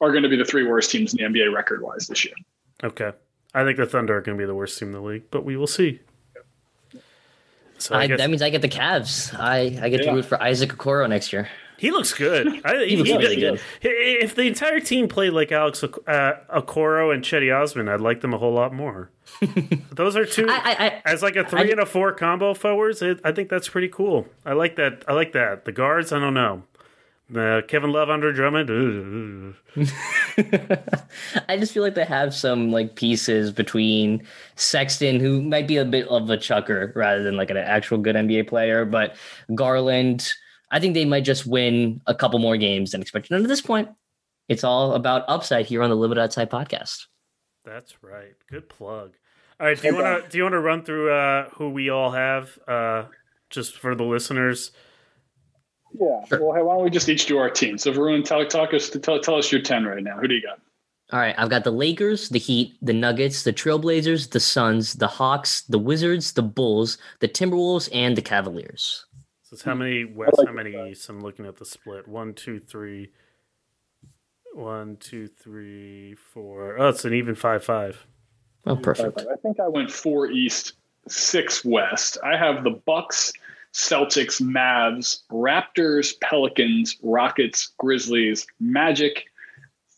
are 0.00 0.10
going 0.10 0.22
to 0.22 0.28
be 0.28 0.36
the 0.36 0.44
three 0.44 0.66
worst 0.66 0.90
teams 0.90 1.14
in 1.14 1.32
the 1.32 1.40
NBA 1.40 1.52
record 1.54 1.82
wise 1.82 2.06
this 2.06 2.24
year. 2.24 2.34
Okay. 2.84 3.12
I 3.54 3.64
think 3.64 3.76
the 3.78 3.86
Thunder 3.86 4.16
are 4.16 4.20
going 4.20 4.36
to 4.36 4.42
be 4.42 4.46
the 4.46 4.54
worst 4.54 4.78
team 4.78 4.88
in 4.88 4.94
the 4.94 5.00
league, 5.00 5.24
but 5.30 5.44
we 5.44 5.56
will 5.56 5.66
see. 5.66 6.00
So 7.78 7.94
I, 7.94 8.00
I, 8.02 8.06
guess 8.08 8.18
that 8.18 8.28
means 8.28 8.42
I 8.42 8.50
get 8.50 8.62
the 8.62 8.68
Cavs. 8.68 9.38
I, 9.38 9.60
I 9.82 9.88
get 9.88 10.00
Yeah. 10.04 10.10
to 10.10 10.12
root 10.16 10.24
for 10.24 10.42
Isaac 10.42 10.70
Okoro 10.70 11.08
next 11.08 11.32
year. 11.32 11.48
He 11.78 11.90
looks 11.92 12.12
good. 12.12 12.48
I, 12.64 12.84
he, 12.86 12.96
looks 12.96 13.08
he- 13.08 13.16
really 13.16 13.36
good. 13.36 13.60
If 13.82 14.34
the 14.34 14.42
entire 14.42 14.80
team 14.80 15.06
played 15.08 15.32
like 15.32 15.52
Alex 15.52 15.84
Ok- 15.84 16.02
uh, 16.06 16.32
Okoro 16.60 17.14
and 17.14 17.22
Cedi 17.22 17.54
Osman, 17.56 17.88
I'd 17.88 18.00
like 18.00 18.20
them 18.20 18.34
a 18.34 18.38
whole 18.38 18.52
lot 18.52 18.74
more. 18.74 19.10
Those 19.92 20.16
are 20.16 20.24
two. 20.24 20.46
I, 20.48 20.52
I, 20.56 20.86
I, 20.86 21.02
as 21.06 21.22
like 21.22 21.36
a 21.36 21.44
three 21.44 21.68
I- 21.68 21.72
and 21.72 21.80
a 21.80 21.86
four 21.86 22.12
combo 22.12 22.52
forwards, 22.54 23.00
it, 23.00 23.20
I 23.24 23.30
think 23.32 23.48
that's 23.48 23.68
pretty 23.68 23.88
cool. 23.88 24.26
I 24.44 24.54
like 24.54 24.74
that. 24.76 25.04
I 25.06 25.12
like 25.12 25.32
that. 25.32 25.64
The 25.64 25.72
guards, 25.72 26.12
I 26.12 26.18
don't 26.18 26.34
know. 26.34 26.64
Uh, 27.34 27.60
Kevin 27.68 27.92
Love 27.92 28.08
under 28.08 28.32
Drummond. 28.32 29.54
I 31.48 31.56
just 31.58 31.72
feel 31.74 31.82
like 31.82 31.94
they 31.94 32.04
have 32.06 32.34
some 32.34 32.70
like 32.72 32.96
pieces 32.96 33.50
between 33.52 34.26
Sexton, 34.56 35.20
who 35.20 35.42
might 35.42 35.68
be 35.68 35.76
a 35.76 35.84
bit 35.84 36.08
of 36.08 36.30
a 36.30 36.38
chucker 36.38 36.90
rather 36.96 37.22
than 37.22 37.36
like 37.36 37.50
an 37.50 37.58
actual 37.58 37.98
good 37.98 38.16
NBA 38.16 38.48
player, 38.48 38.84
but 38.84 39.14
Garland. 39.54 40.32
I 40.70 40.80
think 40.80 40.94
they 40.94 41.04
might 41.04 41.24
just 41.24 41.46
win 41.46 42.00
a 42.06 42.14
couple 42.14 42.38
more 42.38 42.56
games 42.56 42.92
than 42.92 43.02
expected. 43.02 43.34
And 43.34 43.44
at 43.44 43.48
this 43.48 43.60
point, 43.60 43.88
it's 44.48 44.64
all 44.64 44.94
about 44.94 45.24
upside 45.28 45.66
here 45.66 45.82
on 45.82 45.90
the 45.90 45.96
Limited 45.96 46.20
Upside 46.22 46.50
podcast. 46.50 47.06
That's 47.64 48.02
right. 48.02 48.34
Good 48.50 48.68
plug. 48.68 49.14
All 49.60 49.66
right. 49.66 49.80
Do 49.80 49.88
you 49.88 49.94
want 49.94 50.24
to 50.24 50.30
do 50.30 50.38
you 50.38 50.44
want 50.44 50.52
to 50.54 50.60
run 50.60 50.84
through 50.84 51.12
uh, 51.12 51.48
who 51.50 51.70
we 51.70 51.90
all 51.90 52.10
have, 52.10 52.58
uh, 52.66 53.04
just 53.50 53.78
for 53.78 53.94
the 53.94 54.04
listeners? 54.04 54.72
Yeah. 55.92 56.24
Well, 56.30 56.52
hey, 56.54 56.62
why 56.62 56.74
don't 56.74 56.84
we 56.84 56.90
just 56.90 57.08
each 57.08 57.26
do 57.26 57.38
our 57.38 57.50
team? 57.50 57.78
So, 57.78 57.92
Varun, 57.92 58.24
tell, 58.24 58.44
talk 58.46 58.74
us, 58.74 58.90
tell, 58.90 59.20
tell 59.20 59.36
us 59.36 59.50
your 59.50 59.62
10 59.62 59.84
right 59.84 60.02
now. 60.02 60.18
Who 60.18 60.28
do 60.28 60.34
you 60.34 60.42
got? 60.42 60.60
All 61.10 61.18
right, 61.18 61.34
I've 61.38 61.48
got 61.48 61.64
the 61.64 61.70
Lakers, 61.70 62.28
the 62.28 62.38
Heat, 62.38 62.76
the 62.82 62.92
Nuggets, 62.92 63.42
the 63.42 63.52
Trailblazers, 63.52 64.30
the 64.30 64.40
Suns, 64.40 64.92
the 64.92 65.06
Hawks, 65.06 65.62
the 65.62 65.78
Wizards, 65.78 66.34
the 66.34 66.42
Bulls, 66.42 66.98
the 67.20 67.28
Timberwolves, 67.28 67.88
and 67.94 68.14
the 68.14 68.20
Cavaliers. 68.20 69.06
So 69.48 69.54
it's 69.54 69.62
how 69.62 69.72
hmm. 69.72 69.78
many 69.78 70.04
West, 70.04 70.36
like 70.36 70.46
how 70.46 70.52
many 70.52 70.90
East? 70.90 71.08
I'm 71.08 71.22
looking 71.22 71.46
at 71.46 71.56
the 71.56 71.64
split. 71.64 72.06
One, 72.06 72.34
two, 72.34 72.60
three. 72.60 73.08
One, 74.52 74.96
two, 74.96 75.26
three, 75.26 76.16
four. 76.16 76.78
Oh, 76.78 76.88
it's 76.88 77.06
an 77.06 77.14
even 77.14 77.34
five 77.34 77.64
five. 77.64 78.06
Oh, 78.66 78.76
perfect. 78.76 79.20
I 79.20 79.36
think 79.36 79.58
I 79.58 79.68
went 79.68 79.90
four 79.90 80.30
East, 80.30 80.74
six 81.06 81.64
West. 81.64 82.18
I 82.22 82.36
have 82.36 82.62
the 82.62 82.72
Bucks, 82.84 83.32
Celtics, 83.72 84.42
Mavs, 84.42 85.20
Raptors, 85.32 86.20
Pelicans, 86.20 86.98
Rockets, 87.02 87.72
Grizzlies, 87.78 88.46
Magic, 88.60 89.28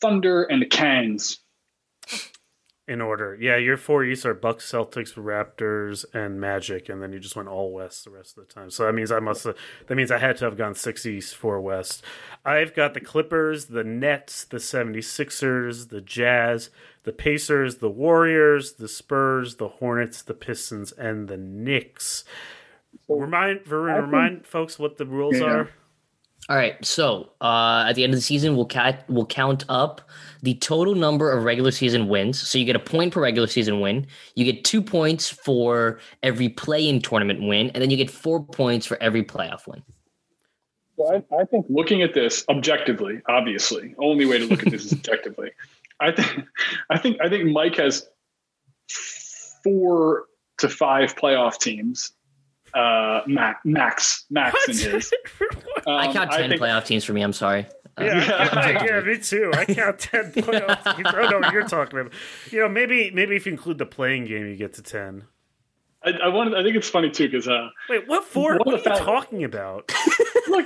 Thunder, 0.01 0.45
and 0.45 0.63
the 0.63 0.67
Kangs. 0.67 1.39
In 2.91 3.01
order. 3.01 3.39
Yeah, 3.41 3.57
your 3.57 3.77
four 3.77 4.03
East 4.03 4.27
are 4.27 4.35
Bucks, 4.35 4.69
Celtics, 4.69 5.15
Raptors, 5.15 6.05
and 6.13 6.41
Magic, 6.41 6.89
and 6.89 7.01
then 7.01 7.13
you 7.13 7.21
just 7.21 7.37
went 7.37 7.49
all 7.49 7.71
West 7.73 8.05
the 8.05 8.11
rest 8.11 8.37
of 8.37 8.49
the 8.49 8.53
time. 8.53 8.69
So 8.69 8.85
that 8.85 8.95
means 8.95 9.13
I 9.13 9.21
must 9.21 9.45
have 9.45 9.57
that 9.87 9.95
means 9.95 10.11
I 10.11 10.19
had 10.19 10.37
to 10.39 10.45
have 10.47 10.57
gone 10.57 10.75
six 10.75 11.07
East, 11.07 11.37
four 11.37 11.61
West. 11.61 12.03
I've 12.45 12.75
got 12.75 12.95
the 12.95 13.01
Clippers, 13.01 13.67
the 13.67 13.85
Nets, 13.85 14.45
the 14.45 14.57
76ers, 14.57 15.91
the 15.91 16.01
Jazz, 16.01 16.71
the 17.05 17.13
Pacers, 17.13 17.77
the 17.77 17.89
Warriors, 17.89 18.73
the 18.73 18.89
Spurs, 18.89 19.55
the 19.57 19.69
Hornets, 19.69 20.23
the 20.23 20.35
Pistons, 20.35 20.91
and 20.91 21.29
the 21.29 21.37
Knicks. 21.37 22.25
Remind 23.09 23.61
Varun, 23.61 24.03
remind 24.03 24.47
folks 24.49 24.81
what 24.81 24.97
the 24.99 25.07
rules 25.07 25.39
Yeah. 25.39 25.45
are. 25.47 25.71
All 26.51 26.57
right, 26.57 26.85
so 26.85 27.31
uh, 27.41 27.85
at 27.89 27.93
the 27.93 28.03
end 28.03 28.13
of 28.13 28.19
the 28.19 28.23
season, 28.23 28.57
we'll 28.57 28.67
cat 28.67 29.05
we'll 29.09 29.25
count 29.25 29.65
up 29.69 30.01
the 30.43 30.55
total 30.55 30.97
number 30.97 31.31
of 31.31 31.45
regular 31.45 31.71
season 31.71 32.09
wins. 32.09 32.41
So 32.41 32.59
you 32.59 32.65
get 32.65 32.75
a 32.75 32.81
point 32.81 33.15
per 33.15 33.21
regular 33.21 33.47
season 33.47 33.79
win. 33.79 34.05
You 34.35 34.45
get 34.45 34.65
two 34.65 34.83
points 34.83 35.29
for 35.29 36.01
every 36.25 36.49
play-in 36.49 37.03
tournament 37.03 37.41
win, 37.41 37.71
and 37.71 37.81
then 37.81 37.89
you 37.89 37.97
get 37.97 38.11
four 38.11 38.45
points 38.45 38.85
for 38.85 39.01
every 39.01 39.23
playoff 39.23 39.69
win. 39.69 39.85
So 40.97 41.15
I, 41.15 41.41
I 41.41 41.45
think 41.45 41.67
looking 41.69 42.03
at 42.03 42.15
this 42.15 42.45
objectively, 42.49 43.23
obviously, 43.29 43.95
only 44.01 44.27
way 44.27 44.39
to 44.39 44.47
look 44.47 44.67
at 44.67 44.73
this 44.73 44.87
is 44.87 44.93
objectively. 44.95 45.53
I 46.01 46.11
think, 46.11 46.47
I 46.91 46.99
think, 46.99 47.21
I 47.21 47.29
think 47.29 47.53
Mike 47.53 47.77
has 47.77 48.09
four 49.63 50.25
to 50.59 50.69
five 50.69 51.15
playoff 51.15 51.61
teams, 51.61 52.11
uh, 52.75 53.21
max, 53.29 53.61
max, 53.65 54.25
max 54.31 54.69
in 54.69 54.93
his. 54.95 55.13
I 55.87 56.07
Um, 56.07 56.13
count 56.13 56.31
ten 56.33 56.51
think- 56.51 56.61
playoff 56.61 56.85
teams 56.87 57.05
for 57.05 57.13
me. 57.13 57.23
I'm 57.23 57.33
sorry. 57.33 57.67
Uh, 57.99 58.05
Yeah, 58.05 58.85
yeah, 58.85 59.01
me 59.01 59.19
too. 59.19 59.51
I 59.55 59.65
count 59.65 59.99
ten 59.99 60.33
playoff 60.33 60.97
teams. 60.97 61.09
I 61.09 61.29
know 61.31 61.39
what 61.41 61.53
you're 61.53 61.69
talking 61.69 61.99
about. 62.01 62.13
You 62.51 62.61
know, 62.61 62.69
maybe 62.69 63.11
maybe 63.11 63.37
if 63.37 63.47
you 63.47 63.53
include 63.53 63.79
the 63.79 63.87
playing 63.87 64.27
game, 64.27 64.47
you 64.47 64.57
get 64.57 64.75
to 64.75 64.83
ten. 64.83 65.25
I, 66.03 66.13
I 66.13 66.29
wanted. 66.29 66.55
I 66.55 66.63
think 66.63 66.77
it's 66.77 66.89
funny 66.89 67.11
too 67.11 67.27
because 67.29 67.47
uh, 67.47 67.69
Wait, 67.91 68.09
what 68.09 68.25
for? 68.25 68.53
One 68.53 68.59
What 68.65 68.75
are 68.75 68.79
of 68.79 68.87
you 68.87 68.97
fa- 68.97 69.05
talking 69.05 69.45
about? 69.45 69.93
look, 70.49 70.65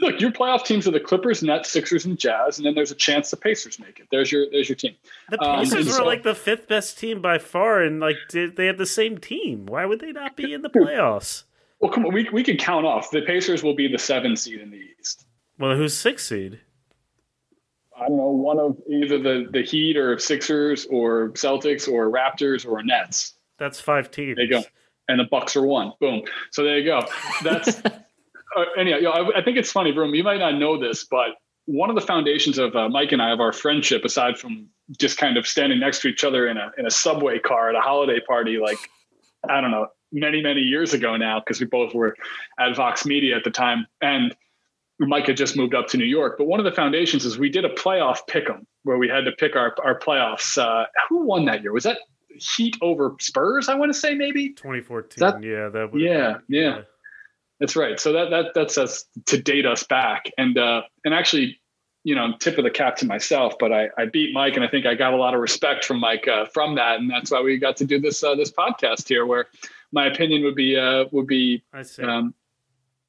look, 0.00 0.20
your 0.20 0.32
playoff 0.32 0.64
teams 0.64 0.88
are 0.88 0.90
the 0.90 0.98
Clippers, 0.98 1.40
Nets, 1.40 1.70
Sixers, 1.70 2.04
and 2.04 2.18
Jazz, 2.18 2.56
and 2.58 2.66
then 2.66 2.74
there's 2.74 2.90
a 2.90 2.96
chance 2.96 3.30
the 3.30 3.36
Pacers 3.36 3.78
make 3.78 4.00
it. 4.00 4.08
There's 4.10 4.32
your 4.32 4.46
there's 4.50 4.68
your 4.68 4.74
team. 4.74 4.96
The 5.30 5.40
Um, 5.40 5.60
Pacers 5.60 5.86
were 5.86 5.92
so- 5.92 6.04
like 6.04 6.24
the 6.24 6.34
fifth 6.34 6.66
best 6.66 6.98
team 6.98 7.22
by 7.22 7.38
far, 7.38 7.80
and 7.80 8.00
like 8.00 8.16
did, 8.28 8.56
they 8.56 8.66
had 8.66 8.76
the 8.78 8.86
same 8.86 9.18
team. 9.18 9.66
Why 9.66 9.86
would 9.86 10.00
they 10.00 10.10
not 10.10 10.36
be 10.36 10.52
in 10.52 10.62
the 10.62 10.70
playoffs? 10.70 11.44
Well, 11.82 11.90
come 11.90 12.06
on, 12.06 12.14
we 12.14 12.28
we 12.32 12.44
can 12.44 12.56
count 12.56 12.86
off. 12.86 13.10
The 13.10 13.22
Pacers 13.22 13.64
will 13.64 13.74
be 13.74 13.88
the 13.88 13.98
seven 13.98 14.36
seed 14.36 14.60
in 14.60 14.70
the 14.70 14.80
East. 15.00 15.26
Well, 15.58 15.76
who's 15.76 15.94
six 15.96 16.24
seed? 16.26 16.60
I 17.96 18.06
don't 18.06 18.16
know, 18.16 18.30
one 18.30 18.60
of 18.60 18.76
either 18.88 19.18
the 19.18 19.48
the 19.50 19.62
Heat 19.62 19.96
or 19.96 20.16
Sixers 20.16 20.86
or 20.86 21.30
Celtics 21.30 21.92
or 21.92 22.08
Raptors 22.08 22.64
or 22.64 22.84
Nets. 22.84 23.34
That's 23.58 23.80
five 23.80 24.12
teams. 24.12 24.36
There 24.36 24.44
you 24.44 24.50
go. 24.50 24.62
And 25.08 25.18
the 25.18 25.24
Bucks 25.24 25.56
are 25.56 25.66
one. 25.66 25.92
Boom. 26.00 26.22
So 26.52 26.62
there 26.62 26.78
you 26.78 26.84
go. 26.84 27.04
That's 27.42 27.84
uh, 27.84 28.64
anyhow. 28.78 28.98
You 28.98 29.02
know, 29.02 29.10
I, 29.10 29.40
I 29.40 29.42
think 29.42 29.58
it's 29.58 29.72
funny, 29.72 29.92
Varun. 29.92 30.16
You 30.16 30.22
might 30.22 30.38
not 30.38 30.58
know 30.58 30.78
this, 30.78 31.04
but 31.04 31.30
one 31.64 31.90
of 31.90 31.96
the 31.96 32.00
foundations 32.00 32.58
of 32.58 32.76
uh, 32.76 32.88
Mike 32.88 33.10
and 33.10 33.20
I 33.20 33.32
of 33.32 33.40
our 33.40 33.52
friendship, 33.52 34.04
aside 34.04 34.38
from 34.38 34.68
just 34.98 35.18
kind 35.18 35.36
of 35.36 35.48
standing 35.48 35.80
next 35.80 36.00
to 36.02 36.08
each 36.08 36.22
other 36.22 36.46
in 36.46 36.58
a 36.58 36.70
in 36.78 36.86
a 36.86 36.90
subway 36.90 37.40
car 37.40 37.70
at 37.70 37.74
a 37.74 37.80
holiday 37.80 38.20
party, 38.20 38.58
like 38.58 38.78
I 39.48 39.60
don't 39.60 39.72
know, 39.72 39.88
many 40.12 40.42
many 40.42 40.60
years 40.60 40.92
ago 40.94 41.16
now, 41.16 41.40
because 41.40 41.60
we 41.60 41.66
both 41.66 41.94
were 41.94 42.16
at 42.58 42.76
Vox 42.76 43.04
Media 43.06 43.36
at 43.36 43.44
the 43.44 43.50
time, 43.50 43.86
and 44.00 44.34
Mike 44.98 45.26
had 45.26 45.36
just 45.36 45.56
moved 45.56 45.74
up 45.74 45.88
to 45.88 45.96
New 45.96 46.04
York. 46.04 46.36
But 46.38 46.46
one 46.46 46.60
of 46.60 46.64
the 46.64 46.72
foundations 46.72 47.24
is 47.24 47.38
we 47.38 47.48
did 47.48 47.64
a 47.64 47.70
playoff 47.70 48.18
pick 48.28 48.48
'em 48.48 48.66
where 48.84 48.98
we 48.98 49.08
had 49.08 49.24
to 49.24 49.32
pick 49.32 49.56
our 49.56 49.74
our 49.84 49.98
playoffs. 49.98 50.56
Uh, 50.58 50.86
who 51.08 51.24
won 51.26 51.44
that 51.46 51.62
year? 51.62 51.72
Was 51.72 51.84
that 51.84 51.98
Heat 52.56 52.76
over 52.80 53.14
Spurs? 53.20 53.68
I 53.68 53.74
want 53.74 53.92
to 53.92 53.98
say 53.98 54.14
maybe 54.14 54.50
2014. 54.50 55.20
That- 55.20 55.42
yeah, 55.42 55.68
that 55.68 55.92
would. 55.92 56.00
yeah, 56.00 56.38
yeah. 56.48 56.82
That's 57.60 57.76
right. 57.76 57.98
So 58.00 58.12
that 58.12 58.30
that 58.30 58.54
that 58.54 58.70
says 58.70 59.04
to 59.26 59.40
date 59.40 59.66
us 59.66 59.82
back, 59.84 60.30
and 60.38 60.56
uh, 60.58 60.82
and 61.04 61.14
actually, 61.14 61.60
you 62.04 62.14
know, 62.16 62.32
tip 62.40 62.58
of 62.58 62.64
the 62.64 62.70
cap 62.70 62.96
to 62.96 63.06
myself, 63.06 63.54
but 63.60 63.70
I, 63.72 63.88
I 63.96 64.06
beat 64.06 64.32
Mike, 64.34 64.56
and 64.56 64.64
I 64.64 64.68
think 64.68 64.84
I 64.86 64.94
got 64.94 65.12
a 65.12 65.16
lot 65.16 65.34
of 65.34 65.40
respect 65.40 65.84
from 65.84 66.00
Mike 66.00 66.26
uh, 66.26 66.46
from 66.46 66.74
that, 66.76 66.98
and 66.98 67.08
that's 67.08 67.30
why 67.30 67.40
we 67.40 67.58
got 67.58 67.76
to 67.76 67.84
do 67.84 68.00
this 68.00 68.24
uh, 68.24 68.34
this 68.34 68.50
podcast 68.50 69.06
here, 69.08 69.26
where 69.26 69.46
my 69.92 70.06
opinion 70.06 70.42
would 70.44 70.54
be 70.54 70.76
uh, 70.76 71.04
would 71.12 71.26
be 71.26 71.62
I 71.72 71.82
see. 71.82 72.02
um, 72.02 72.34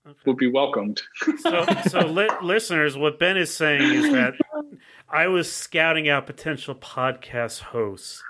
Okay. 0.06 0.18
would 0.26 0.36
be 0.38 0.52
welcomed. 0.52 1.02
so, 1.40 1.66
so 1.88 2.00
li- 2.08 2.28
listeners, 2.42 2.98
what 2.98 3.18
Ben 3.20 3.38
is 3.38 3.56
saying 3.56 3.82
is 3.84 4.12
that 4.12 4.34
I 5.08 5.28
was 5.28 5.50
scouting 5.50 6.10
out 6.10 6.26
potential 6.28 6.76
podcast 6.76 7.60
hosts. 7.62 8.22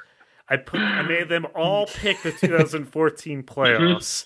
I 0.48 0.58
put, 0.58 0.80
I 0.80 1.02
made 1.02 1.30
them 1.30 1.48
all 1.56 1.88
pick 1.88 2.22
the 2.22 2.32
2014 2.40 3.42
playoffs, 3.42 4.26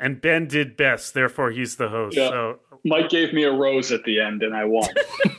and 0.00 0.20
Ben 0.20 0.48
did 0.48 0.76
best. 0.76 1.14
Therefore, 1.14 1.52
he's 1.52 1.76
the 1.76 1.88
host. 1.88 2.16
Yeah. 2.16 2.30
So, 2.30 2.58
Mike 2.84 3.10
gave 3.10 3.32
me 3.32 3.44
a 3.44 3.52
rose 3.52 3.92
at 3.92 4.02
the 4.02 4.18
end, 4.20 4.42
and 4.42 4.52
I 4.52 4.64
won. 4.64 4.88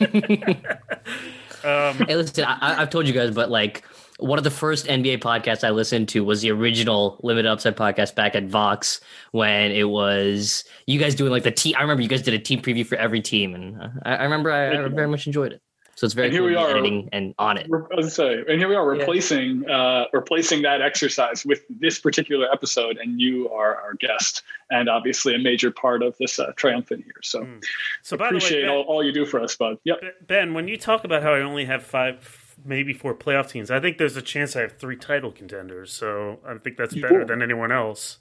um, 1.62 2.06
Hey, 2.06 2.16
listen, 2.16 2.44
I, 2.44 2.56
I- 2.60 2.82
I've 2.82 2.90
told 2.90 3.06
you 3.06 3.12
guys, 3.12 3.32
but 3.32 3.50
like 3.50 3.84
one 4.20 4.38
of 4.38 4.44
the 4.44 4.50
first 4.50 4.86
NBA 4.86 5.18
podcasts 5.18 5.64
I 5.64 5.70
listened 5.70 6.08
to 6.10 6.24
was 6.24 6.42
the 6.42 6.50
original 6.50 7.18
Limited 7.22 7.48
Upside 7.48 7.76
podcast 7.76 8.14
back 8.14 8.34
at 8.34 8.44
Vox 8.44 9.00
when 9.32 9.72
it 9.72 9.88
was 9.88 10.64
you 10.86 10.98
guys 10.98 11.14
doing 11.14 11.30
like 11.32 11.42
the 11.42 11.50
team. 11.50 11.74
I 11.78 11.82
remember 11.82 12.02
you 12.02 12.08
guys 12.08 12.22
did 12.22 12.34
a 12.34 12.38
team 12.38 12.60
preview 12.62 12.86
for 12.86 12.96
every 12.96 13.20
team, 13.20 13.54
and 13.54 13.80
uh, 13.80 13.88
I, 14.04 14.16
I 14.16 14.22
remember 14.24 14.50
I, 14.52 14.84
I 14.84 14.88
very 14.88 15.08
much 15.08 15.26
enjoyed 15.26 15.52
it. 15.52 15.62
So 15.96 16.06
it's 16.06 16.14
very 16.14 16.28
And 16.28 16.32
here 16.32 16.40
cool 16.42 16.48
we 16.50 16.56
are. 16.56 16.70
editing 16.70 17.10
and 17.12 17.34
on 17.38 17.58
it. 17.58 17.66
Re- 17.68 17.82
I 17.92 17.96
was 17.96 18.14
say, 18.14 18.38
and 18.48 18.58
here 18.58 18.68
we 18.68 18.74
are 18.74 18.94
Yeah. 18.94 19.00
replacing 19.00 19.68
uh, 19.68 20.04
replacing 20.14 20.62
that 20.62 20.80
exercise 20.80 21.44
with 21.44 21.60
this 21.68 21.98
particular 21.98 22.46
episode, 22.50 22.96
and 22.96 23.20
you 23.20 23.50
are 23.50 23.76
our 23.76 23.94
guest, 24.00 24.42
and 24.70 24.88
obviously 24.88 25.34
a 25.34 25.38
major 25.38 25.70
part 25.70 26.02
of 26.02 26.16
this 26.18 26.38
uh, 26.38 26.52
triumphant 26.56 27.04
here. 27.04 27.20
So 27.22 27.40
Mm. 27.42 27.62
so 28.02 28.16
by 28.16 28.28
the 28.28 28.34
way, 28.34 28.38
appreciate 28.38 28.62
Ben, 28.62 28.70
all, 28.70 28.82
all 28.84 29.04
you 29.04 29.12
do 29.12 29.26
for 29.26 29.40
us, 29.40 29.54
bud. 29.56 29.76
Yep. 29.84 29.98
Ben, 30.26 30.54
when 30.54 30.68
you 30.68 30.78
talk 30.78 31.04
about 31.04 31.22
how 31.22 31.34
I 31.34 31.40
only 31.42 31.66
have 31.66 31.82
five, 31.82 32.39
maybe 32.64 32.92
four 32.92 33.14
playoff 33.14 33.50
teams, 33.50 33.70
I 33.70 33.80
think 33.80 33.98
there's 33.98 34.16
a 34.16 34.22
chance 34.22 34.54
I 34.56 34.60
have 34.62 34.78
three 34.78 34.96
title 34.96 35.30
contenders. 35.32 35.92
So 35.92 36.38
I 36.46 36.56
think 36.58 36.76
that's 36.76 36.94
You 36.94 37.02
better 37.02 37.20
do. 37.20 37.26
than 37.26 37.42
anyone 37.42 37.72
else. 37.72 38.18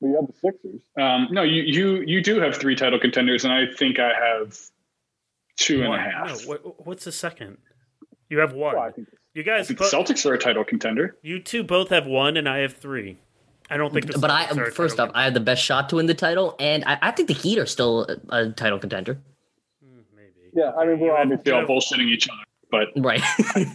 We 0.00 0.10
have 0.12 0.26
the 0.28 0.32
Sixers. 0.40 0.80
Um, 0.96 1.28
no, 1.32 1.42
you 1.42 1.62
you 1.62 2.02
you 2.06 2.22
do 2.22 2.38
have 2.40 2.56
three 2.56 2.76
title 2.76 3.00
contenders, 3.00 3.44
and 3.44 3.52
I 3.52 3.64
think 3.76 3.98
I 3.98 4.12
have 4.14 4.56
two 5.56 5.82
and 5.82 5.92
a 5.94 5.98
half. 5.98 6.28
No, 6.42 6.48
what, 6.48 6.86
what's 6.86 7.04
the 7.04 7.10
second? 7.12 7.58
You 8.30 8.38
have 8.38 8.52
one. 8.52 8.76
Well, 8.76 8.84
I 8.84 8.92
think, 8.92 9.08
you 9.34 9.42
I 9.42 9.44
guys, 9.44 9.66
think 9.66 9.80
the 9.80 9.86
Celtics 9.86 10.24
are 10.24 10.34
a 10.34 10.38
title 10.38 10.62
contender. 10.64 11.16
you 11.22 11.40
two 11.40 11.64
both 11.64 11.88
have 11.88 12.06
one, 12.06 12.36
and 12.36 12.48
I 12.48 12.58
have 12.58 12.74
three. 12.74 13.18
I 13.70 13.76
don't 13.76 13.92
think. 13.92 14.06
The 14.12 14.18
But 14.20 14.30
I 14.30 14.44
Celtics 14.46 14.56
are 14.58 14.70
first 14.70 14.96
title 14.98 15.10
off, 15.10 15.16
I 15.20 15.24
had 15.24 15.34
the 15.34 15.40
best 15.40 15.62
shot 15.64 15.88
to 15.88 15.96
win 15.96 16.06
the 16.06 16.14
title, 16.14 16.54
and 16.60 16.84
I, 16.84 16.98
I 17.02 17.10
think 17.10 17.26
the 17.26 17.34
Heat 17.34 17.58
are 17.58 17.66
still 17.66 18.04
a, 18.30 18.36
a 18.36 18.50
title 18.50 18.78
contender. 18.78 19.18
contender. 19.80 20.04
maybe. 20.14 20.50
Yeah, 20.54 20.70
I 20.78 20.86
mean 20.86 21.00
we're 21.00 21.16
obviously 21.16 21.50
all 21.50 21.60
have- 21.60 21.68
bullshitting 21.68 22.06
each 22.08 22.28
other, 22.28 22.42
but 22.70 22.88
Right. 22.96 23.22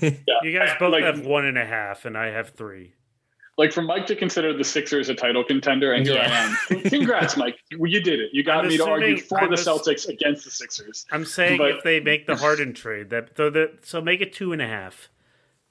yeah, 0.02 0.10
You 0.44 0.58
guys 0.58 0.72
both 0.80 0.92
like, 0.92 1.04
have 1.04 1.26
one 1.26 1.46
and 1.46 1.58
a 1.58 1.66
half, 1.66 2.06
and 2.06 2.18
I 2.18 2.28
have 2.28 2.50
three. 2.52 2.94
like 3.58 3.72
for 3.72 3.82
Mike 3.82 4.06
to 4.08 4.16
consider 4.16 4.56
the 4.56 4.64
Sixers 4.64 5.10
a 5.10 5.16
title 5.16 5.44
contender, 5.44 5.94
and 5.94 6.06
here 6.06 6.16
Yeah. 6.16 6.54
I 6.70 6.76
am. 6.76 6.82
Congrats, 6.84 7.38
Mike. 7.38 7.58
Well, 7.78 7.90
You 7.92 8.02
did 8.02 8.20
it. 8.20 8.30
You 8.34 8.44
got 8.44 8.64
I'm 8.64 8.68
me 8.70 8.78
to 8.78 8.86
argue 8.86 9.18
for 9.18 9.40
I'm 9.40 9.50
the 9.50 9.54
ass- 9.54 9.66
Celtics 9.68 10.08
against 10.08 10.44
the 10.46 10.52
Sixers. 10.52 11.06
I'm 11.12 11.26
saying 11.26 11.58
But- 11.60 11.72
if 11.72 11.84
they 11.84 12.00
make 12.00 12.26
the 12.28 12.36
Harden 12.36 12.74
trade, 12.74 13.10
that 13.12 13.36
so 13.38 13.50
that 13.52 13.86
so 13.86 14.02
make 14.02 14.22
it 14.22 14.34
two 14.34 14.54
and 14.54 14.62
a 14.62 14.68
half. 14.68 15.10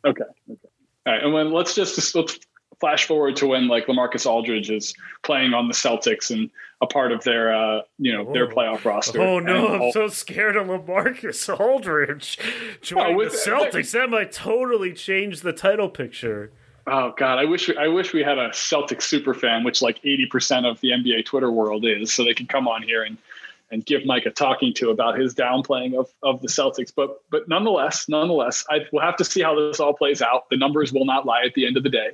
Okay. 0.04 0.22
Okay. 0.50 0.68
All 1.06 1.12
right. 1.12 1.22
And 1.22 1.32
when 1.32 1.50
let's 1.52 1.74
just, 1.74 1.94
just 1.96 2.14
let's 2.14 2.38
flash 2.82 3.04
forward 3.06 3.36
to 3.36 3.46
when 3.46 3.68
like 3.68 3.86
LaMarcus 3.86 4.26
Aldridge 4.26 4.68
is 4.68 4.92
playing 5.22 5.54
on 5.54 5.68
the 5.68 5.72
Celtics 5.74 6.32
and 6.32 6.50
a 6.80 6.86
part 6.86 7.12
of 7.12 7.22
their 7.22 7.54
uh 7.54 7.82
you 7.98 8.12
know 8.12 8.32
their 8.32 8.50
Oh. 8.50 8.54
playoff 8.54 8.84
roster. 8.84 9.20
Oh 9.22 9.38
no, 9.38 9.66
And 9.66 9.74
I'm 9.76 9.80
all- 9.82 9.92
so 9.92 10.08
scared 10.08 10.56
of 10.56 10.66
LaMarcus 10.66 11.58
Aldridge 11.60 12.38
joining 12.82 13.16
with- 13.16 13.30
the 13.44 13.50
Celtics. 13.50 13.92
That 13.92 14.10
might 14.10 14.32
totally 14.32 14.92
change 14.92 15.42
the 15.42 15.52
title 15.52 15.88
picture. 15.88 16.50
Oh 16.88 17.14
God, 17.16 17.38
I 17.38 17.44
wish 17.44 17.68
we, 17.68 17.76
I 17.76 17.86
wish 17.86 18.12
we 18.12 18.24
had 18.24 18.38
a 18.38 18.48
Celtics 18.48 19.02
super 19.02 19.32
fan, 19.32 19.62
which 19.62 19.80
like 19.80 20.00
eighty 20.02 20.26
percent 20.26 20.66
of 20.66 20.80
the 20.80 20.90
NBA 20.90 21.24
Twitter 21.24 21.52
world 21.52 21.84
is, 21.86 22.12
so 22.12 22.24
they 22.24 22.34
can 22.34 22.46
come 22.46 22.66
on 22.66 22.82
here 22.82 23.04
and 23.04 23.16
and 23.70 23.86
give 23.86 24.04
Mike 24.04 24.26
a 24.26 24.30
talking 24.32 24.74
to 24.74 24.90
about 24.90 25.16
his 25.16 25.32
downplaying 25.36 25.96
of 25.96 26.10
of 26.24 26.42
the 26.42 26.48
Celtics. 26.48 26.92
But 26.92 27.22
but 27.30 27.46
nonetheless, 27.48 28.08
nonetheless, 28.08 28.64
I 28.68 28.80
we'll 28.92 29.04
have 29.04 29.14
to 29.18 29.24
see 29.24 29.40
how 29.40 29.54
this 29.54 29.78
all 29.78 29.94
plays 29.94 30.20
out. 30.20 30.50
The 30.50 30.56
numbers 30.56 30.92
will 30.92 31.04
not 31.04 31.24
lie 31.24 31.42
at 31.46 31.54
the 31.54 31.64
end 31.64 31.76
of 31.76 31.84
the 31.84 31.88
day. 31.90 32.10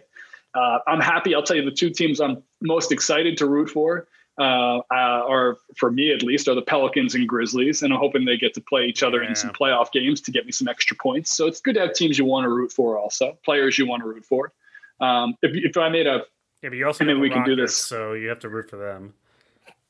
Uh, 0.59 0.79
I'm 0.87 1.01
happy. 1.01 1.35
I'll 1.35 1.43
tell 1.43 1.57
you 1.57 1.65
the 1.65 1.71
two 1.71 1.91
teams 1.91 2.21
I'm 2.21 2.43
most 2.61 2.91
excited 2.93 3.37
to 3.39 3.47
root 3.47 3.71
for. 3.71 4.09
Uh, 4.41 4.79
uh, 4.95 5.23
or 5.27 5.59
for 5.77 5.91
me 5.91 6.13
at 6.13 6.23
least, 6.23 6.47
are 6.47 6.55
the 6.55 6.63
Pelicans 6.63 7.15
and 7.17 7.29
Grizzlies, 7.29 7.83
and 7.83 7.93
I'm 7.93 7.99
hoping 7.99 8.25
they 8.25 8.37
get 8.37 8.55
to 8.55 8.61
play 8.61 8.85
each 8.85 9.03
other 9.03 9.21
Yeah. 9.23 9.31
in 9.31 9.35
some 9.35 9.51
playoff 9.51 9.91
games 9.91 10.21
to 10.23 10.31
get 10.31 10.47
me 10.47 10.53
some 10.53 10.69
extra 10.69 10.97
points. 10.97 11.37
So 11.37 11.49
it's 11.49 11.61
good 11.61 11.75
to 11.75 11.81
have 11.81 11.93
teams 11.93 12.19
you 12.19 12.25
want 12.25 12.45
to 12.45 12.49
root 12.49 12.71
for, 12.73 12.97
also 12.99 13.37
players 13.45 13.79
you 13.79 13.87
want 13.89 14.03
to 14.05 14.09
root 14.09 14.25
for. 14.25 14.53
Um, 15.01 15.35
if, 15.43 15.51
if 15.71 15.77
I 15.77 15.89
made 15.89 16.07
a, 16.07 16.23
Yeah, 16.63 16.69
but 16.71 16.73
you 16.79 16.87
also 16.87 17.03
And 17.03 17.09
then 17.11 17.19
we 17.21 17.29
the 17.29 17.35
can 17.35 17.45
do 17.45 17.57
this. 17.57 17.77
so 17.77 18.13
you 18.13 18.29
have 18.29 18.39
to 18.41 18.49
root 18.49 18.71
for 18.71 18.77
them. 18.77 19.13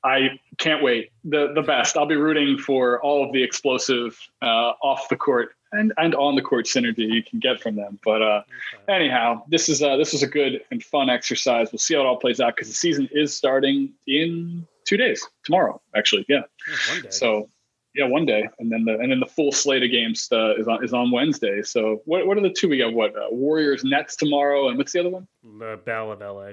I 0.05 0.39
can't 0.59 0.83
wait. 0.83 1.11
The 1.25 1.53
the 1.55 1.63
best. 1.63 1.97
I'll 1.97 2.07
be 2.07 2.17
rooting 2.17 2.59
for 2.59 3.01
all 3.03 3.25
of 3.25 3.33
the 3.33 3.43
explosive 3.43 4.19
uh, 4.43 4.73
off 4.83 5.09
the 5.09 5.17
court 5.17 5.55
and, 5.73 5.93
and 5.97 6.15
on 6.15 6.35
the 6.35 6.43
court 6.43 6.67
synergy 6.67 7.09
you 7.11 7.23
can 7.23 7.39
get 7.39 7.61
from 7.61 7.77
them. 7.77 7.99
But 8.05 8.23
uh, 8.23 8.43
anyhow, 8.89 9.43
this 9.49 9.69
is 9.69 9.83
uh, 9.83 9.97
this 9.97 10.15
is 10.15 10.23
a 10.23 10.27
good 10.27 10.63
and 10.71 10.83
fun 10.83 11.11
exercise. 11.11 11.73
We'll 11.73 11.79
see 11.79 11.95
how 11.95 12.01
it 12.01 12.07
all 12.07 12.17
plays 12.17 12.41
out 12.41 12.57
because 12.57 12.69
the 12.69 12.75
season 12.75 13.09
is 13.13 13.37
starting 13.37 13.93
in 14.07 14.67
two 14.85 14.97
days. 14.97 15.27
Tomorrow, 15.45 15.81
actually. 15.97 16.25
Yeah. 16.29 16.43
Yeah, 16.69 16.95
one 16.95 17.03
day. 17.03 17.11
So 17.11 17.49
yeah, 17.95 18.07
one 18.07 18.27
day, 18.27 18.49
and 18.59 18.71
then 18.71 18.85
the 18.85 18.99
and 18.99 19.11
then 19.11 19.21
the 19.21 19.27
full 19.27 19.53
slate 19.53 19.83
of 19.83 19.91
games 19.91 20.29
uh, 20.31 20.55
is 20.57 20.69
on 20.69 20.85
is 20.85 20.93
on 20.93 21.11
Wednesday. 21.11 21.63
So 21.63 22.03
what 22.05 22.27
what 22.27 22.39
are 22.39 22.43
the 22.43 22.51
two 22.51 22.69
we 22.69 22.79
got? 22.79 22.93
What 22.93 23.17
uh, 23.17 23.27
Warriors 23.31 23.85
Nets 23.85 24.17
tomorrow, 24.17 24.69
and 24.69 24.79
what's 24.79 24.93
the 24.93 25.01
other 25.01 25.11
one? 25.11 25.27
the 25.43 25.81
Battle 25.85 26.13
of 26.13 26.21
LA. 26.21 26.53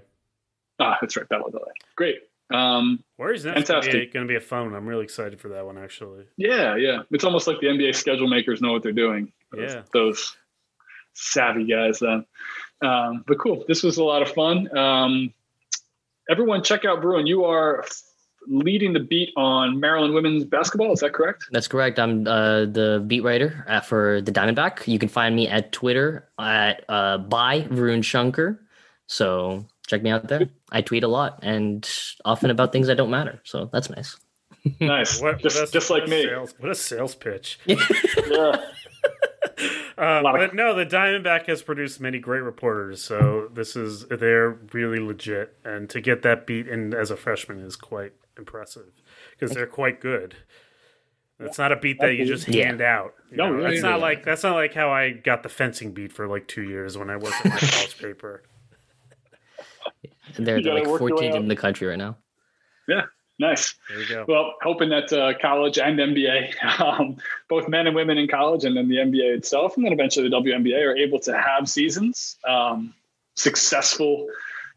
Ah, 0.80 0.98
that's 1.00 1.16
right, 1.16 1.28
Battle 1.30 1.48
of 1.48 1.54
LA. 1.54 1.72
Great. 1.96 2.22
Um, 2.54 3.04
Where's 3.18 3.44
that 3.44 3.56
going 3.56 3.64
to 3.66 3.74
Fantastic. 3.74 4.12
be, 4.12 4.14
gonna 4.14 4.28
be 4.28 4.36
a 4.36 4.42
fun 4.42 4.66
one. 4.66 4.76
I'm 4.76 4.86
really 4.88 5.04
excited 5.04 5.40
for 5.42 5.50
that 5.50 5.66
one, 5.66 5.78
actually. 5.78 6.26
yeah, 6.38 6.76
yeah. 6.76 7.00
It's 7.12 7.24
almost 7.24 7.48
like 7.48 7.60
the 7.60 7.68
NBA 7.68 7.96
schedule 7.96 8.28
makers 8.28 8.62
know 8.62 8.72
what 8.72 8.84
they're 8.84 8.92
doing. 8.92 9.32
Those, 9.52 9.74
Yeah. 9.74 9.82
those 9.94 10.38
savvy 11.14 11.66
guys. 11.66 12.00
Then, 12.00 12.26
um, 12.84 13.24
but 13.28 13.40
cool. 13.40 13.64
This 13.68 13.82
was 13.84 13.98
a 13.98 14.04
lot 14.04 14.22
of 14.22 14.30
fun. 14.32 14.76
Um, 14.78 15.34
everyone, 16.30 16.62
check 16.64 16.86
out 16.86 17.02
Varun. 17.02 17.26
You 17.28 17.46
are 17.46 17.84
leading 18.48 18.94
the 18.94 19.00
beat 19.00 19.32
on 19.36 19.80
Maryland 19.80 20.14
women's 20.14 20.44
basketball. 20.44 20.92
Is 20.94 21.00
that 21.00 21.14
correct? 21.14 21.46
That's 21.52 21.68
correct. 21.68 21.98
I'm 21.98 22.28
uh, 22.28 22.66
the 22.66 23.04
beat 23.08 23.22
writer 23.24 23.66
uh, 23.68 23.80
for 23.82 24.22
the 24.22 24.32
Diamondback. 24.32 24.88
You 24.88 25.00
can 25.00 25.10
find 25.10 25.36
me 25.36 25.48
at 25.48 25.72
Twitter 25.72 26.30
at 26.40 26.84
uh, 26.90 27.18
by 27.18 27.62
Varun 27.62 28.04
Shankar. 28.04 28.60
So 29.08 29.66
check 29.88 30.02
me 30.04 30.10
out 30.10 30.28
there. 30.28 30.50
I 30.72 30.82
tweet 30.82 31.04
a 31.04 31.08
lot 31.08 31.40
and 31.44 31.88
often 32.24 32.50
about 32.50 32.72
things 32.72 32.88
that 32.88 32.96
don't 32.98 33.10
matter. 33.12 33.42
So 33.44 33.70
that's 33.72 33.90
nice. 33.90 34.18
Nice. 34.80 35.22
What, 35.22 35.40
just 35.40 35.60
what 35.60 35.70
a- 35.70 35.72
just 35.72 35.90
like 35.90 36.08
a 36.08 36.10
me. 36.10 36.24
Sales, 36.24 36.54
what 36.60 36.72
a 36.72 36.76
sales 36.76 37.16
pitch. 37.16 37.60
Yeah. 37.68 38.62
Um, 39.98 40.24
lot 40.24 40.36
of- 40.42 40.50
but 40.50 40.56
no, 40.56 40.74
the 40.76 40.86
Diamondback 40.86 41.46
has 41.48 41.62
produced 41.62 42.02
many 42.02 42.20
great 42.20 42.42
reporters, 42.42 43.02
so 43.02 43.50
this 43.54 43.78
is 43.78 44.06
they're 44.08 44.50
really 44.74 45.00
legit. 45.00 45.56
And 45.64 45.90
to 45.92 46.02
get 46.02 46.22
that 46.24 46.46
beat 46.46 46.68
in 46.68 46.94
as 46.94 47.12
a 47.12 47.16
freshman 47.16 47.60
is 47.60 47.78
quite 47.78 48.12
impressive 48.38 48.88
because 49.32 49.56
they're 49.56 49.68
quite 49.68 50.02
good. 50.02 50.36
It's 51.40 51.58
not 51.58 51.72
a 51.72 51.78
beat 51.78 52.00
that 52.02 52.16
you 52.16 52.26
just 52.26 52.48
Yeah. 52.50 52.66
hand 52.66 52.82
out. 52.82 53.14
You 53.32 53.38
No, 53.38 53.50
know? 53.54 53.62
yeah, 53.62 53.68
it's 53.70 53.76
yeah, 53.84 53.90
not 53.90 53.98
yeah. 54.00 54.04
like 54.04 54.26
that's 54.26 54.44
not 54.44 54.56
like 54.56 54.74
how 54.74 54.90
I 54.92 55.12
got 55.12 55.44
the 55.44 55.50
fencing 55.50 55.94
beat 55.94 56.12
for 56.12 56.28
like 56.28 56.48
two 56.48 56.64
years 56.64 56.98
when 56.98 57.10
I 57.10 57.16
worked 57.16 57.46
at 57.46 57.52
my 57.52 57.58
college 57.60 57.98
paper. 57.98 58.44
They're, 60.38 60.62
they're 60.62 60.74
like 60.74 60.88
work 60.88 61.02
your 61.02 61.16
way 61.16 61.30
14th 61.30 61.36
in 61.36 61.48
the 61.48 61.56
country 61.56 61.88
right 61.88 61.98
now. 61.98 62.18
Yeah. 62.88 63.04
Nice. 63.38 63.76
There 63.90 64.00
you 64.00 64.08
go. 64.08 64.26
Well, 64.28 64.54
hoping 64.62 64.90
that 64.90 65.12
uh, 65.12 65.38
college 65.40 65.78
and 65.78 66.00
NBA, 66.00 66.80
um, 66.80 67.18
both 67.50 67.68
men 67.68 67.86
and 67.88 67.96
women 67.96 68.18
in 68.18 68.28
college, 68.28 68.64
and 68.64 68.78
then 68.78 68.88
the 68.88 68.98
NBA 68.98 69.38
itself, 69.38 69.76
and 69.76 69.86
then 69.86 69.92
eventually 69.92 70.30
the 70.30 70.36
WNBA, 70.38 70.82
are 70.82 70.96
able 70.96 71.20
to 71.20 71.38
have 71.38 71.68
seasons, 71.68 72.38
um, 72.48 72.94
successful, 73.36 74.28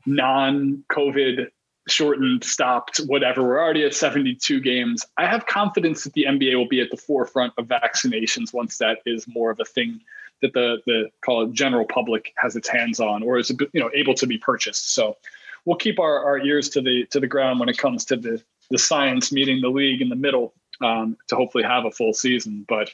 non-COVID 0.07 1.49
shortened, 1.87 2.45
stopped, 2.45 2.99
whatever. 3.07 3.43
We're 3.43 3.61
already 3.61 3.85
at 3.85 3.95
72 3.95 4.61
games. 4.61 5.07
I 5.17 5.27
have 5.27 5.47
confidence 5.47 6.05
that 6.05 6.13
the 6.15 6.25
NBA 6.25 6.57
will 6.57 6.69
be 6.69 6.81
at 6.81 6.91
the 6.91 6.97
forefront 6.97 7.55
of 7.59 7.67
vaccinations 7.67 8.53
once 8.53 8.79
that 8.79 8.99
is 9.07 9.27
more 9.29 9.51
of 9.51 9.61
a 9.61 9.65
thing 9.65 10.01
that 10.41 10.53
the 10.53 10.79
the 10.87 11.11
call 11.25 11.43
it 11.43 11.53
general 11.53 11.85
public 11.85 12.33
has 12.37 12.55
its 12.55 12.69
hands 12.69 13.01
on 13.01 13.25
or 13.25 13.39
is 13.39 13.51
you 13.51 13.81
know 13.81 13.91
able 13.95 14.15
to 14.15 14.27
be 14.27 14.39
purchased. 14.39 14.95
So 14.95 15.17
we'll 15.65 15.77
keep 15.77 15.99
our, 15.99 16.25
our 16.25 16.39
ears 16.39 16.69
to 16.71 16.81
the 16.81 17.07
to 17.11 17.21
the 17.21 17.27
ground 17.27 17.61
when 17.61 17.69
it 17.69 17.79
comes 17.79 18.05
to 18.07 18.17
the 18.17 18.43
the 18.71 18.79
science 18.79 19.33
meeting 19.33 19.61
the 19.61 19.69
league 19.69 20.03
in 20.03 20.09
the 20.11 20.17
middle 20.17 20.53
um, 20.83 21.17
to 21.29 21.37
hopefully 21.37 21.65
have 21.65 21.85
a 21.85 21.91
full 21.91 22.13
season. 22.13 22.65
But 22.69 22.91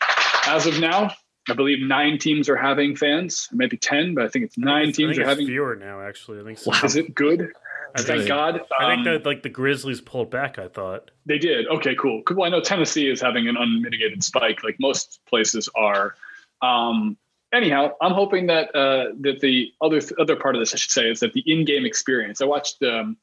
as 0.47 0.67
of 0.67 0.79
now, 0.81 1.13
I 1.49 1.55
believe 1.55 1.81
nine 1.87 2.19
teams 2.19 2.49
are 2.49 2.57
having 2.57 2.95
fans, 2.97 3.49
maybe 3.53 3.77
ten, 3.77 4.15
but 4.15 4.25
I 4.25 4.29
think 4.29 4.45
it's 4.47 4.57
nine 4.59 4.87
think 4.87 4.97
teams 4.97 5.19
are 5.19 5.25
having. 5.27 5.47
fewer 5.47 5.77
now. 5.77 6.01
Actually, 6.01 6.41
I 6.41 6.45
think 6.45 6.59
so. 6.59 6.73
Is 6.85 6.97
it 6.97 7.15
good? 7.15 7.51
I 7.97 8.03
Thank 8.03 8.19
think- 8.21 8.29
God. 8.29 8.61
I 8.81 8.95
think 8.97 9.07
Um, 9.07 9.13
that 9.13 9.27
like 9.27 9.43
the 9.43 9.49
Grizzlies 9.51 10.01
pulled 10.01 10.31
back. 10.31 10.59
I 10.59 10.67
thought. 10.69 11.11
They 11.27 11.39
did. 11.39 11.67
Okay, 11.69 11.95
cool. 11.95 12.23
Cool. 12.23 12.39
Well, 12.39 12.47
I 12.47 12.51
know 12.51 12.61
Tennessee 12.61 13.09
is 13.09 13.21
having 13.21 13.47
an 13.49 13.57
unmitigated 13.57 14.25
spike, 14.25 14.65
like 14.65 14.77
most 14.81 15.21
places 15.29 15.69
are. 15.77 16.15
Um, 16.63 17.17
anyhow, 17.55 17.93
I'm 18.01 18.13
hoping 18.13 18.47
that 18.47 18.75
uh, 18.75 19.13
that 19.21 19.41
the 19.41 19.73
other 19.81 20.01
other 20.19 20.37
part 20.37 20.55
of 20.55 20.61
this, 20.61 20.75
I 20.75 20.77
should 20.77 20.91
say, 20.91 21.11
is 21.11 21.21
that 21.21 21.33
the 21.33 21.43
in-game 21.47 21.87
experience. 21.87 22.41
I 22.41 22.47
watched 22.47 22.83
um, 22.83 23.17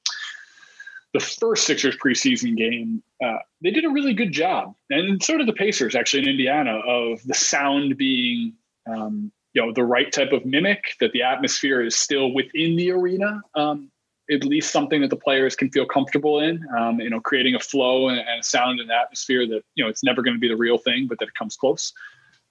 the 1.14 1.20
first 1.20 1.66
Sixers 1.66 1.98
preseason 1.98 2.56
game. 2.56 3.03
Uh, 3.24 3.38
they 3.62 3.72
did 3.72 3.86
a 3.86 3.90
really 3.90 4.14
good 4.14 4.32
job, 4.32 4.74
and 4.90 5.22
so 5.22 5.38
did 5.38 5.48
the 5.48 5.53
Pacers 5.53 5.95
actually 5.95 6.24
in 6.24 6.30
Indiana, 6.30 6.80
of 6.88 7.22
the 7.24 7.36
sound 7.36 7.98
being. 7.98 8.53
Um, 8.88 9.32
you 9.53 9.62
know 9.62 9.74
the 9.74 9.84
right 9.84 10.10
type 10.14 10.32
of 10.32 10.45
mimic 10.45 10.95
that 11.02 11.12
the 11.12 11.24
atmosphere 11.24 11.82
is 11.82 11.94
still 11.94 12.34
within 12.34 12.78
the 12.78 12.90
arena 12.91 13.41
um, 13.53 13.91
at 14.32 14.45
least 14.45 14.72
something 14.72 15.02
that 15.02 15.10
the 15.10 15.16
players 15.18 15.56
can 15.56 15.70
feel 15.70 15.86
comfortable 15.86 16.40
in. 16.40 16.66
Um, 16.78 16.99
you 16.99 17.10
know, 17.10 17.20
creating 17.20 17.56
a 17.56 17.60
flow 17.60 18.10
and, 18.10 18.20
and 18.20 18.40
a 18.40 18.44
sound 18.44 18.80
and 18.80 18.90
atmosphere 18.90 19.45
that 19.48 19.64
you 19.76 19.84
know 19.84 19.90
it's 19.90 20.03
never 20.03 20.22
going 20.22 20.36
to 20.36 20.40
be 20.40 20.48
the 20.48 20.56
real 20.56 20.78
thing, 20.78 21.08
but 21.08 21.20
that 21.20 21.28
it 21.28 21.34
comes 21.36 21.56
close. 21.56 21.94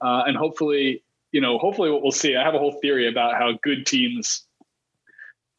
Uh, 0.00 0.24
and 0.26 0.36
hopefully, 0.36 1.02
you 1.32 1.40
know, 1.40 1.58
hopefully 1.58 1.90
what 1.90 2.02
we'll 2.02 2.12
see. 2.12 2.36
I 2.36 2.44
have 2.44 2.54
a 2.54 2.58
whole 2.58 2.78
theory 2.80 3.08
about 3.08 3.34
how 3.34 3.58
good 3.62 3.86
teams, 3.86 4.46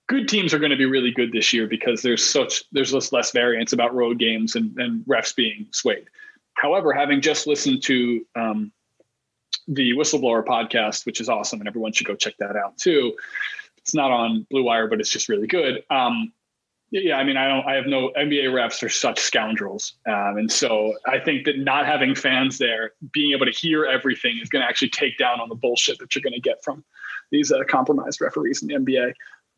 good 0.08 0.28
teams 0.28 0.54
are 0.54 0.60
going 0.60 0.72
to 0.72 0.78
be 0.78 0.86
really 0.86 1.12
good 1.12 1.32
this 1.32 1.54
year 1.54 1.68
because 1.68 2.02
there's 2.02 2.24
such 2.24 2.64
there's 2.72 2.94
less 2.94 3.12
less 3.12 3.32
variance 3.32 3.74
about 3.74 3.94
road 3.94 4.20
games 4.20 4.56
and, 4.56 4.78
and 4.78 5.06
refs 5.06 5.36
being 5.36 5.68
swayed. 5.72 6.08
However, 6.54 6.94
having 6.94 7.22
just 7.22 7.48
listened 7.48 7.84
to 7.84 8.26
um, 8.36 8.72
the 9.68 9.94
whistleblower 9.94 10.44
podcast, 10.44 11.06
which 11.06 11.22
is 11.22 11.30
awesome, 11.30 11.60
and 11.60 11.68
everyone 11.68 11.94
should 11.94 12.08
go 12.08 12.16
check 12.16 12.36
that 12.40 12.56
out 12.56 12.78
too 12.78 13.16
it's 13.82 13.94
not 13.94 14.12
on 14.12 14.46
Blue 14.50 14.64
Wire, 14.64 14.88
but 14.88 15.00
it's 15.00 15.10
just 15.10 15.30
really 15.30 15.48
good. 15.48 15.84
Um, 15.90 16.32
yeah, 16.92 17.16
I 17.16 17.24
mean, 17.24 17.38
I 17.38 17.48
don't. 17.48 17.66
I 17.66 17.76
have 17.76 17.86
no 17.86 18.12
NBA 18.18 18.48
refs 18.48 18.84
are 18.84 18.90
such 18.90 19.18
scoundrels, 19.18 19.94
um, 20.06 20.38
and 20.38 20.52
so 20.52 20.94
I 21.08 21.20
think 21.20 21.46
that 21.46 21.58
not 21.58 21.86
having 21.86 22.16
fans 22.16 22.58
there, 22.58 22.92
being 23.14 23.32
able 23.32 23.46
to 23.46 23.52
hear 23.52 23.86
everything, 23.86 24.38
is 24.42 24.50
going 24.50 24.62
to 24.62 24.68
actually 24.68 24.90
take 24.90 25.18
down 25.18 25.40
on 25.40 25.48
the 25.48 25.56
bullshit 25.56 26.00
that 26.00 26.14
you're 26.14 26.22
going 26.22 26.34
to 26.34 26.42
get 26.42 26.62
from 26.64 26.84
these 27.32 27.50
uh, 27.50 27.60
compromised 27.70 28.20
referees 28.20 28.62
in 28.62 28.68
the 28.68 28.74
NBA. 28.76 29.14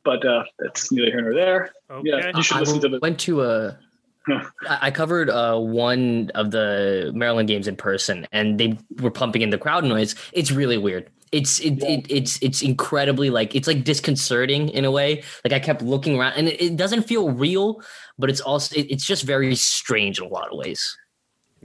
But 0.06 0.24
uh, 0.24 0.44
that's 0.60 0.92
neither 0.92 1.08
here 1.08 1.22
nor 1.22 1.34
there. 1.34 1.72
Okay. 1.90 2.10
Yeah, 2.10 2.32
you 2.36 2.44
should 2.44 2.58
I 2.58 2.60
listen 2.60 2.80
to 2.82 2.90
the. 2.90 3.00
went 3.02 3.20
to 3.22 3.42
a. 3.42 3.80
I 4.70 4.92
covered 4.92 5.32
uh, 5.32 5.58
one 5.58 6.32
of 6.36 6.52
the 6.52 7.12
Maryland 7.16 7.48
games 7.48 7.68
in 7.68 7.76
person, 7.76 8.28
and 8.32 8.60
they 8.60 8.78
were 9.02 9.12
pumping 9.12 9.42
in 9.42 9.50
the 9.50 9.58
crowd 9.58 9.86
noise. 9.86 10.14
It's 10.34 10.52
really 10.52 10.78
weird. 10.78 11.10
It's 11.34 11.60
it, 11.60 11.82
Yeah. 11.82 11.90
it 11.90 12.06
it's 12.10 12.42
it's 12.42 12.62
incredibly 12.62 13.30
like 13.30 13.56
it's 13.56 13.68
like 13.68 13.84
disconcerting 13.84 14.70
in 14.70 14.86
a 14.86 14.92
way. 14.92 15.24
Like 15.44 15.52
I 15.54 15.60
kept 15.60 15.82
looking 15.82 16.18
around, 16.20 16.34
and 16.38 16.48
it, 16.48 16.62
it 16.62 16.76
doesn't 16.78 17.04
feel 17.04 17.32
real, 17.32 17.82
but 18.20 18.30
it's 18.30 18.40
also 18.42 18.76
it, 18.76 18.88
it's 18.92 19.06
just 19.06 19.24
very 19.24 19.54
strange 19.56 20.20
in 20.20 20.26
a 20.26 20.30
lot 20.30 20.50
of 20.52 20.58
ways. 20.58 20.96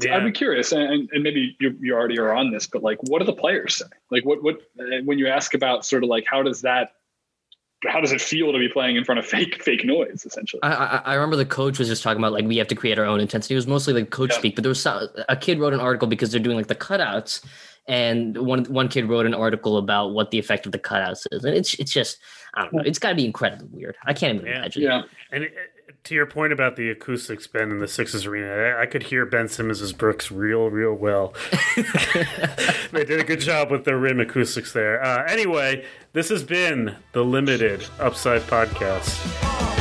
Yeah. 0.00 0.16
I'd 0.16 0.24
be 0.24 0.30
curious, 0.32 0.70
and, 0.72 1.08
and 1.12 1.22
maybe 1.24 1.56
you, 1.60 1.76
you 1.80 1.92
already 1.92 2.18
are 2.20 2.32
on 2.32 2.52
this, 2.52 2.68
but 2.68 2.82
like, 2.84 2.98
what 3.08 3.18
do 3.18 3.24
the 3.24 3.32
players 3.32 3.76
say? 3.76 3.86
Like, 4.10 4.24
what 4.24 4.42
what 4.42 4.56
uh, 4.80 5.02
when 5.04 5.18
you 5.18 5.26
ask 5.28 5.54
about 5.54 5.84
sort 5.84 6.02
of 6.04 6.08
like 6.08 6.24
how 6.24 6.42
does 6.42 6.60
that, 6.62 6.92
how 7.84 8.00
does 8.00 8.12
it 8.12 8.20
feel 8.20 8.52
to 8.52 8.58
be 8.58 8.68
playing 8.68 8.96
in 8.96 9.04
front 9.04 9.18
of 9.18 9.26
fake 9.34 9.60
fake 9.62 9.84
noise, 9.84 10.24
essentially? 10.24 10.62
I, 10.62 10.72
I 10.72 10.96
I 11.04 11.14
remember 11.14 11.36
the 11.36 11.44
coach 11.44 11.78
was 11.80 11.88
just 11.88 12.02
talking 12.02 12.20
about 12.20 12.32
like 12.32 12.44
we 12.46 12.56
have 12.58 12.68
to 12.68 12.74
create 12.76 12.98
our 12.98 13.04
own 13.04 13.20
intensity. 13.20 13.54
It 13.54 13.58
was 13.58 13.66
mostly 13.66 13.92
like 13.92 14.10
coach 14.10 14.30
Yeah. 14.30 14.38
speak, 14.38 14.54
but 14.54 14.62
there 14.62 14.70
was 14.70 14.80
some, 14.80 15.08
a 15.28 15.36
kid 15.36 15.58
wrote 15.58 15.74
an 15.74 15.80
article 15.80 16.06
because 16.08 16.30
they're 16.30 16.40
doing 16.40 16.56
like 16.56 16.68
the 16.68 16.76
cutouts, 16.76 17.44
and 17.88 18.36
one 18.38 18.64
one 18.66 18.88
kid 18.88 19.08
wrote 19.08 19.26
an 19.26 19.34
article 19.34 19.76
about 19.78 20.12
what 20.12 20.30
the 20.30 20.38
effect 20.38 20.66
of 20.66 20.72
the 20.72 20.78
cutouts 20.78 21.26
is, 21.32 21.44
and 21.44 21.54
it's 21.56 21.74
it's 21.74 21.90
just 21.92 22.18
I 22.54 22.62
don't 22.62 22.74
know. 22.74 22.82
It's 22.84 22.98
got 22.98 23.10
to 23.10 23.14
be 23.16 23.24
incredibly 23.24 23.68
weird. 23.72 23.96
I 24.04 24.12
can't 24.14 24.36
even 24.36 24.46
Yeah. 24.46 24.56
imagine. 24.58 24.82
yeah, 24.82 25.02
And 25.32 25.44
it, 25.44 25.54
to 26.04 26.14
your 26.14 26.26
point 26.26 26.52
about 26.52 26.76
the 26.76 26.90
acoustics, 26.90 27.46
Ben, 27.46 27.70
in 27.70 27.78
the 27.78 27.88
Sixers 27.88 28.24
arena, 28.26 28.48
I, 28.50 28.82
I 28.82 28.86
could 28.86 29.02
hear 29.04 29.26
Ben 29.26 29.48
Simmons' 29.48 29.92
Brooks 29.92 30.30
real, 30.30 30.70
real 30.70 30.94
well. 30.94 31.34
they 32.92 33.04
did 33.04 33.20
a 33.20 33.24
good 33.24 33.40
job 33.40 33.70
with 33.70 33.84
the 33.84 33.96
rim 33.96 34.20
acoustics 34.20 34.72
there. 34.72 35.02
Uh, 35.02 35.24
anyway, 35.28 35.84
this 36.12 36.28
has 36.28 36.44
been 36.44 36.96
the 37.12 37.24
Limited 37.24 37.84
Upside 37.98 38.42
Podcast. 38.42 39.77